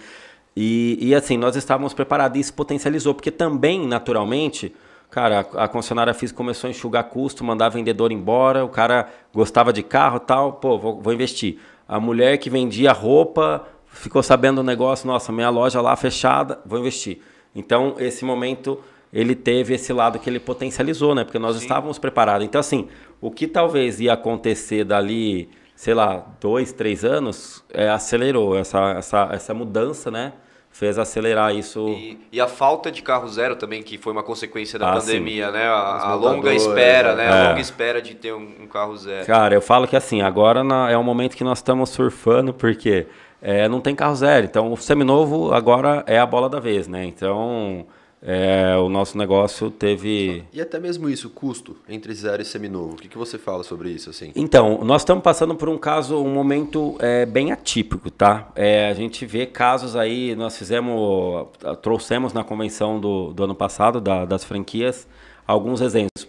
E, 0.55 0.99
e 1.01 1.15
assim, 1.15 1.37
nós 1.37 1.55
estávamos 1.55 1.91
preparados 1.95 2.37
e 2.37 2.41
isso 2.41 2.53
potencializou, 2.53 3.15
porque 3.15 3.31
também, 3.31 3.83
naturalmente, 3.87 4.71
Cara, 5.09 5.41
a, 5.41 5.67
concessionária 5.67 6.11
física 6.11 6.35
começou 6.35 6.67
a 6.67 6.71
enxugar 6.71 7.03
custo, 7.03 7.43
mandar 7.43 7.69
vendedor 7.69 8.11
embora, 8.11 8.65
o 8.65 8.69
cara 8.69 9.07
gostava 9.31 9.71
de 9.71 9.83
carro 9.83 10.19
tal, 10.19 10.53
pô, 10.53 10.75
vou, 10.79 10.99
vou 10.99 11.13
investir. 11.13 11.59
A 11.87 11.99
mulher 11.99 12.39
que 12.39 12.49
vendia 12.49 12.91
roupa 12.91 13.63
ficou 13.85 14.23
sabendo 14.23 14.55
do 14.55 14.63
negócio, 14.63 15.05
nossa, 15.05 15.31
minha 15.31 15.51
loja 15.51 15.79
lá 15.81 15.95
fechada, 15.95 16.59
vou 16.65 16.79
investir. 16.79 17.21
Então, 17.55 17.95
esse 17.99 18.25
momento, 18.25 18.79
ele 19.11 19.35
teve 19.35 19.73
esse 19.73 19.93
lado 19.93 20.19
que 20.19 20.29
ele 20.29 20.39
potencializou, 20.39 21.13
né? 21.13 21.23
Porque 21.23 21.39
nós 21.39 21.55
Sim. 21.55 21.63
estávamos 21.63 21.99
preparados. 21.99 22.45
Então, 22.45 22.59
assim, 22.59 22.87
o 23.21 23.29
que 23.29 23.47
talvez 23.47 23.99
ia 23.99 24.13
acontecer 24.13 24.83
dali, 24.83 25.49
sei 25.75 25.93
lá, 25.93 26.25
dois, 26.39 26.71
três 26.71 27.05
anos, 27.05 27.63
é, 27.73 27.89
acelerou 27.89 28.57
essa, 28.57 28.91
essa, 28.91 29.29
essa 29.31 29.53
mudança, 29.53 30.09
né? 30.09 30.33
fez 30.73 30.97
acelerar 30.97 31.55
isso. 31.55 31.87
E, 31.89 32.19
e, 32.31 32.41
a 32.41 32.47
falta 32.47 32.91
de 32.91 33.03
carro 33.03 33.29
zero 33.29 33.55
também, 33.55 33.83
que 33.83 33.97
foi 33.97 34.11
uma 34.11 34.23
consequência 34.23 34.79
da 34.79 34.91
ah, 34.91 34.99
pandemia, 34.99 35.45
sim. 35.45 35.53
né? 35.53 35.67
A, 35.67 36.09
a 36.09 36.15
longa 36.15 36.51
espera, 36.51 37.15
né? 37.15 37.25
É. 37.25 37.29
A 37.29 37.49
longa 37.49 37.61
espera 37.61 38.01
de 38.01 38.15
ter 38.15 38.33
um, 38.33 38.63
um, 38.63 38.67
carro 38.67 38.97
zero. 38.97 39.25
Cara, 39.25 39.53
eu 39.53 39.61
falo 39.61 39.87
que 39.87 39.95
assim, 39.95 40.23
agora 40.23 40.63
na, 40.63 40.89
é 40.89 40.97
um 40.97 41.03
momento 41.03 41.37
que 41.37 41.43
nós 41.43 41.59
estamos 41.59 41.91
surfando, 41.91 42.53
porque 42.55 43.05
é, 43.43 43.67
não 43.67 43.81
tem 43.81 43.93
carro 43.93 44.15
zero. 44.15 44.45
Então, 44.45 44.71
o 44.71 44.77
seminovo 44.77 45.53
agora 45.53 46.01
é 46.07 46.17
a 46.17 46.25
bola 46.25 46.49
da 46.49 46.61
vez, 46.61 46.87
né? 46.87 47.03
Então, 47.03 47.85
é, 48.21 48.77
o 48.77 48.87
nosso 48.87 49.17
negócio 49.17 49.69
teve. 49.69 50.45
E 50.53 50.61
até 50.61 50.79
mesmo 50.79 51.09
isso, 51.09 51.29
custo 51.29 51.75
entre 51.89 52.13
zero 52.13 52.41
e 52.41 52.45
seminovo. 52.45 52.93
O 52.93 52.95
que, 52.95 53.09
que 53.09 53.17
você 53.17 53.37
fala 53.37 53.61
sobre 53.61 53.89
isso? 53.89 54.09
assim? 54.09 54.31
Então, 54.33 54.79
nós 54.85 55.01
estamos 55.01 55.21
passando 55.21 55.55
por 55.55 55.67
um 55.67 55.77
caso, 55.77 56.23
um 56.23 56.33
momento 56.33 56.95
é, 56.99 57.25
bem 57.25 57.51
atípico, 57.51 58.09
tá? 58.09 58.47
É, 58.55 58.87
a 58.87 58.93
gente 58.93 59.25
vê 59.25 59.45
casos 59.45 59.97
aí, 59.97 60.33
nós 60.37 60.57
fizemos, 60.57 61.47
trouxemos 61.81 62.31
na 62.31 62.45
convenção 62.45 62.97
do, 62.97 63.33
do 63.33 63.43
ano 63.43 63.55
passado, 63.55 63.99
da, 63.99 64.23
das 64.23 64.45
franquias, 64.45 65.05
alguns 65.45 65.81
exemplos. 65.81 66.25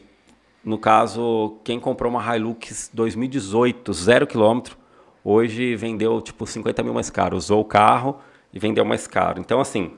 No 0.64 0.78
caso, 0.78 1.58
quem 1.62 1.78
comprou 1.78 2.10
uma 2.10 2.36
Hilux 2.36 2.90
2018, 2.92 3.92
zero 3.92 4.26
quilômetro, 4.26 4.76
hoje 5.24 5.74
vendeu 5.74 6.20
tipo 6.20 6.46
50 6.46 6.82
mil 6.82 6.94
mais 6.94 7.10
caro. 7.10 7.36
Usou 7.36 7.60
o 7.60 7.64
carro 7.64 8.18
e 8.52 8.58
vendeu 8.58 8.84
mais 8.84 9.06
caro. 9.06 9.40
Então, 9.40 9.60
assim, 9.60 9.92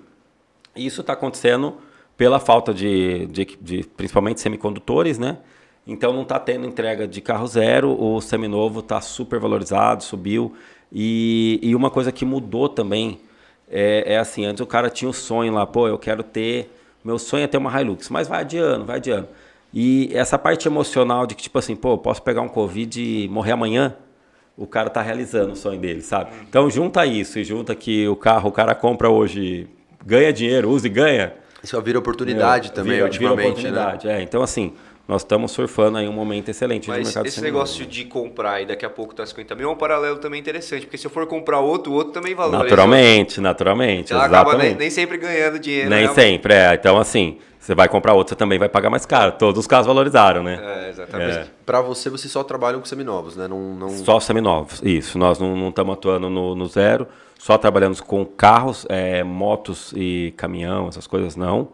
isso 0.75 1.01
está 1.01 1.13
acontecendo 1.13 1.77
pela 2.17 2.39
falta 2.39 2.73
de, 2.73 3.27
de, 3.27 3.45
de 3.61 3.85
principalmente 3.97 4.41
semicondutores, 4.41 5.19
né? 5.19 5.39
Então 5.87 6.13
não 6.13 6.23
está 6.23 6.39
tendo 6.39 6.67
entrega 6.67 7.07
de 7.07 7.21
carro 7.21 7.47
zero, 7.47 7.91
o 8.01 8.21
seminovo 8.21 8.81
está 8.81 9.01
super 9.01 9.39
valorizado, 9.39 10.03
subiu. 10.03 10.55
E, 10.93 11.61
e 11.63 11.75
uma 11.77 11.91
coisa 11.91 12.11
que 12.11 12.25
mudou 12.25 12.69
também 12.69 13.21
é, 13.69 14.15
é, 14.15 14.19
assim, 14.19 14.45
antes 14.45 14.61
o 14.61 14.67
cara 14.67 14.89
tinha 14.89 15.09
o 15.09 15.13
sonho 15.13 15.53
lá, 15.53 15.67
pô, 15.67 15.89
eu 15.89 15.99
quero 15.99 16.23
ter, 16.23 16.73
meu 17.05 17.19
sonho 17.19 17.45
é 17.45 17.47
ter 17.47 17.59
uma 17.59 17.81
Hilux, 17.81 18.09
mas 18.09 18.29
vai 18.29 18.41
adiando, 18.41 18.85
vai 18.85 18.97
adiando. 18.97 19.29
E 19.73 20.11
essa 20.13 20.39
parte 20.39 20.67
emocional 20.69 21.27
de 21.27 21.35
que, 21.35 21.43
tipo 21.43 21.59
assim, 21.59 21.77
pô, 21.77 21.99
posso 21.99 22.23
pegar 22.23 22.41
um 22.41 22.49
Covid 22.49 23.01
e 23.01 23.29
morrer 23.29 23.53
amanhã, 23.53 23.95
o 24.57 24.67
cara 24.67 24.89
tá 24.89 25.03
realizando 25.03 25.53
o 25.53 25.57
sonho 25.57 25.79
dele, 25.79 26.01
sabe? 26.01 26.31
Então 26.49 26.71
junta 26.71 27.05
isso 27.05 27.39
e 27.39 27.45
junta 27.45 27.75
que 27.75 28.09
o 28.09 28.17
carro, 28.17 28.49
o 28.49 28.53
cara 28.53 28.75
compra 28.75 29.11
hoje, 29.11 29.69
ganha 30.05 30.33
dinheiro, 30.33 30.71
usa 30.71 30.87
e 30.87 30.91
ganha, 30.91 31.35
isso 31.67 31.81
vira 31.83 31.99
oportunidade 31.99 32.69
é, 32.69 32.73
também, 32.73 32.93
vira, 32.93 33.07
ultimamente, 33.07 33.57
vira 33.57 33.71
né? 33.73 33.81
oportunidade, 33.83 34.07
né? 34.07 34.21
É, 34.21 34.23
então, 34.23 34.41
assim, 34.41 34.75
nós 35.09 35.23
estamos 35.23 35.53
surfando 35.53 35.99
aí 35.99 36.09
um 36.09 36.13
momento 36.13 36.49
excelente 36.49 36.89
Mas 36.89 37.05
mercado 37.05 37.27
esse 37.27 37.41
negócio 37.41 37.87
de 37.87 38.05
comprar 38.05 38.61
e 38.61 38.67
daqui 38.67 38.85
a 38.85 38.91
pouco 38.91 39.15
tá 39.15 39.25
50 39.25 39.55
mil 39.55 39.69
é 39.69 39.73
um 39.73 39.77
paralelo 39.77 40.19
também 40.19 40.41
interessante, 40.41 40.85
porque 40.85 40.99
se 40.99 41.07
eu 41.07 41.11
for 41.11 41.27
comprar 41.27 41.61
outro, 41.61 41.93
o 41.93 41.95
outro 41.95 42.13
também 42.13 42.35
valoriza. 42.35 42.65
Naturalmente, 42.65 43.41
naturalmente. 43.41 44.13
Ela 44.13 44.27
exatamente. 44.27 44.49
acaba 44.49 44.63
nem, 44.65 44.75
nem, 44.75 44.91
sempre 44.91 45.17
ganhando 45.17 45.61
dinheiro. 45.61 45.91
Nem 45.91 46.09
né? 46.09 46.13
sempre, 46.13 46.55
é. 46.55 46.75
Então, 46.75 46.99
assim, 46.99 47.39
você 47.61 47.73
vai 47.73 47.89
comprar 47.89 48.15
outro, 48.15 48.31
você 48.31 48.37
também 48.37 48.59
vai 48.59 48.69
pagar 48.69 48.91
mais 48.91 49.07
caro. 49.07 49.33
Todos 49.33 49.61
os 49.61 49.67
casos 49.69 49.87
valorizaram, 49.87 50.43
né? 50.43 50.59
É, 50.61 50.91
exatamente. 50.91 51.39
É. 51.39 51.47
Para 51.65 51.81
você, 51.81 52.11
você 52.11 52.29
só 52.29 52.43
trabalha 52.43 52.77
com 52.77 52.85
seminovos, 52.85 53.37
né? 53.37 53.47
Não, 53.47 53.61
não... 53.77 53.91
Só 53.91 54.19
seminovos, 54.19 54.83
isso. 54.83 55.19
Nós 55.19 55.39
não 55.39 55.69
estamos 55.69 55.95
atuando 55.95 56.29
no, 56.29 56.57
no 56.57 56.67
zero, 56.67 57.07
só 57.39 57.57
trabalhamos 57.57 58.01
com 58.01 58.27
carros, 58.27 58.85
é, 58.89 59.23
motos 59.23 59.93
e 59.95 60.35
caminhão, 60.37 60.89
essas 60.89 61.07
coisas 61.07 61.37
não 61.37 61.69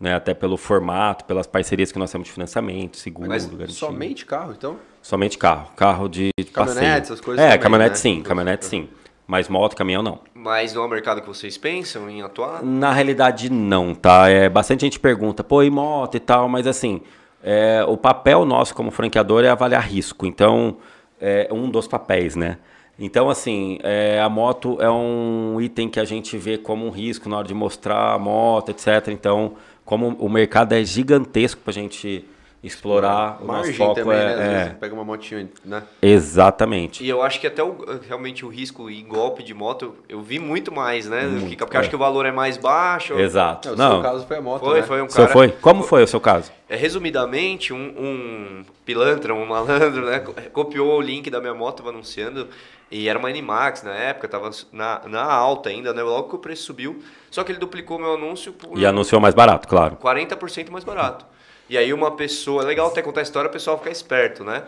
né? 0.00 0.14
Até 0.14 0.34
pelo 0.34 0.56
formato, 0.56 1.24
pelas 1.24 1.46
parcerias 1.46 1.90
que 1.92 1.98
nós 1.98 2.10
temos 2.10 2.26
de 2.28 2.32
financiamento, 2.32 2.96
seguro, 2.96 3.28
Mas 3.28 3.46
garantia. 3.46 3.74
somente 3.74 4.24
carro, 4.26 4.52
então? 4.56 4.76
Somente 5.02 5.36
carro. 5.38 5.68
Carro 5.76 6.08
de 6.08 6.30
Caminhonete, 6.52 6.84
passeio. 6.84 7.02
essas 7.02 7.20
coisas 7.20 7.44
É, 7.44 7.48
também, 7.48 7.62
caminhonete 7.62 7.90
né? 7.90 7.96
sim, 7.96 8.22
caminhonete 8.22 8.64
sim. 8.66 8.88
Mas 9.26 9.48
moto, 9.48 9.76
caminhão 9.76 10.02
não. 10.02 10.20
Mas 10.34 10.72
não 10.72 10.82
é 10.82 10.86
um 10.86 10.88
mercado 10.88 11.20
que 11.20 11.26
vocês 11.28 11.58
pensam 11.58 12.08
em 12.08 12.22
atuar? 12.22 12.62
Na 12.62 12.92
realidade 12.92 13.50
não, 13.50 13.94
tá? 13.94 14.28
É, 14.30 14.48
bastante 14.48 14.80
gente 14.86 14.98
pergunta, 14.98 15.44
pô, 15.44 15.62
e 15.62 15.68
moto 15.70 16.14
e 16.16 16.20
tal, 16.20 16.48
mas 16.48 16.66
assim, 16.66 17.02
é, 17.42 17.84
o 17.86 17.96
papel 17.96 18.46
nosso 18.46 18.74
como 18.74 18.90
franqueador 18.90 19.44
é 19.44 19.50
avaliar 19.50 19.82
risco. 19.82 20.24
Então, 20.24 20.78
é 21.20 21.46
um 21.52 21.68
dos 21.68 21.86
papéis, 21.86 22.34
né? 22.36 22.56
Então, 22.98 23.28
assim, 23.28 23.78
é, 23.82 24.18
a 24.20 24.28
moto 24.30 24.78
é 24.80 24.90
um 24.90 25.60
item 25.60 25.88
que 25.88 26.00
a 26.00 26.04
gente 26.04 26.36
vê 26.38 26.56
como 26.58 26.86
um 26.86 26.90
risco 26.90 27.28
na 27.28 27.36
hora 27.38 27.46
de 27.46 27.54
mostrar 27.54 28.14
a 28.14 28.18
moto, 28.18 28.70
etc. 28.70 29.08
Então, 29.08 29.52
como 29.88 30.08
o 30.18 30.28
mercado 30.28 30.74
é 30.74 30.84
gigantesco 30.84 31.62
para 31.62 31.70
a 31.70 31.74
gente 31.74 32.22
explorar. 32.62 33.38
O 33.40 33.46
nosso 33.46 33.72
foco 33.74 33.94
também, 33.94 34.18
é, 34.18 34.36
né? 34.36 34.62
é... 34.62 34.74
pega 34.74 34.94
uma 34.94 35.04
motinha, 35.04 35.48
né? 35.64 35.82
Exatamente. 36.02 37.04
E 37.04 37.08
eu 37.08 37.22
acho 37.22 37.40
que 37.40 37.46
até 37.46 37.62
o, 37.62 38.00
realmente 38.06 38.44
o 38.44 38.48
risco 38.48 38.90
em 38.90 39.06
golpe 39.06 39.42
de 39.42 39.54
moto, 39.54 39.94
eu 40.08 40.20
vi 40.20 40.38
muito 40.38 40.72
mais, 40.72 41.08
né? 41.08 41.22
Muito, 41.22 41.56
porque 41.56 41.76
é. 41.76 41.80
acho 41.80 41.88
que 41.88 41.96
o 41.96 41.98
valor 41.98 42.26
é 42.26 42.32
mais 42.32 42.56
baixo. 42.56 43.14
Exato. 43.14 43.68
É, 43.68 43.72
o 43.72 43.76
Não. 43.76 43.92
seu 43.92 44.02
caso 44.02 44.26
foi 44.26 44.36
a 44.36 44.40
moto, 44.40 44.64
Foi, 44.64 44.80
né? 44.80 44.86
foi 44.86 45.02
um 45.02 45.06
cara... 45.06 45.28
foi? 45.28 45.48
Como 45.48 45.82
foi 45.82 46.02
o 46.02 46.06
seu 46.06 46.20
caso? 46.20 46.50
É, 46.68 46.76
resumidamente, 46.76 47.72
um, 47.72 47.76
um 47.78 48.64
pilantra, 48.84 49.32
um 49.32 49.46
malandro, 49.46 50.04
né? 50.04 50.18
Copiou 50.52 50.98
o 50.98 51.00
link 51.00 51.30
da 51.30 51.40
minha 51.40 51.54
moto, 51.54 51.78
estava 51.78 51.90
anunciando, 51.90 52.48
e 52.90 53.08
era 53.08 53.18
uma 53.18 53.28
Animax 53.28 53.84
na 53.84 53.94
época, 53.94 54.26
tava 54.26 54.50
na, 54.72 55.02
na 55.06 55.22
alta 55.22 55.68
ainda, 55.70 55.94
né? 55.94 56.02
Logo 56.02 56.28
que 56.28 56.34
o 56.34 56.38
preço 56.38 56.64
subiu. 56.64 57.02
Só 57.30 57.44
que 57.44 57.52
ele 57.52 57.58
duplicou 57.58 57.98
meu 57.98 58.14
anúncio 58.14 58.52
por... 58.52 58.78
E 58.78 58.84
anunciou 58.84 59.20
mais 59.20 59.34
barato, 59.34 59.68
claro. 59.68 59.96
40% 59.96 60.70
mais 60.70 60.84
barato. 60.84 61.24
E 61.68 61.76
aí 61.76 61.92
uma 61.92 62.10
pessoa, 62.12 62.62
é 62.62 62.66
legal 62.66 62.88
até 62.88 63.02
contar 63.02 63.20
a 63.20 63.22
história, 63.22 63.48
o 63.48 63.52
pessoal 63.52 63.76
fica 63.78 63.90
esperto, 63.90 64.42
né? 64.44 64.64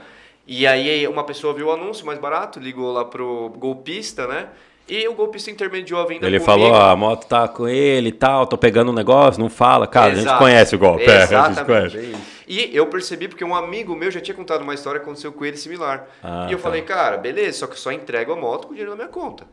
E 0.47 0.67
aí 0.67 1.07
uma 1.07 1.25
pessoa 1.25 1.55
viu 1.55 1.69
o 1.69 1.73
anúncio 1.73 2.05
mais 2.05 2.19
barato, 2.19 2.59
ligou 2.59 2.93
lá 2.93 3.05
pro 3.05 3.51
golpista, 3.57 4.27
né? 4.27 4.49
E 4.89 5.07
o 5.07 5.15
golpista 5.15 5.51
intermediou 5.51 6.01
a 6.01 6.05
venda 6.05 6.27
Ele 6.27 6.41
comigo. 6.41 6.45
falou, 6.45 6.75
ah, 6.75 6.91
a 6.91 6.97
moto 6.97 7.27
tá 7.27 7.47
com 7.47 7.69
ele 7.69 8.09
e 8.09 8.13
tal, 8.13 8.45
tô 8.47 8.59
pegando 8.59 8.91
um 8.91 8.95
negócio, 8.95 9.41
não 9.41 9.49
fala. 9.49 9.87
Cara, 9.87 10.11
Exato. 10.11 10.27
a 10.27 10.31
gente 10.31 10.39
conhece 10.39 10.75
o 10.75 10.79
golpe. 10.79 11.05
Exatamente. 11.05 11.33
É, 11.33 11.39
a 11.39 11.89
gente 11.89 12.01
conhece. 12.01 12.17
E 12.49 12.77
eu 12.77 12.87
percebi 12.87 13.29
porque 13.29 13.45
um 13.45 13.55
amigo 13.55 13.95
meu 13.95 14.11
já 14.11 14.21
tinha 14.21 14.35
contado 14.35 14.63
uma 14.63 14.75
história 14.75 14.99
que 14.99 15.05
aconteceu 15.05 15.33
com 15.33 15.45
ele 15.45 15.57
similar. 15.57 16.09
Ah, 16.21 16.47
e 16.49 16.53
eu 16.53 16.59
tá. 16.59 16.65
falei, 16.65 16.83
cara, 16.83 17.17
beleza, 17.17 17.61
só 17.61 17.67
que 17.69 17.75
eu 17.75 17.79
só 17.79 17.93
entrego 17.93 18.33
a 18.33 18.37
moto 18.37 18.67
com 18.67 18.73
o 18.73 18.75
dinheiro 18.75 18.91
na 18.91 18.97
minha 18.97 19.09
conta 19.09 19.47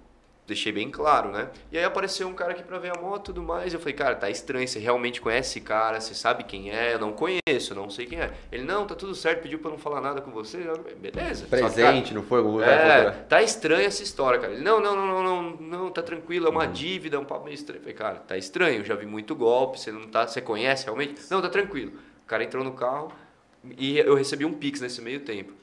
deixei 0.48 0.72
bem 0.72 0.89
claro, 0.89 1.30
né? 1.30 1.50
E 1.70 1.78
aí 1.78 1.84
apareceu 1.84 2.26
um 2.26 2.34
cara 2.34 2.54
aqui 2.54 2.64
pra 2.64 2.80
ver 2.80 2.98
a 2.98 3.02
moto 3.02 3.20
e 3.20 3.26
tudo 3.26 3.43
mais. 3.43 3.74
Eu 3.74 3.80
falei, 3.80 3.93
cara, 3.93 4.16
tá 4.16 4.30
estranho, 4.30 4.66
você 4.66 4.80
realmente 4.80 5.20
conhece 5.20 5.50
esse 5.50 5.62
cara, 5.62 6.00
você 6.00 6.16
sabe 6.16 6.45
quem 6.45 6.72
é? 6.72 6.93
Eu 6.93 7.00
não 7.00 7.12
conheço, 7.12 7.76
não 7.76 7.89
sei 7.89 8.06
quem 8.06 8.22
é. 8.22 8.32
Ele, 8.50 8.64
não, 8.64 8.88
tá 8.88 8.95
tudo 8.95 9.14
certo, 9.14 9.41
pediu 9.41 9.60
pra 9.60 9.70
não 9.70 9.78
falar 9.78 10.00
nada 10.00 10.22
com 10.22 10.32
você. 10.32 10.58
Eu, 10.66 10.78
Beleza. 10.98 11.45
Presente, 11.48 12.08
cara, 12.08 12.16
não 12.16 12.24
foi? 12.24 12.39
Algum 12.39 12.62
é, 12.62 13.12
tá 13.28 13.41
estranha 13.41 13.88
essa 13.88 14.02
história, 14.02 14.39
cara. 14.39 14.54
Ele, 14.54 14.64
não, 14.64 14.80
não, 14.80 14.95
não, 14.95 15.08
não, 15.08 15.24
não, 15.24 15.58
não, 15.60 15.89
tá 15.91 16.02
tranquilo, 16.02 16.48
é 16.48 16.50
uma 16.50 16.66
uhum. 16.66 16.72
dívida, 16.72 17.18
é 17.18 17.20
um 17.20 17.26
papo 17.26 17.43
meio 17.43 17.56
estranho. 17.56 17.80
Eu 17.80 17.82
falei, 17.82 17.95
cara, 17.95 18.16
tá 18.16 18.38
estranho, 18.38 18.80
eu 18.80 18.86
já 18.86 18.95
vi 18.95 19.06
muito 19.06 19.36
golpe, 19.36 19.78
você 19.78 19.91
não 19.91 20.08
tá, 20.08 20.26
você 20.26 20.39
conhece 20.39 20.86
realmente? 20.86 21.16
Não, 21.30 21.41
tá 21.41 21.50
tranquilo. 21.50 21.91
O 22.24 22.26
cara 22.26 22.43
entrou 22.43 22.64
no 22.64 22.72
carro 22.72 23.12
e 23.78 23.98
eu 23.98 24.16
recebi 24.16 24.45
um 24.45 24.54
pix 24.54 24.80
nesse 24.80 25.02
meio 25.02 25.20
tempo. 25.20 25.54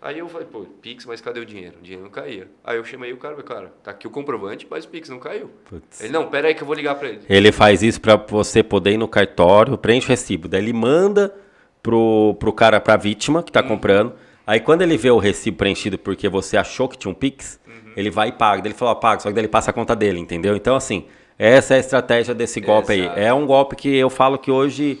Aí 0.00 0.20
eu 0.20 0.28
falei, 0.28 0.46
pô, 0.46 0.60
Pix, 0.80 1.04
mas 1.04 1.20
cadê 1.20 1.40
o 1.40 1.44
dinheiro? 1.44 1.76
O 1.78 1.82
dinheiro 1.82 2.04
não 2.04 2.10
caía. 2.10 2.48
Aí 2.62 2.76
eu 2.76 2.84
chamei 2.84 3.12
o 3.12 3.16
cara, 3.16 3.34
falei, 3.34 3.48
cara, 3.48 3.72
tá 3.82 3.90
aqui 3.90 4.06
o 4.06 4.10
comprovante, 4.10 4.66
mas 4.70 4.84
o 4.84 4.88
Pix 4.88 5.08
não 5.08 5.18
caiu. 5.18 5.50
Putz. 5.68 6.00
Ele, 6.00 6.12
não, 6.12 6.28
pera 6.28 6.46
aí 6.48 6.54
que 6.54 6.62
eu 6.62 6.66
vou 6.66 6.76
ligar 6.76 6.94
para 6.94 7.08
ele. 7.08 7.22
Ele 7.28 7.50
faz 7.50 7.82
isso 7.82 8.00
para 8.00 8.14
você 8.14 8.62
poder 8.62 8.92
ir 8.92 8.96
no 8.96 9.08
cartório, 9.08 9.76
preenche 9.76 10.06
o 10.06 10.10
recibo. 10.10 10.46
Daí 10.46 10.62
ele 10.62 10.72
manda 10.72 11.34
pro, 11.82 12.36
pro 12.38 12.52
cara, 12.52 12.80
pra 12.80 12.96
vítima 12.96 13.42
que 13.42 13.50
tá 13.50 13.60
hum. 13.60 13.68
comprando. 13.68 14.12
Aí 14.46 14.60
quando 14.60 14.82
ele 14.82 14.96
vê 14.96 15.10
o 15.10 15.18
recibo 15.18 15.56
preenchido 15.56 15.98
porque 15.98 16.28
você 16.28 16.56
achou 16.56 16.88
que 16.88 16.96
tinha 16.96 17.10
um 17.10 17.14
Pix, 17.14 17.60
uhum. 17.66 17.92
ele 17.96 18.08
vai 18.08 18.28
e 18.28 18.32
paga. 18.32 18.62
Daí 18.62 18.70
ele 18.70 18.78
fala, 18.78 18.94
paga, 18.94 19.20
só 19.20 19.28
que 19.28 19.34
daí 19.34 19.42
ele 19.42 19.48
passa 19.48 19.70
a 19.70 19.74
conta 19.74 19.96
dele, 19.96 20.20
entendeu? 20.20 20.54
Então, 20.54 20.76
assim, 20.76 21.06
essa 21.36 21.74
é 21.74 21.76
a 21.76 21.80
estratégia 21.80 22.34
desse 22.34 22.60
golpe 22.60 22.92
Exato. 22.92 23.18
aí. 23.18 23.24
É 23.24 23.34
um 23.34 23.44
golpe 23.44 23.74
que 23.74 23.94
eu 23.96 24.08
falo 24.08 24.38
que 24.38 24.50
hoje 24.50 25.00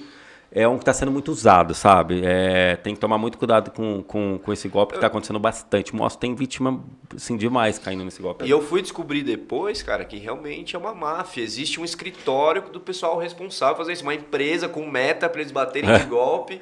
é 0.50 0.66
um 0.66 0.76
que 0.76 0.82
está 0.82 0.94
sendo 0.94 1.12
muito 1.12 1.30
usado, 1.30 1.74
sabe? 1.74 2.22
É, 2.24 2.76
tem 2.76 2.94
que 2.94 3.00
tomar 3.00 3.18
muito 3.18 3.36
cuidado 3.36 3.70
com, 3.70 4.02
com, 4.02 4.38
com 4.42 4.52
esse 4.52 4.66
golpe 4.66 4.92
que 4.92 4.96
está 4.96 5.06
acontecendo 5.06 5.38
bastante. 5.38 5.94
Mostra 5.94 6.20
tem 6.20 6.34
vítima, 6.34 6.82
assim, 7.14 7.36
demais 7.36 7.78
caindo 7.78 8.02
nesse 8.02 8.22
golpe. 8.22 8.46
E 8.46 8.50
eu 8.50 8.62
fui 8.62 8.80
descobrir 8.80 9.22
depois, 9.22 9.82
cara, 9.82 10.06
que 10.06 10.16
realmente 10.16 10.74
é 10.74 10.78
uma 10.78 10.94
máfia. 10.94 11.42
Existe 11.42 11.78
um 11.78 11.84
escritório 11.84 12.62
do 12.72 12.80
pessoal 12.80 13.18
responsável 13.18 13.76
por 13.76 13.82
fazer 13.82 13.92
isso. 13.92 14.02
Uma 14.02 14.14
empresa 14.14 14.68
com 14.68 14.86
meta 14.88 15.28
para 15.28 15.42
eles 15.42 15.52
baterem 15.52 15.98
de 15.98 16.04
golpe. 16.08 16.60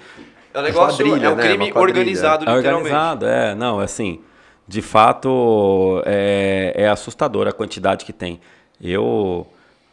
É 0.52 0.58
um 0.58 0.62
negócio, 0.62 1.04
quadrilha, 1.04 1.26
é 1.26 1.30
um 1.30 1.36
né? 1.36 1.42
crime 1.48 1.72
organizado, 1.72 2.48
é 2.48 2.56
literalmente. 2.56 2.92
Organizado, 2.92 3.26
é. 3.26 3.54
Não, 3.54 3.78
assim, 3.78 4.20
de 4.66 4.82
fato, 4.82 6.02
é, 6.04 6.72
é 6.74 6.88
assustador 6.88 7.46
a 7.46 7.52
quantidade 7.52 8.04
que 8.04 8.12
tem. 8.12 8.40
Eu 8.80 9.46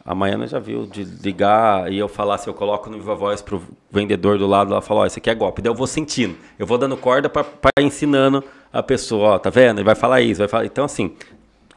a 0.04 0.14
Maiana 0.14 0.46
já 0.46 0.58
viu 0.58 0.86
de 0.86 1.02
ligar 1.02 1.90
e 1.90 1.98
eu 1.98 2.08
falar 2.08 2.34
assim, 2.34 2.50
eu 2.50 2.54
coloco 2.54 2.90
no 2.90 2.98
Viva 2.98 3.14
Voz 3.14 3.40
pro 3.40 3.62
vendedor 3.90 4.36
do 4.38 4.46
lado, 4.46 4.72
ela 4.72 4.82
fala, 4.82 5.00
ó, 5.00 5.06
isso 5.06 5.18
aqui 5.18 5.30
é 5.30 5.34
golpe. 5.34 5.62
Daí 5.62 5.70
eu 5.70 5.74
vou 5.74 5.86
sentindo, 5.86 6.36
eu 6.58 6.66
vou 6.66 6.76
dando 6.76 6.96
corda 6.96 7.30
para 7.30 7.46
ensinando 7.80 8.44
a 8.70 8.82
pessoa, 8.82 9.30
ó, 9.30 9.38
tá 9.38 9.48
vendo? 9.48 9.78
Ele 9.78 9.84
vai 9.84 9.94
falar 9.94 10.20
isso, 10.20 10.38
vai 10.38 10.48
falar. 10.48 10.66
Então, 10.66 10.84
assim, 10.84 11.16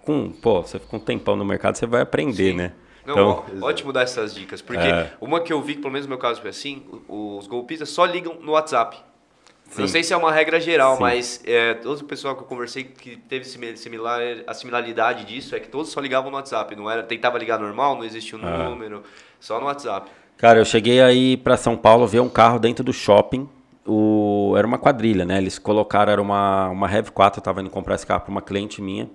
com, 0.03 0.29
pô, 0.29 0.61
você 0.61 0.77
fica 0.77 0.95
um 0.95 0.99
tempão 0.99 1.37
no 1.37 1.45
mercado, 1.45 1.75
você 1.75 1.85
vai 1.85 2.01
aprender, 2.01 2.51
Sim. 2.51 2.57
né? 2.57 2.73
Não, 3.05 3.13
então, 3.13 3.43
ótimo 3.61 3.93
dar 3.93 4.01
essas 4.01 4.35
dicas, 4.35 4.61
porque 4.61 4.85
é. 4.85 5.13
uma 5.21 5.39
que 5.39 5.53
eu 5.53 5.61
vi, 5.61 5.75
pelo 5.75 5.91
menos 5.93 6.05
no 6.05 6.09
meu 6.09 6.17
caso 6.17 6.41
foi 6.41 6.49
assim, 6.49 6.83
os 7.07 7.47
golpistas 7.47 7.87
só 7.87 8.03
ligam 8.03 8.35
no 8.41 8.51
WhatsApp. 8.51 8.97
Sim. 9.69 9.81
Não 9.81 9.87
sei 9.87 10.03
se 10.03 10.13
é 10.13 10.17
uma 10.17 10.31
regra 10.31 10.59
geral, 10.59 10.95
Sim. 10.95 11.01
mas 11.01 11.41
é, 11.45 11.73
todo 11.75 11.99
o 11.99 12.05
pessoal 12.05 12.35
que 12.35 12.41
eu 12.41 12.47
conversei 12.47 12.83
que 12.83 13.17
teve 13.17 13.45
similar, 13.45 14.21
a 14.45 14.53
similaridade 14.53 15.25
disso 15.25 15.55
é 15.55 15.59
que 15.59 15.67
todos 15.67 15.91
só 15.91 15.99
ligavam 15.99 16.31
no 16.31 16.37
WhatsApp. 16.37 16.75
Não 16.75 16.89
era, 16.89 17.03
tentava 17.03 17.37
ligar 17.37 17.59
normal, 17.59 17.95
não 17.95 18.03
existia 18.03 18.37
um 18.37 18.45
ah. 18.45 18.69
número, 18.69 19.03
só 19.39 19.59
no 19.59 19.65
WhatsApp. 19.65 20.09
Cara, 20.37 20.59
eu 20.59 20.65
cheguei 20.65 21.01
aí 21.01 21.35
para 21.35 21.57
São 21.57 21.75
Paulo 21.75 22.07
ver 22.07 22.19
um 22.19 22.29
carro 22.29 22.59
dentro 22.59 22.83
do 22.83 22.93
shopping. 22.93 23.49
O, 23.85 24.53
era 24.57 24.67
uma 24.67 24.77
quadrilha, 24.77 25.25
né? 25.25 25.37
Eles 25.37 25.57
colocaram, 25.57 26.11
era 26.11 26.21
uma, 26.21 26.69
uma 26.69 26.87
Rev 26.87 27.09
4, 27.09 27.39
eu 27.39 27.43
tava 27.43 27.61
indo 27.61 27.69
comprar 27.69 27.95
esse 27.95 28.05
carro 28.05 28.21
para 28.21 28.31
uma 28.31 28.41
cliente 28.41 28.81
minha. 28.81 29.09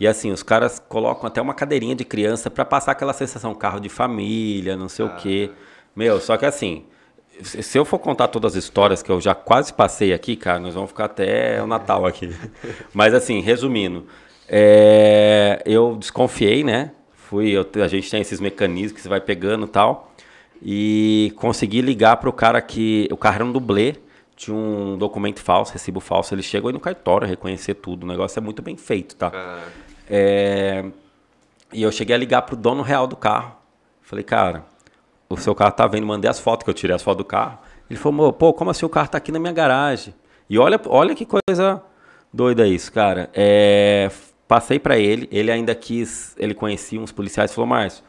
E 0.00 0.06
assim, 0.06 0.32
os 0.32 0.42
caras 0.42 0.78
colocam 0.78 1.26
até 1.26 1.40
uma 1.40 1.54
cadeirinha 1.54 1.94
de 1.94 2.04
criança 2.04 2.50
para 2.50 2.64
passar 2.64 2.92
aquela 2.92 3.12
sensação, 3.12 3.54
carro 3.54 3.78
de 3.80 3.88
família, 3.88 4.76
não 4.76 4.88
sei 4.88 5.04
ah. 5.04 5.08
o 5.08 5.16
quê. 5.16 5.50
Meu, 5.94 6.18
só 6.20 6.36
que 6.36 6.46
assim, 6.46 6.86
se 7.42 7.78
eu 7.78 7.84
for 7.84 7.98
contar 7.98 8.28
todas 8.28 8.56
as 8.56 8.64
histórias 8.64 9.02
que 9.02 9.10
eu 9.10 9.20
já 9.20 9.34
quase 9.34 9.72
passei 9.72 10.12
aqui, 10.12 10.36
cara, 10.36 10.58
nós 10.58 10.74
vamos 10.74 10.90
ficar 10.90 11.06
até 11.06 11.62
o 11.62 11.66
Natal 11.66 12.06
aqui. 12.06 12.34
Mas 12.92 13.14
assim, 13.14 13.40
resumindo, 13.40 14.06
é, 14.48 15.62
eu 15.64 15.96
desconfiei, 15.98 16.62
né? 16.62 16.92
Fui, 17.14 17.50
eu, 17.50 17.66
a 17.82 17.88
gente 17.88 18.10
tem 18.10 18.20
esses 18.20 18.40
mecanismos 18.40 18.92
que 18.92 19.00
você 19.00 19.08
vai 19.08 19.20
pegando 19.20 19.66
e 19.66 19.68
tal. 19.68 20.12
E 20.64 21.32
consegui 21.36 21.80
ligar 21.80 22.16
para 22.18 22.28
o 22.28 22.32
cara 22.32 22.60
que. 22.60 23.08
O 23.10 23.16
carro 23.16 23.36
era 23.36 23.44
um 23.44 23.50
dublê, 23.50 23.96
tinha 24.36 24.56
um 24.56 24.96
documento 24.96 25.40
falso, 25.40 25.72
recibo 25.72 25.98
falso. 25.98 26.34
Ele 26.34 26.42
chegou 26.42 26.68
aí 26.68 26.72
no 26.72 26.78
cartório 26.80 27.26
reconhecer 27.26 27.74
tudo. 27.74 28.04
O 28.04 28.06
negócio 28.06 28.38
é 28.38 28.42
muito 28.42 28.62
bem 28.62 28.76
feito, 28.76 29.16
tá? 29.16 29.32
Ah. 29.34 29.64
É, 30.08 30.84
e 31.72 31.82
eu 31.82 31.90
cheguei 31.90 32.14
a 32.14 32.18
ligar 32.18 32.42
para 32.42 32.54
o 32.54 32.58
dono 32.58 32.82
real 32.82 33.06
do 33.06 33.16
carro. 33.16 33.56
Falei, 34.02 34.22
cara, 34.24 34.64
o 35.32 35.36
seu 35.36 35.54
carro 35.54 35.72
tá 35.72 35.86
vendo, 35.86 36.06
mandei 36.06 36.30
as 36.30 36.38
fotos, 36.38 36.64
que 36.64 36.70
eu 36.70 36.74
tirei 36.74 36.94
as 36.94 37.02
fotos 37.02 37.18
do 37.18 37.24
carro. 37.24 37.58
Ele 37.88 37.98
falou, 37.98 38.32
pô, 38.32 38.52
como 38.52 38.70
assim 38.70 38.84
o 38.84 38.88
carro 38.88 39.08
tá 39.08 39.18
aqui 39.18 39.32
na 39.32 39.38
minha 39.38 39.52
garagem? 39.52 40.14
E 40.48 40.58
olha, 40.58 40.80
olha 40.86 41.14
que 41.14 41.26
coisa 41.26 41.82
doida 42.32 42.66
isso, 42.66 42.92
cara. 42.92 43.30
É, 43.34 44.10
passei 44.46 44.78
para 44.78 44.98
ele, 44.98 45.28
ele 45.32 45.50
ainda 45.50 45.74
quis, 45.74 46.34
ele 46.38 46.54
conhecia 46.54 47.00
uns 47.00 47.12
policiais, 47.12 47.54
falou, 47.54 47.66
Márcio, 47.66 48.04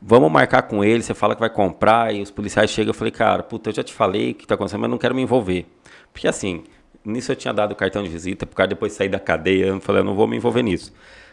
vamos 0.00 0.30
marcar 0.30 0.62
com 0.62 0.84
ele, 0.84 1.02
você 1.02 1.14
fala 1.14 1.34
que 1.34 1.40
vai 1.40 1.50
comprar, 1.50 2.14
e 2.14 2.22
os 2.22 2.30
policiais 2.30 2.70
chegam, 2.70 2.90
eu 2.90 2.94
falei, 2.94 3.10
cara, 3.10 3.42
puta, 3.42 3.70
eu 3.70 3.74
já 3.74 3.82
te 3.82 3.92
falei 3.92 4.32
o 4.32 4.34
que 4.34 4.46
tá 4.46 4.54
acontecendo, 4.54 4.80
mas 4.80 4.90
não 4.90 4.98
quero 4.98 5.14
me 5.14 5.22
envolver. 5.22 5.66
Porque 6.12 6.28
assim, 6.28 6.64
nisso 7.04 7.32
eu 7.32 7.36
tinha 7.36 7.52
dado 7.52 7.72
o 7.72 7.76
cartão 7.76 8.02
de 8.02 8.08
visita, 8.08 8.46
por 8.46 8.54
causa 8.54 8.68
depois 8.68 8.92
de 8.92 8.98
sair 8.98 9.08
da 9.08 9.18
cadeia, 9.18 9.66
eu 9.66 9.80
falei, 9.80 10.00
eu 10.00 10.04
não 10.04 10.14
vou 10.14 10.26
me 10.26 10.36
envolver 10.36 10.62
nisso. 10.62 10.92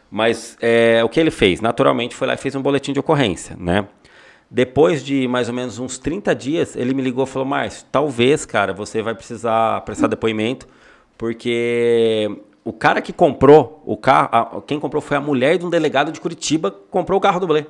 Mas 0.09 0.57
é, 0.61 1.03
o 1.03 1.09
que 1.09 1.19
ele 1.19 1.31
fez? 1.31 1.59
Naturalmente 1.59 2.15
foi 2.15 2.27
lá 2.27 2.35
e 2.35 2.37
fez 2.37 2.53
um 2.55 2.61
boletim 2.61 2.93
de 2.93 2.99
ocorrência, 2.99 3.55
né? 3.59 3.87
Depois 4.49 5.03
de 5.03 5.27
mais 5.27 5.47
ou 5.49 5.55
menos 5.55 5.79
uns 5.79 5.97
30 5.97 6.35
dias, 6.35 6.75
ele 6.75 6.93
me 6.93 7.01
ligou 7.01 7.23
e 7.23 7.27
falou: 7.27 7.47
Márcio, 7.47 7.85
talvez, 7.91 8.45
cara, 8.45 8.73
você 8.73 9.01
vai 9.01 9.15
precisar 9.15 9.81
prestar 9.81 10.07
depoimento, 10.07 10.67
porque 11.17 12.29
o 12.63 12.71
cara 12.71 13.01
que 13.01 13.11
comprou 13.11 13.81
o 13.85 13.97
carro, 13.97 14.61
quem 14.61 14.79
comprou 14.79 15.01
foi 15.01 15.17
a 15.17 15.21
mulher 15.21 15.57
de 15.57 15.65
um 15.65 15.69
delegado 15.69 16.11
de 16.11 16.21
Curitiba 16.21 16.71
que 16.71 16.77
comprou 16.89 17.17
o 17.17 17.21
carro 17.21 17.39
do 17.39 17.47
Blé. 17.47 17.65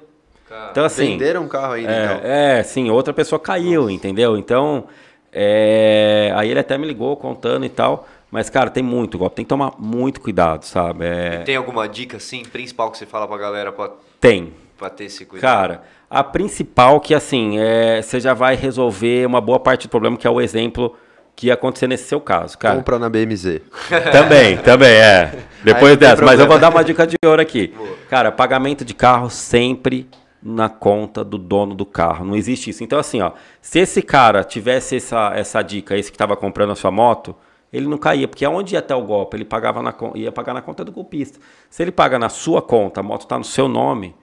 Então, 0.72 0.86
assim, 0.86 1.14
Venderam 1.14 1.44
um 1.44 1.48
carro 1.48 1.74
ainda, 1.74 1.92
é, 1.92 2.04
então. 2.04 2.20
É, 2.24 2.64
sim, 2.64 2.90
outra 2.90 3.12
pessoa 3.12 3.40
caiu, 3.40 3.84
Nossa. 3.84 3.94
entendeu? 3.94 4.38
Então, 4.38 4.86
é, 5.32 6.32
aí 6.36 6.52
ele 6.52 6.60
até 6.60 6.78
me 6.78 6.86
ligou 6.86 7.16
contando 7.18 7.66
e 7.66 7.70
tal. 7.70 8.08
Mas, 8.30 8.50
cara, 8.50 8.72
tem 8.72 8.82
muito 8.82 9.18
golpe, 9.18 9.36
tem 9.36 9.46
que 9.46 9.50
tomar 9.50 9.74
muito 9.78 10.20
cuidado, 10.20 10.64
sabe? 10.66 11.06
É... 11.06 11.38
tem 11.44 11.56
alguma 11.56 11.88
dica, 11.88 12.18
assim, 12.18 12.42
principal 12.44 12.90
que 12.90 12.98
você 12.98 13.06
fala 13.06 13.28
pra 13.28 13.38
galera? 13.38 13.72
Pra... 13.72 13.92
Tem. 14.20 14.52
Pra 14.78 14.90
ter 14.90 15.06
esse 15.06 15.26
cuidado? 15.26 15.52
Cara, 15.52 15.84
a 16.10 16.24
principal 16.24 17.00
que, 17.00 17.14
assim, 17.14 17.58
é, 17.60 18.02
você 18.02 18.20
já 18.20 18.34
vai 18.34 18.56
resolver 18.56 19.26
uma 19.26 19.40
boa 19.40 19.60
parte 19.60 19.88
do 19.88 19.90
problema, 19.90 20.18
que 20.18 20.28
é 20.28 20.30
o 20.30 20.42
exemplo 20.42 20.96
que 21.36 21.48
ia 21.48 21.54
acontecer 21.54 21.88
nesse 21.88 22.06
seu 22.06 22.22
caso, 22.22 22.58
cara. 22.58 22.76
Compra 22.76 23.00
na 23.00 23.10
BMZ. 23.10 23.62
também, 24.12 24.58
também, 24.58 24.92
é. 24.92 25.34
Depois 25.64 25.98
dessa, 25.98 26.24
mas 26.24 26.40
eu 26.40 26.48
vou 26.48 26.60
dar 26.60 26.70
uma 26.70 26.84
dica 26.84 27.08
de 27.08 27.16
ouro 27.26 27.42
aqui. 27.42 27.68
Boa. 27.68 27.98
Cara, 28.10 28.32
pagamento 28.32 28.86
de 28.86 28.94
carro 28.94 29.30
sempre 29.30 30.10
na 30.42 30.68
conta 30.68 31.24
do 31.24 31.38
dono 31.38 31.74
do 31.74 31.86
carro. 31.86 32.26
Não 32.26 32.36
existe 32.36 32.70
isso. 32.70 32.84
Então, 32.84 33.00
assim, 33.00 33.22
ó, 33.22 33.32
se 33.62 33.80
esse 33.80 34.02
cara 34.02 34.44
tivesse 34.44 34.98
essa, 34.98 35.32
essa 35.34 35.62
dica, 35.62 35.98
esse 35.98 36.12
que 36.12 36.16
estava 36.16 36.36
comprando 36.36 36.72
a 36.72 36.76
sua 36.76 36.92
moto, 36.92 37.36
ele 37.72 37.88
não 37.88 37.98
caía, 37.98 38.28
porque 38.28 38.46
aonde 38.46 38.76
ia 38.76 38.80
até 38.80 38.94
o 38.94 39.02
golpe? 39.02 39.38
Ele 39.38 39.46
pagava 39.46 39.82
na, 39.82 39.96
ia 40.14 40.32
pagar 40.32 40.54
na 40.54 40.62
conta 40.62 40.84
do 40.84 40.92
golpista. 40.92 41.40
Se 41.70 41.82
ele 41.82 41.92
paga 41.92 42.20
na 42.20 42.30
sua 42.30 42.62
conta, 42.62 43.00
a 43.00 43.04
moto 43.04 43.22
está 43.22 43.38
no 43.38 43.44
seu 43.44 43.68
nome, 43.68 44.14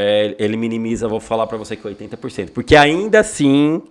é, 0.00 0.36
ele 0.38 0.56
minimiza, 0.56 1.08
vou 1.08 1.18
falar 1.18 1.48
para 1.48 1.58
você 1.58 1.74
que 1.74 1.82
80%. 1.82 2.50
Porque 2.52 2.76
ainda 2.76 3.18
assim, 3.18 3.82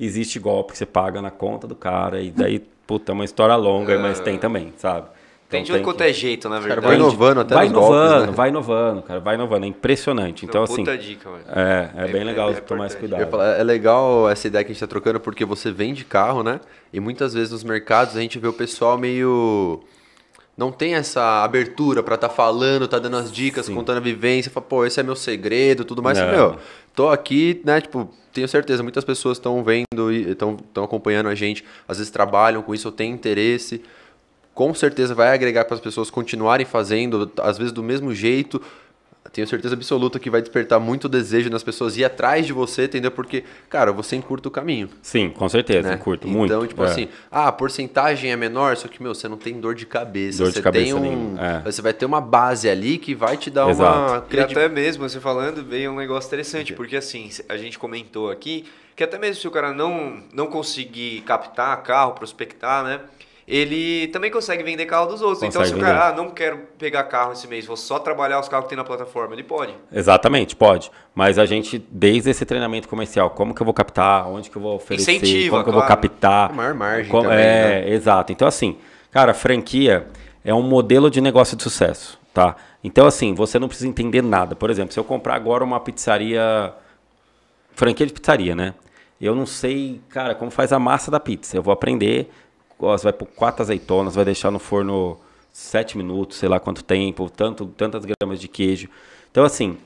existe 0.00 0.40
golpe 0.40 0.72
que 0.72 0.78
você 0.78 0.84
paga 0.84 1.22
na 1.22 1.30
conta 1.30 1.64
do 1.68 1.76
cara 1.76 2.20
e 2.20 2.32
daí, 2.32 2.58
puta, 2.84 3.12
é 3.12 3.14
uma 3.14 3.24
história 3.24 3.54
longa, 3.54 3.96
mas 3.96 4.18
tem 4.18 4.36
também, 4.36 4.72
sabe? 4.76 5.06
Tem 5.48 5.62
de 5.62 5.78
quanto 5.78 6.02
é 6.02 6.12
jeito, 6.12 6.48
na 6.48 6.58
verdade. 6.58 6.84
vai 6.84 6.96
inovando 6.96 7.40
até 7.42 7.54
vai 7.54 7.66
inovando, 7.68 8.08
golpes, 8.08 8.26
né? 8.30 8.32
vai 8.36 8.48
inovando, 8.48 9.02
cara, 9.02 9.20
vai 9.20 9.34
inovando, 9.36 9.64
é 9.64 9.68
impressionante. 9.68 10.44
Então, 10.44 10.62
Não, 10.62 10.64
assim, 10.64 10.82
puta 10.82 10.98
dica, 10.98 11.30
mano. 11.30 11.44
é, 11.46 11.90
é, 11.98 12.04
É- 12.08 12.08
bem 12.08 12.24
legal 12.24 12.48
é- 12.48 12.54
é 12.54 12.60
tomar 12.60 12.88
esse 12.88 12.96
cuidado. 12.96 13.30
falar, 13.30 13.56
é 13.56 13.62
legal 13.62 14.28
essa 14.28 14.48
ideia 14.48 14.64
que 14.64 14.72
a 14.72 14.74
gente 14.74 14.80
tá 14.80 14.88
trocando 14.88 15.20
porque 15.20 15.44
você 15.44 15.70
vende 15.70 16.04
carro, 16.04 16.42
né? 16.42 16.58
E 16.92 16.98
muitas 16.98 17.32
vezes 17.34 17.52
nos 17.52 17.62
mercados 17.62 18.16
a 18.16 18.20
gente 18.20 18.36
vê 18.40 18.48
o 18.48 18.52
pessoal 18.52 18.98
meio. 18.98 19.80
Não 20.56 20.70
tem 20.70 20.94
essa 20.94 21.42
abertura 21.42 22.02
pra 22.02 22.16
tá 22.16 22.28
falando, 22.28 22.86
tá 22.86 22.98
dando 22.98 23.16
as 23.16 23.32
dicas, 23.32 23.68
contando 23.68 23.96
a 23.96 24.00
vivência, 24.00 24.50
fala, 24.50 24.64
pô, 24.64 24.86
esse 24.86 25.00
é 25.00 25.02
meu 25.02 25.16
segredo, 25.16 25.84
tudo 25.84 26.02
mais. 26.02 26.16
Não. 26.16 26.30
Meu, 26.30 26.56
tô 26.94 27.08
aqui, 27.08 27.60
né? 27.64 27.80
Tipo, 27.80 28.08
tenho 28.32 28.46
certeza, 28.46 28.82
muitas 28.82 29.04
pessoas 29.04 29.38
estão 29.38 29.64
vendo 29.64 30.12
e 30.12 30.30
estão 30.30 30.56
acompanhando 30.84 31.28
a 31.28 31.34
gente, 31.34 31.64
às 31.88 31.98
vezes 31.98 32.10
trabalham 32.10 32.62
com 32.62 32.72
isso, 32.74 32.86
ou 32.86 32.92
têm 32.92 33.10
interesse. 33.10 33.82
Com 34.54 34.72
certeza 34.72 35.12
vai 35.14 35.34
agregar 35.34 35.64
para 35.64 35.74
as 35.74 35.80
pessoas 35.80 36.08
continuarem 36.10 36.64
fazendo, 36.64 37.30
às 37.42 37.58
vezes 37.58 37.72
do 37.72 37.82
mesmo 37.82 38.14
jeito. 38.14 38.62
Tenho 39.34 39.48
certeza 39.48 39.74
absoluta 39.74 40.20
que 40.20 40.30
vai 40.30 40.40
despertar 40.40 40.78
muito 40.78 41.08
desejo 41.08 41.50
nas 41.50 41.64
pessoas 41.64 41.96
ir 41.96 42.04
atrás 42.04 42.46
de 42.46 42.52
você, 42.52 42.84
entendeu? 42.84 43.10
Porque, 43.10 43.42
cara, 43.68 43.90
você 43.90 44.14
encurta 44.14 44.46
o 44.46 44.50
caminho. 44.50 44.88
Sim, 45.02 45.28
com 45.28 45.48
certeza, 45.48 45.88
Né? 45.88 45.96
curto 45.96 46.28
então, 46.28 46.38
muito. 46.38 46.68
tipo 46.68 46.84
é. 46.84 46.86
assim, 46.86 47.08
ah, 47.32 47.48
a 47.48 47.52
porcentagem 47.52 48.30
é 48.30 48.36
menor, 48.36 48.76
só 48.76 48.86
que, 48.86 49.02
meu, 49.02 49.12
você 49.12 49.26
não 49.26 49.36
tem 49.36 49.58
dor 49.58 49.74
de 49.74 49.86
cabeça. 49.86 50.38
Dor 50.38 50.48
de 50.48 50.54
você 50.54 50.62
cabeça 50.62 50.84
tem 50.84 50.94
um. 50.94 51.36
é. 51.36 51.62
Você 51.64 51.82
vai 51.82 51.92
ter 51.92 52.06
uma 52.06 52.20
base 52.20 52.68
ali 52.68 52.96
que 52.96 53.12
vai 53.12 53.36
te 53.36 53.50
dar 53.50 53.64
uma 53.64 53.72
Exato. 53.72 54.36
E 54.36 54.38
até 54.38 54.68
mesmo, 54.68 55.08
você 55.08 55.18
falando, 55.18 55.64
veio 55.64 55.90
um 55.90 55.96
negócio 55.96 56.28
interessante, 56.28 56.72
porque 56.72 56.94
assim, 56.96 57.28
a 57.48 57.56
gente 57.56 57.76
comentou 57.76 58.30
aqui 58.30 58.64
que 58.96 59.02
até 59.02 59.18
mesmo 59.18 59.40
se 59.40 59.48
o 59.48 59.50
cara 59.50 59.72
não, 59.72 60.22
não 60.32 60.46
conseguir 60.46 61.22
captar 61.22 61.82
carro, 61.82 62.12
prospectar, 62.12 62.84
né? 62.84 63.00
Ele 63.46 64.08
também 64.08 64.30
consegue 64.30 64.62
vender 64.62 64.86
carro 64.86 65.06
dos 65.06 65.20
outros. 65.20 65.42
então, 65.42 65.62
se 65.64 65.70
Consegue 65.72 65.80
o 65.80 65.84
cara, 65.84 66.08
ah, 66.08 66.12
não 66.16 66.30
quero 66.30 66.60
pegar 66.78 67.04
carro 67.04 67.32
esse 67.32 67.46
mês, 67.46 67.66
vou 67.66 67.76
só 67.76 67.98
trabalhar 67.98 68.40
os 68.40 68.48
carros 68.48 68.64
que 68.64 68.70
tem 68.70 68.78
na 68.78 68.84
plataforma, 68.84 69.34
ele 69.34 69.42
pode. 69.42 69.74
Exatamente, 69.92 70.56
pode. 70.56 70.90
Mas 71.14 71.38
a 71.38 71.44
gente, 71.44 71.78
desde 71.90 72.30
esse 72.30 72.44
treinamento 72.46 72.88
comercial, 72.88 73.28
como 73.30 73.54
que 73.54 73.60
eu 73.60 73.64
vou 73.66 73.74
captar, 73.74 74.26
onde 74.28 74.48
que 74.50 74.56
eu 74.56 74.62
vou 74.62 74.76
oferecer, 74.76 75.12
Incentiva, 75.16 75.50
como 75.50 75.64
que 75.64 75.68
eu 75.70 75.74
vou 75.74 75.82
captar. 75.82 76.50
A 76.50 76.52
maior 76.54 76.74
margem 76.74 77.10
como- 77.10 77.24
também, 77.24 77.38
É, 77.44 77.80
né? 77.84 77.90
exato. 77.90 78.32
Então, 78.32 78.48
assim, 78.48 78.78
cara, 79.10 79.34
franquia 79.34 80.06
é 80.42 80.54
um 80.54 80.62
modelo 80.62 81.10
de 81.10 81.20
negócio 81.20 81.54
de 81.54 81.62
sucesso, 81.62 82.18
tá? 82.32 82.56
Então, 82.82 83.06
assim, 83.06 83.34
você 83.34 83.58
não 83.58 83.68
precisa 83.68 83.88
entender 83.88 84.22
nada. 84.22 84.56
Por 84.56 84.70
exemplo, 84.70 84.92
se 84.94 84.98
eu 84.98 85.04
comprar 85.04 85.34
agora 85.34 85.62
uma 85.62 85.80
pizzaria, 85.80 86.72
franquia 87.74 88.06
de 88.06 88.12
pizzaria, 88.12 88.54
né? 88.54 88.74
Eu 89.20 89.34
não 89.34 89.46
sei, 89.46 90.00
cara, 90.08 90.34
como 90.34 90.50
faz 90.50 90.72
a 90.72 90.78
massa 90.78 91.10
da 91.10 91.20
pizza. 91.20 91.56
Eu 91.56 91.62
vou 91.62 91.72
aprender, 91.72 92.30
ó, 92.78 92.96
você 92.96 93.04
vai 93.04 93.12
pôr 93.12 93.26
quatro 93.26 93.62
azeitonas, 93.62 94.14
vai 94.14 94.24
deixar 94.24 94.50
no 94.50 94.58
forno 94.58 95.18
sete 95.52 95.96
minutos, 95.96 96.38
sei 96.38 96.48
lá 96.48 96.58
quanto 96.58 96.82
tempo, 96.82 97.30
tanto, 97.30 97.66
tantas 97.66 98.04
gramas 98.04 98.40
de 98.40 98.48
queijo. 98.48 98.88
Então, 99.30 99.44
assim, 99.44 99.76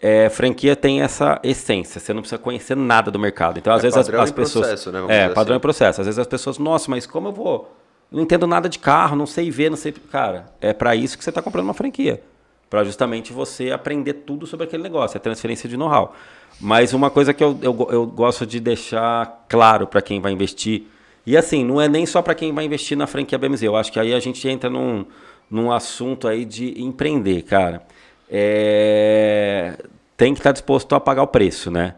é, 0.00 0.28
franquia 0.30 0.76
tem 0.76 1.02
essa 1.02 1.40
essência, 1.42 2.00
você 2.00 2.12
não 2.12 2.22
precisa 2.22 2.38
conhecer 2.40 2.76
nada 2.76 3.10
do 3.10 3.18
mercado. 3.18 3.58
Então, 3.58 3.72
às 3.72 3.80
É 3.80 3.82
vezes 3.82 3.96
as, 3.98 4.06
padrão 4.06 4.22
as 4.22 4.30
pessoas. 4.30 4.66
processo, 4.66 4.92
né, 4.92 5.04
é, 5.08 5.28
padrão 5.28 5.54
assim. 5.54 5.58
e 5.58 5.60
processo. 5.60 6.00
Às 6.00 6.06
vezes 6.06 6.18
as 6.18 6.26
pessoas, 6.26 6.58
nossa, 6.58 6.90
mas 6.90 7.06
como 7.06 7.28
eu 7.28 7.32
vou? 7.32 7.74
Eu 8.10 8.16
não 8.16 8.22
entendo 8.22 8.46
nada 8.46 8.68
de 8.68 8.78
carro, 8.78 9.16
não 9.16 9.26
sei 9.26 9.50
ver, 9.50 9.68
não 9.70 9.76
sei. 9.76 9.92
Cara, 9.92 10.46
é 10.60 10.72
para 10.72 10.94
isso 10.96 11.18
que 11.18 11.24
você 11.24 11.30
está 11.30 11.42
comprando 11.42 11.64
uma 11.64 11.74
franquia. 11.74 12.22
Para 12.70 12.84
justamente 12.84 13.32
você 13.32 13.70
aprender 13.70 14.12
tudo 14.14 14.46
sobre 14.46 14.64
aquele 14.66 14.82
negócio, 14.82 15.16
é 15.16 15.20
transferência 15.20 15.68
de 15.68 15.76
know-how. 15.76 16.14
Mas 16.60 16.92
uma 16.92 17.10
coisa 17.10 17.32
que 17.34 17.42
eu, 17.42 17.58
eu, 17.62 17.88
eu 17.90 18.06
gosto 18.06 18.46
de 18.46 18.60
deixar 18.60 19.44
claro 19.48 19.86
para 19.86 20.02
quem 20.02 20.20
vai 20.20 20.32
investir, 20.32 20.84
e 21.26 21.36
assim, 21.36 21.64
não 21.64 21.80
é 21.80 21.88
nem 21.88 22.06
só 22.06 22.22
para 22.22 22.34
quem 22.34 22.52
vai 22.52 22.64
investir 22.64 22.96
na 22.96 23.06
franquia 23.06 23.38
BMZ, 23.38 23.62
eu 23.62 23.76
acho 23.76 23.92
que 23.92 24.00
aí 24.00 24.14
a 24.14 24.20
gente 24.20 24.46
entra 24.48 24.70
num, 24.70 25.04
num 25.50 25.70
assunto 25.70 26.26
aí 26.26 26.44
de 26.44 26.80
empreender, 26.82 27.42
cara. 27.42 27.82
É, 28.30 29.76
tem 30.16 30.32
que 30.34 30.40
estar 30.40 30.52
disposto 30.52 30.94
a 30.94 31.00
pagar 31.00 31.22
o 31.22 31.26
preço, 31.26 31.70
né? 31.70 31.94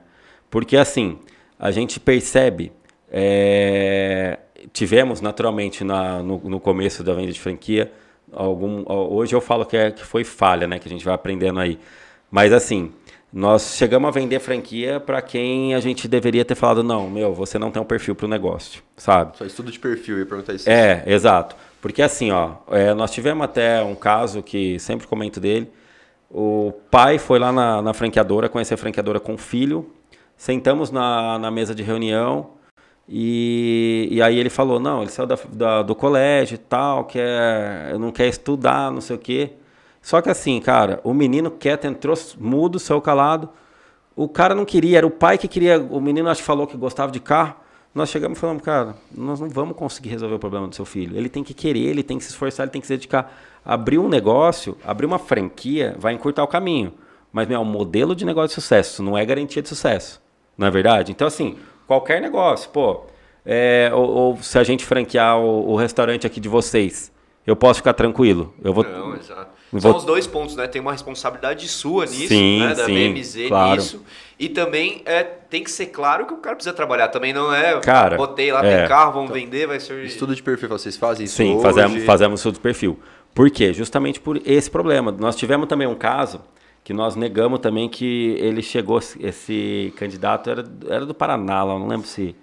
Porque 0.51 0.77
assim, 0.77 1.19
a 1.59 1.71
gente 1.71 2.01
percebe, 2.01 2.73
é, 3.11 4.39
tivemos 4.73 5.21
naturalmente 5.21 5.85
na- 5.85 6.23
no, 6.23 6.39
no 6.39 6.61
começo 6.61 7.03
da 7.05 7.15
venda 7.15 7.33
de 7.33 7.41
franquia, 7.41 7.93
algum, 8.33 8.85
hoje 8.87 9.35
eu 9.35 9.41
falo 9.41 9.65
que, 9.67 9.77
é, 9.77 9.91
que 9.91 10.05
foi 10.05 10.25
falha, 10.25 10.67
né? 10.67 10.79
Que 10.79 10.89
a 10.89 10.91
gente 10.91 11.05
vai 11.05 11.15
aprendendo 11.15 11.61
aí. 11.61 11.79
Mas 12.31 12.53
assim, 12.53 12.93
nós 13.33 13.77
chegamos 13.77 14.09
a 14.09 14.11
vender 14.11 14.41
franquia 14.41 14.99
para 14.99 15.23
quem 15.23 15.75
a 15.75 15.81
gente 15.81 16.09
deveria 16.09 16.45
ter 16.45 16.55
falado, 16.55 16.83
não, 16.83 17.09
meu, 17.09 17.33
você 17.33 17.59
não 17.59 17.71
tem 17.71 17.81
um 17.81 17.85
perfil 17.85 18.15
para 18.15 18.27
o 18.27 18.29
negócio, 18.29 18.83
sabe? 18.97 19.37
Só 19.39 19.45
estudo 19.45 19.71
de 19.71 19.79
perfil, 19.79 20.19
ia 20.19 20.27
perguntar 20.27 20.53
isso. 20.55 20.69
É, 20.69 21.05
exato. 21.07 21.55
Porque 21.81 22.03
assim, 22.03 22.31
ó, 22.31 22.55
é, 22.71 22.93
nós 22.93 23.11
tivemos 23.11 23.45
até 23.45 23.83
um 23.83 23.95
caso 23.95 24.43
que 24.43 24.79
sempre 24.79 25.07
comento 25.07 25.39
dele. 25.41 25.71
O 26.31 26.73
pai 26.91 27.19
foi 27.19 27.39
lá 27.39 27.53
na, 27.53 27.81
na 27.81 27.95
franqueadora, 27.95 28.49
conhecer 28.49 28.75
a 28.75 28.77
franqueadora 28.77 29.19
com 29.19 29.35
o 29.35 29.39
filho. 29.39 29.91
Sentamos 30.37 30.91
na, 30.91 31.39
na 31.39 31.51
mesa 31.51 31.75
de 31.75 31.83
reunião 31.83 32.51
e, 33.09 34.09
e 34.11 34.23
aí 34.23 34.39
ele 34.39 34.51
falou, 34.51 34.79
não, 34.79 35.03
ele 35.03 35.11
saiu 35.11 35.27
da, 35.27 35.39
da- 35.53 35.83
do 35.83 35.95
colégio 35.95 36.55
e 36.55 36.59
tal, 36.59 37.05
quer, 37.05 37.99
não 37.99 38.13
quer 38.13 38.29
estudar, 38.29 38.91
não 38.93 39.01
sei 39.01 39.17
o 39.17 39.19
quê. 39.19 39.51
Só 40.03 40.21
que 40.23 40.31
assim, 40.31 40.61
cara, 40.61 41.01
o 41.05 41.13
menino 41.13 41.51
quieto 41.51 41.85
entrou 41.85 42.17
mudo, 42.39 42.79
saiu 42.79 43.01
calado. 43.01 43.49
O 44.17 44.29
cara 44.29 44.55
não 44.55 44.65
queria, 44.65 44.99
era 44.99 45.07
o 45.07 45.11
pai 45.11 45.39
que 45.39 45.47
queria. 45.47 45.79
O 45.79 46.01
menino 46.01 46.29
acho 46.29 46.41
que 46.41 46.47
falou 46.47 46.67
que 46.67 46.77
gostava 46.77 47.13
de 47.13 47.21
carro. 47.21 47.57
Nós 47.95 48.09
chegamos 48.09 48.39
e 48.39 48.41
falamos, 48.41 48.63
cara, 48.63 48.95
nós 49.11 49.41
não 49.41 49.49
vamos 49.49 49.77
conseguir 49.77 50.11
resolver 50.11 50.37
o 50.37 50.39
problema 50.39 50.69
do 50.69 50.75
seu 50.75 50.85
filho. 50.85 51.17
Ele 51.17 51.29
tem 51.29 51.43
que 51.43 51.53
querer, 51.53 51.87
ele 51.87 52.03
tem 52.03 52.19
que 52.19 52.25
se 52.25 52.31
esforçar, 52.31 52.65
ele 52.65 52.71
tem 52.71 52.81
que 52.81 52.87
se 52.87 52.93
dedicar. 52.93 53.33
Abrir 53.65 53.99
um 53.99 54.09
negócio, 54.09 54.77
abrir 54.85 55.07
uma 55.07 55.19
franquia, 55.19 55.97
vai 55.99 56.15
encurtar 56.15 56.45
o 56.45 56.49
caminho. 56.49 56.95
Mas, 57.33 57.49
meu, 57.49 57.57
é 57.57 57.61
um 57.61 57.65
modelo 57.65 58.15
de 58.15 58.25
negócio 58.25 58.49
de 58.49 58.55
sucesso, 58.55 59.03
não 59.03 59.19
é 59.19 59.25
garantia 59.25 59.61
de 59.61 59.69
sucesso. 59.69 60.23
Não 60.57 60.67
é 60.67 60.71
verdade? 60.71 61.11
Então, 61.11 61.27
assim, 61.27 61.59
qualquer 61.87 62.21
negócio, 62.21 62.71
pô, 62.71 63.07
é, 63.45 63.91
ou, 63.93 64.09
ou 64.09 64.37
se 64.43 64.59
a 64.59 64.63
gente 64.63 64.85
franquear 64.85 65.39
o, 65.39 65.71
o 65.71 65.77
restaurante 65.77 66.27
aqui 66.27 66.39
de 66.39 66.49
vocês, 66.49 67.13
eu 67.47 67.57
posso 67.57 67.79
ficar 67.79 67.95
tranquilo. 67.95 68.55
Eu 68.63 68.73
vou, 68.73 68.85
Não, 68.85 69.17
exato. 69.17 69.51
São 69.71 69.81
vou- 69.93 69.97
os 69.97 70.05
dois 70.05 70.27
pontos, 70.27 70.57
né? 70.57 70.67
Tem 70.67 70.81
uma 70.81 70.93
responsabilidade 70.93 71.69
sua 71.69 72.05
nisso, 72.05 72.29
Sim, 72.29 72.61
né? 72.61 72.75
Da 72.75 72.85
sim, 72.87 72.95
BMZ 72.95 73.49
claro. 73.49 73.77
nisso. 73.77 74.03
E 74.39 74.49
também 74.49 75.03
é, 75.05 75.23
tem 75.23 75.63
que 75.63 75.71
ser 75.71 75.87
claro 75.87 76.27
que 76.27 76.33
o 76.35 76.39
cara 76.39 76.57
precisa 76.57 76.75
trabalhar. 76.75 77.09
Também 77.09 77.33
não 77.33 77.55
é, 77.55 77.79
Cara, 77.81 78.17
botei 78.17 78.51
lá, 78.51 78.65
é. 78.65 78.79
tem 78.81 78.89
carro, 78.89 79.13
vamos 79.13 79.31
vender, 79.31 79.67
vai 79.69 79.79
ser... 79.79 80.05
Estudo 80.05 80.35
de 80.35 80.43
perfil, 80.43 80.69
vocês 80.69 80.97
fazem 80.97 81.27
isso 81.27 81.37
Sim, 81.37 81.55
hoje? 81.55 81.63
fazemos, 81.63 82.05
fazemos 82.05 82.41
estudo 82.41 82.55
de 82.55 82.61
perfil. 82.61 82.99
Por 83.35 83.49
quê? 83.51 83.73
Justamente 83.73 84.19
por 84.19 84.41
esse 84.45 84.69
problema. 84.71 85.13
Nós 85.13 85.37
tivemos 85.37 85.69
também 85.69 85.87
um 85.87 85.95
caso 85.95 86.41
que 86.83 86.93
nós 86.93 87.15
negamos 87.15 87.61
também 87.61 87.89
que 87.89 88.35
ele 88.41 88.63
chegou, 88.63 88.99
esse 89.21 89.93
candidato 89.97 90.51
era, 90.51 90.65
era 90.89 91.07
do 91.07 91.15
Paraná, 91.15 91.63
lá, 91.63 91.79
não 91.79 91.87
lembro 91.87 92.07
se 92.09 92.35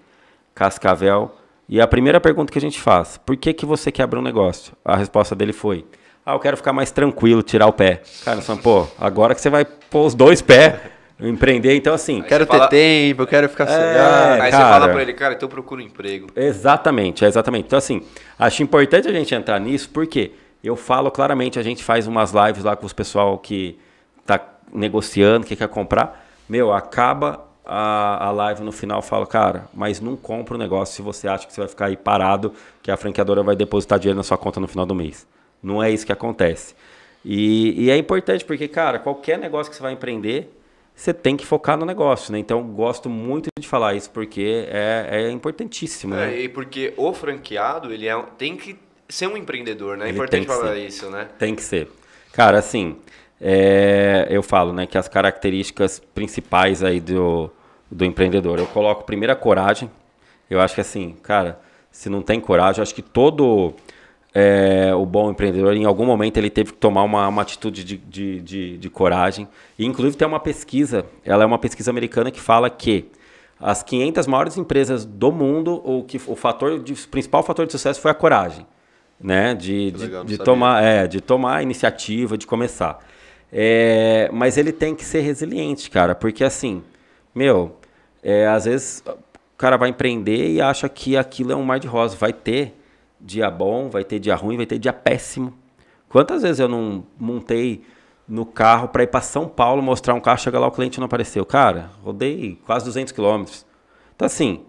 Cascavel. 0.56 1.36
E 1.68 1.82
a 1.82 1.88
primeira 1.88 2.20
pergunta 2.22 2.52
que 2.52 2.58
a 2.58 2.62
gente 2.62 2.80
faz, 2.80 3.18
por 3.18 3.36
que, 3.36 3.52
que 3.54 3.66
você 3.66 3.92
quer 3.92 4.04
abrir 4.04 4.20
um 4.20 4.24
negócio? 4.24 4.74
A 4.86 4.96
resposta 4.96 5.36
dele 5.36 5.52
foi, 5.52 5.86
ah, 6.30 6.34
eu 6.34 6.40
quero 6.40 6.58
ficar 6.58 6.74
mais 6.74 6.92
tranquilo, 6.92 7.42
tirar 7.42 7.68
o 7.68 7.74
pé. 7.74 8.02
Cara, 8.26 8.42
falamos, 8.42 8.64
pô, 8.64 8.86
agora 9.00 9.34
que 9.34 9.40
você 9.42 9.50
vai 9.50 9.64
pôr 9.64 10.06
os 10.06 10.14
dois 10.14 10.42
pés, 10.42 10.76
empreender, 11.20 11.76
então 11.76 11.94
assim... 11.94 12.22
Quero 12.22 12.44
Você 12.46 12.52
ter 12.52 12.58
fala- 12.58 12.70
tempo, 12.70 13.22
eu 13.24 13.28
quero 13.28 13.48
ficar 13.50 13.64
É, 13.64 13.68
sossegado. 13.68 14.34
Aí 14.44 14.52
cara. 14.52 14.64
você 14.66 14.72
fala 14.72 14.90
pra 14.90 15.02
ele, 15.02 15.14
cara, 15.14 15.34
então 15.36 15.48
procura 15.50 15.82
um 15.82 15.86
emprego. 15.86 16.28
Exatamente, 16.36 17.24
exatamente. 17.24 17.66
Então, 17.68 17.78
assim, 17.80 18.02
acho 18.38 18.62
importante 18.62 19.08
a 19.08 19.12
gente 19.14 19.34
entrar 19.34 19.58
nisso, 19.60 19.90
porque 19.90 20.32
eu 20.64 20.76
falo 20.76 21.10
claramente, 21.10 21.58
a 21.58 21.64
gente 21.64 21.84
faz 21.84 22.08
umas 22.08 22.34
lives 22.34 22.64
lá 22.64 22.76
com 22.76 22.86
os 22.86 22.94
pessoal 22.94 23.38
que 23.38 23.80
tá 24.26 24.40
negociando, 24.74 25.46
que 25.48 25.56
quer 25.56 25.70
comprar. 25.70 26.26
Meu, 26.50 26.74
acaba 26.74 27.46
a, 27.66 28.28
a 28.28 28.32
live 28.32 28.64
no 28.64 28.72
final, 28.72 29.00
eu 29.00 29.02
falo, 29.02 29.26
cara, 29.26 29.66
mas 29.74 30.00
não 30.02 30.16
compra 30.16 30.56
o 30.56 30.58
negócio 30.58 30.94
se 30.96 31.02
você 31.02 31.28
acha 31.28 31.48
que 31.48 31.54
você 31.54 31.62
vai 31.62 31.68
ficar 31.70 31.86
aí 31.86 31.98
parado, 31.98 32.54
que 32.84 32.92
a 32.92 32.98
franqueadora 32.98 33.42
vai 33.44 33.56
depositar 33.56 33.98
dinheiro 33.98 34.18
na 34.18 34.24
sua 34.24 34.38
conta 34.38 34.60
no 34.60 34.68
final 34.68 34.86
do 34.86 34.94
mês. 34.94 35.26
Não 35.62 35.82
é 35.82 35.92
isso 35.92 36.06
que 36.06 36.12
acontece. 36.12 36.76
E, 37.24 37.86
e 37.86 37.90
é 37.90 37.98
importante, 37.98 38.46
porque, 38.46 38.68
cara, 38.68 39.00
qualquer 39.00 39.38
negócio 39.38 39.70
que 39.70 39.76
você 39.76 39.84
vai 39.84 39.94
empreender, 39.94 40.50
você 40.96 41.14
tem 41.14 41.36
que 41.36 41.46
focar 41.46 41.78
no 41.78 41.86
negócio, 41.86 42.32
né? 42.32 42.40
Então, 42.40 42.64
gosto 42.64 43.10
muito 43.10 43.50
de 43.60 43.68
falar 43.68 43.96
isso, 43.96 44.10
porque 44.10 44.66
é, 44.70 45.08
é 45.12 45.32
importantíssimo, 45.32 46.16
né? 46.16 46.34
É, 46.34 46.42
e 46.42 46.50
porque 46.50 46.94
o 46.98 47.14
franqueado, 47.14 47.94
ele 47.94 48.08
é, 48.08 48.16
tem 48.38 48.56
que 48.56 48.78
ser 49.10 49.28
um 49.28 49.38
empreendedor, 49.38 49.98
né? 49.98 50.06
É 50.06 50.08
Ele 50.10 50.18
importante 50.18 50.48
falar 50.48 50.74
ser. 50.74 50.88
isso, 50.88 51.10
né? 51.10 51.28
Tem 51.38 51.54
que 51.54 51.62
ser. 51.62 51.90
Cara, 52.34 52.58
assim, 52.58 52.98
é, 53.40 54.28
eu 54.30 54.42
falo, 54.42 54.74
né, 54.74 54.88
que 54.88 54.98
as 54.98 55.08
características 55.08 56.02
principais 56.14 56.84
aí 56.84 57.00
do, 57.00 57.50
do 57.90 58.04
empreendedor, 58.04 58.60
eu 58.60 58.68
coloco 58.68 59.04
primeiro 59.04 59.34
a 59.34 59.36
coragem. 59.36 59.90
Eu 60.50 60.60
acho 60.60 60.76
que 60.76 60.82
assim, 60.82 61.16
cara, 61.22 61.60
se 61.92 62.10
não 62.10 62.22
tem 62.22 62.40
coragem, 62.40 62.80
eu 62.80 62.84
acho 62.84 62.96
que 62.96 63.02
todo 63.02 63.74
é, 64.40 64.94
o 64.94 65.04
bom 65.04 65.32
empreendedor, 65.32 65.76
em 65.76 65.86
algum 65.86 66.06
momento, 66.06 66.38
ele 66.38 66.52
teve 66.52 66.72
que 66.72 66.78
tomar 66.78 67.02
uma, 67.02 67.28
uma 67.28 67.42
atitude 67.42 67.84
de, 67.84 67.98
de, 67.98 68.40
de, 68.40 68.78
de 68.78 68.88
coragem. 68.88 69.48
E, 69.80 69.84
inclusive, 69.84 70.16
tem 70.16 70.28
uma 70.28 70.40
pesquisa, 70.40 71.08
ela 71.26 71.42
é 71.42 71.46
uma 71.48 71.58
pesquisa 71.58 71.90
americana 71.90 72.30
que 72.30 72.40
fala 72.40 72.70
que 72.70 73.10
as 73.60 73.82
500 73.82 74.28
maiores 74.28 74.56
empresas 74.56 75.06
do 75.06 75.32
mundo, 75.32 75.82
o 75.84 76.04
que 76.04 76.22
o 76.28 76.36
fator 76.36 76.78
de, 76.78 76.94
o 76.94 77.08
principal 77.08 77.42
fator 77.42 77.66
de 77.66 77.72
sucesso 77.72 78.00
foi 78.00 78.12
a 78.12 78.14
coragem, 78.14 78.64
né? 79.20 79.56
De, 79.56 79.92
legal, 79.98 80.24
de, 80.24 80.38
de 80.38 80.44
tomar, 80.44 80.84
é, 80.84 81.08
de 81.08 81.20
tomar 81.20 81.56
a 81.56 81.64
iniciativa, 81.64 82.38
de 82.38 82.46
começar. 82.46 83.00
É, 83.52 84.30
mas 84.32 84.56
ele 84.56 84.72
tem 84.72 84.94
que 84.94 85.04
ser 85.04 85.22
resiliente, 85.22 85.90
cara, 85.90 86.14
porque 86.14 86.44
assim, 86.44 86.84
meu, 87.34 87.76
é, 88.22 88.46
às 88.46 88.66
vezes 88.66 89.04
o 89.08 89.58
cara 89.58 89.78
vai 89.78 89.90
empreender 89.90 90.52
e 90.52 90.62
acha 90.62 90.88
que 90.88 91.18
aquilo 91.18 91.52
é 91.52 91.56
um 91.56 91.64
mar 91.64 91.80
de 91.80 91.88
rosa. 91.88 92.16
Vai 92.16 92.32
ter 92.32 92.77
dia 93.20 93.50
bom, 93.50 93.90
vai 93.90 94.04
ter 94.04 94.20
dia 94.20 94.36
ruim, 94.36 94.58
vai 94.58 94.66
ter 94.66 94.78
dia 94.78 94.94
péssimo. 94.94 95.54
Quantas 96.10 96.42
vezes 96.42 96.60
eu 96.60 96.68
não 96.68 97.04
montei 97.20 97.84
no 98.28 98.46
carro 98.46 98.90
para 98.90 99.04
ir 99.04 99.08
para 99.08 99.22
São 99.22 99.48
Paulo 99.48 99.82
mostrar 99.82 100.14
um 100.14 100.20
carro, 100.20 100.40
chega 100.40 100.60
lá 100.60 100.68
o 100.68 100.72
cliente 100.72 101.00
não 101.00 101.06
apareceu. 101.06 101.46
Cara, 101.46 101.92
rodei 102.04 102.60
quase 102.66 102.86
200 102.86 103.12
quilômetros. 103.12 103.66
Então 104.16 104.26
assim, 104.26 104.64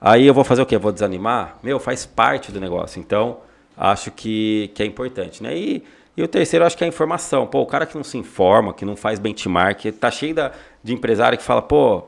aí 0.00 0.26
eu 0.26 0.34
vou 0.34 0.44
fazer 0.44 0.62
o 0.62 0.66
quê? 0.66 0.76
Vou 0.76 0.92
desanimar? 0.92 1.58
Meu, 1.62 1.78
faz 1.78 2.04
parte 2.04 2.52
do 2.52 2.60
negócio. 2.60 3.00
Então, 3.00 3.38
acho 3.76 4.10
que, 4.10 4.70
que 4.74 4.82
é 4.82 4.86
importante, 4.86 5.42
né? 5.42 5.56
E, 5.56 5.82
e 6.16 6.22
o 6.22 6.28
terceiro, 6.28 6.64
acho 6.64 6.76
que 6.76 6.84
é 6.84 6.86
a 6.86 6.88
informação. 6.88 7.46
Pô, 7.46 7.60
o 7.60 7.66
cara 7.66 7.86
que 7.86 7.96
não 7.96 8.04
se 8.04 8.18
informa, 8.18 8.74
que 8.74 8.84
não 8.84 8.96
faz 8.96 9.18
benchmark, 9.18 9.84
tá 9.92 10.10
cheio 10.10 10.34
da, 10.34 10.52
de 10.82 10.92
empresário 10.92 11.38
que 11.38 11.44
fala, 11.44 11.62
pô, 11.62 12.02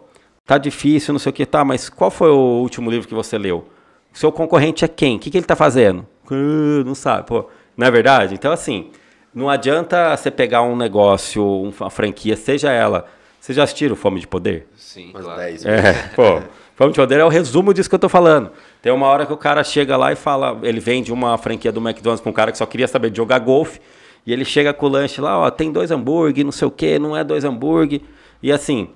tá 0.44 0.58
difícil, 0.58 1.12
não 1.12 1.18
sei 1.18 1.30
o 1.30 1.32
que, 1.32 1.46
tá, 1.46 1.64
mas 1.64 1.88
qual 1.88 2.10
foi 2.10 2.30
o 2.30 2.60
último 2.60 2.90
livro 2.90 3.06
que 3.06 3.14
você 3.14 3.38
leu? 3.38 3.68
Seu 4.12 4.32
concorrente 4.32 4.84
é 4.84 4.88
quem? 4.88 5.16
O 5.16 5.18
que, 5.18 5.30
que 5.30 5.38
ele 5.38 5.46
tá 5.46 5.56
fazendo? 5.56 6.06
Uh, 6.30 6.84
não 6.84 6.94
sabe, 6.94 7.26
pô. 7.26 7.46
Não 7.76 7.86
é 7.86 7.90
verdade? 7.90 8.34
Então, 8.34 8.52
assim, 8.52 8.90
não 9.34 9.48
adianta 9.48 10.16
você 10.16 10.30
pegar 10.30 10.62
um 10.62 10.76
negócio, 10.76 11.44
uma 11.44 11.90
franquia, 11.90 12.36
seja 12.36 12.70
ela. 12.70 13.06
Vocês 13.40 13.56
já 13.56 13.62
assistiram 13.62 13.96
Fome 13.96 14.20
de 14.20 14.26
Poder? 14.26 14.66
Sim, 14.76 15.10
Umas 15.10 15.24
claro. 15.24 15.40
10 15.40 15.64
é, 15.64 15.92
pô, 16.14 16.42
Fome 16.76 16.92
de 16.92 16.96
Poder 16.96 17.20
é 17.20 17.24
o 17.24 17.28
resumo 17.28 17.72
disso 17.72 17.88
que 17.88 17.94
eu 17.94 17.98
tô 17.98 18.08
falando. 18.08 18.50
Tem 18.82 18.92
uma 18.92 19.06
hora 19.06 19.24
que 19.24 19.32
o 19.32 19.36
cara 19.36 19.64
chega 19.64 19.96
lá 19.96 20.12
e 20.12 20.16
fala, 20.16 20.58
ele 20.62 20.80
vende 20.80 21.12
uma 21.12 21.38
franquia 21.38 21.72
do 21.72 21.80
McDonald's 21.80 22.20
para 22.20 22.30
um 22.30 22.34
cara 22.34 22.52
que 22.52 22.58
só 22.58 22.66
queria 22.66 22.88
saber 22.88 23.10
de 23.10 23.16
jogar 23.16 23.38
golfe, 23.38 23.80
e 24.26 24.32
ele 24.32 24.44
chega 24.44 24.74
com 24.74 24.86
o 24.86 24.88
lanche 24.88 25.20
lá, 25.20 25.38
ó, 25.38 25.50
tem 25.50 25.72
dois 25.72 25.90
hambúrguer, 25.90 26.44
não 26.44 26.52
sei 26.52 26.68
o 26.68 26.70
que, 26.70 26.98
não 26.98 27.16
é 27.16 27.24
dois 27.24 27.44
hambúrguer. 27.44 28.02
E 28.42 28.52
assim, 28.52 28.90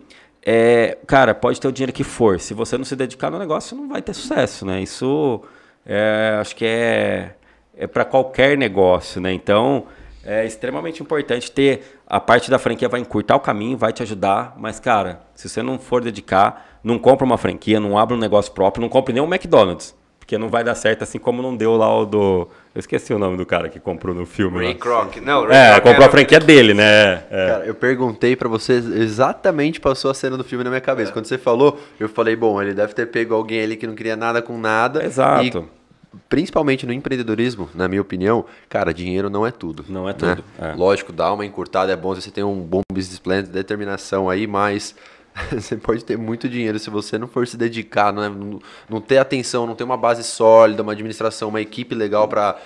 é, 0.47 0.99
cara, 1.07 1.35
pode 1.35 1.59
ter 1.61 1.67
o 1.67 1.73
dinheiro 1.73 1.93
que 1.93 2.05
for. 2.05 2.39
Se 2.39 2.53
você 2.53 2.77
não 2.77 2.85
se 2.85 2.95
dedicar 2.95 3.31
no 3.31 3.39
negócio, 3.39 3.75
não 3.77 3.89
vai 3.89 4.03
ter 4.03 4.13
sucesso, 4.13 4.67
né? 4.67 4.83
Isso 4.83 5.43
é, 5.87 6.37
acho 6.39 6.55
que 6.55 6.67
é, 6.67 7.35
é 7.77 7.87
para 7.87 8.05
qualquer 8.05 8.57
negócio, 8.59 9.21
né? 9.21 9.33
Então 9.33 9.87
é 10.23 10.45
extremamente 10.45 11.03
importante 11.03 11.51
ter 11.51 12.01
a 12.07 12.21
parte 12.21 12.51
da 12.51 12.59
franquia 12.59 12.89
vai 12.89 13.01
encurtar 13.01 13.37
o 13.37 13.41
caminho, 13.41 13.77
vai 13.77 13.93
te 13.93 14.03
ajudar, 14.03 14.55
mas 14.59 14.79
cara, 14.79 15.21
se 15.35 15.49
você 15.49 15.63
não 15.63 15.79
for 15.79 16.03
dedicar, 16.03 16.79
não 16.83 16.99
compra 16.99 17.25
uma 17.25 17.39
franquia, 17.39 17.81
não 17.81 17.99
abre 17.99 18.15
um 18.15 18.19
negócio 18.19 18.53
próprio, 18.53 18.83
não 18.83 18.89
compre 18.89 19.13
nem 19.13 19.23
um 19.23 19.27
McDonald's, 19.27 19.95
porque 20.25 20.39
não 20.39 20.49
vai 20.49 20.65
dar 20.65 20.75
certo 20.75 21.03
assim 21.03 21.19
como 21.19 21.43
não 21.43 21.55
deu 21.55 21.77
lá 21.77 21.95
o 21.95 22.07
do 22.07 22.49
eu 22.75 22.81
esqueci 22.81 23.13
o 23.13 23.19
nome 23.19 23.37
do 23.37 23.47
cara 23.47 23.69
que 23.69 23.79
comprou 23.79 24.13
no 24.13 24.27
filme. 24.27 24.59
Ray 24.59 24.75
Kroc. 24.75 25.19
Não, 25.19 25.47
Ray 25.47 25.57
É, 25.57 25.71
Kroc 25.75 25.85
comprou 25.85 26.07
a 26.07 26.11
franquia 26.11 26.41
dele, 26.41 26.75
né? 26.75 27.23
É. 27.31 27.47
Cara, 27.47 27.67
eu 27.67 27.75
perguntei 27.75 28.35
para 28.35 28.49
você, 28.49 28.73
exatamente 28.73 29.79
passou 29.81 30.11
a 30.11 30.15
cena 30.15 30.37
do 30.37 30.43
filme 30.43 30.65
na 30.65 30.71
minha 30.71 30.81
cabeça. 30.81 31.11
É. 31.11 31.13
Quando 31.13 31.27
você 31.27 31.39
falou, 31.39 31.79
eu 32.01 32.09
falei, 32.09 32.35
bom, 32.35 32.61
ele 32.61 32.75
deve 32.75 32.93
ter 32.93 33.07
pego 33.07 33.33
alguém 33.33 33.63
ali 33.63 33.77
que 33.77 33.87
não 33.87 33.95
queria 33.95 34.17
nada 34.17 34.43
com 34.43 34.59
nada. 34.59 35.05
Exato. 35.05 35.45
E 35.45 35.85
principalmente 36.29 36.85
no 36.85 36.93
empreendedorismo, 36.93 37.69
na 37.75 37.87
minha 37.87 38.03
opinião, 38.03 38.45
cara, 38.69 38.93
dinheiro 38.93 39.31
não 39.31 39.47
é 39.47 39.53
tudo. 39.53 39.85
Não 39.89 40.09
é 40.09 40.13
né? 40.13 40.19
tudo. 40.19 40.45
É. 40.59 40.73
Lógico, 40.75 41.13
dá 41.13 41.33
uma 41.33 41.47
encurtada, 41.47 41.93
é 41.93 41.97
bom 41.97 42.13
você 42.13 42.31
ter 42.31 42.43
um 42.43 42.61
bom 42.61 42.83
business 42.93 43.21
plan, 43.21 43.43
determinação 43.43 44.29
aí, 44.29 44.49
mas 44.49 44.97
você 45.51 45.77
pode 45.77 46.05
ter 46.05 46.17
muito 46.17 46.49
dinheiro 46.49 46.79
se 46.79 46.91
você 46.91 47.19
não 47.19 47.27
for 47.27 47.47
se 47.47 47.57
dedicar, 47.57 48.13
né? 48.13 48.29
não, 48.29 48.61
não 48.89 49.01
ter 49.01 49.19
atenção, 49.19 49.67
não 49.67 49.75
ter 49.75 49.85
uma 49.85 49.97
base 49.97 50.23
sólida, 50.23 50.83
uma 50.83 50.93
administração, 50.93 51.49
uma 51.49 51.61
equipe 51.61 51.95
legal 51.95 52.29
para 52.29 52.59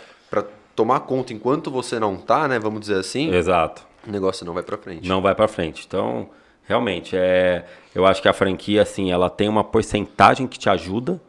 tomar 0.77 1.01
conta 1.01 1.33
enquanto 1.33 1.71
você 1.71 1.99
não 1.99 2.17
tá, 2.17 2.47
né? 2.47 2.59
Vamos 2.59 2.81
dizer 2.81 2.97
assim. 2.97 3.35
Exato. 3.35 3.87
O 4.07 4.11
negócio 4.11 4.47
não 4.47 4.55
vai 4.55 4.63
para 4.63 4.77
frente. 4.79 5.09
Não 5.09 5.21
vai 5.21 5.35
para 5.35 5.49
frente. 5.49 5.85
Então, 5.87 6.31
realmente, 6.65 7.17
é, 7.17 7.67
eu 7.95 8.07
acho 8.07 8.23
que 8.23 8.29
a 8.29 8.33
franquia, 8.33 8.83
assim, 8.83 9.11
ela 9.11 9.29
tem 9.29 9.49
uma 9.49 9.65
porcentagem 9.65 10.47
que 10.47 10.59
te 10.59 10.69
ajuda, 10.69 11.21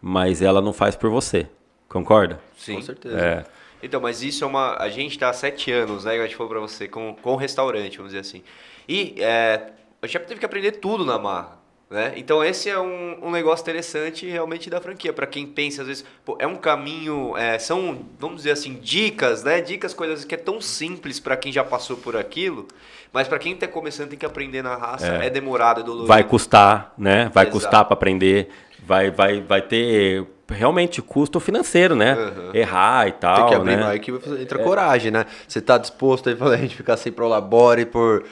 mas 0.00 0.42
ela 0.42 0.60
não 0.60 0.72
faz 0.72 0.96
por 0.96 1.10
você. 1.10 1.46
Concorda? 1.88 2.40
Sim. 2.56 2.76
Com 2.76 2.82
certeza. 2.82 3.18
É. 3.18 3.44
Então, 3.82 4.00
mas 4.00 4.22
isso 4.22 4.42
é 4.42 4.46
uma. 4.46 4.76
A 4.76 4.88
gente 4.88 5.12
está 5.12 5.28
há 5.30 5.32
sete 5.32 5.70
anos, 5.70 6.04
né? 6.04 6.18
A 6.18 6.22
gente 6.24 6.34
falou 6.34 6.50
para 6.50 6.60
você, 6.60 6.88
com, 6.88 7.14
com 7.22 7.34
o 7.34 7.36
restaurante, 7.36 7.98
vamos 7.98 8.12
dizer 8.12 8.20
assim. 8.20 8.42
E 8.88 9.14
é, 9.18 9.70
a 10.02 10.06
gente 10.06 10.22
teve 10.22 10.40
que 10.40 10.46
aprender 10.46 10.72
tudo 10.72 11.04
na 11.04 11.18
marra. 11.18 11.58
Né? 11.90 12.12
Então 12.16 12.44
esse 12.44 12.68
é 12.68 12.78
um, 12.78 13.18
um 13.22 13.30
negócio 13.30 13.62
interessante 13.62 14.26
realmente 14.26 14.68
da 14.68 14.78
franquia 14.78 15.10
para 15.10 15.26
quem 15.26 15.46
pensa 15.46 15.80
às 15.80 15.88
vezes 15.88 16.04
pô, 16.22 16.36
é 16.38 16.46
um 16.46 16.56
caminho 16.56 17.34
é, 17.34 17.58
são 17.58 18.04
vamos 18.20 18.38
dizer 18.38 18.50
assim 18.50 18.74
dicas 18.74 19.42
né 19.42 19.62
dicas 19.62 19.94
coisas 19.94 20.22
que 20.22 20.34
é 20.34 20.38
tão 20.38 20.60
simples 20.60 21.18
para 21.18 21.34
quem 21.34 21.50
já 21.50 21.64
passou 21.64 21.96
por 21.96 22.14
aquilo 22.14 22.68
mas 23.10 23.26
para 23.26 23.38
quem 23.38 23.54
está 23.54 23.66
começando 23.66 24.10
tem 24.10 24.18
que 24.18 24.26
aprender 24.26 24.60
na 24.60 24.76
raça 24.76 25.06
é, 25.06 25.28
é 25.28 25.30
demorado 25.30 25.80
é 25.80 25.82
doloroso 25.82 26.08
vai 26.08 26.22
custar 26.24 26.92
né 26.98 27.30
vai 27.32 27.44
Exato. 27.44 27.58
custar 27.58 27.84
para 27.86 27.94
aprender 27.94 28.50
vai 28.84 29.10
vai 29.10 29.40
vai 29.40 29.62
ter 29.62 30.26
realmente 30.50 31.02
custo 31.02 31.38
financeiro, 31.38 31.94
né? 31.94 32.14
Uhum. 32.14 32.54
Errar 32.54 33.08
e 33.08 33.12
tal. 33.12 33.36
Tem 33.36 33.46
que 33.48 33.54
abrir 33.54 33.76
né? 33.76 33.84
mais 33.84 34.00
que 34.00 34.10
entra 34.10 34.60
é. 34.60 34.64
coragem, 34.64 35.10
né? 35.10 35.26
Você 35.46 35.60
tá 35.60 35.76
disposto 35.76 36.28
a 36.28 36.56
gente 36.56 36.74
ficar 36.74 36.96
sem 36.96 37.12
prolabore 37.12 37.84
por 37.84 38.24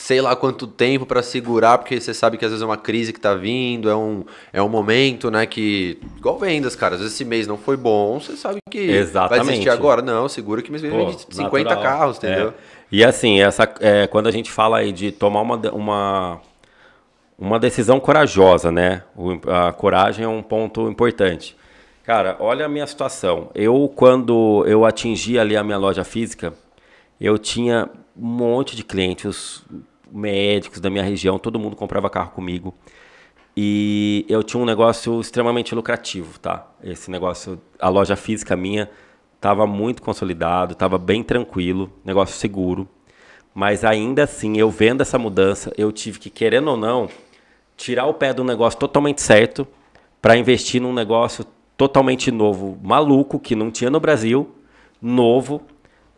sei 0.00 0.22
lá 0.22 0.34
quanto 0.34 0.66
tempo 0.66 1.04
para 1.04 1.22
segurar, 1.22 1.76
porque 1.76 2.00
você 2.00 2.14
sabe 2.14 2.38
que 2.38 2.44
às 2.44 2.50
vezes 2.50 2.62
é 2.62 2.66
uma 2.66 2.78
crise 2.78 3.12
que 3.12 3.20
tá 3.20 3.34
vindo, 3.34 3.90
é 3.90 3.94
um, 3.94 4.24
é 4.50 4.62
um 4.62 4.68
momento, 4.68 5.30
né, 5.30 5.44
que 5.44 5.98
igual 6.16 6.38
vendas, 6.38 6.74
cara, 6.74 6.94
às 6.94 7.02
vezes 7.02 7.14
esse 7.14 7.24
mês 7.24 7.46
não 7.46 7.58
foi 7.58 7.76
bom, 7.76 8.18
você 8.18 8.34
sabe 8.34 8.60
que 8.70 8.78
Exatamente. 8.78 9.44
vai 9.44 9.54
existir 9.54 9.68
agora, 9.68 10.00
não, 10.00 10.26
segura 10.26 10.62
que 10.62 10.70
mês 10.70 10.80
vem 10.80 10.90
vende 10.90 11.18
50 11.28 11.68
natural. 11.68 11.82
carros, 11.82 12.16
entendeu? 12.16 12.48
É. 12.48 12.52
E 12.90 13.04
assim, 13.04 13.42
essa 13.42 13.70
é, 13.78 14.06
quando 14.06 14.26
a 14.26 14.30
gente 14.30 14.50
fala 14.50 14.78
aí 14.78 14.90
de 14.90 15.12
tomar 15.12 15.42
uma, 15.42 15.56
uma 15.70 16.40
uma 17.38 17.58
decisão 17.58 18.00
corajosa, 18.00 18.72
né? 18.72 19.02
A 19.46 19.72
coragem 19.72 20.24
é 20.24 20.28
um 20.28 20.42
ponto 20.42 20.88
importante. 20.88 21.56
Cara, 22.04 22.36
olha 22.40 22.66
a 22.66 22.68
minha 22.68 22.86
situação. 22.86 23.50
Eu, 23.54 23.90
quando 23.94 24.64
eu 24.66 24.84
atingi 24.84 25.38
ali 25.38 25.56
a 25.56 25.62
minha 25.62 25.78
loja 25.78 26.04
física, 26.04 26.52
eu 27.20 27.38
tinha 27.38 27.88
um 28.16 28.26
monte 28.26 28.76
de 28.76 28.84
clientes, 28.84 29.62
médicos 30.12 30.80
da 30.80 30.90
minha 30.90 31.04
região, 31.04 31.38
todo 31.38 31.58
mundo 31.58 31.76
comprava 31.76 32.10
carro 32.10 32.30
comigo. 32.30 32.74
E 33.56 34.24
eu 34.28 34.42
tinha 34.42 34.62
um 34.62 34.66
negócio 34.66 35.20
extremamente 35.20 35.74
lucrativo, 35.74 36.38
tá? 36.38 36.66
Esse 36.82 37.10
negócio, 37.10 37.60
a 37.78 37.88
loja 37.88 38.16
física 38.16 38.56
minha 38.56 38.88
estava 39.34 39.66
muito 39.66 40.02
consolidado, 40.02 40.72
estava 40.72 40.98
bem 40.98 41.22
tranquilo, 41.22 41.92
negócio 42.04 42.36
seguro. 42.36 42.88
Mas 43.54 43.84
ainda 43.84 44.24
assim, 44.24 44.56
eu 44.58 44.70
vendo 44.70 45.00
essa 45.00 45.18
mudança, 45.18 45.72
eu 45.76 45.90
tive 45.90 46.18
que, 46.18 46.30
querendo 46.30 46.68
ou 46.68 46.76
não, 46.76 47.08
tirar 47.76 48.06
o 48.06 48.14
pé 48.14 48.32
do 48.32 48.44
negócio 48.44 48.78
totalmente 48.78 49.20
certo 49.20 49.66
para 50.22 50.36
investir 50.36 50.80
num 50.80 50.92
negócio 50.92 51.44
totalmente 51.76 52.30
novo, 52.30 52.78
maluco, 52.82 53.38
que 53.38 53.56
não 53.56 53.70
tinha 53.70 53.90
no 53.90 53.98
Brasil, 53.98 54.54
novo, 55.00 55.62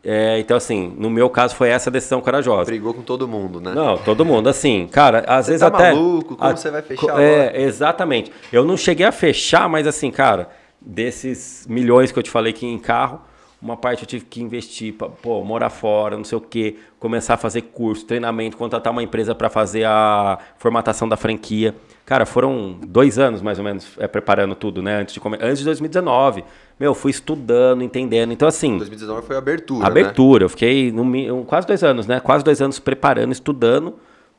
é, 0.04 0.38
então, 0.40 0.56
assim, 0.56 0.92
no 0.98 1.08
meu 1.08 1.30
caso 1.30 1.54
foi 1.54 1.68
essa 1.68 1.90
decisão 1.90 2.20
corajosa. 2.20 2.64
Brigou 2.64 2.92
com 2.92 3.02
todo 3.02 3.28
mundo, 3.28 3.60
né? 3.60 3.72
Não, 3.72 3.96
todo 3.98 4.24
mundo. 4.24 4.48
Assim, 4.48 4.88
cara, 4.90 5.24
às 5.28 5.46
você 5.46 5.52
vezes 5.52 5.60
tá 5.60 5.68
até. 5.68 5.92
maluco? 5.92 6.36
Como 6.36 6.50
a, 6.50 6.56
você 6.56 6.70
vai 6.70 6.82
fechar 6.82 7.20
É, 7.20 7.46
agora? 7.46 7.60
exatamente. 7.60 8.32
Eu 8.52 8.64
não 8.64 8.76
cheguei 8.76 9.06
a 9.06 9.12
fechar, 9.12 9.68
mas 9.68 9.86
assim, 9.86 10.10
cara, 10.10 10.48
desses 10.80 11.66
milhões 11.68 12.10
que 12.10 12.18
eu 12.18 12.22
te 12.22 12.30
falei 12.30 12.52
que 12.52 12.66
em 12.66 12.78
carro, 12.78 13.20
uma 13.62 13.76
parte 13.76 14.02
eu 14.02 14.06
tive 14.06 14.24
que 14.24 14.42
investir, 14.42 14.94
pra, 14.94 15.08
pô, 15.08 15.44
morar 15.44 15.70
fora, 15.70 16.16
não 16.16 16.24
sei 16.24 16.36
o 16.36 16.40
quê, 16.40 16.76
começar 16.98 17.34
a 17.34 17.36
fazer 17.36 17.62
curso, 17.62 18.04
treinamento, 18.04 18.56
contratar 18.56 18.92
uma 18.92 19.02
empresa 19.02 19.34
para 19.34 19.48
fazer 19.48 19.84
a 19.84 20.38
formatação 20.58 21.08
da 21.08 21.16
franquia. 21.16 21.74
Cara, 22.04 22.26
foram 22.26 22.76
dois 22.84 23.20
anos 23.20 23.40
mais 23.40 23.58
ou 23.58 23.64
menos 23.64 23.86
é, 23.98 24.08
preparando 24.08 24.56
tudo, 24.56 24.82
né? 24.82 24.96
Antes 25.00 25.14
de, 25.14 25.20
antes 25.40 25.58
de 25.60 25.64
2019. 25.64 26.44
Meu, 26.80 26.94
fui 26.94 27.12
estudando, 27.12 27.84
entendendo. 27.84 28.32
Então, 28.32 28.48
assim. 28.48 28.76
2019 28.78 29.24
foi 29.24 29.36
abertura. 29.36 29.86
Abertura. 29.86 30.40
Né? 30.40 30.44
Eu 30.46 30.48
fiquei 30.48 30.90
no, 30.90 31.44
quase 31.44 31.64
dois 31.64 31.84
anos, 31.84 32.08
né? 32.08 32.18
Quase 32.18 32.42
dois 32.42 32.60
anos 32.60 32.80
preparando, 32.80 33.30
estudando 33.30 33.94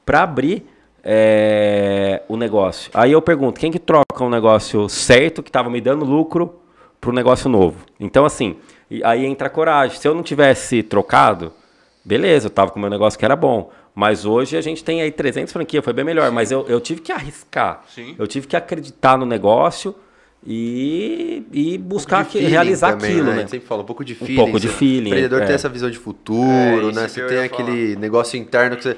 para 0.05 0.23
abrir 0.23 0.65
é, 1.01 2.21
o 2.27 2.35
negócio. 2.35 2.91
Aí 2.93 3.13
eu 3.13 3.21
pergunto: 3.21 3.61
quem 3.61 3.71
que 3.71 3.79
troca 3.79 4.21
um 4.21 4.29
negócio 4.29 4.89
certo, 4.89 5.41
que 5.41 5.49
estava 5.49 5.69
me 5.69 5.79
dando 5.79 6.03
lucro, 6.03 6.55
para 6.99 7.09
um 7.09 7.13
negócio 7.13 7.49
novo? 7.49 7.77
Então, 7.97 8.25
assim, 8.25 8.57
aí 9.03 9.25
entra 9.25 9.47
a 9.47 9.49
coragem. 9.49 9.97
Se 9.97 10.07
eu 10.07 10.13
não 10.13 10.23
tivesse 10.23 10.83
trocado, 10.83 11.51
beleza, 12.03 12.47
eu 12.47 12.51
tava 12.51 12.71
com 12.71 12.79
o 12.79 12.81
meu 12.81 12.89
negócio 12.89 13.17
que 13.17 13.25
era 13.25 13.35
bom. 13.35 13.71
Mas 13.95 14.25
hoje 14.25 14.57
a 14.57 14.61
gente 14.61 14.83
tem 14.83 15.01
aí 15.01 15.11
300 15.11 15.53
franquias, 15.53 15.83
foi 15.83 15.93
bem 15.93 16.03
melhor. 16.03 16.29
Sim. 16.29 16.35
Mas 16.35 16.51
eu, 16.51 16.65
eu 16.67 16.81
tive 16.81 17.01
que 17.01 17.11
arriscar. 17.11 17.83
Sim. 17.93 18.15
Eu 18.17 18.27
tive 18.27 18.47
que 18.47 18.55
acreditar 18.55 19.17
no 19.17 19.25
negócio 19.25 19.95
e, 20.45 21.43
e 21.51 21.77
buscar 21.77 22.23
um 22.23 22.25
que, 22.25 22.39
realizar 22.39 22.93
também, 22.93 23.11
aquilo, 23.11 23.27
né? 23.27 23.31
né? 23.31 23.37
A 23.37 23.39
gente 23.41 23.51
sempre 23.51 23.67
fala 23.67 23.81
um 23.83 23.85
pouco 23.85 24.03
de 24.03 24.15
feeling. 24.15 24.33
Um 24.33 24.35
pouco 24.35 24.59
de 24.59 24.67
feeling. 24.67 25.03
O 25.03 25.07
empreendedor 25.07 25.41
é. 25.43 25.45
tem 25.45 25.55
essa 25.55 25.69
visão 25.69 25.89
de 25.89 25.97
futuro, 25.97 26.89
é, 26.89 26.91
né? 26.91 27.07
Você 27.07 27.25
tem 27.27 27.39
aquele 27.39 27.89
falar. 27.89 28.01
negócio 28.01 28.37
interno 28.37 28.75
que 28.75 28.83
você... 28.83 28.97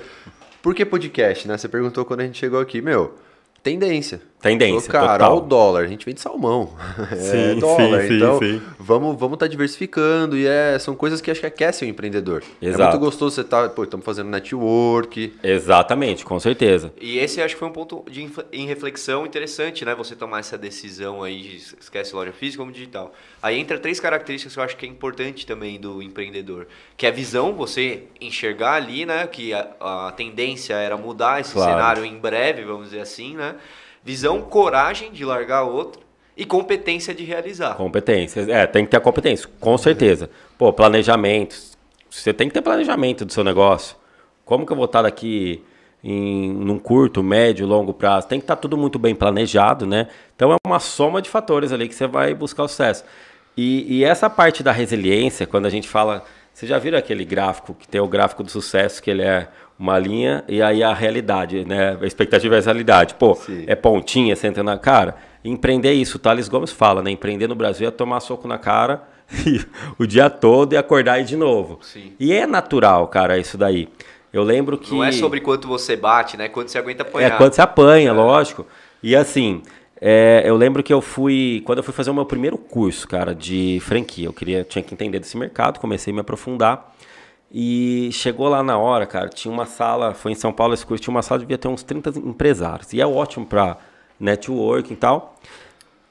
Por 0.61 0.73
que 0.73 0.83
podcast, 0.83 1.47
né? 1.47 1.57
Você 1.57 1.67
perguntou 1.67 2.05
quando 2.05 2.21
a 2.21 2.23
gente 2.23 2.39
chegou 2.39 2.59
aqui. 2.59 2.81
Meu, 2.81 3.13
tendência. 3.61 4.21
Tendência, 4.49 4.91
Cara, 4.91 5.13
total. 5.17 5.37
o 5.37 5.41
dólar, 5.41 5.83
a 5.83 5.87
gente 5.87 6.05
vende 6.05 6.21
salmão. 6.21 6.69
Sim, 7.17 7.37
é 7.37 7.55
dólar, 7.55 8.01
sim, 8.01 8.07
sim, 8.07 8.15
então 8.15 8.39
sim. 8.39 8.61
vamos 8.79 9.19
vamos 9.19 9.35
estar 9.35 9.47
diversificando 9.47 10.37
e 10.37 10.45
é, 10.45 10.77
são 10.77 10.95
coisas 10.95 11.19
que 11.19 11.31
acho 11.31 11.39
que 11.39 11.47
aquecem 11.47 11.87
o 11.87 11.91
empreendedor. 11.91 12.43
É 12.61 12.67
Exato. 12.67 12.91
muito 12.91 12.99
gostoso 12.99 13.35
você 13.35 13.41
estar, 13.41 13.69
pô, 13.69 13.83
estamos 13.83 14.05
fazendo 14.05 14.29
network. 14.29 15.33
Exatamente, 15.43 16.23
com 16.23 16.39
certeza. 16.39 16.93
E 17.01 17.17
esse 17.17 17.41
acho 17.41 17.55
que 17.55 17.59
foi 17.59 17.67
um 17.67 17.71
ponto 17.71 18.03
de 18.09 18.29
em 18.53 18.67
reflexão 18.67 19.25
interessante, 19.25 19.83
né? 19.83 19.95
Você 19.95 20.15
tomar 20.15 20.39
essa 20.39 20.57
decisão 20.57 21.23
aí 21.23 21.41
de 21.41 21.55
esquece 21.79 22.15
loja 22.15 22.31
física 22.31 22.61
como 22.61 22.71
digital. 22.71 23.13
Aí 23.41 23.59
entra 23.59 23.79
três 23.79 23.99
características 23.99 24.53
que 24.53 24.59
eu 24.59 24.63
acho 24.63 24.77
que 24.77 24.85
é 24.85 24.89
importante 24.89 25.45
também 25.45 25.79
do 25.79 26.01
empreendedor, 26.01 26.67
que 26.95 27.05
é 27.05 27.09
a 27.09 27.11
visão, 27.11 27.53
você 27.53 28.03
enxergar 28.21 28.73
ali, 28.73 29.05
né, 29.05 29.25
que 29.27 29.53
a, 29.53 29.67
a 29.79 30.11
tendência 30.15 30.75
era 30.75 30.95
mudar 30.97 31.41
esse 31.41 31.53
Claro. 31.53 31.71
cenário 31.71 32.05
em 32.05 32.17
breve, 32.17 32.63
vamos 32.63 32.85
dizer 32.85 32.99
assim, 33.01 33.35
né? 33.35 33.55
Visão, 34.05 34.39
coragem 34.43 35.11
de 35.11 35.25
largar 35.25 35.63
outro 35.63 35.99
e 36.37 36.45
competência 36.45 37.11
de 37.11 37.23
realizar. 37.23 37.73
Competência. 37.73 38.45
É, 38.49 38.67
tem 38.67 38.85
que 38.85 38.91
ter 38.91 38.97
a 38.97 39.01
competência, 39.01 39.49
com 39.59 39.75
certeza. 39.79 40.29
Pô, 40.59 40.71
planejamento. 40.71 41.55
Você 42.07 42.31
tem 42.31 42.47
que 42.47 42.53
ter 42.53 42.61
planejamento 42.61 43.25
do 43.25 43.33
seu 43.33 43.43
negócio. 43.43 43.97
Como 44.45 44.63
que 44.63 44.71
eu 44.71 44.75
vou 44.75 44.85
estar 44.85 45.01
daqui 45.01 45.63
em 46.03 46.53
num 46.53 46.77
curto, 46.77 47.23
médio, 47.23 47.65
longo 47.65 47.95
prazo? 47.95 48.27
Tem 48.27 48.39
que 48.39 48.43
estar 48.43 48.57
tudo 48.57 48.77
muito 48.77 48.99
bem 48.99 49.15
planejado, 49.15 49.87
né? 49.87 50.07
Então 50.35 50.53
é 50.53 50.55
uma 50.67 50.79
soma 50.79 51.19
de 51.19 51.29
fatores 51.29 51.71
ali 51.71 51.87
que 51.87 51.95
você 51.95 52.05
vai 52.05 52.35
buscar 52.35 52.61
o 52.63 52.67
sucesso. 52.67 53.03
E, 53.57 53.97
e 53.97 54.03
essa 54.03 54.29
parte 54.29 54.61
da 54.61 54.71
resiliência, 54.71 55.47
quando 55.47 55.65
a 55.65 55.69
gente 55.69 55.89
fala. 55.89 56.23
Vocês 56.53 56.69
já 56.69 56.79
viram 56.79 56.97
aquele 56.97 57.25
gráfico 57.25 57.73
que 57.73 57.85
tem 57.85 57.99
o 57.99 58.07
gráfico 58.07 58.41
do 58.41 58.49
sucesso, 58.49 59.03
que 59.03 59.11
ele 59.11 59.23
é 59.23 59.49
uma 59.77 59.97
linha 59.99 60.43
e 60.47 60.61
aí 60.61 60.81
a 60.83 60.93
realidade, 60.93 61.65
né? 61.65 61.97
A 62.01 62.05
expectativa 62.05 62.55
é 62.55 62.59
a 62.59 62.61
realidade. 62.61 63.15
Pô, 63.15 63.35
Sim. 63.35 63.63
é 63.67 63.75
pontinha, 63.75 64.35
você 64.35 64.47
entra 64.47 64.63
na 64.63 64.77
cara. 64.77 65.15
Empreender 65.43 65.89
é 65.89 65.93
isso, 65.93 66.17
o 66.17 66.19
Thales 66.19 66.47
Gomes 66.47 66.71
fala, 66.71 67.03
né? 67.03 67.11
Empreender 67.11 67.47
no 67.47 67.55
Brasil 67.55 67.87
é 67.87 67.91
tomar 67.91 68.19
soco 68.19 68.47
na 68.47 68.57
cara 68.57 69.03
o 69.99 70.05
dia 70.05 70.29
todo 70.29 70.73
e 70.73 70.77
acordar 70.77 71.13
aí 71.13 71.23
de 71.23 71.35
novo. 71.35 71.79
Sim. 71.81 72.13
E 72.19 72.33
é 72.33 72.45
natural, 72.47 73.07
cara, 73.07 73.37
isso 73.37 73.57
daí. 73.57 73.89
Eu 74.31 74.43
lembro 74.43 74.77
que. 74.77 74.91
Não 74.93 75.03
é 75.03 75.11
sobre 75.11 75.39
quanto 75.39 75.67
você 75.67 75.95
bate, 75.95 76.35
né? 76.35 76.49
Quanto 76.49 76.69
você 76.69 76.77
aguenta 76.77 77.03
É 77.03 77.07
apanhar. 77.07 77.37
quando 77.37 77.53
você 77.53 77.61
apanha, 77.61 78.11
lógico. 78.11 78.65
E 79.01 79.15
assim, 79.15 79.61
é, 80.01 80.43
eu 80.45 80.55
lembro 80.57 80.83
que 80.83 80.93
eu 80.93 81.01
fui. 81.01 81.61
Quando 81.65 81.77
eu 81.79 81.83
fui 81.83 81.93
fazer 81.93 82.09
o 82.09 82.13
meu 82.13 82.25
primeiro 82.25 82.57
curso, 82.57 83.07
cara, 83.07 83.33
de 83.33 83.79
franquia, 83.81 84.27
eu 84.27 84.33
queria, 84.33 84.63
tinha 84.63 84.83
que 84.83 84.93
entender 84.93 85.19
desse 85.19 85.37
mercado, 85.37 85.79
comecei 85.79 86.11
a 86.11 86.13
me 86.13 86.19
aprofundar. 86.21 86.94
E 87.57 88.09
chegou 88.11 88.49
lá 88.49 88.61
na 88.61 88.77
hora, 88.77 89.05
cara, 89.05 89.29
tinha 89.29 89.49
uma 89.49 89.65
sala, 89.65 90.13
foi 90.13 90.33
em 90.33 90.35
São 90.35 90.51
Paulo 90.51 90.73
esse 90.73 90.85
curso, 90.85 91.01
tinha 91.01 91.13
uma 91.13 91.21
sala, 91.21 91.39
devia 91.39 91.57
ter 91.57 91.69
uns 91.69 91.83
30 91.83 92.09
empresários. 92.19 92.91
E 92.91 92.99
é 92.99 93.07
ótimo 93.07 93.45
para 93.45 93.77
networking 94.19 94.91
e 94.91 94.97
tal. 94.97 95.37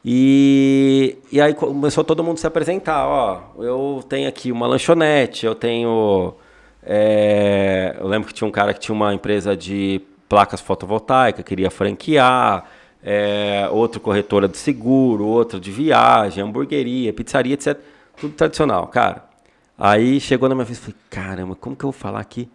E, 0.02 1.18
e 1.30 1.42
aí 1.42 1.52
começou 1.52 2.02
todo 2.02 2.24
mundo 2.24 2.38
se 2.38 2.46
apresentar, 2.46 3.06
ó, 3.06 3.42
eu 3.58 4.02
tenho 4.08 4.26
aqui 4.26 4.50
uma 4.50 4.66
lanchonete, 4.66 5.44
eu 5.44 5.54
tenho... 5.54 6.34
é, 6.82 7.94
eu 8.00 8.08
lembro 8.08 8.28
que 8.28 8.32
tinha 8.32 8.48
um 8.48 8.50
cara 8.50 8.72
que 8.72 8.80
tinha 8.80 8.94
uma 8.94 9.12
empresa 9.12 9.54
de 9.54 10.00
placas 10.26 10.62
fotovoltaicas, 10.62 11.44
queria 11.44 11.70
franquear, 11.70 12.64
é, 13.02 13.68
outro 13.70 14.00
corretora 14.00 14.48
de 14.48 14.56
seguro, 14.56 15.26
outro 15.26 15.60
de 15.60 15.70
viagem, 15.70 16.42
hamburgueria, 16.42 17.12
pizzaria, 17.12 17.52
etc. 17.52 17.78
Tudo 18.16 18.32
tradicional, 18.32 18.86
cara. 18.86 19.34
Aí 19.78 20.20
chegou 20.20 20.48
na 20.48 20.55
minha 20.55 20.64
vez 20.64 20.78
e 20.78 20.80
falei, 20.80 20.96
caramba, 21.10 21.55
como 21.56 21.74
que 21.74 21.84
eu 21.84 21.90
vou 21.90 21.98
falar 21.98 22.20
aqui 22.20 22.48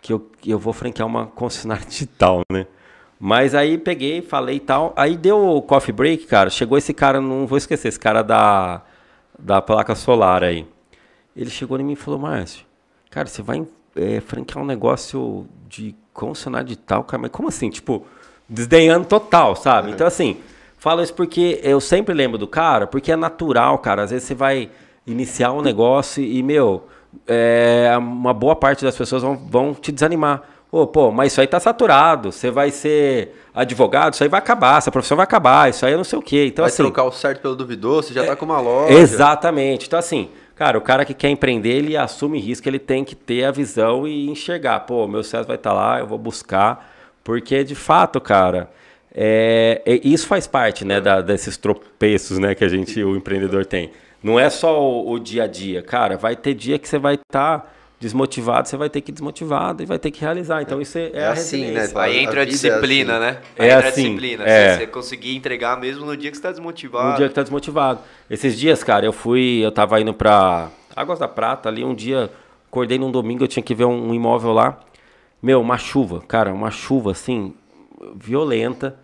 que 0.00 0.12
eu, 0.12 0.20
que 0.20 0.50
eu 0.50 0.58
vou 0.58 0.72
franquear 0.72 1.06
uma 1.06 1.26
concessionária 1.26 1.84
digital, 1.86 2.42
né? 2.50 2.66
Mas 3.20 3.54
aí 3.54 3.76
peguei, 3.76 4.22
falei 4.22 4.56
e 4.56 4.60
tal. 4.60 4.92
Aí 4.96 5.16
deu 5.16 5.44
o 5.44 5.60
coffee 5.60 5.92
break, 5.92 6.26
cara. 6.26 6.50
Chegou 6.50 6.78
esse 6.78 6.94
cara, 6.94 7.20
não 7.20 7.46
vou 7.46 7.58
esquecer, 7.58 7.88
esse 7.88 7.98
cara 7.98 8.22
da, 8.22 8.82
da 9.38 9.60
placa 9.60 9.94
solar 9.94 10.44
aí. 10.44 10.66
Ele 11.34 11.50
chegou 11.50 11.78
em 11.80 11.82
mim 11.82 11.92
e 11.94 11.96
falou, 11.96 12.20
Márcio, 12.20 12.64
cara, 13.10 13.26
você 13.26 13.42
vai 13.42 13.66
é, 13.96 14.20
franquear 14.20 14.62
um 14.62 14.66
negócio 14.66 15.48
de 15.68 15.96
concessionária 16.12 16.66
digital, 16.66 17.02
cara, 17.04 17.22
mas 17.22 17.30
como 17.30 17.48
assim? 17.48 17.70
Tipo, 17.70 18.06
desdenhando 18.48 19.06
total, 19.06 19.56
sabe? 19.56 19.90
Então, 19.90 20.06
assim, 20.06 20.36
falo 20.76 21.02
isso 21.02 21.14
porque 21.14 21.60
eu 21.62 21.80
sempre 21.80 22.14
lembro 22.14 22.38
do 22.38 22.46
cara, 22.46 22.86
porque 22.86 23.10
é 23.10 23.16
natural, 23.16 23.78
cara. 23.78 24.04
Às 24.04 24.10
vezes 24.10 24.28
você 24.28 24.34
vai 24.34 24.70
iniciar 25.10 25.52
um 25.52 25.62
negócio 25.62 26.22
e, 26.22 26.42
meu, 26.42 26.86
é, 27.26 27.90
uma 27.98 28.32
boa 28.34 28.54
parte 28.54 28.84
das 28.84 28.96
pessoas 28.96 29.22
vão, 29.22 29.36
vão 29.36 29.74
te 29.74 29.90
desanimar. 29.90 30.42
Ô, 30.70 30.86
pô, 30.86 31.10
mas 31.10 31.32
isso 31.32 31.40
aí 31.40 31.46
tá 31.46 31.58
saturado. 31.58 32.30
Você 32.30 32.50
vai 32.50 32.70
ser 32.70 33.34
advogado, 33.54 34.12
isso 34.14 34.22
aí 34.22 34.28
vai 34.28 34.38
acabar, 34.38 34.78
essa 34.78 34.90
profissão 34.90 35.16
vai 35.16 35.24
acabar, 35.24 35.70
isso 35.70 35.84
aí 35.86 35.94
é 35.94 35.96
não 35.96 36.04
sei 36.04 36.18
o 36.18 36.22
quê. 36.22 36.46
Então, 36.46 36.62
vai 36.62 36.70
assim. 36.70 36.82
trocar 36.82 37.04
o 37.04 37.12
certo 37.12 37.40
pelo 37.40 37.56
duvidoso, 37.56 38.08
você 38.08 38.14
já 38.14 38.24
tá 38.24 38.36
com 38.36 38.44
uma 38.44 38.60
loja. 38.60 38.92
Exatamente. 38.92 39.86
Então, 39.86 39.98
assim, 39.98 40.28
cara, 40.54 40.76
o 40.76 40.80
cara 40.82 41.04
que 41.04 41.14
quer 41.14 41.30
empreender, 41.30 41.70
ele 41.70 41.96
assume 41.96 42.38
risco, 42.38 42.68
ele 42.68 42.78
tem 42.78 43.02
que 43.02 43.16
ter 43.16 43.44
a 43.44 43.50
visão 43.50 44.06
e 44.06 44.28
enxergar. 44.28 44.80
Pô, 44.80 45.08
meu 45.08 45.22
sucesso 45.22 45.46
vai 45.46 45.56
estar 45.56 45.72
lá, 45.72 45.98
eu 46.00 46.06
vou 46.06 46.18
buscar. 46.18 46.94
Porque, 47.24 47.64
de 47.64 47.74
fato, 47.74 48.20
cara, 48.20 48.70
é, 49.14 49.80
é- 49.86 50.00
isso 50.04 50.26
faz 50.26 50.46
parte, 50.46 50.84
né, 50.84 51.00
da- 51.00 51.20
desses 51.22 51.56
tropeços, 51.56 52.38
né, 52.38 52.54
que 52.54 52.64
a 52.64 52.68
gente, 52.68 53.02
o 53.02 53.16
empreendedor 53.16 53.64
tem. 53.66 53.90
Não 54.22 54.38
é 54.38 54.50
só 54.50 54.80
o, 54.82 55.12
o 55.12 55.18
dia 55.18 55.44
a 55.44 55.46
dia. 55.46 55.82
Cara, 55.82 56.16
vai 56.16 56.34
ter 56.36 56.54
dia 56.54 56.78
que 56.78 56.88
você 56.88 56.98
vai 56.98 57.14
estar 57.14 57.74
desmotivado, 58.00 58.68
você 58.68 58.76
vai 58.76 58.88
ter 58.88 59.00
que 59.00 59.10
ir 59.10 59.12
desmotivado 59.12 59.82
e 59.82 59.86
vai 59.86 59.98
ter 59.98 60.10
que 60.12 60.20
realizar. 60.20 60.62
Então, 60.62 60.80
isso 60.80 60.96
é, 60.98 61.10
É 61.12 61.26
a 61.26 61.32
assim, 61.32 61.62
resiliência. 61.62 61.94
né? 61.98 62.04
Aí 62.04 62.18
A 62.18 62.22
entra 62.22 62.30
a, 62.30 62.32
vida 62.32 62.40
é 62.42 62.46
disciplina, 62.46 63.12
assim. 63.14 63.20
né? 63.24 63.40
É 63.56 63.62
Aí 63.64 63.70
entra 63.70 63.88
assim, 63.88 64.00
a 64.00 64.04
disciplina. 64.04 64.44
é. 64.44 64.76
Você, 64.76 64.86
conseguir 64.86 65.34
entregar 65.36 65.78
mesmo 65.80 66.06
no 66.06 66.16
dia 66.16 66.30
que 66.30 66.36
você 66.36 66.40
está 66.40 66.50
desmotivado. 66.50 67.12
Um 67.14 67.16
dia 67.16 67.28
que 67.28 67.34
tá 67.34 67.42
desmotivado. 67.42 68.00
Esses 68.30 68.56
dias, 68.58 68.84
cara, 68.84 69.04
eu 69.04 69.12
fui, 69.12 69.60
eu 69.64 69.72
tava 69.72 70.00
indo 70.00 70.14
pra 70.14 70.68
Águas 70.94 71.18
da 71.18 71.26
Prata 71.26 71.68
ali, 71.68 71.82
um 71.84 71.94
dia, 71.94 72.30
acordei 72.70 72.98
num 72.98 73.10
domingo, 73.10 73.42
eu 73.44 73.48
tinha 73.48 73.62
que 73.62 73.74
ver 73.74 73.84
um, 73.84 74.10
um 74.10 74.14
imóvel 74.14 74.52
lá. 74.52 74.78
Meu, 75.42 75.60
uma 75.60 75.78
chuva, 75.78 76.20
cara, 76.26 76.52
uma 76.52 76.70
chuva 76.70 77.10
assim, 77.12 77.52
violenta. 78.14 78.96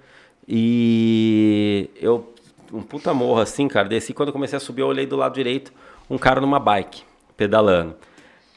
E 0.47 1.91
eu, 2.01 2.33
um 2.75 2.83
puta 2.83 3.15
morro 3.15 3.41
assim, 3.41 3.69
cara, 3.69 3.89
desci, 3.89 4.13
quando 4.13 4.29
eu 4.29 4.33
comecei 4.33 4.57
a 4.57 4.61
subir, 4.61 4.83
eu 4.83 4.89
olhei 4.89 5.07
do 5.07 5.17
lado 5.17 5.35
direito, 5.35 5.73
um 6.11 6.19
cara 6.19 6.41
numa 6.41 6.59
bike, 6.59 7.03
pedalando. 7.37 7.95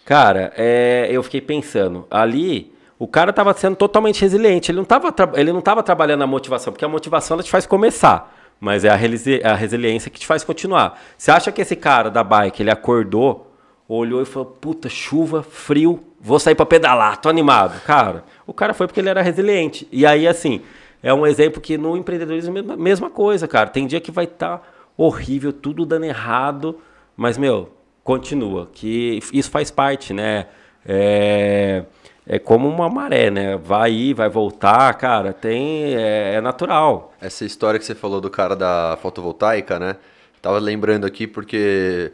Cara, 0.05 0.53
é, 0.55 1.07
eu 1.11 1.21
fiquei 1.21 1.41
pensando, 1.41 2.07
ali 2.09 2.73
o 2.97 3.07
cara 3.07 3.31
tava 3.31 3.53
sendo 3.53 3.75
totalmente 3.75 4.21
resiliente, 4.21 4.71
ele 4.71 4.77
não 4.79 4.85
tava, 4.85 5.11
tra- 5.11 5.31
ele 5.35 5.51
não 5.53 5.61
tava 5.61 5.83
trabalhando 5.83 6.23
a 6.23 6.27
motivação, 6.27 6.73
porque 6.73 6.85
a 6.85 6.89
motivação 6.89 7.35
ela 7.35 7.43
te 7.43 7.51
faz 7.51 7.65
começar, 7.67 8.33
mas 8.59 8.83
é 8.83 8.89
a, 8.89 8.95
relisi- 8.95 9.41
a 9.43 9.53
resiliência 9.53 10.09
que 10.09 10.19
te 10.19 10.25
faz 10.25 10.43
continuar. 10.43 10.99
Você 11.17 11.29
acha 11.29 11.51
que 11.51 11.61
esse 11.61 11.75
cara 11.75 12.09
da 12.09 12.23
bike, 12.23 12.63
ele 12.63 12.71
acordou, 12.71 13.51
olhou 13.87 14.21
e 14.21 14.25
falou, 14.25 14.47
puta, 14.47 14.89
chuva, 14.89 15.43
frio, 15.43 16.03
vou 16.19 16.39
sair 16.39 16.55
pra 16.55 16.65
pedalar, 16.65 17.17
tô 17.21 17.29
animado. 17.29 17.79
Cara, 17.85 18.23
o 18.47 18.53
cara 18.53 18.73
foi 18.73 18.87
porque 18.87 18.99
ele 18.99 19.09
era 19.09 19.21
resiliente. 19.21 19.87
E 19.91 20.05
aí, 20.05 20.27
assim, 20.27 20.61
é 21.01 21.13
um 21.13 21.25
exemplo 21.25 21.61
que 21.61 21.77
no 21.77 21.95
empreendedorismo, 21.95 22.53
mesma, 22.53 22.75
mesma 22.75 23.09
coisa, 23.09 23.47
cara. 23.47 23.69
Tem 23.69 23.85
dia 23.85 24.01
que 24.01 24.11
vai 24.11 24.25
estar 24.25 24.91
horrível, 24.97 25.53
tudo 25.53 25.85
dando 25.85 26.05
errado, 26.05 26.79
mas, 27.15 27.37
meu, 27.37 27.71
continua. 28.03 28.67
Que 28.73 29.19
isso 29.31 29.51
faz 29.51 29.69
parte, 29.69 30.13
né? 30.13 30.47
É, 30.85 31.83
é 32.25 32.39
como 32.39 32.67
uma 32.67 32.89
maré, 32.89 33.29
né? 33.29 33.57
Vai 33.57 33.91
ir, 33.91 34.13
vai 34.13 34.29
voltar, 34.29 34.93
cara, 34.95 35.33
tem. 35.33 35.95
É, 35.95 36.35
é 36.35 36.41
natural. 36.41 37.13
Essa 37.21 37.45
história 37.45 37.79
que 37.79 37.85
você 37.85 37.95
falou 37.95 38.19
do 38.19 38.29
cara 38.29 38.55
da 38.55 38.97
fotovoltaica, 39.01 39.79
né? 39.79 39.97
Tava 40.41 40.59
lembrando 40.59 41.05
aqui 41.05 41.27
porque 41.27 42.11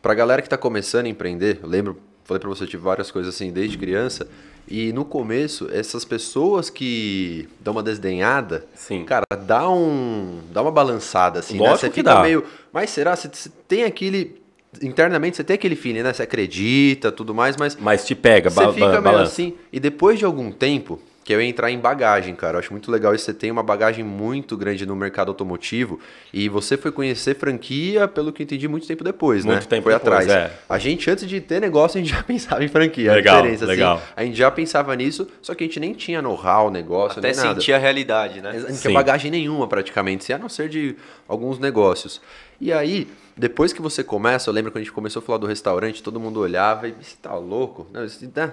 pra 0.00 0.14
galera 0.14 0.42
que 0.42 0.48
tá 0.48 0.56
começando 0.56 1.06
a 1.06 1.08
empreender, 1.08 1.60
eu 1.62 1.68
lembro, 1.68 1.98
falei 2.24 2.40
pra 2.40 2.48
você, 2.48 2.64
eu 2.64 2.68
tive 2.68 2.82
várias 2.82 3.10
coisas 3.10 3.34
assim 3.34 3.52
desde 3.52 3.76
criança, 3.76 4.28
e 4.68 4.92
no 4.92 5.04
começo, 5.04 5.68
essas 5.72 6.04
pessoas 6.04 6.70
que 6.70 7.48
dão 7.60 7.72
uma 7.72 7.82
desdenhada, 7.82 8.64
Sim. 8.74 9.04
cara, 9.04 9.24
dá 9.46 9.68
um, 9.68 10.40
dá 10.52 10.62
uma 10.62 10.70
balançada 10.70 11.40
assim, 11.40 11.54
né? 11.54 11.60
Lógico 11.60 11.80
Você 11.80 11.88
que 11.90 11.94
fica 11.96 12.14
dá. 12.14 12.22
meio, 12.22 12.44
mas 12.72 12.90
será 12.90 13.14
você, 13.14 13.28
você 13.32 13.50
tem 13.68 13.84
aquele 13.84 14.42
internamente 14.82 15.36
você 15.36 15.44
tem 15.44 15.54
aquele 15.54 15.76
feeling, 15.76 16.02
né? 16.02 16.12
Você 16.12 16.22
acredita, 16.22 17.12
tudo 17.12 17.34
mais, 17.34 17.56
mas 17.56 17.76
Mas 17.80 18.04
te 18.06 18.14
pega, 18.14 18.50
você 18.50 18.64
ba 18.64 18.72
fica 18.72 18.86
ba 18.86 18.92
meio 18.92 19.02
balança. 19.02 19.32
assim. 19.32 19.54
E 19.72 19.78
depois 19.78 20.18
de 20.18 20.24
algum 20.24 20.50
tempo, 20.50 21.00
que 21.24 21.32
eu 21.32 21.40
ia 21.40 21.48
entrar 21.48 21.70
em 21.70 21.78
bagagem, 21.78 22.34
cara. 22.34 22.56
Eu 22.56 22.58
acho 22.60 22.70
muito 22.70 22.90
legal 22.92 23.14
isso. 23.14 23.24
Você 23.24 23.32
tem 23.32 23.50
uma 23.50 23.62
bagagem 23.62 24.04
muito 24.04 24.56
grande 24.58 24.84
no 24.84 24.94
mercado 24.94 25.28
automotivo. 25.30 25.98
E 26.32 26.50
você 26.50 26.76
foi 26.76 26.92
conhecer 26.92 27.34
franquia, 27.34 28.06
pelo 28.06 28.30
que 28.30 28.42
eu 28.42 28.44
entendi, 28.44 28.68
muito 28.68 28.86
tempo 28.86 29.02
depois, 29.02 29.42
né? 29.42 29.52
Muito 29.52 29.66
tempo 29.66 29.84
foi 29.84 29.94
depois, 29.94 30.22
atrás. 30.28 30.28
é. 30.30 30.52
A 30.68 30.78
gente, 30.78 31.10
antes 31.10 31.26
de 31.26 31.40
ter 31.40 31.60
negócio, 31.62 31.98
a 31.98 32.02
gente 32.04 32.12
já 32.14 32.22
pensava 32.24 32.62
em 32.62 32.68
franquia. 32.68 33.12
Legal, 33.14 33.36
a 33.36 33.40
diferença, 33.40 33.64
legal. 33.64 33.96
Assim, 33.96 34.04
a 34.16 34.24
gente 34.24 34.36
já 34.36 34.50
pensava 34.50 34.94
nisso, 34.94 35.26
só 35.40 35.54
que 35.54 35.64
a 35.64 35.66
gente 35.66 35.80
nem 35.80 35.94
tinha 35.94 36.20
know-how, 36.20 36.70
negócio, 36.70 37.18
Até 37.20 37.28
nem 37.28 37.36
nada. 37.38 37.54
sentir 37.54 37.72
a 37.72 37.78
realidade, 37.78 38.42
né? 38.42 38.50
A 38.50 38.52
gente 38.58 38.70
não 38.72 38.78
tinha 38.78 38.92
bagagem 38.92 39.30
nenhuma 39.30 39.66
praticamente, 39.66 40.30
a 40.30 40.36
não 40.36 40.50
ser 40.50 40.68
de 40.68 40.94
alguns 41.26 41.58
negócios. 41.58 42.20
E 42.60 42.70
aí, 42.70 43.08
depois 43.34 43.72
que 43.72 43.80
você 43.80 44.04
começa, 44.04 44.50
eu 44.50 44.54
lembro 44.54 44.70
quando 44.70 44.82
a 44.82 44.84
gente 44.84 44.92
começou 44.92 45.20
a 45.20 45.22
falar 45.24 45.38
do 45.38 45.46
restaurante, 45.46 46.02
todo 46.02 46.20
mundo 46.20 46.38
olhava 46.40 46.86
e 46.86 46.92
você 46.92 47.16
tá 47.20 47.34
louco? 47.34 47.86
Não, 47.92 48.04
isso 48.04 48.26
dá- 48.28 48.52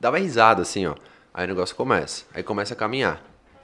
dava 0.00 0.18
risada 0.18 0.62
assim, 0.62 0.86
ó. 0.86 0.94
Aí 1.34 1.44
o 1.44 1.48
negócio 1.48 1.74
começa, 1.74 2.24
aí 2.34 2.42
começa 2.42 2.74
a 2.74 2.76
caminhar. 2.76 3.22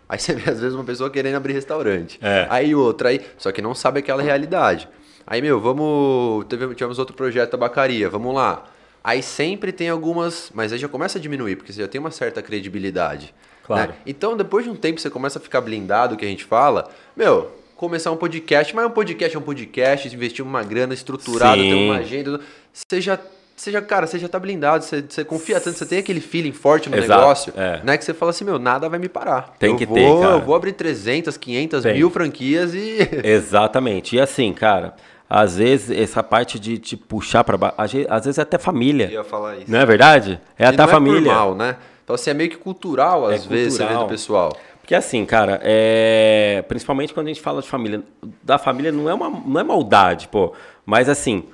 Aí 0.08 0.18
você 0.18 0.34
vê, 0.34 0.50
às 0.50 0.58
vezes, 0.58 0.74
uma 0.74 0.84
pessoa 0.84 1.10
querendo 1.10 1.36
abrir 1.36 1.52
restaurante. 1.52 2.18
É. 2.22 2.46
Aí 2.48 2.74
outra, 2.74 3.10
aí, 3.10 3.20
só 3.36 3.52
que 3.52 3.60
não 3.60 3.74
sabe 3.74 4.00
aquela 4.00 4.22
realidade. 4.22 4.88
Aí, 5.26 5.42
meu, 5.42 5.60
vamos. 5.60 6.46
Teve, 6.46 6.74
tivemos 6.74 6.98
outro 6.98 7.14
projeto, 7.14 7.50
tabacaria, 7.50 8.08
vamos 8.08 8.34
lá. 8.34 8.64
Aí 9.04 9.22
sempre 9.22 9.70
tem 9.70 9.90
algumas. 9.90 10.50
Mas 10.54 10.72
aí 10.72 10.78
já 10.78 10.88
começa 10.88 11.18
a 11.18 11.20
diminuir, 11.20 11.56
porque 11.56 11.70
você 11.70 11.82
já 11.82 11.88
tem 11.88 12.00
uma 12.00 12.10
certa 12.10 12.40
credibilidade. 12.40 13.34
Claro. 13.64 13.92
Né? 13.92 13.98
Então, 14.06 14.34
depois 14.34 14.64
de 14.64 14.70
um 14.70 14.74
tempo, 14.74 14.98
você 14.98 15.10
começa 15.10 15.38
a 15.38 15.42
ficar 15.42 15.60
blindado, 15.60 16.16
que 16.16 16.24
a 16.24 16.28
gente 16.28 16.44
fala. 16.44 16.88
Meu, 17.14 17.52
começar 17.76 18.10
um 18.10 18.16
podcast, 18.16 18.74
mas 18.74 18.86
um 18.86 18.90
podcast 18.90 19.36
é 19.36 19.38
um 19.38 19.42
podcast, 19.42 20.08
investir 20.08 20.42
uma 20.42 20.62
grana 20.62 20.94
estruturada, 20.94 21.60
ter 21.60 21.74
uma 21.74 21.98
agenda. 21.98 22.40
Você 22.72 23.00
já 23.02 23.18
você 23.58 23.72
já, 23.72 23.82
cara, 23.82 24.06
você 24.06 24.18
já 24.18 24.28
tá 24.28 24.38
blindado, 24.38 24.84
você, 24.84 25.02
você 25.02 25.24
confia 25.24 25.60
tanto, 25.60 25.76
você 25.76 25.84
tem 25.84 25.98
aquele 25.98 26.20
feeling 26.20 26.52
forte 26.52 26.88
no 26.88 26.96
Exato, 26.96 27.20
negócio, 27.20 27.52
é. 27.56 27.80
né? 27.82 27.98
Que 27.98 28.04
você 28.04 28.14
fala 28.14 28.30
assim, 28.30 28.44
meu, 28.44 28.56
nada 28.56 28.88
vai 28.88 29.00
me 29.00 29.08
parar. 29.08 29.54
Tem 29.58 29.70
eu 29.70 29.76
que 29.76 29.84
vou, 29.84 29.96
ter, 29.96 30.22
cara. 30.22 30.34
Eu 30.36 30.40
vou 30.40 30.54
abrir 30.54 30.72
300, 30.72 31.36
500, 31.36 31.82
tem. 31.82 31.94
mil 31.94 32.08
franquias 32.08 32.72
e... 32.72 32.98
Exatamente. 33.24 34.14
E 34.14 34.20
assim, 34.20 34.52
cara, 34.52 34.94
às 35.28 35.56
vezes 35.56 35.90
essa 35.90 36.22
parte 36.22 36.58
de 36.58 36.78
te 36.78 36.96
puxar 36.96 37.42
para 37.42 37.56
baixo, 37.56 37.96
às 38.08 38.24
vezes 38.24 38.38
é 38.38 38.42
até 38.42 38.58
família. 38.58 39.06
Eu 39.06 39.10
ia 39.10 39.24
falar 39.24 39.56
isso. 39.56 39.70
Não 39.70 39.80
é 39.80 39.84
verdade? 39.84 40.40
É 40.56 40.64
e 40.64 40.66
até 40.66 40.82
a 40.82 40.86
família. 40.86 41.18
É 41.18 41.34
normal, 41.34 41.54
né? 41.56 41.76
Então 42.04 42.14
assim, 42.14 42.30
é 42.30 42.34
meio 42.34 42.50
que 42.50 42.56
cultural, 42.56 43.26
às 43.26 43.44
é 43.44 43.48
vezes, 43.48 43.76
cultural. 43.76 44.04
do 44.04 44.08
pessoal. 44.08 44.56
Porque 44.80 44.94
assim, 44.94 45.26
cara, 45.26 45.60
é... 45.64 46.64
principalmente 46.68 47.12
quando 47.12 47.26
a 47.26 47.30
gente 47.30 47.42
fala 47.42 47.60
de 47.60 47.68
família, 47.68 48.02
da 48.40 48.56
família 48.56 48.92
não 48.92 49.10
é, 49.10 49.14
uma, 49.14 49.28
não 49.28 49.60
é 49.60 49.64
maldade, 49.64 50.28
pô, 50.28 50.52
mas 50.86 51.08
assim 51.08 51.44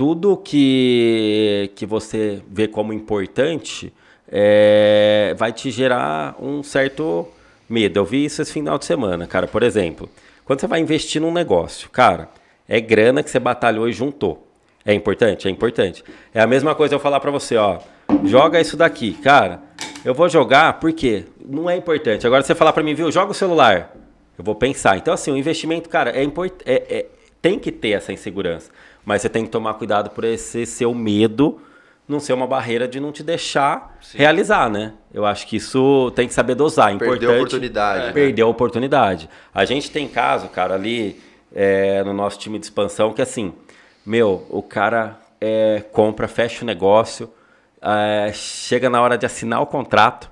tudo 0.00 0.34
que, 0.34 1.70
que 1.76 1.84
você 1.84 2.40
vê 2.48 2.66
como 2.66 2.90
importante 2.90 3.92
é, 4.32 5.34
vai 5.36 5.52
te 5.52 5.70
gerar 5.70 6.36
um 6.40 6.62
certo 6.62 7.28
medo. 7.68 8.00
Eu 8.00 8.04
vi 8.06 8.24
isso 8.24 8.40
esse 8.40 8.50
final 8.50 8.78
de 8.78 8.86
semana, 8.86 9.26
cara. 9.26 9.46
Por 9.46 9.62
exemplo, 9.62 10.08
quando 10.42 10.58
você 10.58 10.66
vai 10.66 10.80
investir 10.80 11.20
num 11.20 11.30
negócio, 11.30 11.90
cara, 11.90 12.30
é 12.66 12.80
grana 12.80 13.22
que 13.22 13.28
você 13.28 13.38
batalhou 13.38 13.86
e 13.90 13.92
juntou. 13.92 14.48
É 14.86 14.94
importante? 14.94 15.46
É 15.46 15.50
importante. 15.50 16.02
É 16.32 16.40
a 16.40 16.46
mesma 16.46 16.74
coisa 16.74 16.94
eu 16.94 16.98
falar 16.98 17.20
para 17.20 17.30
você, 17.30 17.58
ó, 17.58 17.80
joga 18.24 18.58
isso 18.58 18.78
daqui. 18.78 19.12
Cara, 19.12 19.60
eu 20.02 20.14
vou 20.14 20.30
jogar 20.30 20.80
porque 20.80 21.26
não 21.46 21.68
é 21.68 21.76
importante. 21.76 22.26
Agora 22.26 22.42
você 22.42 22.54
falar 22.54 22.72
para 22.72 22.82
mim, 22.82 22.94
viu, 22.94 23.12
joga 23.12 23.32
o 23.32 23.34
celular. 23.34 23.94
Eu 24.38 24.42
vou 24.42 24.54
pensar. 24.54 24.96
Então, 24.96 25.12
assim, 25.12 25.30
o 25.30 25.36
investimento, 25.36 25.90
cara, 25.90 26.10
é, 26.18 26.24
import... 26.24 26.54
é, 26.64 26.84
é 26.88 27.06
tem 27.42 27.58
que 27.58 27.72
ter 27.72 27.90
essa 27.90 28.12
insegurança. 28.12 28.70
Mas 29.04 29.22
você 29.22 29.28
tem 29.28 29.44
que 29.44 29.50
tomar 29.50 29.74
cuidado 29.74 30.10
por 30.10 30.24
esse 30.24 30.66
seu 30.66 30.94
medo 30.94 31.60
não 32.10 32.18
ser 32.18 32.32
uma 32.32 32.46
barreira 32.46 32.88
de 32.88 32.98
não 32.98 33.12
te 33.12 33.22
deixar 33.22 33.96
Sim. 34.00 34.18
realizar, 34.18 34.68
né? 34.68 34.94
Eu 35.14 35.24
acho 35.24 35.46
que 35.46 35.56
isso 35.56 36.10
tem 36.14 36.26
que 36.26 36.34
saber 36.34 36.56
dosar. 36.56 36.90
É 36.90 36.94
importante, 36.94 37.20
perder 37.20 37.32
a 37.32 37.36
oportunidade. 37.36 38.08
É. 38.08 38.12
Perder 38.12 38.42
a 38.42 38.46
oportunidade. 38.46 39.30
A 39.54 39.64
gente 39.64 39.90
tem 39.90 40.08
caso, 40.08 40.48
cara, 40.48 40.74
ali 40.74 41.20
é, 41.54 42.02
no 42.02 42.12
nosso 42.12 42.38
time 42.38 42.58
de 42.58 42.66
expansão, 42.66 43.12
que 43.12 43.22
assim, 43.22 43.54
meu, 44.04 44.46
o 44.50 44.62
cara 44.62 45.18
é, 45.40 45.84
compra, 45.92 46.26
fecha 46.26 46.64
o 46.64 46.66
negócio, 46.66 47.30
é, 47.80 48.32
chega 48.32 48.90
na 48.90 49.00
hora 49.00 49.16
de 49.16 49.24
assinar 49.24 49.62
o 49.62 49.66
contrato, 49.66 50.30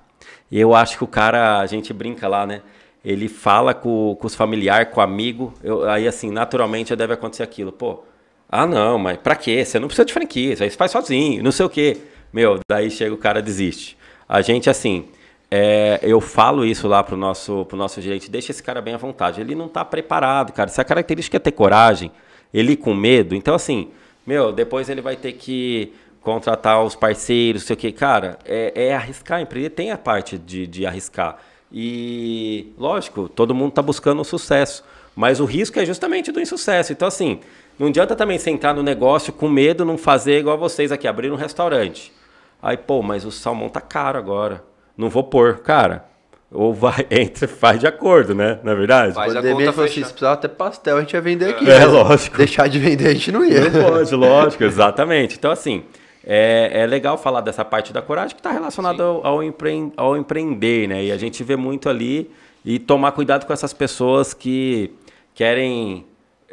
e 0.51 0.59
eu 0.59 0.75
acho 0.75 0.99
que 0.99 1.05
o 1.05 1.09
cara, 1.09 1.61
a 1.61 1.67
gente 1.67 1.93
brinca 1.93 2.27
lá, 2.27 2.47
né? 2.47 2.63
Ele 3.05 3.29
fala 3.29 3.73
com, 3.73 4.17
com 4.19 4.27
os 4.27 4.35
familiares, 4.35 4.93
com 4.93 5.01
o 5.01 5.03
amigo, 5.03 5.55
eu, 5.63 5.89
aí 5.89 6.09
assim, 6.09 6.31
naturalmente 6.31 6.91
já 6.91 6.97
deve 6.97 7.15
acontecer 7.15 7.43
aquilo. 7.43 7.71
Pô, 7.71 8.03
ah, 8.49 8.67
não, 8.67 8.99
mas 8.99 9.19
pra 9.19 9.37
quê? 9.37 9.65
Você 9.65 9.79
não 9.79 9.89
precisa 9.89 10.07
de 10.07 10.13
franquia, 10.13 10.57
você 10.57 10.71
faz 10.71 10.91
sozinho, 10.91 11.43
não 11.43 11.53
sei 11.53 11.67
o 11.67 11.69
quê. 11.69 11.99
Meu, 12.33 12.61
daí 12.69 12.91
chega 12.91 13.15
o 13.15 13.19
cara 13.19 13.43
desiste. 13.43 13.97
A 14.29 14.41
gente, 14.41 14.71
assim, 14.71 15.07
é, 15.51 15.99
eu 16.03 16.21
falo 16.21 16.65
isso 16.65 16.89
lá 16.89 17.03
pro 17.03 17.17
nosso, 17.17 17.65
pro 17.67 17.77
nosso 17.77 18.01
gerente, 18.01 18.31
deixa 18.31 18.51
esse 18.53 18.63
cara 18.63 18.81
bem 18.81 18.95
à 18.95 18.97
vontade. 18.97 19.41
Ele 19.41 19.55
não 19.55 19.69
tá 19.69 19.85
preparado, 19.85 20.53
cara. 20.53 20.69
Se 20.71 20.81
a 20.81 20.85
característica 20.85 21.37
é 21.37 21.41
ter 21.41 21.53
coragem, 21.53 22.11
ele 22.53 22.77
com 22.77 22.95
medo, 22.95 23.35
então 23.35 23.55
assim, 23.55 23.91
meu, 24.27 24.53
depois 24.53 24.89
ele 24.89 25.01
vai 25.01 25.17
ter 25.17 25.33
que 25.33 25.93
contratar 26.21 26.83
os 26.83 26.95
parceiros, 26.95 27.63
sei 27.63 27.75
o 27.75 27.77
que, 27.77 27.93
cara, 27.93 28.39
é, 28.45 28.73
é 28.75 28.95
arriscar, 28.95 29.41
empreender 29.41 29.71
tem 29.71 29.91
a 29.91 29.99
parte 29.99 30.37
de, 30.37 30.67
de 30.67 30.87
arriscar. 30.87 31.39
E, 31.73 32.73
lógico, 32.79 33.29
todo 33.29 33.55
mundo 33.55 33.73
tá 33.73 33.83
buscando 33.83 34.21
o 34.21 34.25
sucesso, 34.25 34.85
mas 35.15 35.41
o 35.41 35.45
risco 35.45 35.79
é 35.79 35.85
justamente 35.85 36.33
do 36.33 36.41
insucesso. 36.41 36.93
Então, 36.93 37.09
assim, 37.09 37.41
não 37.79 37.89
adianta 37.89 38.17
também 38.17 38.39
sentar 38.39 38.75
no 38.75 38.83
negócio 38.83 39.33
com 39.33 39.49
medo, 39.49 39.85
não 39.85 39.97
fazer 39.97 40.39
igual 40.39 40.59
vocês 40.59 40.91
aqui, 40.91 41.07
abrir 41.07 41.31
um 41.31 41.37
restaurante. 41.37 42.13
Aí, 42.61 42.77
pô, 42.77 43.03
mas 43.03 43.25
o 43.25 43.31
salmão 43.31 43.69
tá 43.69 43.81
caro 43.81 44.19
agora. 44.19 44.65
Não 44.97 45.09
vou 45.09 45.23
pôr. 45.23 45.59
Cara, 45.59 46.05
ou 46.51 46.75
vai, 46.75 47.07
entre, 47.11 47.47
faz 47.47 47.79
de 47.79 47.87
acordo, 47.87 48.35
né? 48.35 48.59
Na 48.65 48.73
é 48.73 48.75
verdade? 48.75 49.15
Faz 49.15 49.37
a 49.37 49.43
conta 49.43 49.71
assim, 49.71 50.03
se 50.03 50.11
precisar 50.11 50.33
até 50.33 50.49
pastel, 50.49 50.97
a 50.97 51.01
gente 51.01 51.13
ia 51.13 51.21
vender 51.21 51.51
aqui. 51.51 51.65
É, 51.71 51.81
né? 51.81 51.87
lógico. 51.87 52.37
Deixar 52.37 52.69
de 52.69 52.79
vender 52.79 53.09
a 53.09 53.15
gente 53.15 53.31
não 53.31 53.45
ia. 53.45 53.71
Não 53.71 53.91
pode, 53.91 54.15
lógico, 54.17 54.65
exatamente. 54.65 55.37
Então, 55.37 55.51
assim, 55.51 55.85
é, 56.25 56.83
é 56.83 56.87
legal 56.87 57.17
falar 57.17 57.43
dessa 57.43 57.65
parte 57.65 57.93
da 57.93 58.03
coragem 58.03 58.35
que 58.35 58.41
está 58.41 58.51
relacionada 58.51 59.03
ao, 59.03 59.27
ao, 59.27 59.43
empre, 59.43 59.93
ao 59.97 60.17
empreender, 60.17 60.89
né? 60.89 61.05
E 61.05 61.13
a 61.13 61.17
gente 61.17 61.45
vê 61.45 61.55
muito 61.55 61.89
ali 61.89 62.31
e 62.65 62.79
tomar 62.79 63.13
cuidado 63.13 63.47
com 63.47 63.53
essas 63.53 63.73
pessoas 63.73 64.35
que 64.35 64.91
querem 65.35 66.05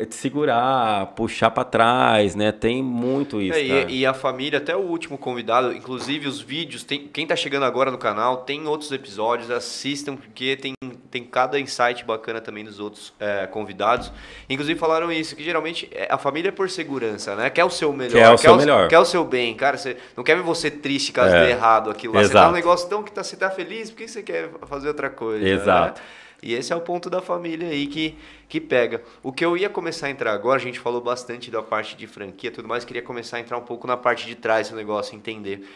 te 0.03 0.13
segurar, 0.13 1.13
puxar 1.15 1.51
para 1.51 1.63
trás, 1.63 2.35
né? 2.35 2.51
Tem 2.51 2.84
muito 2.84 3.41
isso. 3.41 3.57
É, 3.57 3.89
e, 3.89 3.99
e, 3.99 4.05
a 4.05 4.13
família, 4.13 4.59
até 4.59 4.76
o 4.76 4.81
último 4.81 5.17
convidado, 5.17 5.72
inclusive 5.72 6.27
os 6.27 6.41
vídeos, 6.41 6.84
tem, 6.84 7.07
quem 7.07 7.26
tá 7.26 7.34
chegando 7.34 7.63
agora 7.63 7.89
no 7.89 7.97
canal, 7.97 8.38
tem 8.38 8.67
outros 8.67 8.91
episódios, 8.91 9.49
assistam, 9.49 10.17
porque 10.17 10.57
tem, 10.57 10.73
tem 11.09 11.23
cada 11.23 11.57
insight 11.57 12.03
bacana 12.03 12.41
também 12.41 12.65
dos 12.65 12.77
outros 12.77 13.13
é, 13.22 13.47
convidados. 13.47 14.11
Inclusive 14.49 14.77
falaram 14.77 15.09
isso, 15.13 15.34
que 15.34 15.43
geralmente 15.43 15.88
é, 15.93 16.09
a 16.11 16.17
família 16.17 16.49
é 16.49 16.51
por 16.51 16.69
segurança, 16.69 17.34
né? 17.34 17.49
Quer 17.49 17.63
o 17.63 17.69
seu 17.69 17.93
melhor. 17.93 18.19
Quer 18.19 18.30
o 18.31 18.38
seu 18.38 18.57
melhor. 18.57 18.88
Quer 18.89 18.99
o 18.99 19.05
seu 19.05 19.23
bem, 19.23 19.55
cara. 19.55 19.77
Você 19.77 19.95
não 20.17 20.26
quer 20.26 20.35
ver 20.35 20.43
você 20.43 20.69
triste 20.69 21.13
caso 21.13 21.34
é. 21.34 21.45
dê 21.45 21.51
errado 21.51 21.89
aquilo 21.89 22.15
lá. 22.15 22.19
Exato. 22.19 22.38
Você 22.38 22.43
tá 22.43 22.49
um 22.49 22.53
negócio 22.53 22.89
tão 22.89 23.01
que 23.01 23.13
tá, 23.13 23.23
você 23.23 23.38
tá 23.38 23.49
feliz, 23.49 23.89
por 23.89 23.97
que 23.99 24.09
você 24.09 24.22
quer 24.22 24.49
fazer 24.67 24.89
outra 24.89 25.09
coisa? 25.09 25.47
Exato. 25.47 26.01
Né? 26.01 26.07
E 26.45 26.53
esse 26.53 26.72
é 26.72 26.76
o 26.76 26.81
ponto 26.81 27.09
da 27.09 27.23
família 27.23 27.69
aí 27.69 27.88
que, 27.88 28.15
que 28.47 28.61
pega. 28.61 29.01
O 29.23 29.34
que 29.34 29.43
eu 29.43 29.57
ia 29.57 29.67
começar 29.67 30.05
a 30.05 30.09
entrar 30.11 30.31
agora, 30.31 30.57
a 30.57 30.63
gente 30.63 30.80
falou 30.80 31.01
bastante 31.01 31.49
da 31.49 31.63
parte 31.63 31.97
de 31.97 32.05
franquia 32.05 32.51
tudo 32.51 32.67
mais, 32.67 32.85
queria 32.85 33.01
começar 33.01 33.38
a 33.38 33.39
entrar 33.39 33.57
um 33.57 33.63
pouco 33.63 33.88
na 33.88 33.97
parte 33.97 34.27
de 34.27 34.35
trás 34.35 34.69
do 34.69 34.76
negócio, 34.76 35.15
entender. 35.15 35.67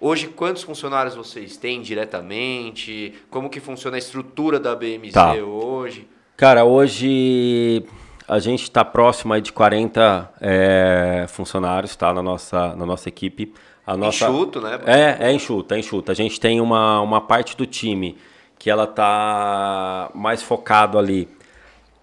Hoje, 0.00 0.26
quantos 0.26 0.64
funcionários 0.64 1.14
vocês 1.14 1.56
têm 1.56 1.80
diretamente? 1.80 3.14
Como 3.30 3.48
que 3.48 3.60
funciona 3.60 3.96
a 3.96 3.98
estrutura 4.00 4.58
da 4.58 4.74
BMZ 4.74 5.12
tá. 5.12 5.34
hoje? 5.34 6.08
Cara, 6.36 6.64
hoje 6.64 7.84
a 8.26 8.40
gente 8.40 8.64
está 8.64 8.84
próximo 8.84 9.32
aí 9.32 9.40
de 9.40 9.52
40 9.52 10.32
é, 10.40 11.26
funcionários 11.28 11.94
tá, 11.94 12.12
na, 12.12 12.20
nossa, 12.20 12.74
na 12.74 12.84
nossa 12.84 13.08
equipe. 13.08 13.54
A 13.86 13.96
nossa... 13.96 14.28
Enxuto, 14.28 14.60
né? 14.60 14.80
É, 14.84 15.28
é 15.28 15.32
enxuto, 15.32 15.72
é 15.72 15.78
enxuto. 15.78 16.10
A 16.10 16.14
gente 16.14 16.40
tem 16.40 16.60
uma, 16.60 17.00
uma 17.00 17.20
parte 17.20 17.56
do 17.56 17.64
time 17.64 18.18
que 18.58 18.70
ela 18.70 18.84
está 18.84 20.10
mais 20.14 20.42
focado 20.42 20.98
ali 20.98 21.28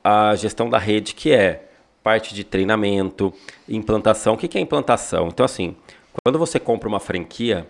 a 0.04 0.36
gestão 0.36 0.70
da 0.70 0.78
rede, 0.78 1.14
que 1.14 1.32
é 1.32 1.70
parte 2.04 2.34
de 2.36 2.44
treinamento, 2.44 3.34
implantação. 3.68 4.34
O 4.34 4.38
que 4.38 4.58
é 4.58 4.62
implantação? 4.62 5.28
Então, 5.28 5.46
assim, 5.46 5.76
quando 6.24 6.38
você 6.38 6.60
compra 6.60 6.88
uma 6.88 7.00
franquia, 7.00 7.66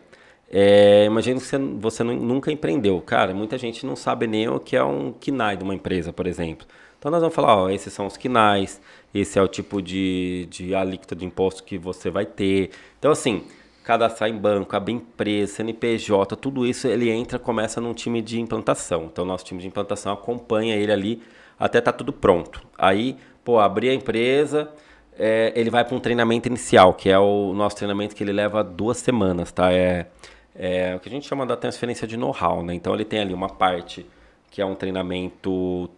é, 0.51 1.05
imagina 1.05 1.39
que 1.39 1.45
você, 1.45 1.57
você 1.57 2.03
nunca 2.03 2.51
empreendeu. 2.51 2.99
Cara, 3.01 3.33
muita 3.33 3.57
gente 3.57 3.85
não 3.85 3.95
sabe 3.95 4.27
nem 4.27 4.47
o 4.47 4.59
que 4.59 4.75
é 4.75 4.83
um 4.83 5.13
KINAI 5.13 5.57
de 5.57 5.63
uma 5.63 5.75
empresa, 5.75 6.11
por 6.11 6.25
exemplo. 6.27 6.65
Então, 6.97 7.11
nós 7.11 7.21
vamos 7.21 7.35
falar, 7.35 7.55
ó, 7.55 7.69
esses 7.69 7.91
são 7.91 8.07
os 8.07 8.17
KINAIs, 8.17 8.81
esse 9.13 9.37
é 9.37 9.41
o 9.41 9.47
tipo 9.47 9.81
de, 9.81 10.47
de 10.49 10.73
alíquota 10.73 11.15
de 11.15 11.25
imposto 11.25 11.63
que 11.63 11.77
você 11.77 12.09
vai 12.09 12.25
ter. 12.25 12.71
Então, 12.97 13.11
assim, 13.11 13.43
cadastrar 13.83 14.29
em 14.29 14.37
banco, 14.37 14.75
abrir 14.75 14.93
empresa, 14.93 15.55
CNPJ, 15.55 16.35
tudo 16.37 16.65
isso 16.65 16.87
ele 16.87 17.09
entra, 17.09 17.37
começa 17.37 17.81
num 17.81 17.93
time 17.93 18.21
de 18.21 18.39
implantação. 18.39 19.05
Então, 19.05 19.25
nosso 19.25 19.43
time 19.43 19.61
de 19.61 19.67
implantação 19.67 20.13
acompanha 20.13 20.75
ele 20.75 20.91
ali 20.91 21.21
até 21.59 21.81
tá 21.81 21.91
tudo 21.91 22.13
pronto. 22.13 22.65
Aí, 22.77 23.17
pô, 23.43 23.59
abrir 23.59 23.89
a 23.89 23.93
empresa, 23.93 24.71
é, 25.17 25.51
ele 25.55 25.69
vai 25.69 25.83
para 25.83 25.95
um 25.95 25.99
treinamento 25.99 26.47
inicial, 26.47 26.93
que 26.93 27.09
é 27.09 27.19
o 27.19 27.53
nosso 27.53 27.75
treinamento 27.75 28.15
que 28.15 28.23
ele 28.23 28.31
leva 28.31 28.63
duas 28.63 28.97
semanas, 28.97 29.51
tá? 29.51 29.71
É, 29.71 30.07
é 30.55 30.95
o 30.95 30.99
que 30.99 31.09
a 31.09 31.11
gente 31.11 31.27
chama 31.27 31.45
da 31.45 31.57
transferência 31.57 32.07
de 32.07 32.15
know-how, 32.15 32.63
né? 32.63 32.73
Então, 32.73 32.93
ele 32.93 33.05
tem 33.05 33.19
ali 33.19 33.33
uma 33.33 33.49
parte 33.49 34.05
que 34.49 34.61
é 34.61 34.65
um 34.65 34.75
treinamento 34.75 35.89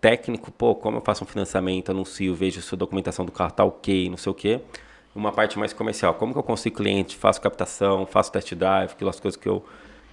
técnico, 0.00 0.50
pô, 0.52 0.74
como 0.74 0.98
eu 0.98 1.00
faço 1.02 1.24
um 1.24 1.26
financiamento, 1.26 1.90
anuncio, 1.90 2.34
vejo 2.34 2.62
se 2.62 2.74
a 2.74 2.78
documentação 2.78 3.24
do 3.24 3.32
carro 3.32 3.50
tá 3.50 3.64
ok, 3.64 4.08
não 4.08 4.16
sei 4.16 4.30
o 4.30 4.34
quê 4.34 4.60
uma 5.18 5.32
parte 5.32 5.58
mais 5.58 5.72
comercial. 5.72 6.14
Como 6.14 6.32
que 6.32 6.38
eu 6.38 6.42
consigo 6.42 6.76
cliente, 6.76 7.16
faço 7.16 7.40
captação, 7.40 8.06
faço 8.06 8.32
test 8.32 8.54
drive, 8.54 8.92
aquelas 8.92 9.18
coisas 9.18 9.40
que 9.40 9.48
eu, 9.48 9.64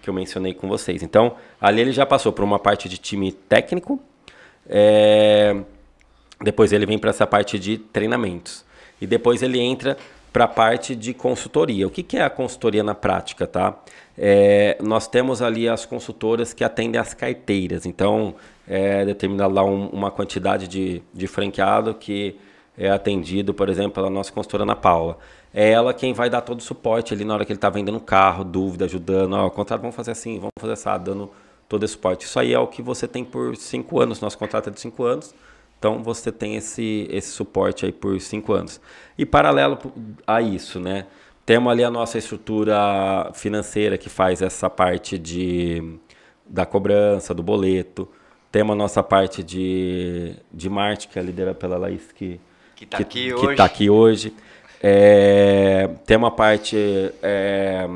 que 0.01 0.09
eu 0.09 0.13
mencionei 0.13 0.53
com 0.53 0.67
vocês. 0.67 1.03
Então, 1.03 1.35
ali 1.59 1.81
ele 1.81 1.91
já 1.91 2.05
passou 2.05 2.31
por 2.31 2.43
uma 2.43 2.59
parte 2.59 2.87
de 2.89 2.97
time 2.97 3.31
técnico, 3.31 3.99
é, 4.67 5.55
depois 6.41 6.71
ele 6.73 6.85
vem 6.85 6.97
para 6.97 7.09
essa 7.09 7.27
parte 7.27 7.59
de 7.59 7.77
treinamentos. 7.77 8.65
E 9.01 9.07
depois 9.07 9.43
ele 9.43 9.59
entra 9.59 9.97
para 10.31 10.45
a 10.45 10.47
parte 10.47 10.95
de 10.95 11.13
consultoria. 11.13 11.85
O 11.85 11.89
que, 11.89 12.01
que 12.01 12.17
é 12.17 12.23
a 12.23 12.29
consultoria 12.29 12.83
na 12.83 12.95
prática, 12.95 13.45
tá? 13.45 13.77
é, 14.17 14.77
nós 14.81 15.07
temos 15.07 15.41
ali 15.41 15.67
as 15.67 15.85
consultoras 15.85 16.53
que 16.53 16.63
atendem 16.63 16.99
as 16.99 17.13
carteiras. 17.13 17.85
Então, 17.85 18.35
é 18.67 19.05
determinada 19.05 19.53
lá 19.53 19.63
um, 19.63 19.87
uma 19.87 20.11
quantidade 20.11 20.67
de, 20.67 21.01
de 21.13 21.27
franqueado 21.27 21.93
que 21.93 22.35
é 22.77 22.89
atendido, 22.89 23.53
por 23.53 23.69
exemplo, 23.69 23.91
pela 23.91 24.09
nossa 24.09 24.31
consultora 24.31 24.63
Ana 24.63 24.75
Paula. 24.75 25.17
É 25.53 25.69
ela 25.71 25.93
quem 25.93 26.13
vai 26.13 26.29
dar 26.29 26.41
todo 26.41 26.59
o 26.59 26.63
suporte 26.63 27.13
ali 27.13 27.23
na 27.23 27.35
hora 27.35 27.45
que 27.45 27.51
ele 27.51 27.57
está 27.57 27.69
vendendo 27.69 27.99
carro, 27.99 28.43
dúvida, 28.43 28.85
ajudando. 28.85 29.33
Ó, 29.33 29.45
oh, 29.45 29.51
contrato, 29.51 29.81
vamos 29.81 29.95
fazer 29.95 30.11
assim, 30.11 30.37
vamos 30.37 30.51
fazer 30.59 30.73
essa, 30.73 30.97
dando 30.97 31.29
todo 31.69 31.83
esse 31.83 31.93
suporte. 31.93 32.25
Isso 32.25 32.39
aí 32.39 32.53
é 32.53 32.59
o 32.59 32.67
que 32.67 32.81
você 32.81 33.07
tem 33.07 33.23
por 33.23 33.55
cinco 33.55 33.99
anos. 33.99 34.19
Nosso 34.19 34.37
contrato 34.37 34.69
é 34.69 34.71
de 34.71 34.79
cinco 34.79 35.03
anos. 35.03 35.33
Então 35.77 36.01
você 36.01 36.31
tem 36.31 36.55
esse, 36.55 37.07
esse 37.11 37.29
suporte 37.29 37.85
aí 37.85 37.91
por 37.91 38.19
cinco 38.19 38.53
anos. 38.53 38.81
E 39.17 39.25
paralelo 39.25 39.77
a 40.25 40.41
isso, 40.41 40.79
né? 40.79 41.05
Temos 41.45 41.71
ali 41.71 41.83
a 41.83 41.91
nossa 41.91 42.17
estrutura 42.17 43.29
financeira 43.33 43.97
que 43.97 44.09
faz 44.09 44.41
essa 44.41 44.69
parte 44.69 45.19
de, 45.19 45.99
da 46.45 46.65
cobrança, 46.65 47.33
do 47.33 47.43
boleto. 47.43 48.07
Temos 48.49 48.73
a 48.73 48.77
nossa 48.77 49.03
parte 49.03 49.43
de, 49.43 50.35
de 50.51 50.69
marketing, 50.69 51.09
que 51.09 51.19
é 51.19 51.21
liderada 51.21 51.55
pela 51.55 51.77
Laís, 51.77 52.11
que 52.13 52.39
está 52.83 52.97
aqui, 52.97 53.27
que 53.27 53.33
hoje. 53.33 53.55
Tá 53.55 53.65
aqui 53.65 53.89
hoje. 53.89 54.33
É, 54.81 55.89
tem 56.05 56.17
uma 56.17 56.31
parte 56.31 56.77
é, 57.21 57.87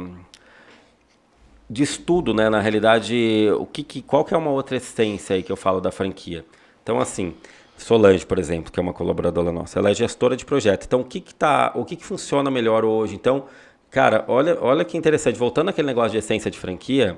de 1.70 1.84
estudo, 1.84 2.34
né? 2.34 2.50
Na 2.50 2.62
realidade, 2.62 3.50
o 3.60 3.66
que, 3.66 3.84
que, 3.84 4.02
qual 4.02 4.24
que 4.24 4.34
é 4.34 4.38
uma 4.38 4.52
outra 4.52 4.78
essência 4.78 5.36
aí 5.36 5.44
que 5.44 5.52
eu 5.52 5.58
falo 5.58 5.82
da 5.82 5.92
franquia? 5.92 6.46
Então, 6.82 7.00
assim, 7.00 7.34
Solange, 7.78 8.26
por 8.26 8.40
exemplo, 8.40 8.72
que 8.72 8.80
é 8.80 8.84
uma 8.84 8.94
colaboradora 8.94 9.52
nossa, 9.52 9.78
ela 9.78 9.92
é 9.92 9.94
gestora 9.94 10.36
de 10.36 10.44
projeto. 10.44 10.86
Então, 10.86 11.02
o 11.02 11.04
que 11.04 11.20
que 11.20 11.34
tá, 11.34 11.72
o 11.76 11.86
que 11.86 11.96
que 11.96 12.04
funciona 12.04 12.50
melhor 12.50 12.84
hoje? 12.84 13.14
Então, 13.14 13.46
cara, 13.92 14.26
olha, 14.28 14.58
olha 14.60 14.84
que 14.84 14.98
interessante. 14.98 15.38
Voltando 15.38 15.70
àquele 15.70 15.88
negócio 15.88 16.12
de 16.12 16.18
essência 16.18 16.50
de 16.50 16.58
franquia, 16.58 17.18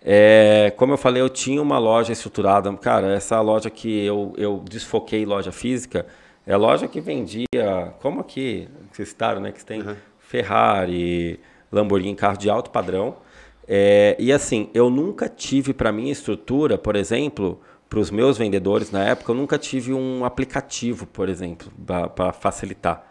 é, 0.00 0.72
como 0.76 0.92
eu 0.92 0.96
falei, 0.96 1.20
eu 1.20 1.28
tinha 1.28 1.60
uma 1.60 1.78
loja 1.78 2.12
estruturada. 2.12 2.72
Cara, 2.76 3.12
essa 3.12 3.40
loja 3.40 3.68
que 3.68 4.04
eu, 4.04 4.32
eu 4.36 4.62
desfoquei 4.68 5.26
loja 5.26 5.50
física, 5.50 6.06
é 6.48 6.56
loja 6.56 6.88
que 6.88 6.98
vendia, 6.98 7.94
como 8.00 8.20
aqui, 8.20 8.66
vocês 8.90 9.10
citaram, 9.10 9.38
né? 9.38 9.52
Que 9.52 9.62
tem 9.62 9.82
uhum. 9.82 9.94
Ferrari, 10.18 11.38
Lamborghini, 11.70 12.16
carro 12.16 12.38
de 12.38 12.48
alto 12.48 12.70
padrão. 12.70 13.18
É, 13.66 14.16
e 14.18 14.32
assim, 14.32 14.70
eu 14.72 14.88
nunca 14.88 15.28
tive 15.28 15.74
para 15.74 15.92
minha 15.92 16.10
estrutura, 16.10 16.78
por 16.78 16.96
exemplo, 16.96 17.60
para 17.86 17.98
os 17.98 18.10
meus 18.10 18.38
vendedores 18.38 18.90
na 18.90 19.04
época, 19.04 19.30
eu 19.30 19.36
nunca 19.36 19.58
tive 19.58 19.92
um 19.92 20.24
aplicativo, 20.24 21.06
por 21.06 21.28
exemplo, 21.28 21.70
para 22.16 22.32
facilitar. 22.32 23.06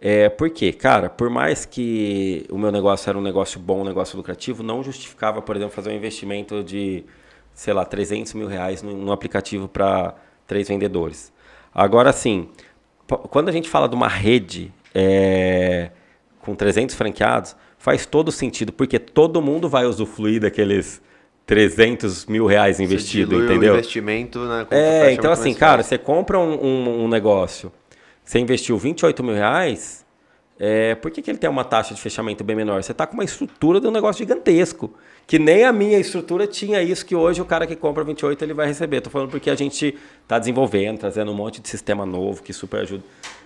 É, 0.00 0.30
por 0.30 0.48
quê? 0.48 0.72
Cara, 0.72 1.10
por 1.10 1.28
mais 1.28 1.66
que 1.66 2.46
o 2.48 2.56
meu 2.56 2.72
negócio 2.72 3.10
era 3.10 3.18
um 3.18 3.22
negócio 3.22 3.60
bom, 3.60 3.82
um 3.82 3.84
negócio 3.84 4.16
lucrativo, 4.16 4.62
não 4.62 4.82
justificava, 4.82 5.42
por 5.42 5.56
exemplo, 5.56 5.74
fazer 5.74 5.90
um 5.90 5.94
investimento 5.94 6.64
de, 6.64 7.04
sei 7.52 7.74
lá, 7.74 7.84
300 7.84 8.32
mil 8.32 8.46
reais 8.46 8.82
num, 8.82 8.96
num 8.96 9.12
aplicativo 9.12 9.68
para 9.68 10.14
três 10.46 10.68
vendedores. 10.68 11.36
Agora, 11.74 12.12
sim, 12.12 12.48
quando 13.16 13.48
a 13.48 13.52
gente 13.52 13.68
fala 13.68 13.88
de 13.88 13.94
uma 13.94 14.08
rede 14.08 14.72
é, 14.94 15.90
com 16.40 16.54
300 16.54 16.94
franqueados, 16.94 17.56
faz 17.78 18.04
todo 18.04 18.30
sentido, 18.30 18.72
porque 18.72 18.98
todo 18.98 19.40
mundo 19.40 19.68
vai 19.68 19.86
usufruir 19.86 20.40
daqueles 20.40 21.00
300 21.46 22.26
mil 22.26 22.44
reais 22.44 22.78
investido, 22.78 23.42
entendeu? 23.42 23.72
O 23.72 23.76
investimento, 23.76 24.40
né? 24.40 24.66
É, 24.70 25.12
então 25.12 25.32
assim, 25.32 25.54
cara, 25.54 25.82
você 25.82 25.96
compra 25.96 26.38
um, 26.38 26.62
um, 26.62 27.04
um, 27.04 27.08
negócio, 27.08 27.72
você 28.22 28.38
investiu 28.38 28.76
28 28.76 29.24
mil 29.24 29.34
reais, 29.34 30.04
é, 30.58 30.94
por 30.96 31.10
que, 31.10 31.22
que 31.22 31.30
ele 31.30 31.38
tem 31.38 31.48
uma 31.48 31.64
taxa 31.64 31.94
de 31.94 32.00
fechamento 32.00 32.44
bem 32.44 32.54
menor? 32.54 32.82
Você 32.82 32.92
está 32.92 33.06
com 33.06 33.14
uma 33.14 33.24
estrutura 33.24 33.80
de 33.80 33.86
um 33.86 33.90
negócio 33.90 34.18
gigantesco, 34.18 34.92
que 35.28 35.38
nem 35.38 35.62
a 35.62 35.72
minha 35.74 35.98
estrutura 35.98 36.46
tinha 36.46 36.82
isso 36.82 37.04
que 37.04 37.14
hoje 37.14 37.42
o 37.42 37.44
cara 37.44 37.66
que 37.66 37.76
compra 37.76 38.02
28 38.02 38.42
ele 38.42 38.54
vai 38.54 38.66
receber. 38.66 38.96
Estou 38.96 39.12
falando 39.12 39.30
porque 39.30 39.50
a 39.50 39.54
gente 39.54 39.94
está 40.22 40.38
desenvolvendo, 40.38 41.00
trazendo 41.00 41.30
um 41.30 41.34
monte 41.34 41.60
de 41.60 41.68
sistema 41.68 42.06
novo 42.06 42.42
que 42.42 42.50
super 42.50 42.80
ajuda. 42.80 43.04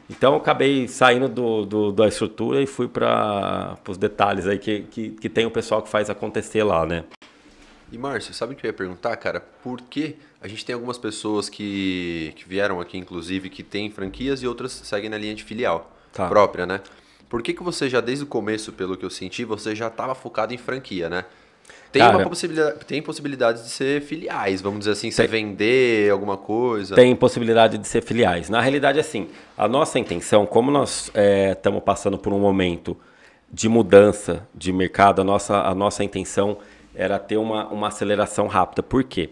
Então 0.09 0.35
eu 0.35 0.39
acabei 0.39 0.87
saindo 0.87 1.29
do, 1.29 1.67
do 1.67 1.91
da 1.91 2.07
estrutura 2.07 2.63
e 2.63 2.67
fui 2.67 2.87
para 2.87 3.77
os 3.89 3.99
detalhes 3.99 4.47
aí 4.47 4.61
que, 4.61 4.83
que, 4.83 5.11
que 5.11 5.29
tem 5.29 5.45
o 5.45 5.51
pessoal 5.51 5.83
que 5.83 5.89
faz 5.89 6.09
acontecer 6.09 6.63
lá, 6.63 6.87
né? 6.87 7.03
E 7.91 7.99
Márcio, 7.99 8.33
sabe 8.33 8.53
o 8.53 8.57
que 8.57 8.65
eu 8.65 8.69
ia 8.69 8.73
perguntar, 8.73 9.17
cara? 9.17 9.41
Por 9.41 9.81
que 9.81 10.15
a 10.41 10.47
gente 10.47 10.65
tem 10.65 10.75
algumas 10.75 10.99
pessoas 10.99 11.49
que, 11.49 12.33
que 12.37 12.49
vieram 12.49 12.81
aqui, 12.81 12.97
inclusive, 12.97 13.51
que 13.51 13.65
têm 13.65 13.91
franquias 13.91 14.41
e 14.41 14.47
outras 14.47 14.71
seguem 14.71 15.11
na 15.11 15.19
linha 15.19 15.35
de 15.35 15.43
filial 15.43 15.93
tá. 16.13 16.29
própria, 16.29 16.65
né? 16.65 16.81
Por 17.29 17.43
que, 17.43 17.53
que 17.53 17.63
você 17.63 17.89
já, 17.89 18.01
desde 18.01 18.23
o 18.23 18.27
começo, 18.29 18.73
pelo 18.73 18.97
que 18.97 19.05
eu 19.05 19.11
senti, 19.11 19.45
você 19.45 19.75
já 19.75 19.89
estava 19.89 20.15
focado 20.15 20.55
em 20.55 20.59
franquia, 20.59 21.09
né? 21.09 21.25
Tem, 21.93 22.01
Cara, 22.01 22.17
uma 22.17 22.29
possibilidade, 22.29 22.85
tem 22.87 23.03
possibilidade 23.03 23.63
de 23.63 23.69
ser 23.69 24.01
filiais, 24.01 24.63
vamos 24.63 24.79
dizer 24.81 24.93
assim, 24.93 25.11
você 25.11 25.27
vender 25.27 26.11
alguma 26.11 26.39
coisa? 26.39 26.95
Tem 26.95 27.15
possibilidade 27.15 27.77
de 27.77 27.87
ser 27.87 28.03
filiais. 28.03 28.49
Na 28.49 28.63
realidade, 28.63 28.99
assim, 28.99 29.29
a 29.59 29.69
nossa 29.69 29.99
intenção, 29.99 30.47
como 30.47 30.71
nós 30.71 31.13
estamos 31.55 31.79
é, 31.79 31.83
passando 31.85 32.17
por 32.17 32.33
um 32.33 32.39
momento 32.39 32.97
de 33.53 33.69
mudança 33.69 34.49
de 34.55 34.73
mercado, 34.73 35.21
a 35.21 35.25
nossa, 35.25 35.61
a 35.61 35.75
nossa 35.75 36.03
intenção 36.03 36.57
era 36.95 37.19
ter 37.19 37.37
uma, 37.37 37.69
uma 37.69 37.89
aceleração 37.89 38.47
rápida. 38.47 38.83
Por 38.83 39.05
quê? 39.05 39.29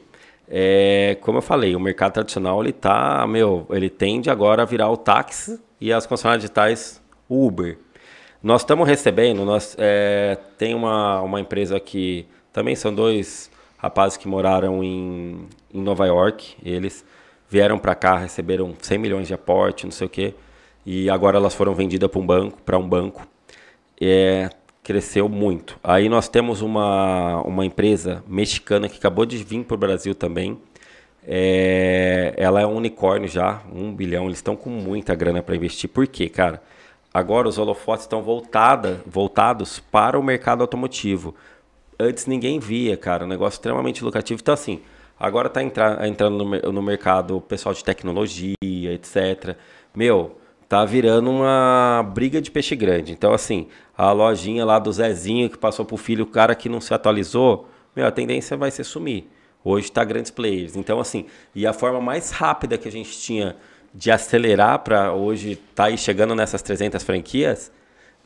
É, 0.47 1.17
como 1.23 1.39
eu 1.39 1.43
falei, 1.43 1.75
o 1.75 1.81
mercado 1.81 2.13
tradicional 2.13 2.63
ele 2.63 2.73
tá, 2.73 3.27
meu, 3.27 3.67
ele 3.71 3.89
tende 3.89 4.29
agora 4.29 4.63
a 4.63 4.67
virar 4.67 4.91
o 4.91 4.99
táxi 4.99 5.59
e 5.81 5.91
as 5.91 6.07
concessionárias 6.07 6.43
digitais 6.43 7.03
o 7.27 7.47
Uber. 7.47 7.79
Nós 8.43 8.63
estamos 8.63 8.87
recebendo, 8.87 9.45
nós 9.47 9.77
é, 9.79 10.37
tem 10.59 10.75
uma, 10.75 11.23
uma 11.23 11.41
empresa 11.41 11.81
que 11.81 12.27
também 12.53 12.75
são 12.75 12.95
dois 12.95 13.51
rapazes 13.79 14.17
que 14.17 14.29
moraram 14.29 14.83
em, 14.85 15.47
em 15.73 15.81
Nova 15.81 16.07
York, 16.07 16.57
eles 16.65 17.05
vieram 17.49 17.79
para 17.79 17.95
cá, 17.95 18.17
receberam 18.17 18.75
100 18.81 18.99
milhões 18.99 19.27
de 19.27 19.35
aporte, 19.35 19.85
não 19.85 19.93
sei 19.93 20.07
o 20.07 20.11
quê, 20.11 20.35
e 20.85 21.11
agora 21.11 21.37
elas 21.37 21.55
foram 21.55 21.75
vendidas 21.75 22.09
para 22.11 22.21
um 22.21 22.27
banco, 22.27 22.59
para 22.63 22.79
um 22.79 22.89
banco. 22.89 23.27
É, 24.01 24.51
cresceu 24.83 25.29
muito. 25.29 25.79
Aí 25.83 26.09
nós 26.09 26.29
temos 26.29 26.63
uma, 26.63 27.43
uma 27.43 27.65
empresa 27.65 28.25
mexicana 28.27 28.89
que 28.89 28.99
acabou 28.99 29.27
de 29.27 29.37
vir 29.39 29.65
para 29.65 29.75
o 29.75 29.79
Brasil 29.79 30.15
também. 30.15 30.59
É, 31.27 32.35
ela 32.37 32.61
é 32.61 32.67
um 32.67 32.75
unicórnio 32.77 33.29
já, 33.29 33.63
um 33.73 33.95
bilhão. 33.95 34.25
Eles 34.27 34.39
estão 34.39 34.57
com 34.57 34.71
muita 34.71 35.15
grana 35.15 35.43
para 35.43 35.55
investir. 35.55 35.91
Por 35.91 36.07
quê, 36.07 36.29
cara? 36.29 36.63
Agora 37.13 37.49
os 37.49 37.59
holofotes 37.59 38.05
estão 38.05 38.23
voltada, 38.23 39.03
voltados 39.07 39.81
para 39.81 40.19
o 40.19 40.23
mercado 40.23 40.63
automotivo. 40.63 41.35
Antes 42.03 42.25
ninguém 42.25 42.59
via, 42.59 42.97
cara, 42.97 43.27
um 43.27 43.29
negócio 43.29 43.59
extremamente 43.59 44.03
lucrativo. 44.03 44.41
Então, 44.41 44.55
assim, 44.55 44.81
agora 45.19 45.49
está 45.49 45.63
entrando 45.63 46.43
no, 46.43 46.73
no 46.73 46.83
mercado 46.83 47.37
o 47.37 47.41
pessoal 47.43 47.75
de 47.75 47.85
tecnologia, 47.85 48.57
etc. 48.63 49.55
Meu, 49.95 50.39
tá 50.67 50.83
virando 50.87 51.31
uma 51.31 52.03
briga 52.15 52.41
de 52.41 52.51
peixe 52.51 52.75
grande. 52.75 53.13
Então, 53.13 53.35
assim, 53.35 53.69
a 53.95 54.11
lojinha 54.13 54.65
lá 54.65 54.79
do 54.79 54.91
Zezinho 54.91 55.51
que 55.51 55.59
passou 55.59 55.85
pro 55.85 55.99
filho, 55.99 56.25
o 56.25 56.27
cara 56.27 56.55
que 56.55 56.71
não 56.71 56.81
se 56.81 56.95
atualizou, 56.95 57.69
meu, 57.95 58.07
a 58.07 58.11
tendência 58.11 58.57
vai 58.57 58.71
ser 58.71 58.85
sumir. 58.85 59.29
Hoje 59.63 59.89
está 59.89 60.03
grandes 60.03 60.31
players. 60.31 60.77
Então, 60.77 61.01
assim, 61.01 61.27
e 61.55 61.67
a 61.67 61.75
forma 61.75 62.01
mais 62.01 62.31
rápida 62.31 62.79
que 62.79 62.89
a 62.89 62.93
gente 62.93 63.19
tinha 63.21 63.57
de 63.93 64.11
acelerar 64.11 64.79
para 64.79 65.13
hoje 65.13 65.51
estar 65.51 65.65
tá 65.75 65.85
aí 65.85 65.99
chegando 65.99 66.35
nessas 66.35 66.63
300 66.63 67.03
franquias 67.03 67.71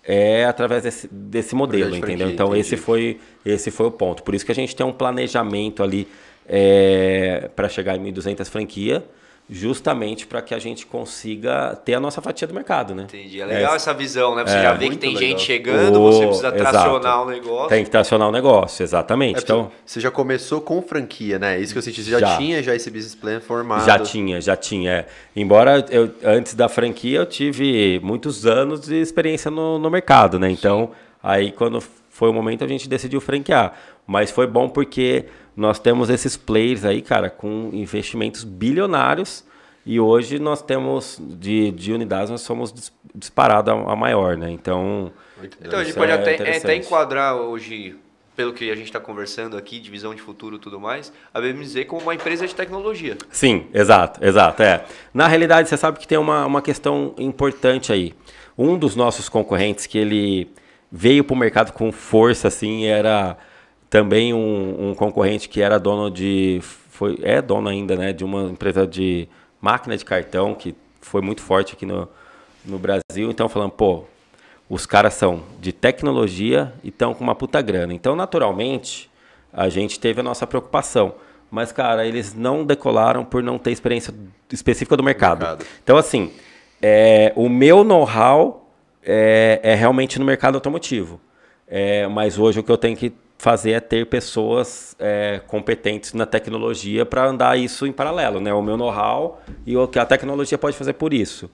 é 0.06 0.44
através 0.44 0.82
desse, 0.82 1.08
desse 1.08 1.54
modelo, 1.54 1.96
entendeu? 1.96 2.28
Então, 2.30 2.54
esse 2.54 2.76
foi, 2.76 3.18
esse 3.44 3.70
foi 3.70 3.86
o 3.86 3.90
ponto. 3.90 4.22
Por 4.22 4.34
isso 4.34 4.44
que 4.44 4.52
a 4.52 4.54
gente 4.54 4.76
tem 4.76 4.84
um 4.84 4.92
planejamento 4.92 5.82
ali 5.82 6.06
é, 6.46 7.50
para 7.56 7.68
chegar 7.68 7.96
em 7.96 8.12
1.200 8.12 8.44
franquias 8.46 9.02
justamente 9.48 10.26
para 10.26 10.40
que 10.40 10.54
a 10.54 10.58
gente 10.58 10.86
consiga 10.86 11.76
ter 11.84 11.94
a 11.94 12.00
nossa 12.00 12.22
fatia 12.22 12.48
do 12.48 12.54
mercado, 12.54 12.94
né? 12.94 13.04
Entendi. 13.04 13.40
É 13.40 13.44
legal 13.44 13.74
é, 13.74 13.76
essa 13.76 13.92
visão, 13.92 14.34
né? 14.34 14.42
Você 14.42 14.56
é, 14.56 14.62
já 14.62 14.72
vê 14.72 14.88
que 14.88 14.96
tem 14.96 15.14
legal. 15.14 15.28
gente 15.28 15.42
chegando, 15.42 16.00
oh, 16.00 16.12
você 16.12 16.26
precisa 16.26 16.52
tracionar 16.52 17.22
o 17.22 17.26
negócio. 17.26 17.68
Tem 17.68 17.84
que 17.84 17.90
tracionar 17.90 18.28
o 18.28 18.32
negócio, 18.32 18.82
exatamente. 18.82 19.38
É, 19.38 19.42
então, 19.42 19.70
você 19.84 20.00
já 20.00 20.10
começou 20.10 20.62
com 20.62 20.80
franquia, 20.80 21.38
né? 21.38 21.58
Isso 21.60 21.74
que 21.74 21.78
eu 21.78 21.82
senti. 21.82 22.02
Você 22.02 22.10
já, 22.10 22.20
já 22.20 22.38
tinha 22.38 22.62
já 22.62 22.74
esse 22.74 22.90
business 22.90 23.14
plan 23.14 23.38
formado? 23.38 23.84
Já 23.84 23.98
tinha, 23.98 24.40
já 24.40 24.56
tinha. 24.56 24.90
É. 24.90 25.06
Embora 25.36 25.84
eu, 25.90 26.10
antes 26.24 26.54
da 26.54 26.68
franquia 26.68 27.18
eu 27.18 27.26
tive 27.26 28.00
muitos 28.02 28.46
anos 28.46 28.80
de 28.80 28.96
experiência 28.96 29.50
no, 29.50 29.78
no 29.78 29.90
mercado, 29.90 30.38
né? 30.38 30.50
Então, 30.50 30.86
Sim. 30.86 30.92
aí 31.22 31.52
quando 31.52 31.82
foi 32.08 32.30
o 32.30 32.32
momento 32.32 32.64
a 32.64 32.68
gente 32.68 32.88
decidiu 32.88 33.20
franquear. 33.20 33.74
Mas 34.06 34.30
foi 34.30 34.46
bom 34.46 34.68
porque 34.68 35.26
nós 35.56 35.78
temos 35.78 36.10
esses 36.10 36.36
players 36.36 36.84
aí, 36.84 37.00
cara, 37.00 37.30
com 37.30 37.70
investimentos 37.72 38.44
bilionários 38.44 39.44
e 39.86 40.00
hoje 40.00 40.38
nós 40.38 40.62
temos 40.62 41.18
de, 41.20 41.70
de 41.72 41.92
unidades 41.92 42.30
nós 42.30 42.40
somos 42.40 42.92
disparado 43.14 43.70
a, 43.70 43.92
a 43.92 43.96
maior, 43.96 44.36
né? 44.36 44.50
Então, 44.50 45.12
então 45.60 45.78
a 45.78 45.84
gente 45.84 45.94
pode 45.94 46.10
é 46.10 46.14
até, 46.14 46.34
é, 46.36 46.56
até 46.56 46.76
enquadrar 46.76 47.36
hoje 47.36 47.96
pelo 48.36 48.52
que 48.52 48.70
a 48.70 48.74
gente 48.74 48.86
está 48.86 48.98
conversando 48.98 49.56
aqui, 49.56 49.78
de 49.78 49.90
visão 49.90 50.14
de 50.14 50.20
futuro 50.20 50.56
e 50.56 50.58
tudo 50.58 50.80
mais, 50.80 51.12
a 51.32 51.40
BMZ 51.40 51.84
como 51.86 52.02
uma 52.02 52.14
empresa 52.14 52.46
de 52.46 52.54
tecnologia. 52.54 53.16
Sim, 53.30 53.66
exato, 53.72 54.24
exato. 54.24 54.62
É. 54.62 54.84
Na 55.12 55.28
realidade, 55.28 55.68
você 55.68 55.76
sabe 55.76 55.98
que 55.98 56.08
tem 56.08 56.18
uma, 56.18 56.44
uma 56.44 56.60
questão 56.60 57.14
importante 57.16 57.92
aí. 57.92 58.12
Um 58.58 58.76
dos 58.76 58.96
nossos 58.96 59.28
concorrentes 59.28 59.86
que 59.86 59.98
ele 59.98 60.50
veio 60.90 61.22
para 61.24 61.34
o 61.34 61.36
mercado 61.36 61.72
com 61.72 61.92
força, 61.92 62.48
assim, 62.48 62.86
era 62.86 63.36
também 63.94 64.34
um, 64.34 64.90
um, 64.90 64.92
concorrente 64.92 65.48
que 65.48 65.62
era 65.62 65.78
dono 65.78 66.10
de. 66.10 66.58
Foi, 66.90 67.16
é 67.22 67.40
dono 67.40 67.68
ainda, 67.68 67.94
né? 67.94 68.12
De 68.12 68.24
uma 68.24 68.42
empresa 68.42 68.84
de 68.84 69.28
máquina 69.60 69.96
de 69.96 70.04
cartão 70.04 70.52
que 70.52 70.74
foi 71.00 71.22
muito 71.22 71.40
forte 71.40 71.74
aqui 71.74 71.86
no, 71.86 72.08
no 72.64 72.76
Brasil. 72.76 73.30
Então, 73.30 73.48
falando, 73.48 73.70
pô, 73.70 74.02
os 74.68 74.84
caras 74.84 75.14
são 75.14 75.44
de 75.60 75.72
tecnologia 75.72 76.74
e 76.82 76.88
estão 76.88 77.14
com 77.14 77.22
uma 77.22 77.36
puta 77.36 77.62
grana. 77.62 77.94
Então, 77.94 78.16
naturalmente, 78.16 79.08
a 79.52 79.68
gente 79.68 80.00
teve 80.00 80.18
a 80.18 80.24
nossa 80.24 80.44
preocupação. 80.44 81.14
Mas, 81.48 81.70
cara, 81.70 82.04
eles 82.04 82.34
não 82.34 82.64
decolaram 82.64 83.24
por 83.24 83.44
não 83.44 83.60
ter 83.60 83.70
experiência 83.70 84.12
específica 84.50 84.96
do 84.96 85.04
mercado. 85.04 85.38
mercado. 85.38 85.64
Então, 85.84 85.96
assim, 85.96 86.32
é, 86.82 87.32
o 87.36 87.48
meu 87.48 87.84
know-how 87.84 88.68
é, 89.04 89.60
é, 89.62 89.76
realmente 89.76 90.18
no 90.18 90.24
mercado 90.24 90.56
automotivo. 90.56 91.20
É, 91.68 92.08
mas 92.08 92.40
hoje 92.40 92.58
o 92.58 92.62
que 92.64 92.72
eu 92.72 92.76
tenho 92.76 92.96
que 92.96 93.14
fazer 93.38 93.72
é 93.72 93.80
ter 93.80 94.06
pessoas 94.06 94.96
é, 94.98 95.40
competentes 95.46 96.12
na 96.12 96.26
tecnologia 96.26 97.04
para 97.04 97.26
andar 97.26 97.58
isso 97.58 97.86
em 97.86 97.92
paralelo, 97.92 98.40
né? 98.40 98.52
O 98.54 98.62
meu 98.62 98.76
know-how 98.76 99.42
e 99.66 99.76
o 99.76 99.86
que 99.86 99.98
a 99.98 100.06
tecnologia 100.06 100.56
pode 100.56 100.76
fazer 100.76 100.94
por 100.94 101.12
isso. 101.12 101.50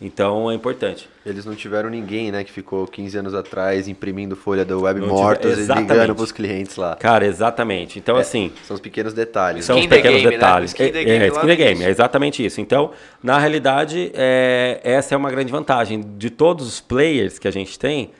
Então 0.00 0.50
é 0.50 0.54
importante. 0.54 1.08
Eles 1.24 1.46
não 1.46 1.54
tiveram 1.54 1.88
ninguém, 1.88 2.30
né, 2.30 2.44
que 2.44 2.52
ficou 2.52 2.86
15 2.86 3.16
anos 3.16 3.34
atrás 3.34 3.88
imprimindo 3.88 4.36
folha 4.36 4.64
do 4.64 4.82
Web 4.82 5.00
não 5.00 5.08
Mortos 5.08 5.56
tive... 5.56 5.72
e 5.72 5.74
ligando 5.74 6.14
para 6.14 6.24
os 6.24 6.32
clientes 6.32 6.76
lá. 6.76 6.96
Cara, 6.96 7.26
exatamente. 7.26 7.98
Então, 7.98 8.18
é, 8.18 8.20
assim. 8.20 8.52
São 8.64 8.74
os 8.74 8.80
pequenos 8.80 9.14
detalhes. 9.14 9.64
São 9.64 9.78
os 9.78 9.86
pequenos 9.86 10.18
game, 10.18 10.24
né? 10.24 10.30
detalhes. 10.32 10.74
Né? 10.74 10.86
Skin 10.86 10.92
the 10.92 11.04
game, 11.04 11.24
é, 11.24 11.28
skin 11.28 11.46
the 11.46 11.56
game 11.56 11.84
é 11.84 11.88
exatamente 11.88 12.44
isso. 12.44 12.60
Então, 12.60 12.90
na 13.22 13.38
realidade, 13.38 14.12
é, 14.14 14.80
essa 14.84 15.14
é 15.14 15.16
uma 15.16 15.30
grande 15.30 15.50
vantagem. 15.50 16.04
De 16.18 16.28
todos 16.28 16.66
os 16.66 16.80
players 16.80 17.38
que 17.38 17.48
a 17.48 17.50
gente 17.50 17.78
tem, 17.78 18.10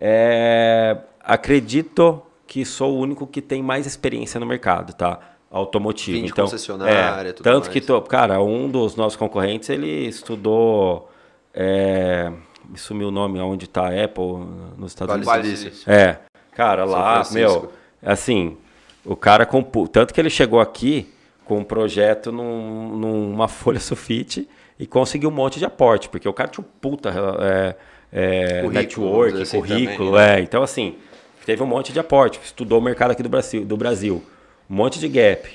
é, 0.00 0.96
acredito 1.20 2.22
que 2.46 2.64
sou 2.64 2.96
o 2.96 2.98
único 3.00 3.26
que 3.26 3.40
tem 3.40 3.62
mais 3.62 3.86
experiência 3.86 4.38
no 4.38 4.46
mercado, 4.46 4.92
tá? 4.92 5.18
Automotivo. 5.50 6.18
Vim 6.18 6.26
então, 6.26 6.44
concessionária, 6.44 7.30
é, 7.30 7.32
tanto 7.32 7.64
mais. 7.64 7.68
que, 7.68 7.80
tô, 7.80 8.00
cara, 8.02 8.42
um 8.42 8.68
dos 8.68 8.96
nossos 8.96 9.16
concorrentes, 9.16 9.68
ele 9.68 10.06
estudou 10.06 11.08
é, 11.54 12.32
me 12.68 12.76
sumiu 12.76 13.08
o 13.08 13.10
nome 13.10 13.38
onde 13.40 13.66
está 13.66 13.88
a 13.88 14.04
Apple 14.04 14.46
nos 14.76 14.90
Estados 14.90 15.24
vale 15.24 15.48
Unidos. 15.48 15.86
É, 15.86 16.18
cara, 16.52 16.84
lá, 16.84 17.22
meu, 17.30 17.72
assim, 18.02 18.56
o 19.04 19.14
cara 19.14 19.46
com 19.46 19.62
tanto 19.86 20.12
que 20.12 20.20
ele 20.20 20.30
chegou 20.30 20.60
aqui 20.60 21.08
com 21.44 21.58
um 21.58 21.64
projeto 21.64 22.32
num, 22.32 22.96
numa 22.96 23.46
folha 23.48 23.78
sulfite 23.78 24.48
e 24.78 24.86
conseguiu 24.86 25.28
um 25.28 25.32
monte 25.32 25.58
de 25.58 25.64
aporte, 25.64 26.08
porque 26.08 26.28
o 26.28 26.32
cara 26.32 26.48
tinha 26.48 26.64
um 26.64 26.80
puta 26.80 27.10
é, 27.40 27.76
é, 28.12 28.62
currículo, 28.62 28.72
network, 28.72 29.42
assim 29.42 29.58
currículo, 29.58 30.10
também, 30.12 30.26
né? 30.26 30.40
é. 30.40 30.42
Então, 30.42 30.62
assim, 30.62 30.96
teve 31.44 31.62
um 31.62 31.66
monte 31.66 31.92
de 31.92 31.98
aporte, 31.98 32.40
estudou 32.42 32.78
o 32.78 32.82
mercado 32.82 33.10
aqui 33.10 33.22
do 33.22 33.28
Brasil, 33.28 33.64
do 33.64 33.76
Brasil, 33.76 34.22
um 34.68 34.74
monte 34.74 34.98
de 34.98 35.08
gap, 35.08 35.48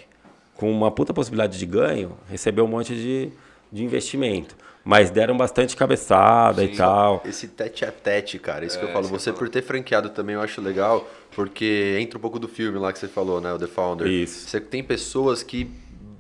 com 0.56 0.72
uma 0.72 0.92
puta 0.92 1.14
possibilidade 1.14 1.58
de 1.58 1.66
ganho, 1.66 2.18
recebeu 2.30 2.66
um 2.66 2.68
monte 2.68 2.94
de, 2.94 3.32
de 3.72 3.84
investimento. 3.84 4.56
Mas 4.84 5.10
deram 5.10 5.38
bastante 5.38 5.76
cabeçada 5.76 6.62
Sim, 6.66 6.74
e 6.74 6.76
tal. 6.76 7.22
Esse 7.26 7.48
tete 7.48 7.86
a 7.86 7.92
tete, 7.92 8.40
cara, 8.40 8.66
isso 8.66 8.78
é, 8.78 8.80
que 8.80 8.86
eu 8.86 8.92
falo. 8.92 9.08
Você 9.08 9.32
por 9.32 9.50
ter 9.50 9.62
franqueado 9.62 10.10
também 10.10 10.36
eu 10.36 10.42
acho 10.42 10.62
legal, 10.62 11.08
porque 11.36 11.98
entra 12.00 12.18
um 12.18 12.22
pouco 12.22 12.40
do 12.40 12.48
filme 12.48 12.80
lá 12.80 12.92
que 12.92 12.98
você 12.98 13.08
falou, 13.08 13.42
né? 13.42 13.54
O 13.54 13.60
The 13.60 13.68
Founder. 13.68 14.08
Isso. 14.08 14.48
Você 14.48 14.60
tem 14.60 14.84
pessoas 14.84 15.44
que 15.44 15.70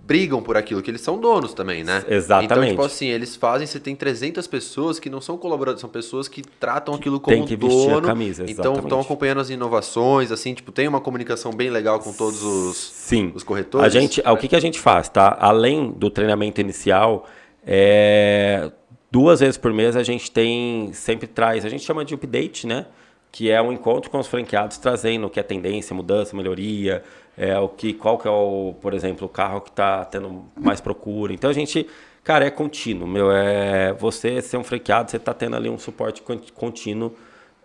brigam 0.09 0.41
por 0.41 0.57
aquilo, 0.57 0.81
que 0.81 0.89
eles 0.89 1.01
são 1.01 1.19
donos 1.19 1.53
também, 1.53 1.83
né? 1.83 2.03
Exatamente. 2.09 2.53
Então, 2.53 2.67
tipo 2.67 2.81
assim, 2.81 3.09
eles 3.09 3.35
fazem, 3.35 3.67
você 3.67 3.79
tem 3.79 3.95
300 3.95 4.47
pessoas 4.47 4.99
que 4.99 5.07
não 5.07 5.21
são 5.21 5.37
colaboradores, 5.37 5.81
são 5.81 5.89
pessoas 5.89 6.27
que 6.27 6.41
tratam 6.41 6.95
aquilo 6.95 7.19
como 7.19 7.37
tem 7.37 7.45
que 7.45 7.55
vestir 7.55 7.91
dono. 7.91 7.99
A 7.99 8.01
camisa, 8.01 8.43
então, 8.47 8.73
estão 8.73 8.99
acompanhando 8.99 9.39
as 9.39 9.51
inovações, 9.51 10.31
assim, 10.31 10.55
tipo, 10.55 10.71
tem 10.71 10.87
uma 10.87 10.99
comunicação 10.99 11.53
bem 11.53 11.69
legal 11.69 11.99
com 11.99 12.11
todos 12.11 12.41
os, 12.41 12.75
Sim. 12.75 13.31
os 13.35 13.43
corretores. 13.43 13.85
A 13.85 13.89
gente, 13.99 14.19
o 14.19 14.35
que, 14.35 14.47
que 14.47 14.55
a 14.55 14.59
gente 14.59 14.79
faz, 14.79 15.09
tá? 15.09 15.37
Além 15.39 15.91
do 15.91 16.09
treinamento 16.09 16.59
inicial, 16.59 17.27
é, 17.63 18.71
duas 19.11 19.41
vezes 19.41 19.57
por 19.57 19.71
mês 19.71 19.95
a 19.95 20.01
gente 20.01 20.31
tem, 20.31 20.91
sempre 20.91 21.27
traz, 21.27 21.63
a 21.63 21.69
gente 21.69 21.83
chama 21.83 22.03
de 22.03 22.15
update, 22.15 22.65
né? 22.65 22.87
Que 23.31 23.51
é 23.51 23.61
um 23.61 23.71
encontro 23.71 24.09
com 24.09 24.17
os 24.17 24.25
franqueados 24.25 24.79
trazendo 24.79 25.27
o 25.27 25.29
que 25.29 25.39
é 25.39 25.43
tendência, 25.43 25.95
mudança, 25.95 26.35
melhoria, 26.35 27.03
é, 27.39 27.57
o 27.57 27.69
que, 27.69 27.93
qual 27.93 28.17
que 28.17 28.27
é 28.27 28.31
o, 28.31 28.75
por 28.81 28.93
exemplo, 28.93 29.25
o 29.25 29.29
carro 29.29 29.61
que 29.61 29.69
está 29.69 30.03
tendo 30.03 30.43
mais 30.59 30.81
procura. 30.81 31.33
Então 31.33 31.49
a 31.49 31.53
gente, 31.53 31.87
cara, 32.21 32.45
é 32.45 32.51
contínuo, 32.51 33.07
meu. 33.07 33.31
É, 33.31 33.93
você 33.93 34.41
ser 34.41 34.57
um 34.57 34.63
franqueado, 34.63 35.09
você 35.09 35.15
está 35.15 35.33
tendo 35.33 35.55
ali 35.55 35.69
um 35.69 35.79
suporte 35.79 36.21
contínuo 36.53 37.15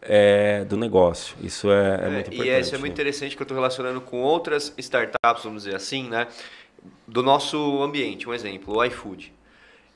é, 0.01 0.65
do 0.65 0.77
negócio. 0.77 1.37
Isso 1.43 1.73
é, 1.73 1.75
é, 1.75 2.07
é 2.07 2.09
muito 2.09 2.27
importante. 2.29 2.49
E 2.49 2.61
isso 2.61 2.75
é 2.77 2.79
muito 2.79 2.93
interessante 2.93 3.35
que 3.35 3.43
eu 3.43 3.45
estou 3.45 3.57
relacionando 3.57 4.01
com 4.01 4.23
outras 4.23 4.73
startups, 4.79 5.43
vamos 5.43 5.65
dizer 5.65 5.75
assim, 5.75 6.09
né? 6.09 6.29
Do 7.09 7.21
nosso 7.21 7.83
ambiente. 7.83 8.29
Um 8.29 8.33
exemplo, 8.33 8.77
o 8.77 8.85
iFood 8.85 9.34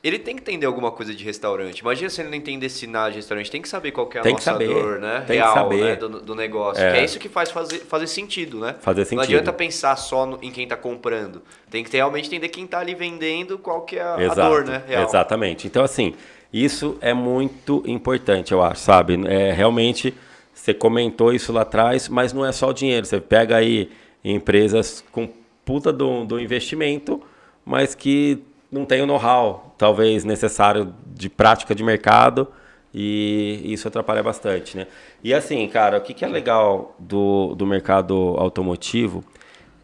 ele 0.03 0.19
tem 0.19 0.37
que 0.37 0.43
entender 0.43 0.65
alguma 0.65 0.93
coisa 0.93 1.13
de 1.13 1.25
restaurante. 1.25 1.81
Imagina 1.81 2.09
se 2.09 2.21
ele 2.21 2.29
não 2.29 2.37
entender 2.37 2.69
nada 2.87 3.11
de 3.11 3.17
restaurante. 3.17 3.51
Tem 3.51 3.61
que 3.61 3.69
saber 3.69 3.91
qual 3.91 4.07
que 4.07 4.17
é 4.17 4.21
a 4.21 4.23
tem 4.23 4.33
nossa 4.33 4.53
dor, 4.53 5.01
né? 5.01 5.25
Tem 5.27 5.37
Real, 5.39 5.53
que 5.53 5.59
saber. 5.59 5.83
Né? 5.83 5.97
Do, 5.97 6.21
do 6.21 6.35
negócio. 6.37 6.83
É. 6.83 7.01
É 7.01 7.05
isso 7.05 7.19
que 7.19 7.29
faz 7.29 7.51
fazer, 7.51 7.81
fazer 7.81 8.07
sentido, 8.07 8.61
né? 8.61 8.77
Fazer 8.81 9.05
sentido. 9.05 9.17
Não 9.17 9.25
adianta 9.25 9.53
pensar 9.53 9.97
só 9.97 10.25
no, 10.25 10.39
em 10.41 10.53
quem 10.53 10.65
está 10.65 10.77
comprando. 10.77 11.43
Tem 11.69 11.83
que 11.83 11.91
ter, 11.91 11.97
realmente 11.97 12.29
entender 12.29 12.49
quem 12.49 12.65
está 12.65 12.79
ali 12.79 12.95
vendendo, 12.95 13.59
qual 13.59 13.83
que 13.83 13.97
é 13.97 14.03
a, 14.03 14.15
a 14.15 14.35
dor, 14.35 14.65
né? 14.65 14.85
Real. 14.87 15.05
Exatamente. 15.05 15.67
Então, 15.67 15.83
assim, 15.83 16.15
isso 16.53 16.97
é 17.01 17.13
muito 17.13 17.83
importante, 17.85 18.53
eu 18.53 18.63
acho, 18.63 18.81
sabe? 18.81 19.19
É, 19.27 19.53
realmente, 19.53 20.15
você 20.55 20.73
comentou 20.73 21.33
isso 21.33 21.53
lá 21.53 21.63
atrás, 21.63 22.09
mas 22.09 22.33
não 22.33 22.47
é 22.47 22.53
só 22.53 22.69
o 22.69 22.73
dinheiro. 22.73 23.05
Você 23.05 23.21
pega 23.21 23.57
aí 23.57 23.91
empresas 24.25 25.05
com 25.11 25.29
puta 25.65 25.93
do, 25.93 26.25
do 26.25 26.39
investimento, 26.39 27.21
mas 27.65 27.95
que 27.97 28.43
não 28.71 28.85
tem 28.85 29.03
o 29.03 29.07
know-how, 29.07 29.75
talvez, 29.79 30.25
necessário 30.25 30.95
de 31.07 31.29
prática 31.29 31.75
de 31.75 31.83
mercado 31.83 32.49
e 32.93 33.61
isso 33.65 33.89
atrapalha 33.89 34.23
bastante, 34.23 34.77
né? 34.77 34.87
E 35.23 35.33
assim, 35.35 35.67
cara, 35.69 35.99
o 35.99 36.01
que, 36.01 36.15
que 36.15 36.25
é 36.25 36.29
legal 36.29 36.95
do, 36.99 37.55
do 37.55 37.67
mercado 37.67 38.35
automotivo 38.39 39.25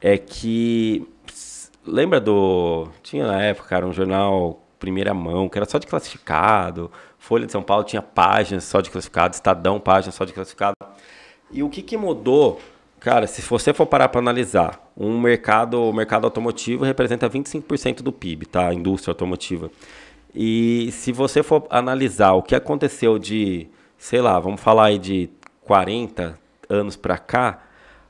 é 0.00 0.16
que 0.18 1.06
lembra 1.86 2.20
do 2.20 2.88
tinha 3.02 3.26
na 3.26 3.42
época, 3.42 3.68
cara, 3.68 3.86
um 3.86 3.92
jornal 3.92 4.60
primeira 4.78 5.14
mão 5.14 5.48
que 5.48 5.58
era 5.58 5.66
só 5.66 5.78
de 5.78 5.86
classificado, 5.86 6.90
Folha 7.18 7.46
de 7.46 7.52
São 7.52 7.62
Paulo 7.62 7.84
tinha 7.84 8.02
páginas 8.02 8.64
só 8.64 8.82
de 8.82 8.90
classificado, 8.90 9.34
Estadão 9.34 9.80
páginas 9.80 10.14
só 10.14 10.26
de 10.26 10.32
classificado. 10.32 10.74
E 11.50 11.62
o 11.62 11.70
que, 11.70 11.80
que 11.82 11.96
mudou 11.96 12.60
Cara, 13.04 13.26
se 13.26 13.42
você 13.42 13.74
for 13.74 13.84
parar 13.84 14.08
para 14.08 14.18
analisar, 14.18 14.90
um 14.96 15.20
mercado, 15.20 15.78
o 15.78 15.92
mercado 15.92 16.24
automotivo 16.24 16.86
representa 16.86 17.28
25% 17.28 18.00
do 18.00 18.10
PIB, 18.10 18.46
tá? 18.46 18.68
A 18.68 18.72
indústria 18.72 19.10
automotiva. 19.10 19.70
E 20.34 20.88
se 20.90 21.12
você 21.12 21.42
for 21.42 21.66
analisar 21.68 22.32
o 22.32 22.42
que 22.42 22.54
aconteceu 22.54 23.18
de, 23.18 23.68
sei 23.98 24.22
lá, 24.22 24.40
vamos 24.40 24.58
falar 24.58 24.86
aí 24.86 24.98
de 24.98 25.28
40 25.64 26.38
anos 26.66 26.96
para 26.96 27.18
cá, 27.18 27.64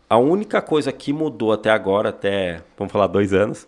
a 0.09 0.17
única 0.17 0.63
coisa 0.63 0.93
que 0.93 1.13
mudou 1.13 1.53
até 1.53 1.71
agora, 1.71 2.11
até, 2.11 2.63
vamos 2.79 2.93
falar, 2.93 3.09
dois 3.09 3.33
anos, 3.33 3.67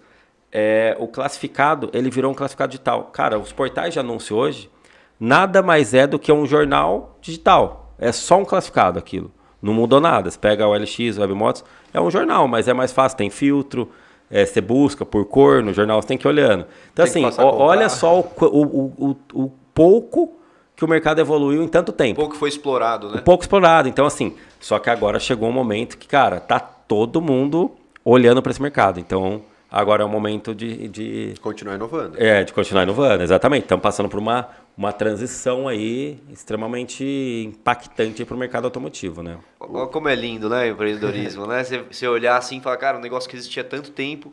é 0.53 0.97
o 1.01 1.09
classificado, 1.09 1.91
ele 1.93 2.09
virou 2.09 2.31
um 2.31 2.37
classificado 2.37 2.71
digital. 2.71 3.03
Cara, 3.13 3.37
os 3.37 3.51
portais 3.53 3.93
de 3.93 3.99
anúncio 3.99 4.37
hoje, 4.37 4.71
nada 5.19 5.61
mais 5.61 5.93
é 5.93 6.07
do 6.07 6.21
que 6.21 6.31
um 6.31 6.47
jornal 6.47 7.19
digital. 7.21 7.93
É 7.99 8.13
só 8.13 8.39
um 8.39 8.45
classificado 8.45 8.97
aquilo. 8.97 9.33
Não 9.61 9.73
mudou 9.73 10.01
nada. 10.01 10.31
Você 10.31 10.39
pega 10.39 10.67
o 10.67 10.75
LX, 10.75 11.19
o 11.19 11.21
Webmotos, 11.21 11.65
é 11.93 12.01
um 12.01 12.11
jornal, 12.11 12.47
mas 12.47 12.69
é 12.69 12.75
mais 12.75 12.93
fácil, 12.93 13.19
tem 13.19 13.31
filtro, 13.31 13.91
é, 14.31 14.45
você 14.45 14.61
busca 14.61 15.05
por 15.05 15.25
cor 15.25 15.63
no 15.63 15.73
jornal, 15.73 16.01
você 16.01 16.09
tem 16.09 16.19
que 16.19 16.27
ir 16.27 16.29
olhando. 16.29 16.67
Então, 16.93 17.07
tem 17.07 17.25
assim, 17.25 17.41
olha 17.41 17.89
só 17.89 18.21
o, 18.21 18.27
o, 18.41 18.93
o, 18.99 19.17
o, 19.45 19.53
pouco 19.73 20.37
que 20.75 20.85
o 20.85 20.89
mercado 20.89 21.21
evoluiu 21.21 21.63
em 21.63 21.69
tanto 21.69 21.93
tempo. 21.93 22.21
O 22.21 22.25
pouco 22.25 22.37
foi 22.37 22.49
explorado, 22.49 23.11
né? 23.11 23.23
Pouco 23.25 23.43
explorado. 23.43 23.89
Então, 23.89 24.05
assim, 24.05 24.35
só 24.61 24.79
que 24.79 24.91
agora 24.91 25.19
chegou 25.19 25.49
um 25.49 25.53
momento 25.53 25.97
que, 25.97 26.07
cara, 26.07 26.41
tá 26.41 26.59
todo 26.59 27.21
mundo 27.21 27.73
olhando 28.05 28.43
para 28.43 28.51
esse 28.51 28.61
mercado. 28.61 29.01
Então, 29.01 29.43
agora 29.71 30.03
é 30.03 30.07
o 30.07 30.09
momento 30.09 30.55
de, 30.55 30.89
de... 30.89 31.35
Continuar 31.41 31.77
inovando. 31.77 32.17
É, 32.21 32.45
de 32.45 32.53
continuar 32.53 32.83
inovando, 32.83 33.23
exatamente. 33.23 33.63
Estamos 33.63 33.83
passando 33.83 34.09
por 34.09 34.19
uma 34.19 34.49
uma 34.77 34.93
transição 34.93 35.67
aí 35.67 36.19
extremamente 36.31 37.03
impactante 37.47 38.25
para 38.25 38.35
o 38.35 38.39
mercado 38.39 38.67
automotivo, 38.67 39.23
né? 39.23 39.39
Olha 39.59 39.87
como 39.87 40.09
é 40.09 40.15
lindo, 40.15 40.51
né, 40.51 40.65
o 40.65 40.73
empreendedorismo, 40.73 41.47
né? 41.47 41.65
Você, 41.65 41.79
você 41.79 42.07
olhar 42.07 42.37
assim 42.37 42.59
e 42.59 42.61
falar, 42.61 42.77
cara, 42.77 42.99
um 42.99 43.01
negócio 43.01 43.29
que 43.29 43.37
existia 43.37 43.63
há 43.63 43.67
tanto 43.67 43.91
tempo. 43.91 44.33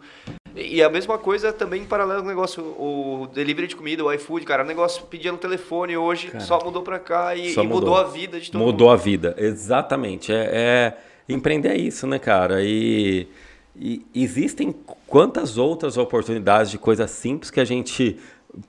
E 0.55 0.83
a 0.83 0.89
mesma 0.89 1.17
coisa 1.17 1.51
também 1.51 1.81
em 1.81 1.85
paralelo 1.85 2.19
com 2.19 2.27
o 2.27 2.29
negócio, 2.29 2.61
o 2.61 3.27
delivery 3.33 3.67
de 3.67 3.75
comida, 3.75 4.03
o 4.03 4.11
iFood, 4.11 4.45
cara, 4.45 4.63
o 4.63 4.67
negócio 4.67 5.05
pedia 5.05 5.31
no 5.31 5.37
telefone 5.37 5.97
hoje, 5.97 6.27
cara, 6.27 6.43
só 6.43 6.63
mudou 6.63 6.83
para 6.83 6.99
cá 6.99 7.35
e, 7.35 7.53
e 7.53 7.57
mudou. 7.57 7.79
mudou. 7.79 7.97
a 7.97 8.03
vida 8.03 8.39
de 8.39 8.51
todo 8.51 8.61
Mudou 8.61 8.89
mundo. 8.89 8.99
a 8.99 9.03
vida, 9.03 9.35
exatamente. 9.37 10.31
É, 10.31 10.49
é, 10.53 10.97
empreender 11.27 11.69
é 11.69 11.77
isso, 11.77 12.05
né, 12.05 12.19
cara? 12.19 12.61
E, 12.61 13.27
e 13.75 14.05
existem 14.13 14.75
quantas 15.07 15.57
outras 15.57 15.97
oportunidades 15.97 16.69
de 16.69 16.77
coisas 16.77 17.09
simples 17.09 17.49
que 17.49 17.59
a 17.59 17.65
gente 17.65 18.19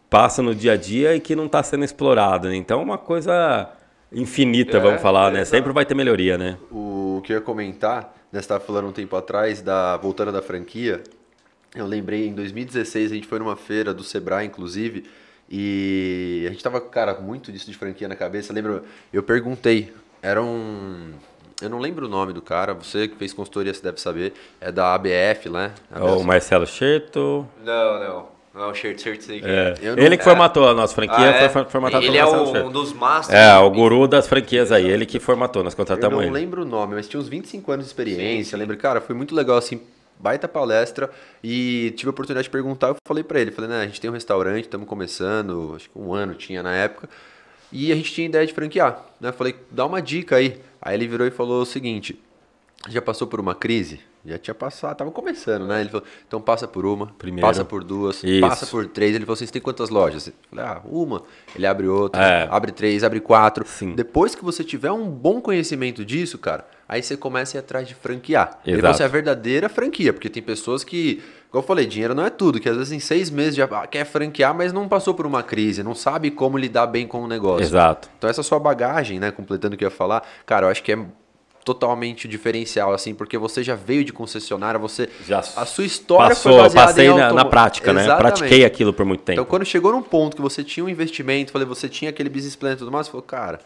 passa 0.08 0.42
no 0.42 0.54
dia 0.54 0.72
a 0.72 0.76
dia 0.76 1.14
e 1.14 1.20
que 1.20 1.36
não 1.36 1.46
está 1.46 1.62
sendo 1.62 1.84
explorado. 1.84 2.48
Né? 2.48 2.56
Então 2.56 2.80
é 2.80 2.82
uma 2.82 2.98
coisa 2.98 3.70
infinita, 4.12 4.76
é, 4.76 4.80
vamos 4.80 5.02
falar, 5.02 5.30
é, 5.32 5.38
né? 5.38 5.44
Sempre 5.44 5.72
vai 5.72 5.84
ter 5.84 5.94
melhoria, 5.94 6.38
né? 6.38 6.56
O 6.70 7.20
que 7.24 7.32
eu 7.32 7.36
ia 7.36 7.42
comentar, 7.42 8.14
Nós 8.32 8.42
estava 8.42 8.62
falando 8.62 8.88
um 8.88 8.92
tempo 8.92 9.16
atrás, 9.16 9.60
da 9.60 9.96
voltando 9.96 10.30
da 10.30 10.42
franquia, 10.42 11.02
eu 11.74 11.86
lembrei, 11.86 12.28
em 12.28 12.34
2016, 12.34 13.10
a 13.10 13.14
gente 13.16 13.26
foi 13.26 13.38
numa 13.40 13.56
feira 13.56 13.92
do 13.92 14.04
Sebrae, 14.04 14.46
inclusive, 14.46 15.04
e 15.50 16.44
a 16.46 16.50
gente 16.50 16.62
tava, 16.62 16.80
cara, 16.80 17.20
muito 17.20 17.50
disso 17.50 17.70
de 17.70 17.76
franquia 17.76 18.06
na 18.06 18.14
cabeça. 18.14 18.52
Lembro, 18.52 18.82
eu 19.12 19.22
perguntei, 19.22 19.92
era 20.22 20.40
um... 20.40 21.12
Eu 21.60 21.70
não 21.70 21.78
lembro 21.78 22.06
o 22.06 22.08
nome 22.08 22.32
do 22.32 22.42
cara, 22.42 22.74
você 22.74 23.08
que 23.08 23.16
fez 23.16 23.32
consultoria, 23.32 23.72
você 23.72 23.82
deve 23.82 24.00
saber. 24.00 24.32
É 24.60 24.72
da 24.72 24.94
ABF, 24.94 25.48
né? 25.48 25.72
É 25.94 26.00
o 26.00 26.22
Marcelo 26.22 26.66
Cherto. 26.66 27.46
Não, 27.64 28.00
não. 28.00 28.33
Não, 28.54 28.70
o 28.70 28.74
Shirt, 28.74 29.00
Shirt 29.00 29.20
sei 29.20 29.40
é. 29.42 29.74
Não, 29.82 29.98
ele 29.98 30.16
que 30.16 30.22
formatou 30.22 30.68
a 30.68 30.74
nossa 30.74 30.94
franquia, 30.94 31.16
ah, 31.18 31.42
é? 31.42 31.48
foi 31.48 31.64
formatado 31.64 32.04
Ele 32.04 32.16
é 32.16 32.24
um, 32.24 32.66
um 32.66 32.70
dos 32.70 32.92
masters. 32.92 33.36
É, 33.36 33.56
o 33.58 33.68
guru 33.68 34.06
das 34.06 34.28
franquias 34.28 34.70
aí, 34.70 34.88
ele 34.88 35.04
que 35.04 35.18
formatou, 35.18 35.64
nós 35.64 35.74
contratamos 35.74 36.18
ele. 36.18 36.28
Eu 36.28 36.30
não 36.30 36.36
ele. 36.36 36.44
lembro 36.44 36.62
o 36.62 36.64
nome, 36.64 36.94
mas 36.94 37.08
tinha 37.08 37.20
uns 37.20 37.28
25 37.28 37.72
anos 37.72 37.86
de 37.86 37.90
experiência, 37.90 38.56
lembro, 38.56 38.76
cara, 38.76 39.00
foi 39.00 39.14
muito 39.14 39.34
legal 39.34 39.56
assim, 39.56 39.80
baita 40.20 40.46
palestra 40.46 41.10
e 41.42 41.92
tive 41.96 42.08
a 42.08 42.10
oportunidade 42.10 42.44
de 42.44 42.50
perguntar, 42.50 42.88
eu 42.88 42.96
falei 43.04 43.24
para 43.24 43.40
ele, 43.40 43.50
falei, 43.50 43.68
né, 43.68 43.82
a 43.82 43.86
gente 43.86 44.00
tem 44.00 44.08
um 44.08 44.14
restaurante, 44.14 44.66
estamos 44.66 44.86
começando, 44.86 45.72
acho 45.74 45.90
que 45.90 45.98
um 45.98 46.14
ano 46.14 46.34
tinha 46.34 46.62
na 46.62 46.72
época, 46.74 47.08
e 47.72 47.90
a 47.90 47.96
gente 47.96 48.12
tinha 48.12 48.28
ideia 48.28 48.46
de 48.46 48.52
franquear, 48.52 49.04
né? 49.20 49.32
Falei, 49.32 49.56
dá 49.68 49.84
uma 49.84 50.00
dica 50.00 50.36
aí. 50.36 50.60
Aí 50.80 50.94
ele 50.94 51.08
virou 51.08 51.26
e 51.26 51.30
falou 51.32 51.60
o 51.60 51.66
seguinte: 51.66 52.16
já 52.88 53.02
passou 53.02 53.26
por 53.26 53.40
uma 53.40 53.52
crise? 53.52 53.98
Já 54.26 54.38
tinha 54.38 54.54
passado, 54.54 54.96
tava 54.96 55.10
começando, 55.10 55.66
né? 55.66 55.82
Ele 55.82 55.90
falou, 55.90 56.06
então 56.26 56.40
passa 56.40 56.66
por 56.66 56.86
uma, 56.86 57.08
Primeiro. 57.18 57.46
passa 57.46 57.62
por 57.62 57.84
duas, 57.84 58.24
Isso. 58.24 58.40
passa 58.40 58.66
por 58.66 58.86
três. 58.86 59.14
Ele 59.14 59.26
falou, 59.26 59.36
vocês 59.36 59.50
têm 59.50 59.60
quantas 59.60 59.90
lojas? 59.90 60.28
Eu 60.28 60.32
falei, 60.48 60.64
ah, 60.64 60.80
uma. 60.86 61.22
Ele 61.54 61.66
abre 61.66 61.86
outra, 61.86 62.22
é. 62.24 62.48
abre 62.50 62.72
três, 62.72 63.04
abre 63.04 63.20
quatro. 63.20 63.66
Sim. 63.66 63.94
Depois 63.94 64.34
que 64.34 64.42
você 64.42 64.64
tiver 64.64 64.90
um 64.90 65.10
bom 65.10 65.42
conhecimento 65.42 66.02
disso, 66.06 66.38
cara, 66.38 66.66
aí 66.88 67.02
você 67.02 67.18
começa 67.18 67.56
a 67.56 67.58
ir 67.58 67.60
atrás 67.60 67.86
de 67.86 67.94
franquear. 67.94 68.58
Exato. 68.64 68.86
E 68.86 68.92
você 68.94 69.02
é 69.02 69.06
a 69.06 69.08
verdadeira 69.08 69.68
franquia, 69.68 70.10
porque 70.10 70.30
tem 70.30 70.42
pessoas 70.42 70.82
que, 70.82 71.22
como 71.50 71.62
eu 71.62 71.66
falei, 71.66 71.84
dinheiro 71.84 72.14
não 72.14 72.24
é 72.24 72.30
tudo, 72.30 72.58
que 72.58 72.68
às 72.68 72.76
vezes 72.78 72.92
em 72.92 73.00
seis 73.00 73.28
meses 73.28 73.54
já 73.56 73.68
quer 73.86 74.06
franquear, 74.06 74.54
mas 74.54 74.72
não 74.72 74.88
passou 74.88 75.12
por 75.12 75.26
uma 75.26 75.42
crise, 75.42 75.82
não 75.82 75.94
sabe 75.94 76.30
como 76.30 76.56
lidar 76.56 76.86
bem 76.86 77.06
com 77.06 77.22
o 77.22 77.26
negócio. 77.26 77.62
Exato. 77.64 78.08
Então 78.16 78.30
essa 78.30 78.42
sua 78.42 78.58
bagagem, 78.58 79.20
né, 79.20 79.30
completando 79.30 79.74
o 79.74 79.78
que 79.78 79.84
eu 79.84 79.90
ia 79.90 79.94
falar, 79.94 80.26
cara, 80.46 80.64
eu 80.64 80.70
acho 80.70 80.82
que 80.82 80.92
é 80.92 80.98
totalmente 81.64 82.28
diferencial, 82.28 82.92
assim, 82.92 83.14
porque 83.14 83.38
você 83.38 83.62
já 83.62 83.74
veio 83.74 84.04
de 84.04 84.12
concessionária, 84.12 84.78
você. 84.78 85.08
Já 85.26 85.38
a 85.38 85.64
sua 85.64 85.84
história 85.84 86.28
passou, 86.28 86.52
foi 86.52 86.62
baseada 86.62 86.88
passei 86.88 87.06
em 87.08 87.16
na, 87.16 87.32
na 87.32 87.44
prática, 87.44 87.90
Exatamente. 87.90 88.10
né? 88.10 88.16
Pratiquei 88.18 88.64
aquilo 88.64 88.92
por 88.92 89.06
muito 89.06 89.22
tempo. 89.22 89.40
Então, 89.40 89.44
quando 89.44 89.64
chegou 89.64 89.92
num 89.92 90.02
ponto 90.02 90.36
que 90.36 90.42
você 90.42 90.62
tinha 90.62 90.84
um 90.84 90.88
investimento, 90.88 91.50
falei, 91.50 91.66
você 91.66 91.88
tinha 91.88 92.10
aquele 92.10 92.28
business 92.28 92.54
plan 92.54 92.72
e 92.72 92.76
tudo 92.76 92.92
mais, 92.92 93.06
você 93.06 93.12
falou, 93.12 93.24
cara, 93.26 93.60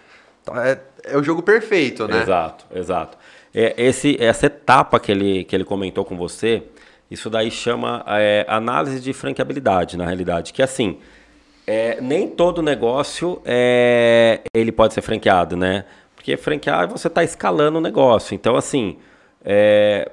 tá, 0.44 0.66
é, 0.66 0.80
é 1.04 1.16
o 1.16 1.22
jogo 1.22 1.42
perfeito, 1.42 2.06
né? 2.06 2.22
Exato, 2.22 2.64
exato. 2.72 3.18
É, 3.52 3.74
esse, 3.76 4.16
essa 4.20 4.46
etapa 4.46 5.00
que 5.00 5.10
ele, 5.10 5.44
que 5.44 5.56
ele 5.56 5.64
comentou 5.64 6.04
com 6.04 6.16
você, 6.16 6.62
isso 7.10 7.28
daí 7.28 7.50
chama 7.50 8.04
é, 8.06 8.46
análise 8.48 9.00
de 9.00 9.12
franqueabilidade, 9.12 9.96
na 9.96 10.04
realidade, 10.04 10.52
que 10.52 10.62
assim. 10.62 10.98
É, 11.70 12.00
nem 12.00 12.26
todo 12.26 12.62
negócio 12.62 13.42
é, 13.44 14.40
ele 14.54 14.72
pode 14.72 14.94
ser 14.94 15.02
franqueado, 15.02 15.54
né? 15.54 15.84
Porque 16.28 16.36
franquear 16.36 16.86
você 16.86 17.08
está 17.08 17.24
escalando 17.24 17.78
o 17.78 17.80
negócio. 17.80 18.34
Então, 18.34 18.54
assim, 18.54 18.98
é, 19.42 20.10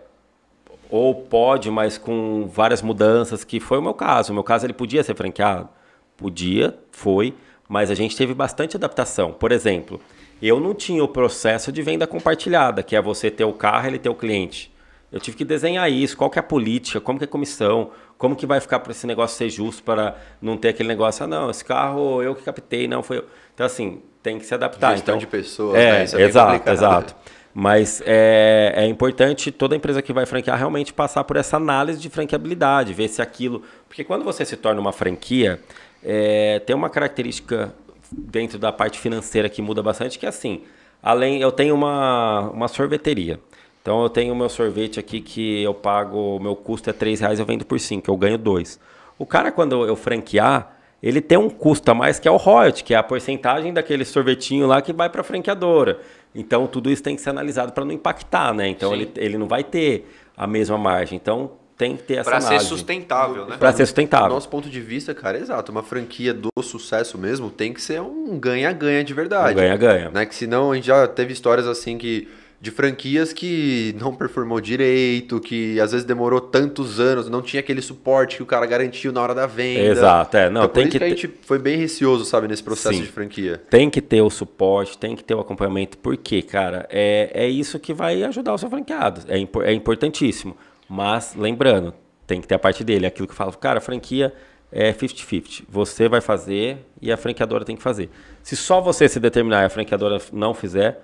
ou 0.89 1.13
pode, 1.13 1.69
mas 1.69 1.97
com 1.97 2.47
várias 2.47 2.81
mudanças, 2.81 3.43
que 3.43 3.59
foi 3.59 3.79
o 3.79 3.81
meu 3.81 3.93
caso. 3.93 4.31
O 4.31 4.33
meu 4.33 4.43
caso, 4.43 4.65
ele 4.65 4.71
podia 4.71 5.03
ser 5.03 5.13
franqueado? 5.13 5.67
Podia, 6.15 6.77
foi, 6.89 7.33
mas 7.67 7.91
a 7.91 7.95
gente 7.95 8.15
teve 8.15 8.33
bastante 8.33 8.77
adaptação. 8.77 9.33
Por 9.33 9.51
exemplo, 9.51 9.99
eu 10.41 10.57
não 10.57 10.73
tinha 10.73 11.03
o 11.03 11.07
processo 11.07 11.69
de 11.69 11.81
venda 11.81 12.07
compartilhada, 12.07 12.81
que 12.81 12.95
é 12.95 13.01
você 13.01 13.29
ter 13.29 13.43
o 13.43 13.51
carro 13.51 13.85
e 13.85 13.89
ele 13.89 13.99
ter 13.99 14.07
o 14.07 14.15
cliente. 14.15 14.73
Eu 15.11 15.19
tive 15.19 15.35
que 15.35 15.45
desenhar 15.45 15.91
isso, 15.91 16.15
qual 16.15 16.29
que 16.29 16.39
é 16.39 16.41
a 16.41 16.43
política, 16.43 17.01
como 17.01 17.19
que 17.19 17.25
é 17.25 17.27
a 17.27 17.29
comissão, 17.29 17.91
como 18.17 18.35
que 18.35 18.45
vai 18.45 18.61
ficar 18.61 18.79
para 18.79 18.91
esse 18.91 19.05
negócio 19.05 19.37
ser 19.37 19.49
justo, 19.49 19.83
para 19.83 20.15
não 20.41 20.55
ter 20.55 20.69
aquele 20.69 20.87
negócio, 20.87 21.25
ah, 21.25 21.27
não, 21.27 21.49
esse 21.49 21.63
carro 21.63 22.23
eu 22.23 22.33
que 22.33 22.43
captei, 22.43 22.87
não 22.87 23.03
foi 23.03 23.17
eu. 23.17 23.25
Então, 23.55 23.65
assim, 23.65 24.01
tem 24.21 24.37
que 24.37 24.45
se 24.45 24.53
adaptar. 24.53 24.91
Gestão 24.91 25.15
então, 25.15 25.19
de 25.19 25.25
pessoas, 25.25 25.79
é, 25.79 25.91
né? 25.91 26.03
Isso 26.03 26.17
é 26.17 26.21
exato, 26.21 26.69
exato. 26.69 27.15
Mas 27.53 28.03
é, 28.05 28.73
é 28.75 28.85
importante 28.85 29.49
toda 29.49 29.77
empresa 29.77 30.01
que 30.01 30.11
vai 30.11 30.25
franquear 30.25 30.57
realmente 30.57 30.93
passar 30.93 31.23
por 31.23 31.37
essa 31.37 31.55
análise 31.55 31.99
de 31.99 32.09
franqueabilidade, 32.09 32.93
ver 32.93 33.07
se 33.07 33.21
aquilo. 33.21 33.63
Porque 33.87 34.03
quando 34.03 34.25
você 34.25 34.43
se 34.43 34.57
torna 34.57 34.81
uma 34.81 34.91
franquia, 34.91 35.61
é, 36.03 36.59
tem 36.59 36.75
uma 36.75 36.89
característica 36.89 37.73
dentro 38.11 38.59
da 38.59 38.73
parte 38.73 38.99
financeira 38.99 39.47
que 39.47 39.61
muda 39.61 39.81
bastante, 39.81 40.19
que 40.19 40.25
é 40.25 40.29
assim, 40.29 40.63
além, 41.01 41.39
eu 41.39 41.51
tenho 41.51 41.73
uma, 41.73 42.49
uma 42.49 42.67
sorveteria. 42.67 43.39
Então 43.81 44.03
eu 44.03 44.09
tenho 44.09 44.33
o 44.33 44.35
meu 44.35 44.49
sorvete 44.49 44.99
aqui 44.99 45.21
que 45.21 45.63
eu 45.63 45.73
pago, 45.73 46.35
o 46.35 46.39
meu 46.39 46.55
custo 46.57 46.89
é 46.89 46.93
3 46.93 47.21
reais, 47.21 47.39
eu 47.39 47.45
vendo 47.45 47.63
por 47.65 47.79
5, 47.79 48.09
eu 48.11 48.17
ganho 48.17 48.37
2. 48.37 48.79
O 49.17 49.25
cara, 49.25 49.51
quando 49.51 49.85
eu 49.85 49.95
franquear, 49.95 50.74
ele 51.05 51.21
tem 51.21 51.37
um 51.37 51.51
custo 51.51 51.91
a 51.91 51.93
mais 51.93 52.17
que 52.17 52.27
é 52.27 52.31
o 52.31 52.35
royalty, 52.35 52.83
que 52.83 52.91
é 52.91 52.97
a 52.97 53.03
porcentagem 53.03 53.71
daquele 53.71 54.03
sorvetinho 54.03 54.65
lá 54.65 54.81
que 54.81 54.91
vai 54.91 55.07
para 55.07 55.21
a 55.21 55.23
franqueadora. 55.23 55.99
Então, 56.33 56.65
tudo 56.65 56.89
isso 56.89 57.03
tem 57.03 57.15
que 57.15 57.21
ser 57.21 57.29
analisado 57.29 57.71
para 57.73 57.85
não 57.85 57.91
impactar, 57.91 58.51
né? 58.55 58.67
Então, 58.67 58.91
ele, 58.91 59.11
ele 59.15 59.37
não 59.37 59.47
vai 59.47 59.63
ter 59.63 60.11
a 60.35 60.47
mesma 60.47 60.79
margem. 60.79 61.15
Então, 61.15 61.51
tem 61.77 61.95
que 61.95 62.01
ter 62.01 62.15
essa 62.15 62.31
pra 62.31 62.39
análise. 62.39 62.57
Para 62.57 62.59
ser 62.59 62.67
sustentável, 62.67 63.45
né? 63.45 63.57
Para 63.57 63.71
ser 63.71 63.85
sustentável. 63.85 64.29
Do 64.29 64.33
nosso 64.33 64.49
ponto 64.49 64.67
de 64.67 64.81
vista, 64.81 65.13
cara, 65.13 65.37
é 65.37 65.41
exato. 65.41 65.71
Uma 65.71 65.83
franquia 65.83 66.33
do 66.33 66.49
sucesso 66.63 67.19
mesmo 67.19 67.51
tem 67.51 67.71
que 67.71 67.81
ser 67.81 68.01
um 68.01 68.39
ganha-ganha 68.39 69.03
de 69.03 69.13
verdade. 69.13 69.53
Um 69.53 69.57
ganha-ganha. 69.57 70.09
Né? 70.09 70.25
Que 70.25 70.33
senão 70.33 70.71
a 70.71 70.75
gente 70.75 70.87
já 70.87 71.07
teve 71.07 71.31
histórias 71.31 71.67
assim 71.67 71.99
que 71.99 72.27
de 72.65 72.71
franquias 72.71 73.31
que 73.31 73.95
não 73.99 74.15
performou 74.15 74.59
direito, 74.59 75.39
que 75.39 75.79
às 75.79 75.91
vezes 75.91 76.03
demorou 76.03 76.41
tantos 76.41 76.99
anos, 76.99 77.29
não 77.29 77.39
tinha 77.39 77.59
aquele 77.59 77.79
suporte 77.79 78.37
que 78.37 78.43
o 78.43 78.45
cara 78.45 78.65
garantiu 78.65 79.11
na 79.11 79.21
hora 79.21 79.35
da 79.35 79.45
venda. 79.45 79.81
Exato, 79.81 80.35
é. 80.35 80.49
Não, 80.49 80.63
então, 80.63 80.73
tem 80.73 80.89
que, 80.89 80.97
que 80.97 81.03
a 81.03 81.07
gente 81.07 81.27
foi 81.43 81.59
bem 81.59 81.77
receoso, 81.77 82.25
sabe, 82.25 82.47
nesse 82.47 82.63
processo 82.63 82.95
Sim. 82.95 83.03
de 83.03 83.07
franquia. 83.07 83.61
Tem 83.69 83.87
que 83.87 84.01
ter 84.01 84.23
o 84.23 84.31
suporte, 84.31 84.97
tem 84.97 85.15
que 85.15 85.23
ter 85.23 85.35
o 85.35 85.39
acompanhamento, 85.39 85.95
porque, 85.99 86.41
cara, 86.41 86.87
é, 86.89 87.29
é 87.35 87.47
isso 87.47 87.77
que 87.77 87.93
vai 87.93 88.23
ajudar 88.23 88.55
o 88.55 88.57
seu 88.57 88.67
franqueado. 88.67 89.21
É, 89.27 89.37
é 89.69 89.71
importantíssimo. 89.71 90.57
Mas, 90.89 91.35
lembrando, 91.35 91.93
tem 92.25 92.41
que 92.41 92.47
ter 92.47 92.55
a 92.55 92.59
parte 92.59 92.83
dele. 92.83 93.05
Aquilo 93.05 93.27
que 93.27 93.33
eu 93.33 93.37
falo, 93.37 93.51
cara, 93.53 93.77
a 93.77 93.81
franquia 93.81 94.33
é 94.71 94.91
50-50. 94.91 95.65
Você 95.69 96.09
vai 96.09 96.19
fazer 96.19 96.79
e 96.99 97.11
a 97.11 97.17
franqueadora 97.17 97.63
tem 97.63 97.75
que 97.75 97.83
fazer. 97.83 98.09
Se 98.41 98.55
só 98.55 98.81
você 98.81 99.07
se 99.07 99.19
determinar 99.19 99.61
e 99.61 99.65
a 99.65 99.69
franqueadora 99.69 100.19
não 100.33 100.55
fizer 100.55 100.99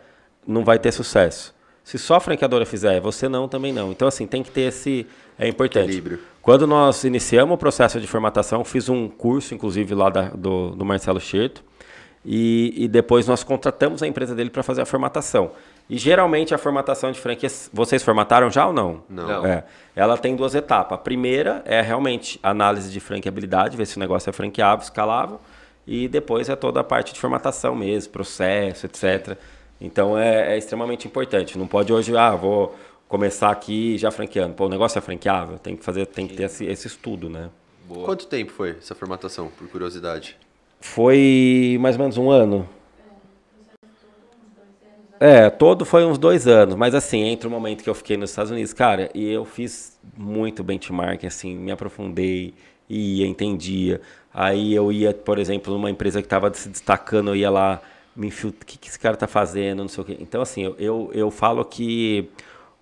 não 0.47 0.63
vai 0.63 0.79
ter 0.79 0.91
sucesso. 0.91 1.53
Se 1.83 1.97
só 1.97 2.15
a 2.15 2.19
franqueadora 2.19 2.65
fizer, 2.65 2.99
você 2.99 3.27
não, 3.27 3.47
também 3.47 3.73
não. 3.73 3.91
Então, 3.91 4.07
assim, 4.07 4.27
tem 4.27 4.43
que 4.43 4.51
ter 4.51 4.61
esse. 4.61 5.07
É 5.37 5.47
importante. 5.47 5.85
Equilíbrio. 5.85 6.19
Quando 6.41 6.65
nós 6.67 7.03
iniciamos 7.03 7.55
o 7.55 7.57
processo 7.57 7.99
de 7.99 8.07
formatação, 8.07 8.63
fiz 8.63 8.87
um 8.87 9.07
curso, 9.07 9.53
inclusive, 9.53 9.93
lá 9.93 10.09
da, 10.09 10.29
do, 10.29 10.71
do 10.71 10.85
Marcelo 10.85 11.19
Cherto. 11.19 11.63
E, 12.23 12.73
e 12.77 12.87
depois 12.87 13.27
nós 13.27 13.43
contratamos 13.43 14.03
a 14.03 14.07
empresa 14.07 14.35
dele 14.35 14.51
para 14.51 14.61
fazer 14.61 14.81
a 14.81 14.85
formatação. 14.85 15.51
E 15.89 15.97
geralmente 15.97 16.53
a 16.53 16.57
formatação 16.57 17.11
de 17.11 17.19
franquias, 17.19 17.69
vocês 17.73 18.03
formataram 18.03 18.49
já 18.49 18.67
ou 18.67 18.73
não? 18.73 19.03
Não. 19.09 19.45
É, 19.45 19.65
ela 19.95 20.17
tem 20.17 20.35
duas 20.35 20.53
etapas. 20.53 20.99
A 20.99 21.01
primeira 21.01 21.63
é 21.65 21.81
realmente 21.81 22.39
análise 22.43 22.91
de 22.91 22.99
franqueabilidade, 22.99 23.75
ver 23.75 23.87
se 23.87 23.97
o 23.97 23.99
negócio 23.99 24.29
é 24.29 24.33
franqueável, 24.33 24.83
escalável. 24.83 25.41
E 25.85 26.07
depois 26.07 26.47
é 26.47 26.55
toda 26.55 26.79
a 26.79 26.83
parte 26.83 27.11
de 27.11 27.19
formatação 27.19 27.75
mesmo, 27.75 28.11
processo, 28.11 28.85
etc. 28.85 29.35
Então 29.81 30.17
é, 30.17 30.53
é, 30.53 30.57
extremamente 30.57 31.07
importante. 31.07 31.57
Não 31.57 31.65
pode 31.65 31.91
hoje, 31.91 32.15
ah, 32.15 32.35
vou 32.35 32.75
começar 33.09 33.49
aqui 33.49 33.97
já 33.97 34.11
franqueando. 34.11 34.53
Pô, 34.53 34.67
o 34.67 34.69
negócio 34.69 34.99
é 34.99 35.01
franqueável, 35.01 35.57
tem 35.57 35.75
que 35.75 35.83
fazer, 35.83 36.05
tem 36.05 36.27
que 36.27 36.35
ter 36.35 36.43
esse, 36.43 36.65
esse 36.65 36.87
estudo, 36.87 37.29
né? 37.29 37.49
Boa. 37.87 38.05
Quanto 38.05 38.27
tempo 38.27 38.51
foi 38.51 38.77
essa 38.77 38.93
formatação, 38.93 39.49
por 39.57 39.67
curiosidade? 39.67 40.37
Foi 40.79 41.77
mais 41.81 41.95
ou 41.95 42.01
menos 42.01 42.17
um 42.17 42.29
ano. 42.29 42.69
É, 45.19 45.49
todo 45.51 45.85
foi 45.85 46.03
uns 46.03 46.17
dois 46.17 46.47
anos, 46.47 46.73
mas 46.75 46.95
assim, 46.95 47.21
entre 47.21 47.47
o 47.47 47.51
momento 47.51 47.83
que 47.83 47.89
eu 47.89 47.93
fiquei 47.93 48.17
nos 48.17 48.31
Estados 48.31 48.51
Unidos, 48.51 48.73
cara, 48.73 49.07
e 49.13 49.29
eu 49.29 49.45
fiz 49.45 49.99
muito 50.17 50.63
benchmark, 50.63 51.25
assim, 51.25 51.55
me 51.55 51.71
aprofundei, 51.71 52.55
ia, 52.89 53.27
entendia. 53.27 54.01
Aí 54.33 54.73
eu 54.73 54.91
ia, 54.91 55.13
por 55.13 55.37
exemplo, 55.37 55.73
numa 55.73 55.91
empresa 55.91 56.21
que 56.21 56.25
estava 56.25 56.51
se 56.53 56.69
destacando, 56.69 57.29
eu 57.29 57.35
ia 57.35 57.51
lá 57.51 57.81
me 58.15 58.27
infiltro, 58.27 58.61
o 58.63 58.65
que, 58.65 58.77
que 58.77 58.89
esse 58.89 58.99
cara 58.99 59.13
está 59.15 59.27
fazendo, 59.27 59.79
não 59.79 59.87
sei 59.87 60.03
o 60.03 60.05
quê. 60.05 60.17
Então, 60.19 60.41
assim, 60.41 60.63
eu, 60.63 60.75
eu, 60.77 61.11
eu 61.13 61.31
falo 61.31 61.63
que 61.65 62.29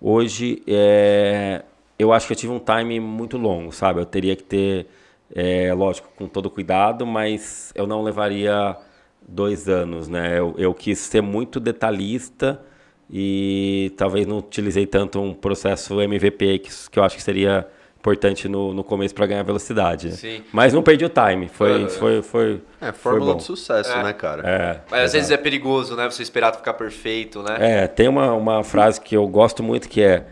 hoje 0.00 0.62
é, 0.66 1.62
eu 1.98 2.12
acho 2.12 2.26
que 2.26 2.32
eu 2.32 2.36
tive 2.36 2.52
um 2.52 2.58
time 2.58 2.98
muito 3.00 3.36
longo, 3.36 3.72
sabe? 3.72 4.00
Eu 4.00 4.06
teria 4.06 4.34
que 4.34 4.42
ter, 4.42 4.86
é, 5.34 5.72
lógico, 5.74 6.08
com 6.16 6.26
todo 6.26 6.50
cuidado, 6.50 7.06
mas 7.06 7.72
eu 7.74 7.86
não 7.86 8.02
levaria 8.02 8.76
dois 9.26 9.68
anos, 9.68 10.08
né? 10.08 10.38
Eu, 10.38 10.54
eu 10.58 10.74
quis 10.74 10.98
ser 10.98 11.20
muito 11.20 11.60
detalhista 11.60 12.60
e 13.08 13.92
talvez 13.96 14.26
não 14.26 14.38
utilizei 14.38 14.86
tanto 14.86 15.20
um 15.20 15.34
processo 15.34 16.00
MVP 16.00 16.60
que, 16.60 16.70
que 16.90 16.98
eu 16.98 17.02
acho 17.04 17.16
que 17.16 17.22
seria 17.22 17.68
importante 18.00 18.48
no, 18.48 18.72
no 18.72 18.82
começo 18.82 19.14
para 19.14 19.26
ganhar 19.26 19.42
velocidade. 19.42 20.12
Sim. 20.12 20.42
Mas 20.52 20.72
não 20.72 20.82
perdi 20.82 21.04
o 21.04 21.08
time. 21.08 21.48
Foi, 21.48 21.88
foi, 21.88 22.22
foi, 22.22 22.62
é, 22.80 22.92
fórmula 22.92 23.34
de 23.36 23.42
sucesso, 23.42 23.92
é. 23.92 24.02
né, 24.02 24.12
cara? 24.14 24.42
É, 24.48 24.80
Mas 24.90 25.04
às 25.04 25.12
vezes 25.12 25.30
é 25.30 25.36
perigoso, 25.36 25.94
né? 25.94 26.10
Você 26.10 26.22
esperar 26.22 26.54
ficar 26.54 26.72
perfeito, 26.74 27.42
né? 27.42 27.56
É, 27.58 27.86
tem 27.86 28.08
uma, 28.08 28.32
uma 28.32 28.64
frase 28.64 29.00
que 29.00 29.16
eu 29.16 29.28
gosto 29.28 29.62
muito 29.62 29.88
que 29.88 30.02
é 30.02 30.24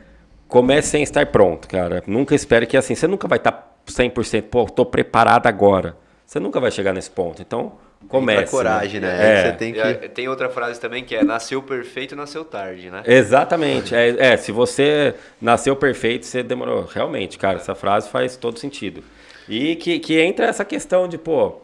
comece 0.49 0.89
sem 0.89 1.03
estar 1.03 1.27
pronto, 1.27 1.69
cara. 1.69 2.03
Nunca 2.07 2.35
espere 2.35 2.67
que 2.67 2.77
assim, 2.77 2.95
você 2.95 3.07
nunca 3.07 3.29
vai 3.29 3.37
estar 3.37 3.53
tá 3.53 3.69
100%, 3.87 4.43
pô, 4.45 4.65
tô 4.65 4.85
preparado 4.87 5.47
agora. 5.47 5.95
Você 6.29 6.39
nunca 6.39 6.61
vai 6.61 6.71
chegar 6.71 6.93
nesse 6.93 7.11
ponto. 7.11 7.41
Então, 7.41 7.73
comece. 8.07 8.43
Tem 8.43 8.51
coragem, 8.51 9.01
né? 9.01 9.17
né? 9.17 9.49
É. 9.49 9.53
Tem, 9.53 9.73
que... 9.73 10.09
tem, 10.11 10.29
outra 10.29 10.51
frase 10.51 10.79
também 10.79 11.03
que 11.03 11.17
é 11.17 11.25
nasceu 11.25 11.63
perfeito, 11.63 12.15
nasceu 12.15 12.45
tarde, 12.45 12.91
né? 12.91 13.03
Exatamente. 13.07 13.95
é, 13.95 14.15
é, 14.19 14.37
se 14.37 14.53
você 14.53 15.15
nasceu 15.41 15.75
perfeito, 15.75 16.27
você 16.27 16.43
demorou. 16.43 16.85
Realmente, 16.85 17.39
cara, 17.39 17.57
essa 17.57 17.75
frase 17.75 18.11
faz 18.11 18.37
todo 18.37 18.59
sentido. 18.59 19.03
E 19.49 19.75
que, 19.77 19.99
que 19.99 20.21
entra 20.21 20.45
essa 20.45 20.67
questão 20.67 21.09
de, 21.09 21.17
pô, 21.17 21.63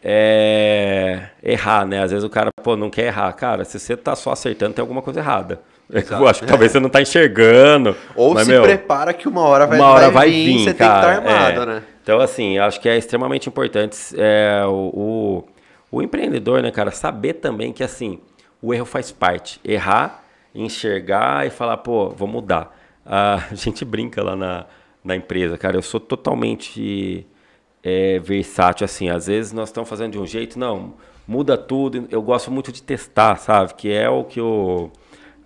é, 0.00 1.30
errar, 1.42 1.84
né? 1.84 2.04
Às 2.04 2.12
vezes 2.12 2.24
o 2.24 2.30
cara, 2.30 2.50
pô, 2.62 2.76
não 2.76 2.90
quer 2.90 3.06
errar. 3.06 3.32
Cara, 3.32 3.64
se 3.64 3.80
você 3.80 3.96
tá 3.96 4.14
só 4.14 4.30
acertando, 4.30 4.74
tem 4.74 4.80
alguma 4.80 5.02
coisa 5.02 5.18
errada. 5.18 5.60
Eu 5.88 6.26
acho 6.26 6.40
que 6.40 6.46
talvez 6.46 6.72
você 6.72 6.80
não 6.80 6.88
tá 6.88 7.02
enxergando. 7.02 7.94
Ou 8.16 8.34
mas, 8.34 8.44
se 8.44 8.50
meu, 8.50 8.62
prepara 8.62 9.12
que 9.12 9.28
uma 9.28 9.42
hora 9.42 9.66
vai, 9.66 9.78
uma 9.78 9.88
hora 9.88 10.10
vai, 10.10 10.30
vir, 10.30 10.46
vir, 10.46 10.64
você 10.64 10.74
cara, 10.74 11.12
tem 11.12 11.22
que 11.22 11.28
estar 11.28 11.32
armado, 11.32 11.62
é. 11.62 11.66
né? 11.66 11.82
Então, 12.02 12.20
assim, 12.20 12.58
acho 12.58 12.80
que 12.80 12.88
é 12.88 12.96
extremamente 12.96 13.48
importante 13.48 13.96
é, 14.16 14.62
o, 14.66 14.70
o, 14.70 15.44
o, 15.90 16.02
empreendedor, 16.02 16.62
né, 16.62 16.70
cara, 16.70 16.90
saber 16.90 17.34
também 17.34 17.72
que, 17.72 17.82
assim, 17.82 18.18
o 18.60 18.74
erro 18.74 18.84
faz 18.84 19.10
parte. 19.12 19.60
Errar, 19.64 20.22
enxergar 20.54 21.46
e 21.46 21.50
falar, 21.50 21.78
pô, 21.78 22.10
vou 22.10 22.28
mudar. 22.28 22.76
A 23.04 23.42
gente 23.52 23.84
brinca 23.84 24.22
lá 24.22 24.34
na, 24.36 24.66
na 25.02 25.16
empresa, 25.16 25.56
cara, 25.58 25.76
eu 25.76 25.82
sou 25.82 26.00
totalmente 26.00 27.26
é, 27.82 28.18
versátil, 28.18 28.84
assim. 28.84 29.10
Às 29.10 29.26
vezes 29.26 29.52
nós 29.52 29.68
estamos 29.68 29.88
fazendo 29.88 30.12
de 30.12 30.18
um 30.18 30.26
jeito, 30.26 30.58
não, 30.58 30.94
muda 31.26 31.56
tudo. 31.56 32.06
Eu 32.10 32.22
gosto 32.22 32.50
muito 32.50 32.72
de 32.72 32.82
testar, 32.82 33.36
sabe? 33.36 33.74
Que 33.74 33.92
é 33.92 34.08
o 34.08 34.24
que 34.24 34.40
o, 34.40 34.90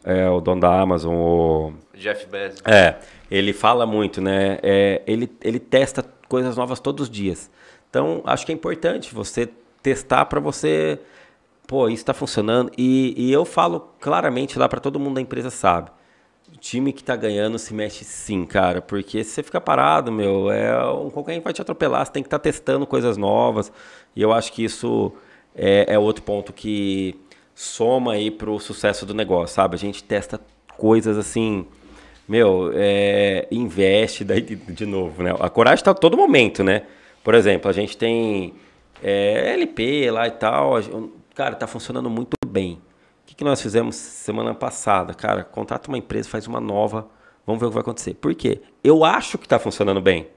é, 0.08 0.26
o 0.26 0.40
dono 0.40 0.62
da 0.62 0.80
Amazon, 0.80 1.14
o... 1.14 1.74
Jeff 1.94 2.26
Bezos. 2.26 2.62
É, 2.64 2.96
ele 3.30 3.52
fala 3.52 3.84
muito, 3.84 4.22
né? 4.22 4.58
É, 4.62 5.02
ele, 5.06 5.30
ele 5.42 5.58
testa 5.58 6.02
coisas 6.26 6.56
novas 6.56 6.80
todos 6.80 7.08
os 7.08 7.10
dias. 7.10 7.50
Então, 7.90 8.22
acho 8.24 8.46
que 8.46 8.50
é 8.50 8.54
importante 8.54 9.14
você 9.14 9.50
testar 9.82 10.24
para 10.24 10.40
você, 10.40 10.98
pô, 11.66 11.88
isso 11.88 11.96
está 11.96 12.14
funcionando. 12.14 12.72
E, 12.78 13.12
e 13.18 13.30
eu 13.30 13.44
falo 13.44 13.92
claramente 14.00 14.58
lá 14.58 14.66
para 14.66 14.80
todo 14.80 14.98
mundo 14.98 15.16
da 15.16 15.20
empresa 15.20 15.50
sabe. 15.50 15.90
O 16.50 16.56
time 16.56 16.90
que 16.90 17.02
está 17.02 17.14
ganhando 17.14 17.58
se 17.58 17.74
mexe 17.74 18.02
sim, 18.02 18.46
cara, 18.46 18.80
porque 18.80 19.22
se 19.22 19.32
você 19.32 19.42
ficar 19.42 19.60
parado, 19.60 20.10
meu, 20.10 20.50
é 20.50 20.90
um 20.90 21.10
concorrente 21.10 21.44
vai 21.44 21.52
te 21.52 21.60
atropelar, 21.60 22.06
você 22.06 22.12
tem 22.12 22.22
que 22.22 22.28
estar 22.28 22.38
tá 22.38 22.42
testando 22.42 22.86
coisas 22.86 23.18
novas. 23.18 23.70
E 24.16 24.22
eu 24.22 24.32
acho 24.32 24.54
que 24.54 24.64
isso 24.64 25.12
é, 25.54 25.92
é 25.92 25.98
outro 25.98 26.22
ponto 26.22 26.50
que 26.50 27.14
soma 27.60 28.12
aí 28.12 28.30
para 28.30 28.50
o 28.50 28.58
sucesso 28.60 29.04
do 29.04 29.14
negócio, 29.14 29.54
sabe? 29.54 29.74
A 29.74 29.78
gente 29.78 30.04
testa 30.04 30.40
coisas 30.76 31.18
assim, 31.18 31.66
meu, 32.28 32.70
é, 32.74 33.48
investe 33.50 34.24
daí 34.24 34.40
de, 34.40 34.56
de, 34.56 34.86
novo, 34.86 35.22
né? 35.22 35.34
A 35.40 35.50
coragem 35.50 35.80
está 35.80 35.90
a 35.90 35.94
todo 35.94 36.16
momento, 36.16 36.62
né? 36.62 36.82
Por 37.24 37.34
exemplo, 37.34 37.68
a 37.68 37.72
gente 37.72 37.96
tem 37.96 38.54
é, 39.02 39.52
LP 39.54 40.10
lá 40.10 40.28
e 40.28 40.32
tal, 40.32 40.74
cara, 41.34 41.54
tá 41.56 41.66
funcionando 41.66 42.08
muito 42.08 42.36
bem 42.46 42.80
que, 43.28 43.34
que 43.34 43.44
nós 43.44 43.60
fizemos 43.60 43.94
semana 43.94 44.54
passada? 44.54 45.12
Cara, 45.12 45.44
contrata 45.44 45.88
uma 45.88 45.98
empresa, 45.98 46.26
faz 46.26 46.46
uma 46.46 46.60
nova, 46.60 47.06
vamos 47.46 47.60
ver 47.60 47.66
o 47.66 47.68
que 47.68 47.74
vai 47.74 47.82
acontecer. 47.82 48.14
Por 48.14 48.34
quê? 48.34 48.62
Eu 48.82 49.04
acho 49.04 49.36
que 49.36 49.44
está 49.44 49.58
funcionando 49.58 50.00
bem, 50.00 50.28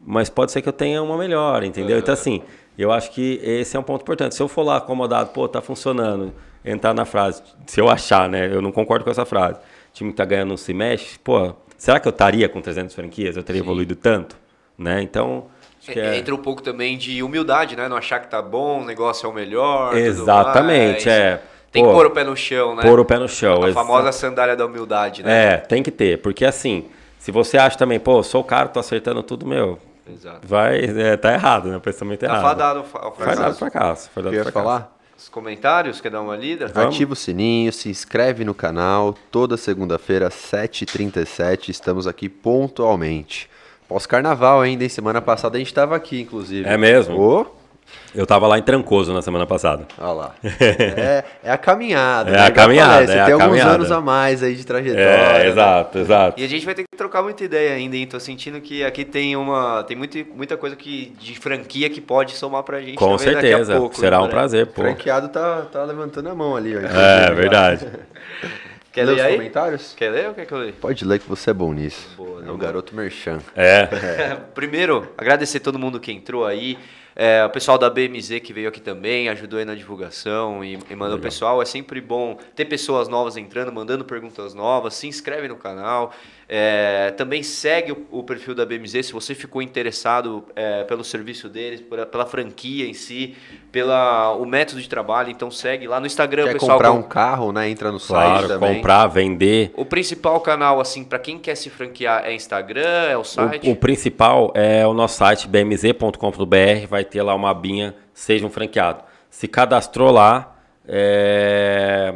mas 0.00 0.30
pode 0.30 0.52
ser 0.52 0.62
que 0.62 0.68
eu 0.68 0.72
tenha 0.72 1.02
uma 1.02 1.18
melhor, 1.18 1.64
entendeu? 1.64 1.98
Então, 1.98 2.14
assim, 2.14 2.40
eu 2.78 2.92
acho 2.92 3.10
que 3.10 3.40
esse 3.42 3.76
é 3.76 3.80
um 3.80 3.82
ponto 3.82 4.02
importante. 4.02 4.36
Se 4.36 4.42
eu 4.42 4.46
for 4.46 4.62
lá 4.62 4.76
acomodado, 4.76 5.30
pô, 5.30 5.48
tá 5.48 5.60
funcionando, 5.60 6.32
entrar 6.64 6.94
na 6.94 7.04
frase, 7.04 7.42
se 7.66 7.80
eu 7.80 7.88
achar, 7.88 8.28
né? 8.28 8.52
Eu 8.52 8.60
não 8.60 8.72
concordo 8.72 9.04
com 9.04 9.10
essa 9.10 9.24
frase. 9.24 9.58
O 9.58 9.92
time 9.92 10.10
que 10.10 10.16
tá 10.16 10.24
ganhando 10.24 10.50
não 10.50 10.56
se 10.56 10.72
mexe, 10.72 11.18
pô, 11.18 11.54
será 11.76 11.98
que 11.98 12.06
eu 12.06 12.10
estaria 12.10 12.48
com 12.48 12.60
300 12.60 12.94
franquias? 12.94 13.36
Eu 13.36 13.42
teria 13.42 13.60
Sim. 13.60 13.66
evoluído 13.66 13.96
tanto? 13.96 14.36
Né? 14.78 15.02
Então, 15.02 15.46
é... 15.88 16.18
Entra 16.18 16.34
um 16.34 16.38
pouco 16.38 16.62
também 16.62 16.98
de 16.98 17.22
humildade, 17.22 17.76
né? 17.76 17.88
Não 17.88 17.96
achar 17.96 18.20
que 18.20 18.28
tá 18.28 18.42
bom, 18.42 18.82
o 18.82 18.84
negócio 18.84 19.26
é 19.26 19.28
o 19.28 19.32
melhor. 19.32 19.96
Exatamente, 19.96 21.08
é. 21.08 21.42
Tem 21.72 21.84
Pô, 21.84 21.90
que 21.90 21.96
pôr 21.96 22.06
o 22.06 22.10
pé 22.10 22.24
no 22.24 22.36
chão, 22.36 22.74
né? 22.74 22.82
Pôr 22.82 22.98
o 22.98 23.04
pé 23.04 23.18
no 23.18 23.28
chão. 23.28 23.62
A 23.62 23.72
famosa 23.72 24.10
sandália 24.12 24.56
da 24.56 24.66
humildade, 24.66 25.22
né? 25.22 25.54
É, 25.54 25.56
tem 25.56 25.82
que 25.82 25.90
ter. 25.90 26.18
Porque 26.20 26.44
assim, 26.44 26.86
se 27.18 27.30
você 27.30 27.56
acha 27.56 27.78
também, 27.78 28.00
pô, 28.00 28.22
sou 28.22 28.40
o 28.40 28.44
cara, 28.44 28.68
tô 28.68 28.80
acertando 28.80 29.22
tudo, 29.22 29.46
meu. 29.46 29.78
Exato. 30.12 30.40
Vai, 30.46 30.80
é, 30.80 31.16
tá 31.16 31.32
errado, 31.32 31.68
né? 31.68 31.76
O 31.76 31.80
pensamento 31.80 32.20
tá 32.20 32.26
errado. 32.26 32.42
Fadado 32.42 32.78
ao 32.80 32.84
fracasso. 32.84 33.36
Fadado 33.36 33.54
fracasso. 33.54 34.10
Fadado 34.10 34.34
fracasso. 34.34 34.52
falar? 34.52 34.99
Os 35.20 35.28
comentários, 35.28 36.00
quer 36.00 36.10
dar 36.10 36.22
uma 36.22 36.34
lida? 36.34 36.68
Vamos. 36.68 36.94
Ativa 36.94 37.12
o 37.12 37.16
sininho, 37.16 37.70
se 37.74 37.90
inscreve 37.90 38.42
no 38.42 38.54
canal. 38.54 39.14
Toda 39.30 39.54
segunda-feira, 39.58 40.30
7h37, 40.30 41.68
estamos 41.68 42.06
aqui 42.06 42.26
pontualmente. 42.26 43.46
Pós-carnaval 43.86 44.62
ainda, 44.62 44.82
em 44.82 44.88
semana 44.88 45.20
passada 45.20 45.56
a 45.56 45.58
gente 45.58 45.66
estava 45.66 45.94
aqui, 45.94 46.22
inclusive. 46.22 46.66
É 46.66 46.78
mesmo? 46.78 47.20
Oh. 47.20 47.59
Eu 48.14 48.24
estava 48.24 48.46
lá 48.46 48.58
em 48.58 48.62
Trancoso 48.62 49.12
na 49.12 49.22
semana 49.22 49.46
passada. 49.46 49.86
Olha 49.98 50.12
lá. 50.12 50.34
É, 50.70 51.24
é 51.44 51.50
a 51.50 51.58
caminhada. 51.58 52.30
É 52.30 52.34
né? 52.34 52.46
a 52.46 52.50
caminhada. 52.50 53.12
É 53.12 53.24
tem 53.24 53.32
alguns 53.32 53.46
caminhada. 53.46 53.74
anos 53.74 53.90
a 53.90 54.00
mais 54.00 54.42
aí 54.42 54.54
de 54.54 54.64
trajetória. 54.64 55.02
É, 55.02 55.48
exato, 55.48 55.98
né? 55.98 56.04
exato. 56.04 56.40
E 56.40 56.44
a 56.44 56.48
gente 56.48 56.64
vai 56.64 56.74
ter 56.74 56.82
que 56.82 56.96
trocar 56.96 57.22
muita 57.22 57.44
ideia 57.44 57.74
ainda, 57.74 57.96
hein? 57.96 58.06
Tô 58.06 58.18
sentindo 58.20 58.60
que 58.60 58.84
aqui 58.84 59.04
tem 59.04 59.36
uma. 59.36 59.82
Tem 59.84 59.96
muito, 59.96 60.18
muita 60.34 60.56
coisa 60.56 60.76
que, 60.76 61.14
de 61.18 61.38
franquia 61.38 61.88
que 61.88 62.00
pode 62.00 62.32
somar 62.32 62.62
pra 62.62 62.80
gente. 62.80 62.96
Com 62.96 63.16
certeza. 63.18 63.76
Pouco, 63.76 63.96
Será 63.96 64.18
né? 64.18 64.24
um 64.24 64.28
prazer, 64.28 64.66
pô. 64.66 64.82
O 64.82 64.84
franqueado 64.84 65.28
tá, 65.28 65.62
tá 65.72 65.84
levantando 65.84 66.28
a 66.28 66.34
mão 66.34 66.56
ali. 66.56 66.76
Ó, 66.76 66.80
é, 66.80 67.32
verdade. 67.32 67.86
Quer 68.92 69.04
ler, 69.04 69.12
ler 69.12 69.20
os 69.20 69.26
aí? 69.26 69.36
comentários? 69.36 69.94
Quer 69.96 70.10
ler 70.10 70.28
ou 70.28 70.34
quer 70.34 70.46
que 70.46 70.52
eu 70.52 70.58
leia? 70.58 70.72
Pode 70.72 71.04
ler 71.04 71.20
que 71.20 71.28
você 71.28 71.50
é 71.50 71.54
bom 71.54 71.72
nisso. 71.72 72.08
Boa, 72.16 72.44
é 72.44 72.50
o 72.50 72.56
garoto 72.56 72.94
merchan. 72.94 73.38
É. 73.54 73.88
é. 73.92 74.36
Primeiro, 74.52 75.08
agradecer 75.16 75.60
todo 75.60 75.78
mundo 75.78 76.00
que 76.00 76.10
entrou 76.10 76.44
aí. 76.44 76.76
É, 77.22 77.44
o 77.44 77.50
pessoal 77.50 77.76
da 77.76 77.90
BMZ 77.90 78.40
que 78.42 78.50
veio 78.50 78.66
aqui 78.66 78.80
também, 78.80 79.28
ajudou 79.28 79.58
aí 79.58 79.64
na 79.66 79.74
divulgação 79.74 80.64
e, 80.64 80.78
e 80.88 80.96
mandou 80.96 81.18
o 81.18 81.20
pessoal. 81.20 81.60
É 81.60 81.66
sempre 81.66 82.00
bom 82.00 82.38
ter 82.56 82.64
pessoas 82.64 83.08
novas 83.08 83.36
entrando, 83.36 83.70
mandando 83.70 84.06
perguntas 84.06 84.54
novas. 84.54 84.94
Se 84.94 85.06
inscreve 85.06 85.46
no 85.46 85.56
canal. 85.56 86.14
É, 86.52 87.12
também 87.12 87.44
segue 87.44 87.92
o, 87.92 88.06
o, 88.10 88.24
perfil 88.24 88.56
da 88.56 88.66
BMZ 88.66 89.06
se 89.06 89.12
você 89.12 89.36
ficou 89.36 89.62
interessado 89.62 90.44
é, 90.56 90.82
pelo 90.82 91.04
serviço 91.04 91.48
deles, 91.48 91.80
pela, 91.80 92.04
pela, 92.04 92.26
franquia 92.26 92.88
em 92.88 92.92
si, 92.92 93.36
pela 93.70 94.34
o 94.34 94.44
método 94.44 94.82
de 94.82 94.88
trabalho. 94.88 95.30
Então 95.30 95.48
segue 95.48 95.86
lá 95.86 96.00
no 96.00 96.06
Instagram. 96.06 96.46
Quer 96.46 96.54
pessoal 96.54 96.72
comprar 96.72 96.90
um 96.90 97.02
carro, 97.02 97.52
né? 97.52 97.68
Entra 97.68 97.92
no 97.92 98.00
claro, 98.00 98.38
site 98.38 98.48
também. 98.48 98.74
comprar, 98.74 99.06
vender. 99.06 99.70
O 99.76 99.84
principal 99.84 100.40
canal, 100.40 100.80
assim, 100.80 101.04
para 101.04 101.20
quem 101.20 101.38
quer 101.38 101.54
se 101.54 101.70
franquear 101.70 102.24
é 102.24 102.34
Instagram, 102.34 103.04
é 103.08 103.16
o 103.16 103.22
site? 103.22 103.68
O, 103.68 103.72
o 103.72 103.76
principal 103.76 104.50
é 104.56 104.84
o 104.84 104.92
nosso 104.92 105.18
site 105.18 105.46
bmz.com.br. 105.46 106.88
Vai 106.88 107.04
ter 107.10 107.22
lá 107.22 107.34
uma 107.34 107.50
abinha, 107.50 107.94
seja 108.14 108.46
um 108.46 108.50
franqueado. 108.50 109.02
Se 109.28 109.46
cadastrou 109.46 110.10
lá, 110.10 110.56
é... 110.86 112.14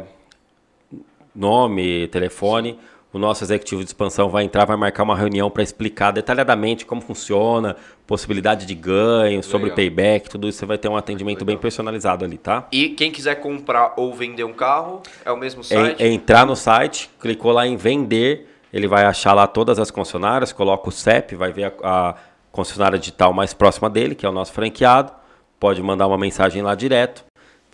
nome, 1.33 2.07
telefone 2.07 2.79
o 3.15 3.17
nosso 3.17 3.45
executivo 3.45 3.81
de 3.81 3.87
expansão 3.87 4.27
vai 4.27 4.43
entrar, 4.43 4.65
vai 4.65 4.75
marcar 4.75 5.03
uma 5.03 5.15
reunião 5.15 5.49
para 5.49 5.63
explicar 5.63 6.11
detalhadamente 6.11 6.85
como 6.85 6.99
funciona, 6.99 7.77
possibilidade 8.05 8.65
de 8.65 8.75
ganho, 8.75 9.37
Legal. 9.37 9.43
sobre 9.43 9.71
payback, 9.71 10.29
tudo 10.29 10.49
isso 10.49 10.59
você 10.59 10.65
vai 10.65 10.77
ter 10.77 10.89
um 10.89 10.97
atendimento 10.97 11.39
Legal. 11.39 11.45
bem 11.45 11.57
personalizado 11.57 12.25
ali, 12.25 12.37
tá? 12.37 12.67
E 12.73 12.89
quem 12.89 13.09
quiser 13.09 13.35
comprar 13.35 13.93
ou 13.95 14.13
vender 14.13 14.43
um 14.43 14.51
carro, 14.51 15.01
é 15.23 15.31
o 15.31 15.37
mesmo 15.37 15.63
site? 15.63 16.03
É, 16.03 16.07
é 16.07 16.11
entrar 16.11 16.45
no 16.45 16.57
site, 16.57 17.09
clicou 17.17 17.53
lá 17.53 17.65
em 17.65 17.77
vender, 17.77 18.49
ele 18.73 18.85
vai 18.85 19.05
achar 19.05 19.31
lá 19.31 19.47
todas 19.47 19.79
as 19.79 19.89
concessionárias, 19.89 20.51
coloca 20.51 20.89
o 20.89 20.91
CEP, 20.91 21.35
vai 21.35 21.53
ver 21.53 21.71
a, 21.71 21.73
a 21.85 22.15
concessionária 22.55 22.97
digital 22.97 23.33
mais 23.33 23.53
próxima 23.53 23.89
dele, 23.89 24.15
que 24.15 24.25
é 24.25 24.29
o 24.29 24.31
nosso 24.31 24.53
franqueado, 24.53 25.11
pode 25.59 25.81
mandar 25.83 26.07
uma 26.07 26.17
mensagem 26.17 26.61
lá 26.61 26.73
direto 26.73 27.24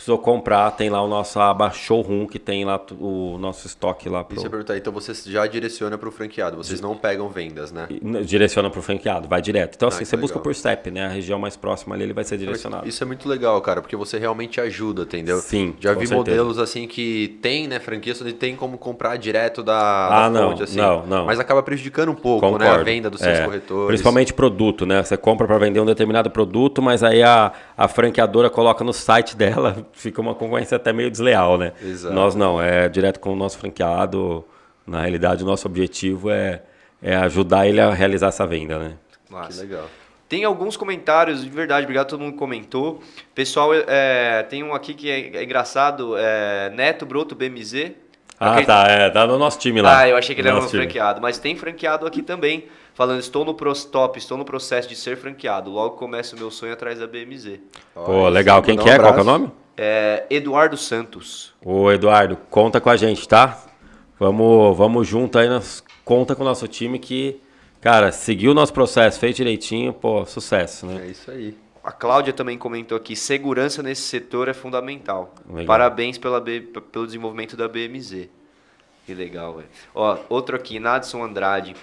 precisou 0.02 0.18
comprar, 0.18 0.72
tem 0.72 0.90
lá 0.90 1.02
o 1.02 1.08
nosso 1.08 1.40
aba 1.40 1.70
showroom 1.70 2.26
que 2.26 2.40
tem 2.40 2.66
lá 2.66 2.82
o 3.00 3.38
nosso 3.40 3.68
estoque 3.68 4.10
lá. 4.10 4.24
Pro... 4.24 4.36
Isso 4.36 4.48
eu 4.48 4.50
perguntar, 4.50 4.76
então 4.76 4.92
você 4.92 5.14
já 5.30 5.46
direciona 5.46 5.96
para 5.96 6.10
o 6.10 6.12
franqueado, 6.12 6.58
vocês 6.58 6.82
não 6.82 6.98
pegam 6.98 7.30
vendas, 7.30 7.72
né? 7.72 7.88
Direciona 8.26 8.70
para 8.70 8.80
o 8.80 8.82
franqueado, 8.82 9.28
vai 9.28 9.42
direto. 9.42 9.76
Então 9.76 9.88
ah, 9.88 9.92
assim, 9.94 10.04
você 10.04 10.16
legal. 10.16 10.28
busca 10.28 10.40
por 10.40 10.56
step, 10.56 10.90
né? 10.90 11.06
A 11.06 11.10
região 11.10 11.38
mais 11.38 11.56
próxima 11.56 11.94
ali 11.94 12.04
ele 12.04 12.14
vai 12.14 12.24
ser 12.24 12.38
direcionado. 12.38 12.88
Isso 12.88 13.04
é 13.04 13.06
muito 13.06 13.30
legal, 13.30 13.62
cara, 13.62 13.80
porque 13.80 13.96
você 13.96 14.18
realmente 14.18 14.60
ajuda, 14.60 15.04
entendeu? 15.04 15.38
Sim. 15.38 15.76
Já 15.80 15.92
vi 15.92 16.08
certeza. 16.08 16.16
modelos 16.16 16.58
assim 16.58 16.88
que 16.88 17.38
tem, 17.42 17.68
né, 17.68 17.80
franquia, 17.80 18.14
onde 18.20 18.34
tem 18.34 18.56
como 18.56 18.80
comprar 18.80 19.18
direto 19.18 19.62
da, 19.62 20.26
ah, 20.26 20.30
da 20.30 20.40
fonte, 20.40 20.64
assim. 20.64 20.78
Não, 20.78 21.06
não. 21.06 21.26
Mas 21.26 21.40
acaba 21.40 21.62
prejudicando 21.62 22.10
um 22.10 22.16
pouco, 22.16 22.42
Concordo. 22.42 22.66
né? 22.66 22.72
A 22.72 22.84
venda 22.84 23.10
dos 23.10 23.20
seus 23.20 23.38
é. 23.38 23.46
corretores. 23.46 23.88
Principalmente 23.88 24.34
produto, 24.34 24.86
né? 24.86 25.04
Você 25.04 25.16
compra 25.16 25.46
para 25.46 25.60
vender 25.60 25.80
um 25.80 25.86
determinado 25.86 26.32
produto, 26.32 26.82
mas 26.82 27.04
aí 27.04 27.22
a, 27.22 27.52
a 27.78 27.88
franqueadora 27.88 28.50
coloca 28.50 28.84
no 28.84 28.94
site 28.94 29.38
dela, 29.38 29.86
fica 29.94 30.22
uma 30.22 30.36
concorrência 30.36 30.76
até 30.76 30.92
meio 30.94 31.10
desleal, 31.10 31.58
né? 31.58 31.74
Exato. 31.82 32.14
Nós 32.14 32.36
não, 32.36 32.62
é 32.62 32.90
direto 32.90 33.20
com 33.20 33.34
o 33.34 33.36
nosso 33.36 33.58
franqueado. 33.58 34.46
Na 34.86 35.02
realidade, 35.02 35.44
o 35.44 35.46
nosso 35.46 35.68
objetivo 35.68 36.30
é, 36.30 36.62
é 37.02 37.16
ajudar 37.16 37.68
ele 37.68 37.80
a 37.80 37.94
realizar 37.94 38.28
essa 38.28 38.46
venda, 38.46 38.80
né? 38.80 38.94
Que 39.48 39.60
legal. 39.60 39.88
Tem 40.28 40.46
alguns 40.46 40.78
comentários, 40.78 41.44
de 41.44 41.50
verdade, 41.50 41.84
obrigado 41.84 42.06
a 42.06 42.10
todo 42.10 42.22
mundo 42.22 42.34
que 42.34 42.40
comentou. 42.40 43.02
Pessoal, 43.36 43.72
é, 43.74 44.44
tem 44.44 44.64
um 44.64 44.74
aqui 44.74 44.94
que 44.94 45.10
é, 45.10 45.38
é 45.38 45.44
engraçado, 45.44 46.16
é 46.18 46.70
Neto 46.70 47.06
Broto 47.06 47.36
BMZ. 47.36 47.92
Ah, 48.40 48.52
Acredito... 48.52 48.68
tá, 48.68 48.88
é, 48.88 49.10
tá 49.10 49.28
no 49.28 49.38
nosso 49.38 49.60
time 49.60 49.82
lá. 49.82 50.00
Ah, 50.00 50.08
eu 50.08 50.16
achei 50.16 50.34
que 50.34 50.40
ele 50.40 50.48
era 50.48 50.58
um 50.58 50.66
time. 50.66 50.84
franqueado, 50.84 51.22
mas 51.22 51.38
tem 51.38 51.56
franqueado 51.56 52.08
aqui 52.08 52.22
também. 52.22 52.66
Falando, 52.94 53.20
estou 53.20 53.44
no 53.44 53.54
top, 53.54 54.18
estou 54.18 54.38
no 54.38 54.46
processo 54.46 54.88
de 54.88 54.96
ser 54.96 55.18
franqueado. 55.18 55.70
Logo 55.70 55.96
começa 55.96 56.36
o 56.36 56.40
meu 56.40 56.50
sonho 56.50 56.74
atrás 56.74 57.00
da 57.00 57.08
BMZ. 57.08 57.60
Pô, 57.94 58.28
legal. 58.30 58.62
Quem 58.62 58.78
que 58.78 58.90
é? 58.90 58.98
Qual 58.98 59.14
que 59.14 59.20
é 59.20 59.24
o 59.24 59.26
nome? 59.26 59.52
É 59.78 60.26
Eduardo 60.30 60.78
Santos. 60.78 61.54
Ô, 61.64 61.92
Eduardo, 61.92 62.38
conta 62.50 62.80
com 62.80 62.90
a 62.90 62.96
gente, 62.96 63.28
tá? 63.28 63.64
Vamos, 64.20 64.78
vamos 64.78 65.08
junto 65.08 65.40
aí, 65.40 65.50
nas, 65.50 65.84
conta 66.06 66.36
com 66.36 66.44
o 66.44 66.46
nosso 66.46 66.68
time 66.68 67.00
que, 67.00 67.42
cara, 67.80 68.12
seguiu 68.12 68.52
o 68.52 68.54
nosso 68.54 68.74
processo, 68.74 69.20
fez 69.20 69.36
direitinho, 69.36 69.94
pô, 69.94 70.26
sucesso, 70.26 70.86
né? 70.86 71.06
É 71.06 71.08
isso 71.10 71.32
aí. 71.32 71.58
A 71.84 71.92
Cláudia 71.92 72.32
também 72.32 72.58
comentou 72.58 72.96
aqui, 72.96 73.16
segurança 73.16 73.82
nesse 73.82 74.04
setor 74.04 74.48
é 74.48 74.54
fundamental. 74.54 75.34
Legal. 75.48 75.66
Parabéns 75.66 76.18
pela 76.18 76.40
B, 76.40 76.62
pelo 76.62 77.06
desenvolvimento 77.08 77.58
da 77.58 77.68
BMZ. 77.68 78.30
Que 79.06 79.14
legal, 79.16 79.56
velho. 79.56 79.68
Ó, 79.96 80.18
outro 80.30 80.56
aqui, 80.56 80.80
Nadson 80.80 81.24
Andrade. 81.24 81.76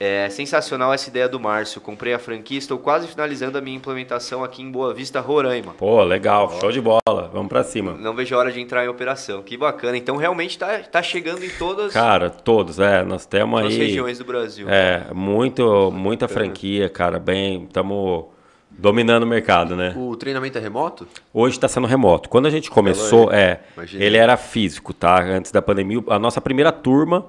É 0.00 0.28
sensacional 0.30 0.94
essa 0.94 1.08
ideia 1.08 1.28
do 1.28 1.40
Márcio. 1.40 1.80
Comprei 1.80 2.14
a 2.14 2.20
franquia, 2.20 2.56
estou 2.56 2.78
quase 2.78 3.08
finalizando 3.08 3.58
a 3.58 3.60
minha 3.60 3.76
implementação 3.76 4.44
aqui 4.44 4.62
em 4.62 4.70
Boa 4.70 4.94
Vista, 4.94 5.20
Roraima. 5.20 5.74
Pô, 5.74 6.04
legal, 6.04 6.56
show 6.60 6.70
de 6.70 6.80
bola. 6.80 7.28
Vamos 7.32 7.48
para 7.48 7.64
cima. 7.64 7.94
Não 7.94 8.14
vejo 8.14 8.32
a 8.36 8.38
hora 8.38 8.52
de 8.52 8.60
entrar 8.60 8.84
em 8.84 8.88
operação. 8.88 9.42
Que 9.42 9.56
bacana. 9.56 9.96
Então 9.96 10.16
realmente 10.16 10.56
tá, 10.56 10.78
tá 10.78 11.02
chegando 11.02 11.44
em 11.44 11.50
todas. 11.50 11.92
Cara, 11.92 12.30
todos, 12.30 12.78
é. 12.78 13.02
Nós 13.02 13.26
temos 13.26 13.60
aí. 13.60 13.76
regiões 13.76 14.18
do 14.18 14.24
Brasil. 14.24 14.68
É, 14.70 15.12
muito, 15.12 15.90
muita 15.90 16.28
franquia, 16.28 16.88
cara. 16.88 17.18
Bem, 17.18 17.64
estamos 17.64 18.26
dominando 18.70 19.24
o 19.24 19.26
mercado, 19.26 19.74
né? 19.74 19.92
O 19.96 20.14
treinamento 20.14 20.58
é 20.58 20.60
remoto? 20.60 21.08
Hoje 21.34 21.56
está 21.56 21.66
sendo 21.66 21.88
remoto. 21.88 22.28
Quando 22.28 22.46
a 22.46 22.50
gente 22.50 22.70
começou, 22.70 23.32
é, 23.32 23.62
ele 23.94 24.16
era 24.16 24.36
físico, 24.36 24.94
tá? 24.94 25.20
Antes 25.20 25.50
da 25.50 25.60
pandemia, 25.60 26.04
a 26.06 26.20
nossa 26.20 26.40
primeira 26.40 26.70
turma 26.70 27.26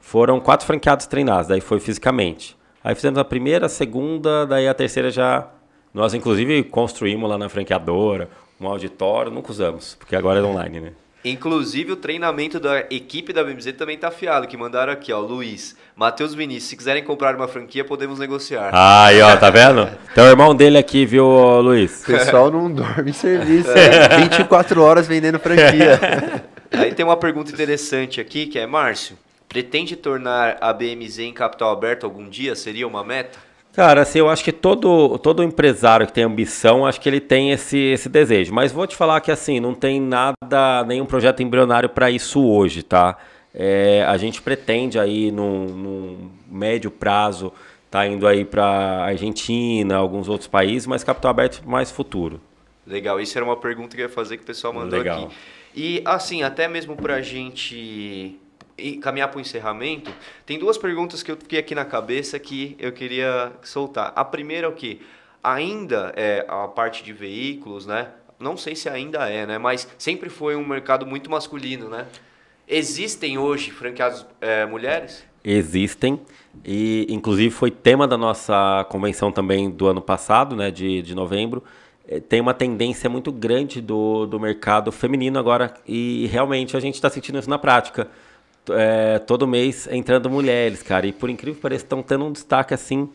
foram 0.00 0.40
quatro 0.40 0.66
franqueados 0.66 1.06
treinados, 1.06 1.46
daí 1.46 1.60
foi 1.60 1.78
fisicamente. 1.78 2.56
Aí 2.82 2.94
fizemos 2.94 3.18
a 3.18 3.24
primeira, 3.24 3.66
a 3.66 3.68
segunda, 3.68 4.46
daí 4.46 4.66
a 4.66 4.74
terceira 4.74 5.10
já. 5.10 5.46
Nós, 5.92 6.14
inclusive, 6.14 6.62
construímos 6.64 7.28
lá 7.28 7.36
na 7.36 7.48
franqueadora 7.48 8.28
um 8.60 8.66
auditório, 8.66 9.30
nunca 9.30 9.50
usamos, 9.50 9.94
porque 9.98 10.14
agora 10.14 10.40
é 10.40 10.42
online, 10.42 10.80
né? 10.80 10.92
Inclusive, 11.22 11.92
o 11.92 11.96
treinamento 11.96 12.58
da 12.58 12.80
equipe 12.90 13.30
da 13.32 13.44
BMZ 13.44 13.72
também 13.72 13.98
tá 13.98 14.08
afiado, 14.08 14.46
que 14.46 14.56
mandaram 14.56 14.90
aqui, 14.90 15.12
ó, 15.12 15.18
Luiz, 15.20 15.76
Matheus 15.94 16.34
Vinícius, 16.34 16.70
se 16.70 16.76
quiserem 16.76 17.04
comprar 17.04 17.36
uma 17.36 17.46
franquia, 17.46 17.84
podemos 17.84 18.18
negociar. 18.18 18.70
Ah, 18.72 19.04
aí, 19.06 19.20
ó, 19.20 19.36
tá 19.36 19.50
vendo? 19.50 19.86
Então, 20.10 20.24
o 20.24 20.28
irmão 20.28 20.54
dele 20.54 20.78
aqui, 20.78 21.04
viu, 21.04 21.26
Luiz? 21.60 22.02
O 22.02 22.06
pessoal 22.06 22.50
não 22.50 22.72
dorme 22.72 23.10
em 23.10 23.12
serviço, 23.12 23.70
é. 23.70 24.20
24 24.20 24.80
horas 24.82 25.06
vendendo 25.06 25.38
franquia. 25.38 26.00
Aí 26.72 26.94
tem 26.94 27.04
uma 27.04 27.18
pergunta 27.18 27.52
interessante 27.52 28.18
aqui, 28.18 28.46
que 28.46 28.58
é, 28.58 28.66
Márcio, 28.66 29.16
Pretende 29.50 29.96
tornar 29.96 30.58
a 30.60 30.72
BMZ 30.72 31.18
em 31.18 31.32
capital 31.32 31.72
aberto 31.72 32.04
algum 32.04 32.28
dia? 32.28 32.54
Seria 32.54 32.86
uma 32.86 33.02
meta? 33.02 33.36
Cara, 33.72 34.02
assim, 34.02 34.20
eu 34.20 34.30
acho 34.30 34.44
que 34.44 34.52
todo, 34.52 35.18
todo 35.18 35.42
empresário 35.42 36.06
que 36.06 36.12
tem 36.12 36.22
ambição, 36.22 36.86
acho 36.86 37.00
que 37.00 37.08
ele 37.08 37.18
tem 37.18 37.50
esse, 37.50 37.76
esse 37.76 38.08
desejo. 38.08 38.54
Mas 38.54 38.70
vou 38.70 38.86
te 38.86 38.94
falar 38.94 39.20
que, 39.20 39.32
assim, 39.32 39.58
não 39.58 39.74
tem 39.74 40.00
nada, 40.00 40.84
nenhum 40.86 41.04
projeto 41.04 41.42
embrionário 41.42 41.88
para 41.88 42.08
isso 42.12 42.40
hoje, 42.46 42.84
tá? 42.84 43.18
É, 43.52 44.04
a 44.06 44.16
gente 44.16 44.40
pretende 44.40 45.00
aí, 45.00 45.32
num, 45.32 45.64
num 45.64 46.30
médio 46.48 46.88
prazo, 46.88 47.52
tá 47.90 48.06
indo 48.06 48.28
aí 48.28 48.44
para 48.44 49.02
Argentina, 49.02 49.96
alguns 49.96 50.28
outros 50.28 50.46
países, 50.46 50.86
mas 50.86 51.02
capital 51.02 51.32
aberto 51.32 51.68
mais 51.68 51.90
futuro. 51.90 52.40
Legal, 52.86 53.20
isso 53.20 53.36
era 53.36 53.44
uma 53.44 53.56
pergunta 53.56 53.96
que 53.96 54.02
eu 54.02 54.06
ia 54.06 54.12
fazer 54.12 54.36
que 54.36 54.44
o 54.44 54.46
pessoal 54.46 54.72
mandou 54.72 54.96
Legal. 54.96 55.24
aqui. 55.24 55.34
E, 55.74 56.02
assim, 56.04 56.44
até 56.44 56.68
mesmo 56.68 56.94
para 56.94 57.16
a 57.16 57.20
gente 57.20 58.38
caminhar 59.00 59.28
para 59.28 59.38
o 59.38 59.40
encerramento, 59.40 60.12
tem 60.44 60.58
duas 60.58 60.78
perguntas 60.78 61.22
que 61.22 61.30
eu 61.30 61.36
fiquei 61.36 61.58
aqui 61.58 61.74
na 61.74 61.84
cabeça 61.84 62.38
que 62.38 62.76
eu 62.78 62.92
queria 62.92 63.52
soltar. 63.62 64.12
A 64.14 64.24
primeira 64.24 64.66
é 64.66 64.70
o 64.70 64.72
que? 64.72 65.00
Ainda 65.42 66.12
é 66.16 66.44
a 66.48 66.68
parte 66.68 67.02
de 67.02 67.12
veículos, 67.12 67.86
né? 67.86 68.08
Não 68.38 68.56
sei 68.56 68.74
se 68.74 68.88
ainda 68.88 69.28
é, 69.28 69.46
né? 69.46 69.58
Mas 69.58 69.88
sempre 69.98 70.28
foi 70.28 70.56
um 70.56 70.66
mercado 70.66 71.06
muito 71.06 71.30
masculino, 71.30 71.88
né? 71.88 72.06
Existem 72.66 73.38
hoje 73.38 73.70
franqueados 73.70 74.26
é, 74.40 74.64
mulheres? 74.66 75.24
Existem. 75.42 76.20
E, 76.64 77.06
inclusive, 77.08 77.50
foi 77.50 77.70
tema 77.70 78.06
da 78.06 78.16
nossa 78.16 78.86
convenção 78.90 79.32
também 79.32 79.70
do 79.70 79.86
ano 79.86 80.00
passado, 80.00 80.54
né? 80.54 80.70
De, 80.70 81.02
de 81.02 81.14
novembro 81.14 81.62
é, 82.10 82.18
tem 82.18 82.40
uma 82.40 82.52
tendência 82.52 83.08
muito 83.08 83.30
grande 83.30 83.80
do, 83.80 84.26
do 84.26 84.40
mercado 84.40 84.90
feminino 84.90 85.38
agora 85.38 85.72
e 85.86 86.26
realmente 86.32 86.76
a 86.76 86.80
gente 86.80 86.96
está 86.96 87.08
sentindo 87.08 87.38
isso 87.38 87.48
na 87.48 87.58
prática 87.58 88.08
é, 88.70 89.18
todo 89.18 89.46
mês 89.46 89.88
entrando 89.90 90.28
mulheres, 90.28 90.82
cara. 90.82 91.06
E 91.06 91.12
por 91.12 91.30
incrível 91.30 91.56
que 91.56 91.62
pareça, 91.62 91.84
estão 91.84 92.02
tendo 92.02 92.24
um 92.24 92.32
destaque 92.32 92.74
assim 92.74 93.08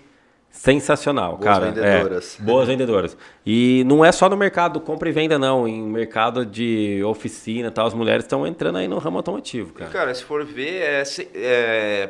sensacional, 0.50 1.38
boas 1.38 1.44
cara. 1.44 1.66
Vendedoras. 1.72 2.38
É, 2.40 2.44
boas 2.44 2.68
vendedoras. 2.68 3.18
E 3.46 3.84
não 3.86 4.04
é 4.04 4.12
só 4.12 4.30
no 4.30 4.38
mercado 4.38 4.80
compra 4.80 5.10
e 5.10 5.12
venda, 5.12 5.38
não. 5.38 5.68
Em 5.68 5.82
mercado 5.82 6.46
de 6.46 7.04
oficina 7.04 7.70
tal, 7.70 7.88
as 7.88 7.94
mulheres 7.94 8.24
estão 8.24 8.48
entrando 8.48 8.78
aí 8.78 8.88
no 8.88 8.98
ramo 8.98 9.18
automotivo, 9.18 9.74
cara. 9.74 9.90
E, 9.90 9.94
cara, 9.94 10.16
se 10.16 10.24
for 10.24 10.44
ver, 10.46 10.82
é, 10.82 11.04
é 11.36 12.10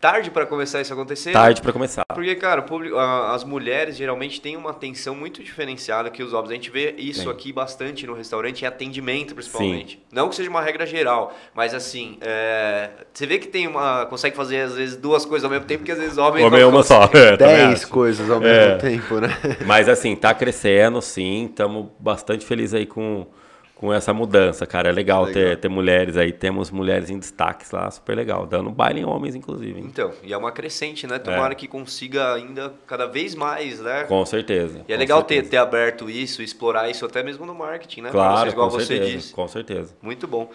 tarde 0.00 0.30
para 0.30 0.46
começar 0.46 0.80
isso 0.80 0.92
a 0.92 0.96
acontecer. 0.96 1.32
Tarde 1.32 1.60
para 1.60 1.72
começar. 1.72 2.04
Porque, 2.14 2.34
cara, 2.34 2.62
público, 2.62 2.96
as 2.96 3.44
mulheres 3.44 3.96
geralmente 3.96 4.40
têm 4.40 4.56
uma 4.56 4.70
atenção 4.70 5.14
muito 5.14 5.42
diferenciada 5.42 6.10
que 6.10 6.22
os 6.22 6.32
homens. 6.32 6.50
A 6.50 6.54
gente 6.54 6.70
vê 6.70 6.94
isso 6.96 7.22
Sim. 7.22 7.30
aqui 7.30 7.52
bastante 7.52 8.06
no 8.06 8.14
restaurante, 8.14 8.62
em 8.62 8.66
atendimento 8.66 9.34
principalmente. 9.34 9.96
Sim. 9.96 10.02
Não 10.12 10.28
que 10.28 10.36
seja 10.36 10.48
uma 10.48 10.62
regra 10.62 10.86
geral, 10.86 11.36
mas 11.54 11.74
assim, 11.74 12.18
é, 12.20 12.90
você 13.12 13.26
vê 13.26 13.38
que 13.38 13.48
tem 13.48 13.66
uma. 13.66 14.06
consegue 14.06 14.36
fazer 14.36 14.60
às 14.60 14.74
vezes 14.74 14.96
duas 14.96 15.24
coisas 15.24 15.44
ao 15.44 15.50
mesmo 15.50 15.66
tempo, 15.66 15.84
que 15.84 15.92
às 15.92 15.98
vezes 15.98 16.18
homem. 16.18 16.44
Homem 16.44 16.60
é 16.60 16.66
uma 16.66 16.82
só. 16.82 17.08
É, 17.18 17.36
Dez 17.36 17.84
coisas 17.84 18.30
ao 18.30 18.38
mesmo 18.38 18.72
é. 18.72 18.76
tempo, 18.76 19.20
né? 19.20 19.28
Mas 19.66 19.88
assim, 19.88 20.14
tá 20.14 20.32
crescendo, 20.32 21.00
sim. 21.02 21.46
Estamos 21.46 21.88
bastante 21.98 22.46
felizes 22.46 22.74
aí 22.74 22.86
com 22.86 23.26
com 23.78 23.92
essa 23.92 24.12
mudança, 24.12 24.66
cara. 24.66 24.88
É 24.88 24.92
legal, 24.92 25.24
legal, 25.24 25.32
Ter, 25.32 25.56
ter 25.56 25.68
mulheres 25.68 26.16
aí. 26.16 26.32
Temos 26.32 26.70
mulheres 26.70 27.10
em 27.10 27.18
destaques 27.18 27.70
lá, 27.70 27.90
super 27.90 28.16
legal. 28.16 28.44
Dando 28.44 28.70
baile 28.70 29.00
em 29.00 29.04
homens, 29.04 29.34
inclusive. 29.34 29.80
Então, 29.80 30.12
e 30.22 30.32
é 30.32 30.36
uma 30.36 30.50
crescente, 30.50 31.06
né? 31.06 31.18
Tomara 31.18 31.52
é. 31.52 31.54
que 31.54 31.68
consiga 31.68 32.34
ainda 32.34 32.74
cada 32.86 33.06
vez 33.06 33.34
mais, 33.34 33.80
né? 33.80 34.04
Com 34.04 34.26
certeza. 34.26 34.84
E 34.88 34.92
é 34.92 34.96
legal 34.96 35.22
ter, 35.22 35.48
ter 35.48 35.56
aberto 35.56 36.10
isso, 36.10 36.42
explorar 36.42 36.90
isso 36.90 37.06
até 37.06 37.22
mesmo 37.22 37.46
no 37.46 37.54
marketing, 37.54 38.02
né? 38.02 38.10
Claro, 38.10 38.40
vocês, 38.40 38.52
igual 38.52 38.68
com 38.68 38.78
você 38.78 38.86
certeza, 38.86 39.16
disse. 39.16 39.32
Com 39.32 39.48
certeza. 39.48 39.94
Muito 40.02 40.26
bom. 40.26 40.50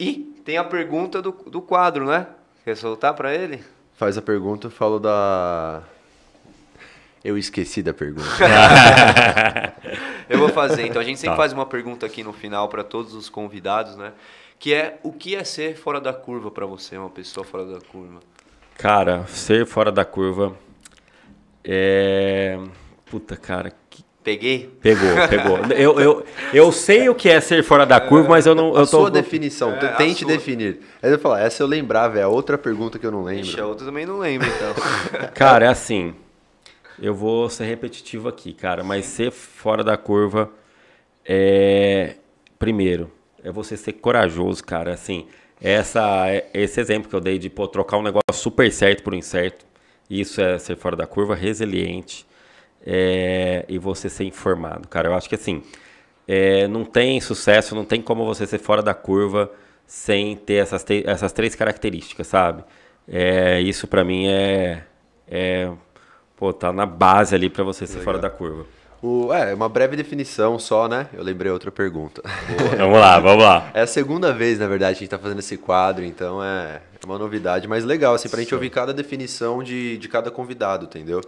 E 0.00 0.34
tem 0.44 0.56
a 0.56 0.64
pergunta 0.64 1.20
do, 1.20 1.32
do 1.32 1.60
quadro, 1.60 2.06
né? 2.06 2.26
Quer 2.64 2.76
soltar 2.76 3.12
para 3.12 3.34
ele? 3.34 3.62
Faz 3.94 4.16
a 4.16 4.22
pergunta, 4.22 4.68
eu 4.68 4.70
falo 4.70 4.98
da 4.98 5.82
eu 7.24 7.38
esqueci 7.38 7.82
da 7.82 7.94
pergunta. 7.94 8.28
eu 10.28 10.38
vou 10.38 10.48
fazer. 10.48 10.86
Então, 10.86 11.00
a 11.00 11.04
gente 11.04 11.18
sempre 11.20 11.36
tá. 11.36 11.36
faz 11.36 11.52
uma 11.52 11.66
pergunta 11.66 12.06
aqui 12.06 12.22
no 12.22 12.32
final 12.32 12.68
para 12.68 12.84
todos 12.84 13.14
os 13.14 13.28
convidados, 13.28 13.96
né? 13.96 14.12
Que 14.58 14.74
é, 14.74 14.98
o 15.02 15.12
que 15.12 15.34
é 15.34 15.42
ser 15.42 15.76
fora 15.76 16.00
da 16.00 16.12
curva 16.12 16.50
para 16.50 16.66
você, 16.66 16.96
uma 16.96 17.10
pessoa 17.10 17.44
fora 17.44 17.64
da 17.64 17.80
curva? 17.80 18.20
Cara, 18.78 19.26
ser 19.26 19.66
fora 19.66 19.90
da 19.90 20.04
curva 20.04 20.56
é... 21.64 22.58
Puta, 23.06 23.36
cara, 23.36 23.72
que... 23.90 24.04
Peguei? 24.22 24.70
Pegou, 24.80 25.28
pegou. 25.28 25.58
eu, 25.76 25.98
eu, 25.98 26.24
eu 26.54 26.70
sei 26.70 27.08
o 27.08 27.14
que 27.14 27.28
é 27.28 27.40
ser 27.40 27.64
fora 27.64 27.84
da 27.84 28.00
curva, 28.00 28.28
mas 28.28 28.46
eu 28.46 28.54
não. 28.54 28.68
A 28.76 28.80
eu 28.80 28.86
tô... 28.86 29.00
sua 29.00 29.10
definição, 29.10 29.72
é, 29.72 29.88
tente 29.94 30.20
sua... 30.20 30.28
definir. 30.28 30.80
Aí 31.02 31.10
eu 31.10 31.18
falar, 31.18 31.40
essa 31.40 31.60
eu 31.60 31.66
lembrava, 31.66 32.20
é 32.20 32.22
a 32.22 32.28
outra 32.28 32.56
pergunta 32.56 33.00
que 33.00 33.06
eu 33.06 33.10
não 33.10 33.24
lembro. 33.24 33.42
Ixi, 33.42 33.60
a 33.60 33.66
outra 33.66 33.84
também 33.84 34.06
não 34.06 34.20
lembro, 34.20 34.46
então. 34.46 35.28
Cara, 35.34 35.66
é 35.66 35.68
assim. 35.68 36.14
Eu 37.00 37.14
vou 37.14 37.48
ser 37.48 37.64
repetitivo 37.64 38.28
aqui, 38.28 38.52
cara, 38.52 38.82
mas 38.84 39.06
ser 39.06 39.30
fora 39.30 39.82
da 39.82 39.96
curva 39.96 40.50
é. 41.24 42.16
Primeiro, 42.58 43.10
é 43.42 43.50
você 43.50 43.76
ser 43.76 43.94
corajoso, 43.94 44.62
cara. 44.64 44.92
Assim, 44.94 45.26
essa, 45.60 46.26
esse 46.54 46.80
exemplo 46.80 47.08
que 47.08 47.16
eu 47.16 47.20
dei 47.20 47.38
de 47.38 47.50
pô, 47.50 47.66
trocar 47.66 47.96
um 47.96 48.02
negócio 48.02 48.22
super 48.34 48.70
certo 48.72 49.02
por 49.02 49.14
incerto, 49.14 49.64
isso 50.08 50.40
é 50.40 50.58
ser 50.58 50.76
fora 50.76 50.96
da 50.96 51.06
curva, 51.06 51.34
resiliente 51.34 52.26
é, 52.84 53.64
e 53.68 53.78
você 53.78 54.08
ser 54.08 54.24
informado, 54.24 54.88
cara. 54.88 55.08
Eu 55.08 55.14
acho 55.14 55.28
que 55.28 55.34
assim, 55.34 55.62
é, 56.26 56.66
não 56.68 56.84
tem 56.84 57.20
sucesso, 57.20 57.74
não 57.74 57.84
tem 57.84 58.02
como 58.02 58.24
você 58.24 58.46
ser 58.46 58.58
fora 58.58 58.82
da 58.82 58.94
curva 58.94 59.50
sem 59.86 60.36
ter 60.36 60.54
essas, 60.54 60.84
essas 61.04 61.32
três 61.32 61.54
características, 61.54 62.26
sabe? 62.26 62.64
É, 63.08 63.60
isso 63.60 63.86
para 63.86 64.04
mim 64.04 64.26
é, 64.28 64.84
é 65.28 65.70
pô, 66.42 66.52
tá 66.52 66.72
na 66.72 66.84
base 66.84 67.36
ali 67.36 67.48
para 67.48 67.62
você 67.62 67.86
ser 67.86 67.98
Legal. 67.98 68.04
fora 68.04 68.18
da 68.18 68.28
curva. 68.28 68.66
O, 69.00 69.32
é, 69.32 69.54
uma 69.54 69.68
breve 69.68 69.94
definição 69.94 70.58
só, 70.58 70.88
né? 70.88 71.06
Eu 71.12 71.22
lembrei 71.22 71.52
outra 71.52 71.70
pergunta. 71.70 72.20
vamos 72.76 72.98
lá, 72.98 73.20
vamos 73.20 73.44
lá. 73.44 73.70
É 73.74 73.82
a 73.82 73.86
segunda 73.86 74.32
vez, 74.32 74.58
na 74.58 74.66
verdade, 74.66 74.94
que 74.94 74.98
a 74.98 75.04
gente 75.04 75.10
tá 75.10 75.20
fazendo 75.20 75.38
esse 75.38 75.56
quadro, 75.56 76.04
então 76.04 76.42
é, 76.42 76.82
é 77.00 77.06
uma 77.06 77.16
novidade, 77.16 77.68
mas 77.68 77.84
legal, 77.84 78.14
assim, 78.14 78.28
pra 78.28 78.38
Sim. 78.38 78.42
gente 78.42 78.54
ouvir 78.56 78.70
cada 78.70 78.92
definição 78.92 79.62
de, 79.62 79.96
de 79.98 80.08
cada 80.08 80.32
convidado, 80.32 80.86
entendeu? 80.86 81.20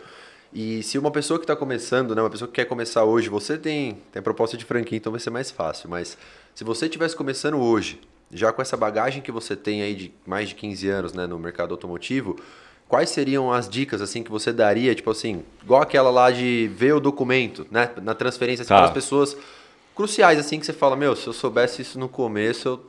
E 0.53 0.83
se 0.83 0.99
uma 0.99 1.13
pessoa 1.13 1.39
que 1.39 1.45
está 1.45 1.55
começando, 1.55 2.13
né, 2.13 2.21
uma 2.21 2.31
pessoa 2.31 2.49
que 2.49 2.55
quer 2.55 2.65
começar 2.65 3.05
hoje, 3.05 3.29
você 3.29 3.57
tem, 3.57 3.99
tem 4.11 4.21
proposta 4.21 4.57
de 4.57 4.65
franquia, 4.65 4.99
então 4.99 5.13
vai 5.13 5.21
ser 5.21 5.31
mais 5.31 5.49
fácil, 5.49 5.89
mas 5.89 6.19
se 6.57 6.65
você 6.65 6.87
estivesse 6.87 7.15
começando 7.15 7.57
hoje 7.61 8.01
já 8.33 8.53
com 8.53 8.61
essa 8.61 8.77
bagagem 8.77 9.23
que 9.23 9.31
você 9.31 9.55
tem 9.55 9.81
aí 9.81 9.95
de 9.95 10.13
mais 10.27 10.49
de 10.49 10.57
15 10.57 10.89
anos 10.89 11.13
né, 11.13 11.25
no 11.25 11.39
mercado 11.39 11.73
automotivo, 11.73 12.37
quais 12.89 13.11
seriam 13.11 13.53
as 13.53 13.69
dicas 13.69 14.01
assim 14.01 14.23
que 14.23 14.31
você 14.31 14.53
daria, 14.53 14.95
tipo 14.95 15.11
assim, 15.11 15.43
igual 15.63 15.83
aquela 15.83 16.11
lá 16.11 16.31
de 16.31 16.71
ver 16.77 16.95
o 16.95 17.01
documento, 17.01 17.67
né, 17.71 17.91
na 18.03 18.15
transferência 18.15 18.63
assim, 18.63 18.69
tá. 18.69 18.77
para 18.77 18.87
as 18.87 18.93
pessoas 18.93 19.37
cruciais 19.95 20.39
assim 20.39 20.59
que 20.59 20.67
você 20.67 20.73
fala, 20.73 20.97
meu, 20.97 21.15
se 21.17 21.27
eu 21.27 21.33
soubesse 21.33 21.83
isso 21.83 21.99
no 21.99 22.09
começo, 22.09 22.69
eu 22.69 22.81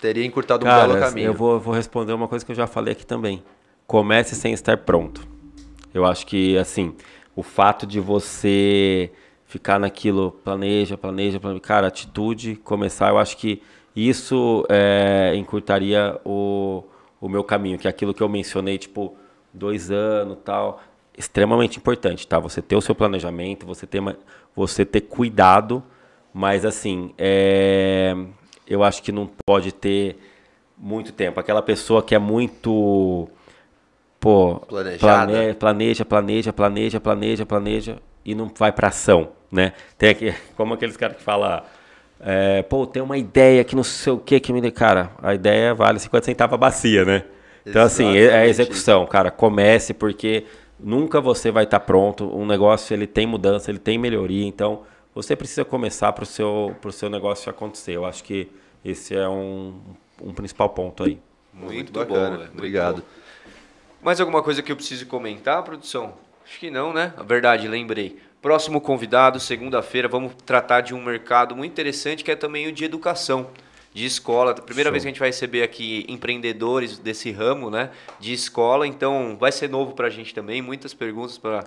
teria 0.00 0.24
encurtado 0.24 0.66
um 0.66 0.68
belo 0.68 0.98
caminho. 0.98 1.26
Eu 1.26 1.34
vou, 1.34 1.58
vou 1.58 1.74
responder 1.74 2.12
uma 2.12 2.28
coisa 2.28 2.44
que 2.44 2.52
eu 2.52 2.56
já 2.56 2.66
falei 2.66 2.92
aqui 2.92 3.06
também. 3.06 3.42
Comece 3.86 4.34
sem 4.34 4.52
estar 4.52 4.76
pronto. 4.78 5.26
Eu 5.94 6.04
acho 6.04 6.26
que 6.26 6.58
assim, 6.58 6.94
o 7.34 7.42
fato 7.42 7.86
de 7.86 8.00
você 8.00 9.10
ficar 9.46 9.78
naquilo, 9.78 10.32
planeja, 10.44 10.98
planeja, 10.98 11.38
planeja, 11.40 11.60
cara, 11.60 11.86
atitude, 11.86 12.56
começar, 12.56 13.10
eu 13.10 13.18
acho 13.18 13.36
que 13.36 13.62
isso 13.94 14.66
é, 14.68 15.32
encurtaria 15.36 16.20
o, 16.24 16.84
o 17.20 17.28
meu 17.28 17.42
caminho, 17.44 17.78
que 17.78 17.86
é 17.86 17.90
aquilo 17.90 18.14
que 18.14 18.22
eu 18.22 18.28
mencionei, 18.28 18.78
tipo, 18.78 19.16
dois 19.52 19.90
anos 19.90 20.38
tal, 20.44 20.80
extremamente 21.16 21.78
importante, 21.78 22.26
tá? 22.26 22.38
Você 22.38 22.60
ter 22.60 22.76
o 22.76 22.80
seu 22.80 22.94
planejamento, 22.94 23.66
você 23.66 23.86
ter, 23.86 24.02
você 24.54 24.84
ter 24.84 25.02
cuidado, 25.02 25.82
mas 26.32 26.64
assim, 26.64 27.14
é, 27.16 28.14
eu 28.66 28.82
acho 28.82 29.02
que 29.02 29.10
não 29.12 29.28
pode 29.46 29.72
ter 29.72 30.18
muito 30.76 31.12
tempo. 31.12 31.40
Aquela 31.40 31.62
pessoa 31.62 32.02
que 32.02 32.14
é 32.14 32.18
muito 32.18 33.28
pô, 34.20 34.56
Planejada. 34.68 35.54
planeja, 35.58 36.04
planeja, 36.04 36.52
planeja, 36.52 37.00
planeja, 37.00 37.46
planeja 37.46 37.98
e 38.24 38.34
não 38.34 38.50
vai 38.54 38.72
para 38.72 38.88
ação, 38.88 39.30
né? 39.50 39.72
Tem 39.96 40.10
aqui, 40.10 40.34
como 40.56 40.74
aqueles 40.74 40.96
caras 40.96 41.16
que 41.16 41.22
falam, 41.22 41.62
é, 42.20 42.62
pô, 42.62 42.86
tem 42.86 43.02
uma 43.02 43.18
ideia 43.18 43.62
que 43.64 43.76
não 43.76 43.84
sei 43.84 44.12
o 44.12 44.18
que 44.18 44.40
que 44.40 44.52
me... 44.52 44.70
Cara, 44.70 45.10
a 45.22 45.34
ideia 45.34 45.74
vale 45.74 45.98
50 45.98 46.24
centavos 46.24 46.54
a 46.54 46.56
bacia, 46.56 47.04
né? 47.04 47.24
Então, 47.64 47.82
Exatamente. 47.82 48.18
assim, 48.18 48.34
é 48.34 48.38
a 48.38 48.46
execução, 48.46 49.06
cara. 49.06 49.30
Comece, 49.30 49.92
porque 49.92 50.44
nunca 50.78 51.20
você 51.20 51.50
vai 51.50 51.64
estar 51.64 51.80
tá 51.80 51.84
pronto. 51.84 52.24
Um 52.36 52.46
negócio, 52.46 52.94
ele 52.94 53.06
tem 53.06 53.26
mudança, 53.26 53.70
ele 53.70 53.78
tem 53.78 53.98
melhoria. 53.98 54.46
Então, 54.46 54.82
você 55.14 55.34
precisa 55.34 55.64
começar 55.64 56.12
para 56.12 56.22
o 56.22 56.26
seu, 56.26 56.74
seu 56.92 57.10
negócio 57.10 57.50
acontecer. 57.50 57.92
Eu 57.92 58.04
acho 58.04 58.22
que 58.22 58.48
esse 58.84 59.16
é 59.16 59.28
um, 59.28 59.80
um 60.22 60.32
principal 60.32 60.68
ponto 60.68 61.02
aí. 61.02 61.18
Muito, 61.52 61.72
muito 61.72 61.92
bacana. 61.92 62.36
Bom, 62.36 62.44
Obrigado. 62.54 62.96
Bom. 62.96 63.26
Mais 64.02 64.20
alguma 64.20 64.42
coisa 64.42 64.62
que 64.62 64.70
eu 64.70 64.76
preciso 64.76 65.06
comentar, 65.06 65.62
produção? 65.62 66.14
Acho 66.44 66.60
que 66.60 66.70
não, 66.70 66.92
né? 66.92 67.12
A 67.16 67.22
verdade, 67.24 67.66
lembrei. 67.66 68.18
Próximo 68.46 68.80
convidado, 68.80 69.40
segunda-feira, 69.40 70.06
vamos 70.06 70.32
tratar 70.46 70.80
de 70.80 70.94
um 70.94 71.02
mercado 71.02 71.56
muito 71.56 71.72
interessante 71.72 72.22
que 72.22 72.30
é 72.30 72.36
também 72.36 72.68
o 72.68 72.72
de 72.72 72.84
educação, 72.84 73.50
de 73.92 74.06
escola. 74.06 74.54
Primeira 74.54 74.86
Show. 74.86 74.92
vez 74.92 75.02
que 75.02 75.08
a 75.08 75.10
gente 75.10 75.18
vai 75.18 75.30
receber 75.30 75.64
aqui 75.64 76.06
empreendedores 76.08 76.96
desse 76.96 77.32
ramo, 77.32 77.70
né? 77.70 77.90
De 78.20 78.32
escola, 78.32 78.86
então 78.86 79.36
vai 79.36 79.50
ser 79.50 79.68
novo 79.68 79.94
para 79.94 80.06
a 80.06 80.10
gente 80.10 80.32
também. 80.32 80.62
Muitas 80.62 80.94
perguntas 80.94 81.36
para 81.36 81.64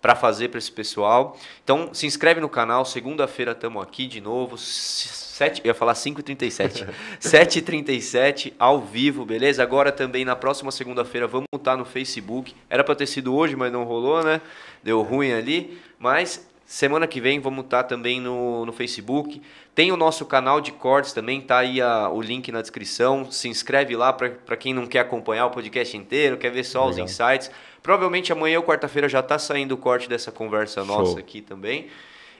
para 0.00 0.14
fazer 0.14 0.48
para 0.48 0.58
esse 0.58 0.70
pessoal. 0.70 1.36
Então, 1.64 1.92
se 1.92 2.06
inscreve 2.06 2.40
no 2.40 2.48
canal. 2.48 2.84
Segunda-feira 2.84 3.52
estamos 3.52 3.82
aqui 3.82 4.06
de 4.06 4.20
novo. 4.20 4.56
7, 4.56 5.60
eu 5.64 5.68
ia 5.68 5.74
falar 5.74 5.94
5h37. 5.94 6.88
7h37 7.20 8.52
ao 8.58 8.80
vivo, 8.80 9.24
beleza? 9.24 9.62
Agora 9.62 9.90
também 9.90 10.24
na 10.24 10.36
próxima 10.36 10.70
segunda-feira 10.70 11.26
vamos 11.26 11.48
estar 11.52 11.76
no 11.76 11.84
Facebook. 11.84 12.54
Era 12.70 12.84
para 12.84 12.94
ter 12.94 13.06
sido 13.06 13.34
hoje, 13.34 13.56
mas 13.56 13.72
não 13.72 13.84
rolou, 13.84 14.22
né? 14.22 14.40
Deu 14.82 15.02
ruim 15.02 15.32
ali. 15.32 15.78
Mas 15.98 16.46
semana 16.64 17.06
que 17.06 17.20
vem 17.20 17.40
vamos 17.40 17.64
estar 17.64 17.84
também 17.84 18.20
no, 18.20 18.66
no 18.66 18.72
Facebook. 18.72 19.40
Tem 19.74 19.90
o 19.90 19.96
nosso 19.96 20.26
canal 20.26 20.60
de 20.60 20.70
cortes 20.70 21.12
também, 21.12 21.40
tá 21.40 21.58
aí 21.58 21.80
a, 21.80 22.08
o 22.10 22.20
link 22.20 22.52
na 22.52 22.60
descrição. 22.60 23.30
Se 23.30 23.48
inscreve 23.48 23.96
lá 23.96 24.12
para 24.12 24.56
quem 24.56 24.74
não 24.74 24.86
quer 24.86 25.00
acompanhar 25.00 25.46
o 25.46 25.50
podcast 25.50 25.96
inteiro, 25.96 26.36
quer 26.36 26.50
ver 26.50 26.64
só 26.64 26.86
Legal. 26.86 27.04
os 27.04 27.10
insights. 27.10 27.50
Provavelmente 27.82 28.32
amanhã 28.32 28.58
ou 28.58 28.64
quarta-feira 28.64 29.08
já 29.08 29.20
está 29.20 29.38
saindo 29.38 29.72
o 29.72 29.78
corte 29.78 30.08
dessa 30.08 30.30
conversa 30.30 30.84
Show. 30.84 30.98
nossa 30.98 31.18
aqui 31.18 31.40
também. 31.40 31.86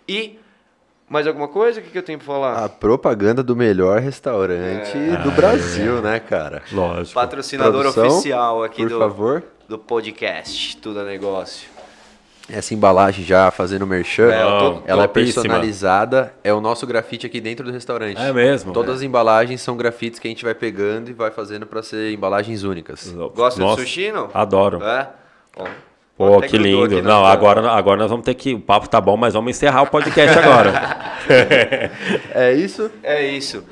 E 0.06 0.38
mais 1.08 1.26
alguma 1.26 1.48
coisa? 1.48 1.80
O 1.80 1.82
que, 1.82 1.90
que 1.90 1.98
eu 1.98 2.02
tenho 2.02 2.18
para 2.18 2.26
falar? 2.26 2.64
A 2.64 2.68
propaganda 2.68 3.42
do 3.42 3.56
melhor 3.56 4.00
restaurante 4.00 4.96
é. 4.96 5.22
do 5.22 5.30
Brasil, 5.30 5.98
é. 5.98 6.02
né, 6.02 6.20
cara? 6.20 6.62
Lógico. 6.70 7.14
Patrocinador 7.14 7.80
Produção, 7.80 8.08
oficial 8.08 8.62
aqui 8.62 8.82
por 8.82 8.90
do, 8.90 8.98
favor. 8.98 9.44
do 9.66 9.78
podcast 9.78 10.76
Tudo 10.76 11.00
é 11.00 11.04
Negócio. 11.04 11.77
Essa 12.50 12.72
embalagem 12.72 13.24
já 13.24 13.50
fazendo 13.50 13.86
merchan, 13.86 14.32
é, 14.32 14.40
ela 14.86 15.04
é 15.04 15.06
personalizada, 15.06 16.32
é 16.42 16.52
o 16.52 16.60
nosso 16.62 16.86
grafite 16.86 17.26
aqui 17.26 17.40
dentro 17.42 17.64
do 17.64 17.70
restaurante. 17.70 18.18
É 18.18 18.32
mesmo? 18.32 18.72
Todas 18.72 18.92
é. 18.92 18.94
as 18.96 19.02
embalagens 19.02 19.60
são 19.60 19.76
grafites 19.76 20.18
que 20.18 20.26
a 20.26 20.30
gente 20.30 20.44
vai 20.44 20.54
pegando 20.54 21.10
e 21.10 21.12
vai 21.12 21.30
fazendo 21.30 21.66
para 21.66 21.82
ser 21.82 22.10
embalagens 22.12 22.62
únicas. 22.62 23.12
Gosta 23.34 23.60
Nossa, 23.60 23.82
de 23.82 23.82
sushi, 23.82 24.10
não? 24.10 24.30
Adoro. 24.32 24.82
É? 24.82 25.08
Pô, 26.16 26.40
que 26.40 26.58
lindo. 26.58 27.00
Não, 27.00 27.24
agora, 27.24 27.70
agora 27.70 28.00
nós 28.00 28.10
vamos 28.10 28.24
ter 28.24 28.34
que. 28.34 28.54
O 28.54 28.60
papo 28.60 28.88
tá 28.88 29.00
bom, 29.00 29.16
mas 29.16 29.34
vamos 29.34 29.50
encerrar 29.50 29.82
o 29.82 29.86
podcast 29.86 30.36
agora. 30.36 30.98
é 32.34 32.52
isso? 32.54 32.90
É 33.02 33.24
isso. 33.24 33.62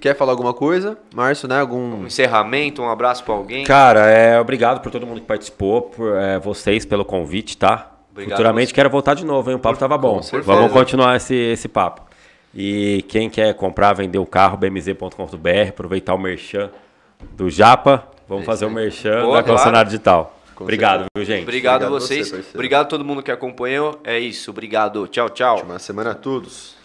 Quer 0.00 0.16
falar 0.16 0.32
alguma 0.32 0.52
coisa, 0.52 0.98
Márcio, 1.14 1.48
né? 1.48 1.60
Algum 1.60 2.00
um 2.00 2.06
encerramento, 2.06 2.82
um 2.82 2.90
abraço 2.90 3.24
para 3.24 3.34
alguém? 3.34 3.64
Cara, 3.64 4.06
é, 4.06 4.40
obrigado 4.40 4.80
por 4.80 4.90
todo 4.90 5.06
mundo 5.06 5.20
que 5.20 5.26
participou, 5.26 5.82
por 5.82 6.16
é, 6.16 6.38
vocês 6.38 6.84
pelo 6.84 7.04
convite, 7.04 7.56
tá? 7.56 7.97
Obrigado 8.18 8.36
Futuramente 8.36 8.74
quero 8.74 8.90
voltar 8.90 9.14
de 9.14 9.24
novo, 9.24 9.48
hein? 9.48 9.56
O 9.56 9.58
papo 9.60 9.76
por, 9.76 9.80
tava 9.80 9.96
bom. 9.96 10.20
Vamos 10.42 10.72
continuar 10.72 11.16
esse, 11.16 11.34
esse 11.34 11.68
papo. 11.68 12.02
E 12.52 13.04
quem 13.08 13.30
quer 13.30 13.54
comprar, 13.54 13.92
vender 13.92 14.18
o 14.18 14.26
carro, 14.26 14.56
bmz.com.br, 14.56 15.68
aproveitar 15.68 16.14
o 16.14 16.18
merchan 16.18 16.70
do 17.32 17.48
Japa, 17.48 18.08
vamos 18.26 18.42
é 18.42 18.46
fazer 18.46 18.66
o 18.66 18.70
merchan 18.70 19.22
Boa, 19.22 19.36
da 19.36 19.42
concessionária 19.48 19.84
digital. 19.84 20.36
Com 20.54 20.64
obrigado, 20.64 21.04
viu, 21.14 21.24
gente? 21.24 21.42
Obrigado, 21.42 21.82
obrigado 21.82 21.96
a 21.96 22.00
vocês. 22.00 22.30
Você, 22.30 22.44
obrigado 22.54 22.86
a 22.86 22.88
todo 22.88 23.04
mundo 23.04 23.22
que 23.22 23.30
acompanhou. 23.30 24.00
É 24.02 24.18
isso. 24.18 24.50
Obrigado. 24.50 25.06
Tchau, 25.06 25.30
tchau. 25.30 25.58
Ótima 25.58 25.78
semana 25.78 26.10
a 26.10 26.14
todos. 26.14 26.77